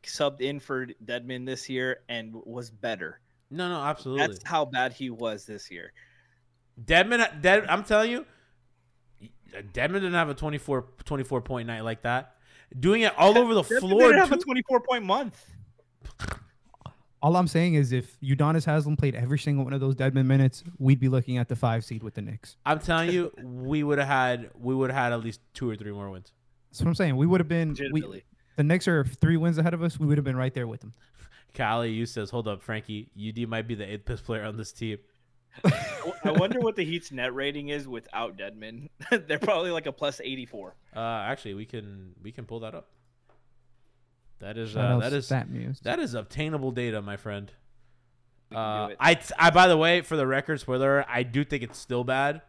subbed 0.04 0.42
in 0.42 0.60
for 0.60 0.88
Dedmon 1.06 1.46
this 1.46 1.70
year 1.70 2.00
and 2.10 2.34
was 2.46 2.72
better. 2.72 3.20
No, 3.52 3.70
no, 3.70 3.82
absolutely. 3.82 4.28
That's 4.28 4.40
how 4.44 4.66
bad 4.66 4.94
he 4.94 5.12
was 5.12 5.46
this 5.46 5.70
year. 5.70 5.94
Dedmon, 6.84 7.42
Dead, 7.42 7.66
I'm 7.68 7.84
telling 7.84 8.12
you, 8.12 8.26
Dedmon 9.74 9.94
didn't 9.94 10.14
have 10.14 10.30
a 10.30 10.34
24, 10.34 10.86
24 11.06 11.42
point 11.42 11.68
night 11.68 11.82
like 11.82 12.02
that. 12.04 12.36
Doing 12.80 13.02
it 13.02 13.14
all 13.18 13.38
over 13.38 13.54
the 13.54 13.64
Dedmon 13.64 13.80
floor. 13.80 14.02
didn't 14.02 14.20
have 14.20 14.32
a 14.32 14.38
24 14.38 14.80
point 14.82 15.04
month. 15.04 15.46
All 17.22 17.36
I'm 17.36 17.48
saying 17.48 17.74
is, 17.74 17.92
if 17.92 18.18
Udonis 18.22 18.66
Haslem 18.66 18.96
played 18.96 19.14
every 19.14 19.40
single 19.40 19.66
one 19.66 19.74
of 19.74 19.82
those 19.82 19.96
Dedmon 19.96 20.26
minutes, 20.26 20.64
we'd 20.78 21.00
be 21.02 21.10
looking 21.10 21.38
at 21.38 21.50
the 21.50 21.56
five 21.56 21.84
seed 21.84 22.02
with 22.02 22.14
the 22.14 22.22
Knicks. 22.22 22.56
I'm 22.66 22.80
telling 22.80 23.12
you, 23.12 23.34
we 23.44 23.84
would 23.84 23.98
have 23.98 24.08
had 24.08 24.52
we 24.58 24.74
would 24.74 24.90
have 24.90 25.04
had 25.04 25.14
at 25.14 25.22
least 25.22 25.42
two 25.54 25.70
or 25.70 25.76
three 25.76 25.92
more 25.92 26.10
wins. 26.10 26.32
That's 26.72 26.82
what 26.82 26.88
I'm 26.88 26.96
saying. 26.96 27.18
We 27.18 27.26
would 27.26 27.42
have 27.42 27.50
been. 27.50 27.76
We, 27.92 28.24
the 28.56 28.64
Knicks 28.64 28.88
are 28.88 29.04
three 29.04 29.38
wins 29.38 29.58
ahead 29.58 29.74
of 29.74 29.84
us. 29.84 30.00
We 30.00 30.06
would 30.06 30.18
have 30.18 30.26
been 30.26 30.38
right 30.38 30.54
there 30.54 30.68
with 30.68 30.82
them. 30.82 30.94
Callie, 31.56 31.92
you 31.92 32.06
says, 32.06 32.30
hold 32.30 32.48
up, 32.48 32.62
Frankie, 32.62 33.10
UD 33.18 33.48
might 33.48 33.68
be 33.68 33.76
the 33.76 33.92
eighth 33.92 34.06
best 34.06 34.24
player 34.24 34.44
on 34.44 34.58
this 34.58 34.72
team. 34.72 35.00
I 36.24 36.32
wonder 36.32 36.60
what 36.60 36.76
the 36.76 36.86
Heat's 36.86 37.12
net 37.12 37.34
rating 37.34 37.70
is 37.70 37.88
without 37.88 38.38
Dedmon. 38.38 38.90
They're 39.28 39.40
probably 39.40 39.72
like 39.72 39.86
a 39.86 39.92
plus 39.92 40.22
84. 40.24 40.76
Uh, 40.96 41.00
actually, 41.00 41.54
we 41.56 41.66
can 41.66 42.14
we 42.22 42.32
can 42.32 42.46
pull 42.46 42.62
that 42.62 42.76
up. 42.76 42.90
That 44.40 44.58
is 44.58 44.72
Shout 44.72 44.86
uh, 44.86 44.96
out 44.96 45.02
that 45.02 45.14
is 45.14 45.30
StatMuse. 45.30 45.82
that 45.82 46.00
is 46.00 46.14
obtainable 46.14 46.72
data, 46.72 47.02
my 47.02 47.18
friend. 47.18 47.52
Uh, 48.56 48.90
do. 48.90 48.96
I, 49.00 49.20
I 49.38 49.50
by 49.50 49.68
the 49.68 49.78
way, 49.78 50.02
for 50.02 50.16
the 50.16 50.26
record, 50.26 50.60
spoiler, 50.60 51.06
I 51.08 51.24
do 51.24 51.44
think 51.44 51.64
it's 51.64 51.78
still 51.78 52.04
bad. 52.04 52.42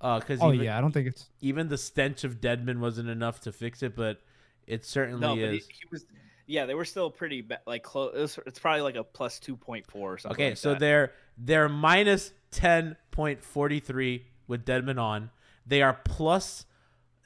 Uh, 0.00 0.20
because 0.20 0.40
Oh 0.40 0.52
even, 0.52 0.66
yeah, 0.66 0.78
I 0.78 0.80
don't 0.80 0.92
think 0.92 1.08
it's. 1.08 1.28
even 1.40 1.68
the 1.68 1.78
stench 1.78 2.24
of 2.24 2.40
Dedmon 2.40 2.78
wasn't 2.78 3.08
enough 3.08 3.40
to 3.42 3.52
fix 3.52 3.82
it, 3.82 3.96
but 3.96 4.20
it 4.66 4.84
certainly 4.84 5.20
no, 5.20 5.34
but 5.34 5.52
he, 5.52 5.58
is. 5.58 5.66
he 5.66 5.84
was. 5.90 6.04
Yeah, 6.46 6.66
they 6.66 6.74
were 6.74 6.84
still 6.84 7.10
pretty 7.10 7.42
ba- 7.42 7.60
like 7.66 7.82
close. 7.82 8.14
It 8.14 8.20
was, 8.20 8.38
it's 8.46 8.58
probably 8.58 8.82
like 8.82 8.96
a 8.96 9.04
plus 9.04 9.38
2.4 9.40 9.84
or 9.94 10.18
something. 10.18 10.34
Okay, 10.36 10.48
like 10.50 10.56
so 10.58 10.70
that. 10.70 10.80
they're 10.80 11.12
they're 11.36 11.68
minus 11.68 12.32
ten 12.50 12.96
point 13.10 13.42
forty 13.42 13.80
three 13.80 14.24
with 14.46 14.64
Dedmon 14.64 14.98
on. 15.00 15.30
They 15.66 15.82
are 15.82 15.98
plus 16.04 16.64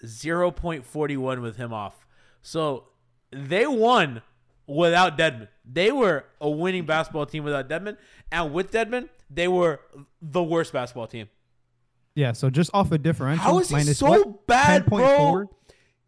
zero 0.05 0.51
point 0.51 0.85
forty 0.85 1.17
one 1.17 1.41
with 1.43 1.57
him 1.57 1.73
off. 1.73 2.07
So 2.43 2.89
they 3.31 3.67
won 3.67 4.23
without 4.67 5.17
Dedmon. 5.19 5.49
They 5.65 5.93
were 5.93 6.25
a 6.41 6.51
winning 6.51 6.87
basketball 6.87 7.27
team 7.27 7.45
without 7.45 7.69
Dedmon, 7.69 7.97
and 8.31 8.53
with 8.53 8.71
Dedmon, 8.73 9.09
they 9.31 9.49
were 9.49 9.81
the 10.21 10.43
worst 10.43 10.73
basketball 10.73 11.07
team. 11.07 11.29
Yeah, 12.15 12.33
so 12.33 12.51
just 12.51 12.71
off 12.75 12.93
a 12.93 12.99
differential. 12.99 13.43
How 13.43 13.59
is 13.59 13.69
he 13.69 13.75
minus 13.77 13.99
so 13.99 14.07
what? 14.11 14.47
bad, 14.47 14.85
bro? 14.87 14.99
10.4? 14.99 15.47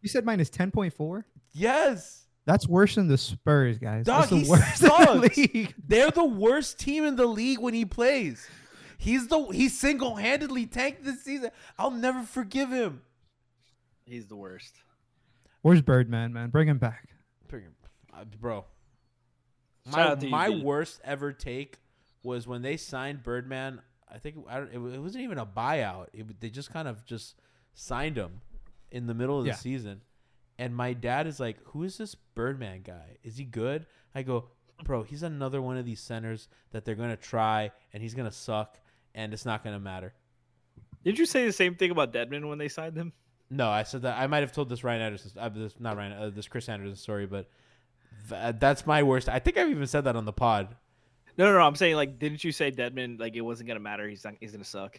You 0.02 0.08
said 0.10 0.24
minus 0.26 0.50
10.4? 0.50 1.24
Yes, 1.54 2.26
That's 2.44 2.68
worse 2.68 2.96
than 2.96 3.08
the 3.08 3.16
Spurs, 3.16 3.78
guys. 3.78 4.04
dog, 4.04 4.28
That's 4.28 4.30
the 4.30 4.38
he 4.40 4.50
worst 4.50 4.82
in 4.82 4.88
the 4.88 5.32
league. 5.36 5.74
They're 5.86 6.10
the 6.10 6.24
worst 6.24 6.78
team 6.78 7.04
in 7.04 7.16
the 7.16 7.24
league 7.26 7.58
when 7.60 7.72
he 7.72 7.86
plays. 7.86 8.46
He's 8.98 9.28
the 9.28 9.40
he 9.46 9.68
single 9.68 10.16
handedly 10.16 10.66
tanked 10.66 11.04
this 11.04 11.22
season. 11.22 11.50
I'll 11.78 11.90
never 11.90 12.22
forgive 12.22 12.70
him. 12.70 13.02
He's 14.06 14.26
the 14.26 14.36
worst. 14.36 14.74
Where's 15.62 15.82
Birdman, 15.82 16.32
man? 16.32 16.50
Bring 16.50 16.68
him 16.68 16.78
back. 16.78 17.08
Bring 17.48 17.62
him- 17.64 17.74
uh, 18.12 18.24
bro. 18.24 18.64
Shout 19.86 19.94
My 19.96 20.02
out 20.08 20.20
to 20.20 20.26
you, 20.26 20.30
my 20.32 20.48
worst 20.50 21.00
ever 21.04 21.32
take 21.32 21.78
was 22.22 22.46
when 22.46 22.62
they 22.62 22.76
signed 22.76 23.22
Birdman. 23.22 23.80
I 24.10 24.18
think 24.18 24.36
I 24.48 24.58
don't, 24.58 24.68
it, 24.68 24.94
it 24.94 25.00
wasn't 25.00 25.24
even 25.24 25.38
a 25.38 25.46
buyout. 25.46 26.08
It, 26.12 26.40
they 26.40 26.50
just 26.50 26.72
kind 26.72 26.86
of 26.88 27.04
just 27.04 27.34
signed 27.74 28.16
him 28.16 28.40
in 28.90 29.06
the 29.06 29.14
middle 29.14 29.38
of 29.38 29.44
the 29.44 29.50
Yeah. 29.50 29.56
season. 29.56 30.00
And 30.58 30.74
my 30.74 30.92
dad 30.92 31.26
is 31.26 31.40
like, 31.40 31.58
"Who 31.68 31.82
is 31.82 31.98
this 31.98 32.14
Birdman 32.14 32.82
guy? 32.82 33.16
Is 33.24 33.36
he 33.36 33.44
good?" 33.44 33.86
I 34.14 34.22
go, 34.22 34.48
"Bro, 34.84 35.02
he's 35.04 35.22
another 35.24 35.60
one 35.60 35.76
of 35.76 35.84
these 35.84 36.00
centers 36.00 36.48
that 36.70 36.84
they're 36.84 36.94
gonna 36.94 37.16
try, 37.16 37.72
and 37.92 38.02
he's 38.02 38.14
gonna 38.14 38.30
suck, 38.30 38.78
and 39.14 39.32
it's 39.32 39.44
not 39.44 39.64
gonna 39.64 39.80
matter." 39.80 40.12
Did 41.04 41.18
you 41.18 41.26
say 41.26 41.44
the 41.44 41.52
same 41.52 41.74
thing 41.74 41.90
about 41.90 42.12
Dedmon 42.12 42.48
when 42.48 42.58
they 42.58 42.68
signed 42.68 42.96
him? 42.96 43.12
No, 43.50 43.68
I 43.68 43.82
said 43.82 44.02
that. 44.02 44.18
I 44.18 44.26
might 44.26 44.40
have 44.40 44.52
told 44.52 44.68
this 44.68 44.82
Ryan 44.82 45.02
Anderson, 45.02 45.32
uh, 45.38 45.48
this 45.50 45.74
not 45.78 45.96
Ryan, 45.96 46.12
uh, 46.12 46.30
this 46.30 46.48
Chris 46.48 46.68
Andersen 46.68 46.96
story, 46.96 47.26
but 47.26 47.48
th- 48.28 48.56
that's 48.58 48.86
my 48.86 49.02
worst. 49.02 49.28
I 49.28 49.38
think 49.38 49.58
I've 49.58 49.70
even 49.70 49.86
said 49.86 50.04
that 50.04 50.16
on 50.16 50.24
the 50.24 50.32
pod. 50.32 50.74
No, 51.36 51.46
no, 51.46 51.58
no. 51.58 51.64
I'm 51.64 51.76
saying 51.76 51.96
like, 51.96 52.18
didn't 52.18 52.42
you 52.42 52.52
say 52.52 52.70
Dedmon 52.70 53.20
like 53.20 53.36
it 53.36 53.42
wasn't 53.42 53.68
gonna 53.68 53.80
matter? 53.80 54.08
He's 54.08 54.24
not, 54.24 54.34
he's 54.40 54.52
gonna 54.52 54.64
suck. 54.64 54.98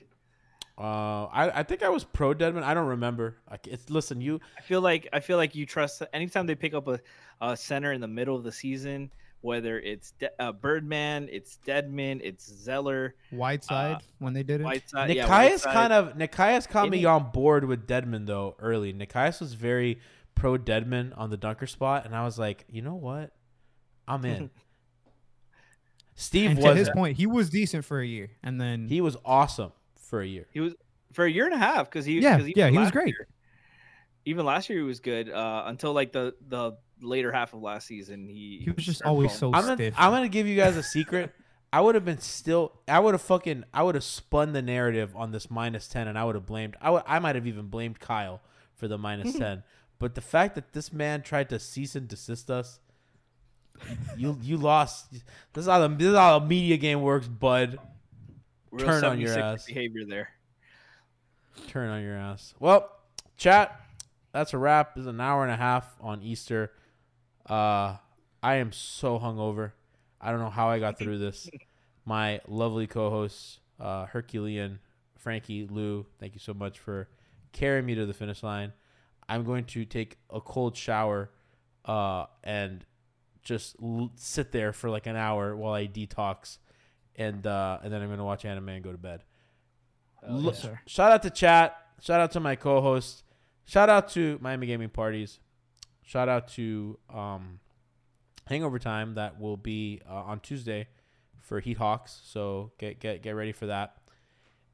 Uh, 0.78 1.26
I, 1.26 1.60
I 1.60 1.64
think 1.64 1.84
I 1.84 1.90
was 1.90 2.04
pro 2.04 2.34
Dedmon. 2.34 2.62
I 2.62 2.74
don't 2.74 2.88
remember. 2.88 3.38
Like, 3.50 3.66
it's 3.68 3.90
listen, 3.90 4.22
you 4.22 4.42
I 4.58 4.62
feel 4.62 4.82
like 4.82 5.08
I 5.12 5.22
feel 5.22 5.38
like 5.38 5.56
you 5.56 5.66
trust 5.66 6.04
anytime 6.14 6.46
they 6.46 6.56
pick 6.56 6.74
up 6.74 6.88
a, 6.88 7.00
a 7.42 7.56
center 7.58 7.94
in 7.94 8.02
the 8.02 8.08
middle 8.08 8.36
of 8.36 8.44
the 8.44 8.52
season, 8.52 9.12
whether 9.46 9.80
it's 9.80 10.12
De- 10.20 10.30
uh, 10.42 10.52
Birdman, 10.52 11.30
it's 11.32 11.60
Dedmon, 11.66 12.20
it's 12.24 12.46
Zeller, 12.52 13.16
Whiteside 13.32 14.02
when 14.20 14.34
they 14.34 14.44
did 14.44 14.60
it. 14.62 14.64
Whiteside. 14.66 15.12
Uh, 15.12 15.14
yeah, 15.14 15.28
Nekias 15.28 15.50
Whiteside. 15.52 15.74
kind 15.74 15.94
of 15.94 16.14
Nekias 16.18 16.68
caught 16.68 16.90
me 16.90 17.06
on 17.06 17.32
board 17.32 17.64
with 17.66 17.88
Dedmon 17.88 18.26
though 18.26 18.56
early. 18.60 18.92
Nekias 18.94 19.40
was 19.40 19.54
very 19.54 20.00
pro 20.34 20.58
Dedmon 20.58 21.14
on 21.18 21.30
the 21.30 21.38
dunker 21.38 21.68
spot, 21.68 22.06
and 22.06 22.16
I 22.16 22.26
was 22.26 22.38
like, 22.38 22.66
you 22.70 22.82
know 22.82 22.96
what, 22.96 23.32
I'm 24.08 24.26
in. 24.26 24.50
Steve 26.16 26.52
and 26.52 26.60
to 26.60 26.66
was 26.70 26.78
his 26.78 26.90
point, 26.90 27.18
he 27.18 27.26
was 27.26 27.50
decent 27.50 27.84
for 27.86 28.00
a 28.00 28.06
year, 28.06 28.32
and 28.42 28.60
then 28.60 28.88
he 28.88 29.02
was 29.02 29.18
awesome 29.26 29.72
for 30.00 30.22
a 30.22 30.26
year. 30.28 30.48
He 30.52 30.62
was 30.62 30.74
for 31.14 31.26
a 31.26 31.30
year 31.32 31.46
and 31.46 31.54
a 31.54 31.58
half 31.58 31.90
because 31.90 32.06
he 32.06 32.20
Yeah, 32.20 32.38
'cause 32.38 32.48
even 32.48 32.54
yeah, 32.58 32.70
he 32.70 32.78
was 32.78 32.92
great. 32.92 33.08
year- 33.10 33.28
even 34.26 34.46
last 34.46 34.70
year 34.70 34.80
he 34.80 34.84
was 34.86 35.00
good 35.02 35.30
uh, 35.30 35.64
until 35.68 35.94
like 35.94 36.12
the 36.12 36.34
the 36.48 36.78
later 37.02 37.32
half 37.32 37.54
of 37.54 37.62
last 37.62 37.88
season. 37.88 38.28
He 38.28 38.62
he 38.64 38.72
was 38.72 38.86
just 38.86 39.02
always 39.04 39.34
so 39.34 39.48
I'm 39.54 39.64
gonna, 39.64 39.76
stiff. 39.76 39.94
I'm 39.98 40.12
gonna 40.12 40.30
give 40.30 40.48
you 40.48 40.56
guys 40.56 40.78
a 40.78 40.84
secret. 40.84 41.34
I 41.72 41.82
would 41.82 41.96
have 41.96 42.06
been 42.06 42.20
still. 42.20 42.72
I 42.88 43.00
would 43.00 43.14
have 43.14 43.22
fucking. 43.22 43.66
I 43.74 43.84
would 43.84 43.96
have 43.96 44.04
spun 44.04 44.54
the 44.54 44.62
narrative 44.62 45.16
on 45.16 45.32
this 45.32 45.52
minus 45.52 45.88
ten, 45.88 46.08
and 46.08 46.18
I 46.18 46.24
would 46.24 46.36
have 46.36 46.46
blamed. 46.46 46.78
I 46.80 46.90
would. 46.90 47.04
I 47.06 47.20
might 47.20 47.36
have 47.36 47.48
even 47.48 47.68
blamed 47.68 48.00
Kyle 48.00 48.42
for 48.76 48.88
the 48.88 48.98
minus 48.98 49.34
ten. 49.38 49.64
But 50.00 50.16
the 50.16 50.22
fact 50.22 50.56
that 50.56 50.74
this 50.74 50.92
man 50.92 51.22
tried 51.22 51.50
to 51.50 51.60
cease 51.60 51.96
and 51.96 52.08
desist 52.08 52.50
us, 52.50 52.80
you 54.18 54.38
you 54.42 54.58
lost. 54.58 55.12
This 55.54 55.64
is 55.64 55.68
how 55.68 55.86
the 55.86 55.94
this 55.94 56.08
is 56.08 56.16
how 56.16 56.38
a 56.38 56.46
media 56.46 56.78
game 56.78 57.02
works, 57.02 57.28
bud. 57.28 57.78
Real 58.72 58.86
turn 58.86 59.04
on 59.04 59.20
your 59.20 59.38
ass. 59.38 59.66
behavior 59.66 60.06
there. 60.06 60.30
Turn 61.68 61.90
on 61.90 62.02
your 62.02 62.16
ass. 62.16 62.54
Well, 62.60 62.90
chat. 63.38 63.82
That's 64.34 64.54
a 64.54 64.58
wrap. 64.58 64.96
This 64.96 65.04
is 65.04 65.08
an 65.08 65.22
hour 65.22 65.44
and 65.44 65.52
a 65.52 65.56
half 65.56 65.96
on 66.02 66.22
Easter. 66.22 66.72
Uh, 67.50 67.98
I 68.42 68.56
am 68.56 68.72
so 68.72 69.20
hungover. 69.20 69.72
I 70.22 70.32
don't 70.32 70.40
know 70.40 70.50
how 70.50 70.70
I 70.70 70.80
got 70.80 70.98
through 70.98 71.20
this. 71.20 71.50
My 72.06 72.40
lovely 72.48 72.88
co-hosts, 72.88 73.60
uh, 73.80 74.06
Herculean, 74.06 74.80
Frankie, 75.18 75.68
Lou. 75.68 76.06
Thank 76.20 76.34
you 76.34 76.40
so 76.40 76.54
much 76.54 76.80
for 76.80 77.10
carrying 77.52 77.86
me 77.86 77.96
to 77.96 78.06
the 78.06 78.14
finish 78.14 78.44
line. 78.44 78.74
I'm 79.28 79.44
going 79.44 79.66
to 79.66 79.86
take 79.86 80.18
a 80.30 80.40
cold 80.40 80.78
shower, 80.78 81.32
uh, 81.86 82.26
and 82.44 82.86
just 83.42 83.76
l- 83.82 84.12
sit 84.16 84.52
there 84.52 84.72
for 84.72 84.90
like 84.90 85.08
an 85.08 85.16
hour 85.16 85.56
while 85.56 85.74
I 85.74 85.88
detox, 85.88 86.58
and 87.16 87.46
uh, 87.48 87.80
and 87.84 87.92
then 87.92 88.04
I'm 88.04 88.10
gonna 88.10 88.24
watch 88.26 88.46
anime 88.46 88.70
and 88.70 88.84
go 88.84 88.92
to 88.92 88.98
bed. 89.00 89.24
Lo- 90.28 90.52
yes, 90.52 90.62
sir. 90.62 90.80
Shout 90.86 91.12
out 91.12 91.24
to 91.24 91.30
chat. 91.32 91.76
Shout 92.02 92.20
out 92.20 92.32
to 92.34 92.40
my 92.40 92.56
co-host. 92.56 93.24
Shout 93.66 93.90
out 93.90 94.10
to 94.10 94.38
Miami 94.42 94.68
Gaming 94.68 94.90
Parties. 94.90 95.40
Shout 96.06 96.30
out 96.30 96.48
to 96.49 96.98
um, 97.14 97.60
Hangover 98.48 98.80
Time 98.80 99.15
that 99.15 99.40
will 99.40 99.57
be 99.57 100.02
uh, 100.10 100.14
on 100.14 100.40
Tuesday 100.40 100.88
for 101.41 101.60
Heat 101.60 101.77
Hawks. 101.77 102.22
So 102.23 102.72
get 102.77 102.99
get 102.99 103.22
get 103.22 103.32
ready 103.32 103.52
for 103.52 103.65
that. 103.68 103.98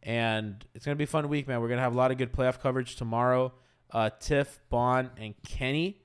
And 0.04 0.64
it's 0.74 0.86
gonna 0.86 0.96
be 0.96 1.06
a 1.06 1.08
fun 1.08 1.28
week, 1.30 1.48
man. 1.48 1.62
We're 1.62 1.70
gonna 1.70 1.82
have 1.82 1.94
a 1.94 1.98
lot 1.98 2.12
of 2.12 2.18
good 2.18 2.34
playoff 2.34 2.60
coverage 2.60 2.96
tomorrow. 2.96 3.54
Uh, 3.92 4.10
Tiff, 4.20 4.60
Bond, 4.70 5.10
and 5.18 5.34
Kenny. 5.44 6.02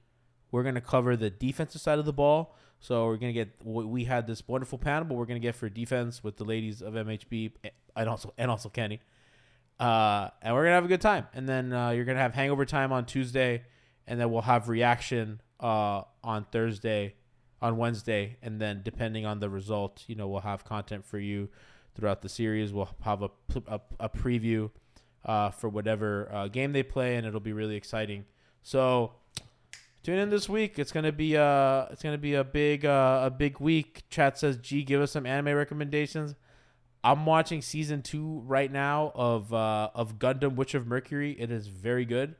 We're 0.51 0.63
gonna 0.63 0.81
cover 0.81 1.17
the 1.17 1.31
defensive 1.31 1.81
side 1.81 1.99
of 1.99 2.05
the 2.05 2.13
ball. 2.13 2.57
So 2.79 3.07
we're 3.07 3.17
gonna 3.17 3.33
get 3.33 3.49
we 3.65 4.05
had 4.05 4.27
this 4.27 4.47
wonderful 4.47 4.79
panel, 4.79 5.05
but 5.09 5.15
we're 5.15 5.27
gonna 5.27 5.41
get 5.41 5.55
for 5.55 5.69
defense 5.69 6.23
with 6.23 6.37
the 6.37 6.45
ladies 6.45 6.83
of 6.83 6.95
MHB 6.95 7.53
and 7.97 8.09
also 8.09 8.33
and 8.39 8.51
also 8.51 8.69
Kenny. 8.69 9.01
Uh, 9.81 10.29
and 10.41 10.55
we're 10.55 10.63
gonna 10.63 10.75
have 10.75 10.85
a 10.85 10.89
good 10.89 11.01
time. 11.01 11.27
And 11.35 11.49
then 11.49 11.73
uh, 11.73 11.91
you're 11.91 12.05
gonna 12.05 12.21
have 12.21 12.35
hangover 12.35 12.65
time 12.65 12.93
on 12.93 13.07
Tuesday, 13.07 13.65
and 14.07 14.21
then 14.21 14.31
we'll 14.31 14.43
have 14.43 14.69
reaction 14.69 15.41
uh, 15.61 16.03
on 16.23 16.47
Thursday, 16.53 17.15
on 17.61 17.77
Wednesday, 17.77 18.37
and 18.43 18.61
then 18.61 18.83
depending 18.85 19.27
on 19.27 19.41
the 19.41 19.49
result, 19.49 20.05
you 20.07 20.15
know, 20.15 20.29
we'll 20.29 20.41
have 20.41 20.65
content 20.65 21.05
for 21.05 21.19
you 21.19 21.49
throughout 21.95 22.23
the 22.23 22.29
series. 22.29 22.73
We'll 22.73 22.91
have 23.03 23.23
a 23.23 23.31
a, 23.67 23.81
a 24.01 24.09
preview 24.09 24.71
uh, 25.25 25.51
for 25.51 25.69
whatever 25.69 26.29
uh, 26.33 26.49
game 26.49 26.73
they 26.73 26.83
play, 26.83 27.17
and 27.17 27.27
it'll 27.27 27.41
be 27.41 27.53
really 27.53 27.77
exciting. 27.77 28.25
So 28.63 29.13
tune 30.03 30.19
in 30.19 30.31
this 30.31 30.49
week. 30.49 30.79
It's 30.79 30.93
gonna 30.93 31.13
be 31.13 31.37
uh 31.37 31.87
it's 31.91 32.03
gonna 32.03 32.19
be 32.19 32.35
a 32.35 32.45
big 32.45 32.85
uh, 32.85 33.23
a 33.25 33.31
big 33.31 33.61
week. 33.61 34.05
Chat 34.09 34.39
says, 34.39 34.57
"G, 34.59 34.83
give 34.83 35.01
us 35.01 35.13
some 35.13 35.27
anime 35.27 35.57
recommendations." 35.57 36.35
I'm 37.03 37.25
watching 37.25 37.63
season 37.63 38.03
two 38.03 38.43
right 38.47 38.71
now 38.71 39.13
of 39.15 39.53
uh, 39.53 39.91
of 39.95 40.19
Gundam 40.19 40.57
Witch 40.57 40.75
of 40.75 40.87
Mercury. 40.87 41.37
It 41.39 41.51
is 41.51 41.69
very 41.69 42.05
good. 42.05 42.35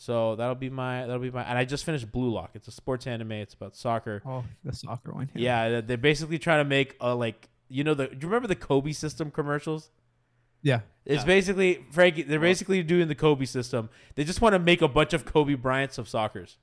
So 0.00 0.34
that'll 0.34 0.54
be 0.54 0.70
my 0.70 1.02
that'll 1.02 1.18
be 1.18 1.30
my 1.30 1.42
and 1.42 1.58
I 1.58 1.66
just 1.66 1.84
finished 1.84 2.10
Blue 2.10 2.30
Lock. 2.30 2.52
It's 2.54 2.66
a 2.68 2.70
sports 2.70 3.06
anime. 3.06 3.32
It's 3.32 3.52
about 3.52 3.76
soccer. 3.76 4.22
Oh, 4.24 4.42
the 4.64 4.74
soccer 4.74 5.12
one. 5.12 5.28
Yeah, 5.34 5.82
they're 5.82 5.98
basically 5.98 6.38
trying 6.38 6.60
to 6.64 6.68
make 6.68 6.96
a 7.02 7.14
like 7.14 7.50
you 7.68 7.84
know 7.84 7.92
the 7.92 8.06
do 8.06 8.14
you 8.22 8.28
remember 8.28 8.48
the 8.48 8.56
Kobe 8.56 8.92
system 8.92 9.30
commercials? 9.30 9.90
Yeah. 10.62 10.80
It's 11.04 11.22
basically 11.24 11.84
Frankie. 11.90 12.22
They're 12.22 12.40
basically 12.40 12.82
doing 12.82 13.08
the 13.08 13.14
Kobe 13.14 13.44
system. 13.44 13.90
They 14.14 14.24
just 14.24 14.40
want 14.40 14.54
to 14.54 14.58
make 14.58 14.80
a 14.80 14.88
bunch 14.88 15.12
of 15.12 15.26
Kobe 15.26 15.52
Bryants 15.52 15.98
of 15.98 16.08
soccer's. 16.08 16.56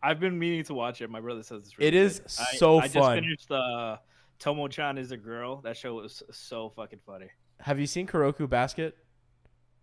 I've 0.00 0.20
been 0.20 0.38
meaning 0.38 0.62
to 0.64 0.74
watch 0.74 1.00
it. 1.02 1.10
My 1.10 1.18
brother 1.20 1.42
says 1.42 1.62
it's 1.64 1.76
really 1.76 1.88
It 1.88 1.94
is 1.94 2.20
good. 2.20 2.30
I- 2.38 2.56
so 2.58 2.78
I, 2.78 2.86
just 2.86 3.10
finished 3.12 3.48
the 3.48 3.98
Tomo-chan 4.38 4.98
is 4.98 5.10
a 5.10 5.16
girl. 5.16 5.62
That 5.62 5.76
show 5.76 5.94
was 5.94 6.22
so 6.30 6.68
fucking 6.76 7.00
funny. 7.04 7.26
Have 7.58 7.80
you 7.80 7.86
seen 7.86 8.06
Kuroko 8.06 8.48
Basket? 8.48 8.96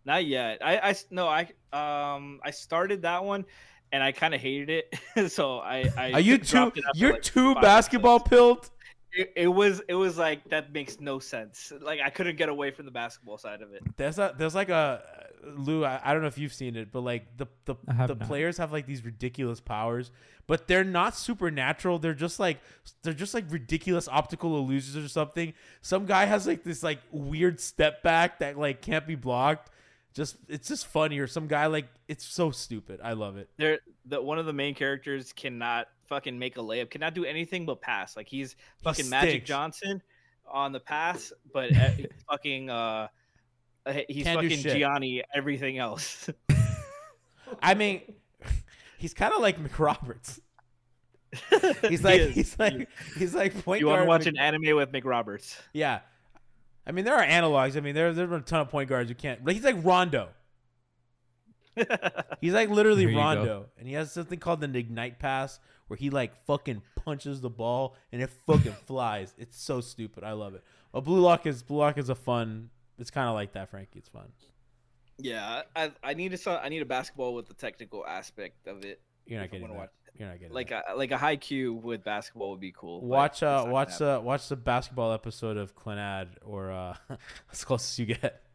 Not 0.06 0.26
yet. 0.26 0.60
I, 0.64 0.78
I 0.90 0.96
no, 1.12 1.28
I 1.28 1.42
um 1.72 2.40
I 2.44 2.52
started 2.52 3.04
that 3.04 3.24
one, 3.24 3.46
and 3.92 4.04
I 4.04 4.12
kind 4.12 4.34
of 4.34 4.42
hated 4.42 4.70
it. 5.16 5.32
so 5.32 5.60
I, 5.60 5.92
I 5.98 6.12
Are 6.14 6.20
you 6.20 6.38
too? 6.38 6.44
dropped 6.46 6.78
it 6.78 6.84
after, 6.88 7.00
You're 7.00 7.14
like, 7.14 7.22
too 7.22 7.56
basketball 7.56 8.18
episodes. 8.18 8.30
pilled. 8.30 8.70
It, 9.16 9.32
it 9.36 9.48
was 9.48 9.82
it 9.88 9.94
was 9.94 10.18
like 10.18 10.44
that 10.50 10.74
makes 10.74 11.00
no 11.00 11.20
sense. 11.20 11.72
Like 11.80 12.00
I 12.04 12.10
couldn't 12.10 12.36
get 12.36 12.50
away 12.50 12.72
from 12.72 12.86
the 12.86 12.92
basketball 12.92 13.38
side 13.38 13.62
of 13.62 13.72
it. 13.74 13.84
There's 13.96 14.18
a 14.18 14.34
there's 14.38 14.56
like 14.56 14.70
a 14.70 15.04
Lou. 15.56 15.86
I, 15.86 16.02
I 16.04 16.14
don't 16.14 16.22
know 16.22 16.28
if 16.28 16.38
you've 16.38 16.54
seen 16.54 16.76
it, 16.76 16.92
but 16.92 17.02
like 17.02 17.38
the 17.38 17.46
the 17.66 17.76
have 17.96 18.08
the 18.08 18.16
not. 18.16 18.28
players 18.28 18.58
have 18.58 18.72
like 18.72 18.88
these 18.88 19.06
ridiculous 19.06 19.60
powers, 19.60 20.10
but 20.48 20.68
they're 20.68 20.84
not 20.84 21.16
supernatural. 21.16 22.00
They're 22.00 22.14
just 22.16 22.40
like 22.40 22.60
they're 23.04 23.14
just 23.14 23.36
like 23.36 23.46
ridiculous 23.50 24.08
optical 24.08 24.58
illusions 24.58 24.98
or 24.98 25.08
something. 25.08 25.54
Some 25.82 26.06
guy 26.08 26.26
has 26.26 26.48
like 26.48 26.64
this 26.64 26.82
like 26.82 27.00
weird 27.12 27.60
step 27.60 28.02
back 28.04 28.40
that 28.40 28.58
like 28.58 28.82
can't 28.82 29.06
be 29.06 29.16
blocked. 29.16 29.70
Just 30.14 30.38
it's 30.48 30.68
just 30.68 30.88
funny. 30.88 31.20
Or 31.20 31.28
some 31.28 31.48
guy 31.48 31.66
like 31.66 31.88
it's 32.08 32.26
so 32.26 32.52
stupid. 32.52 33.00
I 33.04 33.14
love 33.14 33.38
it. 33.38 33.50
There, 33.58 33.80
the 34.06 34.22
one 34.22 34.38
of 34.40 34.46
the 34.46 34.54
main 34.54 34.76
characters 34.76 35.34
cannot 35.34 35.88
fucking 36.08 36.38
make 36.38 36.58
a 36.58 36.62
layup. 36.62 36.90
Cannot 36.90 37.16
do 37.16 37.26
anything 37.26 37.66
but 37.66 37.82
pass. 37.82 38.16
Like 38.16 38.28
he's 38.28 38.56
fucking 38.84 39.10
Magic. 39.10 39.46
Johnson 39.46 40.02
on 40.48 40.72
the 40.72 40.80
pass, 40.80 41.34
but 41.52 41.72
he's 41.72 42.08
fucking 42.30 42.70
uh, 42.70 43.08
he's 44.08 44.24
Can't 44.24 44.42
fucking. 44.42 44.60
Gianni 44.60 45.24
everything 45.34 45.78
else. 45.78 46.30
I 47.62 47.74
mean, 47.74 48.02
he's 48.98 49.14
kind 49.14 49.34
of 49.34 49.42
like 49.42 49.62
McRoberts. 49.62 50.40
He's 51.90 52.04
like 52.04 52.20
is. 52.20 52.36
he's 52.36 52.60
like 52.60 52.88
he's 53.18 53.34
like 53.34 53.64
point 53.64 53.80
you 53.80 53.88
want 53.88 54.04
to 54.04 54.08
watch 54.08 54.26
Mc- 54.26 54.36
an 54.36 54.38
anime 54.38 54.76
with 54.76 54.92
McRoberts? 54.92 55.60
Yeah. 55.74 56.02
I 56.86 56.92
mean, 56.92 57.06
there 57.06 57.16
are 57.16 57.26
analogs. 57.26 57.78
I 57.78 57.80
mean, 57.80 57.96
there 57.96 58.14
there 58.14 58.32
are 58.32 58.36
a 58.38 58.42
ton 58.42 58.62
of 58.62 58.70
point 58.70 58.90
guards 58.90 59.10
who 59.10 59.16
can't. 59.16 59.44
But 59.44 59.54
he's 59.54 59.64
like 59.64 59.78
Rondo. 59.84 60.30
He's 62.42 62.54
like 62.54 62.70
literally 62.70 63.06
There 63.06 63.14
go. 63.16 63.20
Rondo, 63.20 63.66
and 63.80 63.88
he 63.88 63.96
has 63.96 64.12
something 64.12 64.38
called 64.38 64.64
an 64.64 64.76
ignite 64.76 65.18
pass 65.18 65.60
where 65.88 65.98
he 65.98 66.12
like 66.12 66.46
fucking 66.46 66.84
punches 66.96 67.42
the 67.42 67.50
ball 67.50 67.96
and 68.12 68.22
it 68.22 68.30
fucking 68.46 68.74
flies. 68.86 69.34
It's 69.40 69.60
so 69.60 69.82
stupid. 69.82 70.24
I 70.24 70.34
love 70.34 70.54
it. 70.54 70.64
Well, 70.92 71.02
Blue 71.02 71.20
Lock 71.20 71.48
is 71.48 71.64
Blue 71.64 71.78
Lock 71.80 71.98
is 71.98 72.10
a 72.10 72.16
fun. 72.16 72.70
It's 73.00 73.10
kind 73.10 73.28
of 73.28 73.34
like 73.34 73.54
that, 73.54 73.70
Frankie. 73.72 73.98
It's 74.00 74.10
fun. 74.10 74.32
Yeah, 75.18 75.64
I 75.76 75.92
I 76.04 76.14
need 76.14 76.34
a 76.34 76.50
I 76.64 76.70
need 76.70 76.82
a 76.84 76.86
basketball 76.86 77.34
with 77.34 77.48
the 77.48 77.54
technical 77.56 78.06
aspect 78.06 78.68
of 78.68 78.84
it. 78.86 79.02
You're 79.26 79.40
not 79.40 79.46
if 79.46 79.50
I 79.50 79.52
getting 79.54 79.62
wanna 79.64 79.74
that. 79.74 79.80
watch 79.80 79.90
You're 80.18 80.30
not 80.30 80.40
getting 80.40 80.54
Like 80.54 80.70
that. 80.70 80.86
a 80.90 80.96
like 80.96 81.12
a 81.12 81.18
Haikyu 81.18 81.82
with 81.82 82.04
basketball 82.04 82.52
would 82.52 82.60
be 82.60 82.72
cool. 82.72 83.02
watch 83.02 83.42
uh 83.44 83.66
watch 83.68 84.00
uh 84.02 84.22
watch 84.24 84.48
the 84.48 84.56
basketball 84.56 85.12
episode 85.12 85.58
of 85.58 85.76
Clannad 85.76 86.28
or 86.46 86.72
uh 86.72 86.96
as 87.52 87.64
close 87.66 87.84
as 87.94 88.00
you 88.00 88.06
get. 88.08 88.42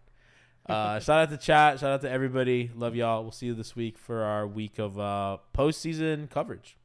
Uh, 0.69 1.01
shout 1.01 1.21
out 1.21 1.31
to 1.31 1.39
chat. 1.39 1.81
Shout 1.81 1.93
out 1.93 2.01
to 2.03 2.11
everybody. 2.11 2.71
Love 2.75 2.95
y'all. 2.95 3.23
We'll 3.23 3.33
see 3.33 3.47
you 3.47 3.55
this 3.55 3.75
week 3.75 3.97
for 3.97 4.23
our 4.23 4.47
week 4.47 4.79
of 4.79 4.99
uh 4.99 5.39
postseason 5.57 6.29
coverage. 6.29 6.77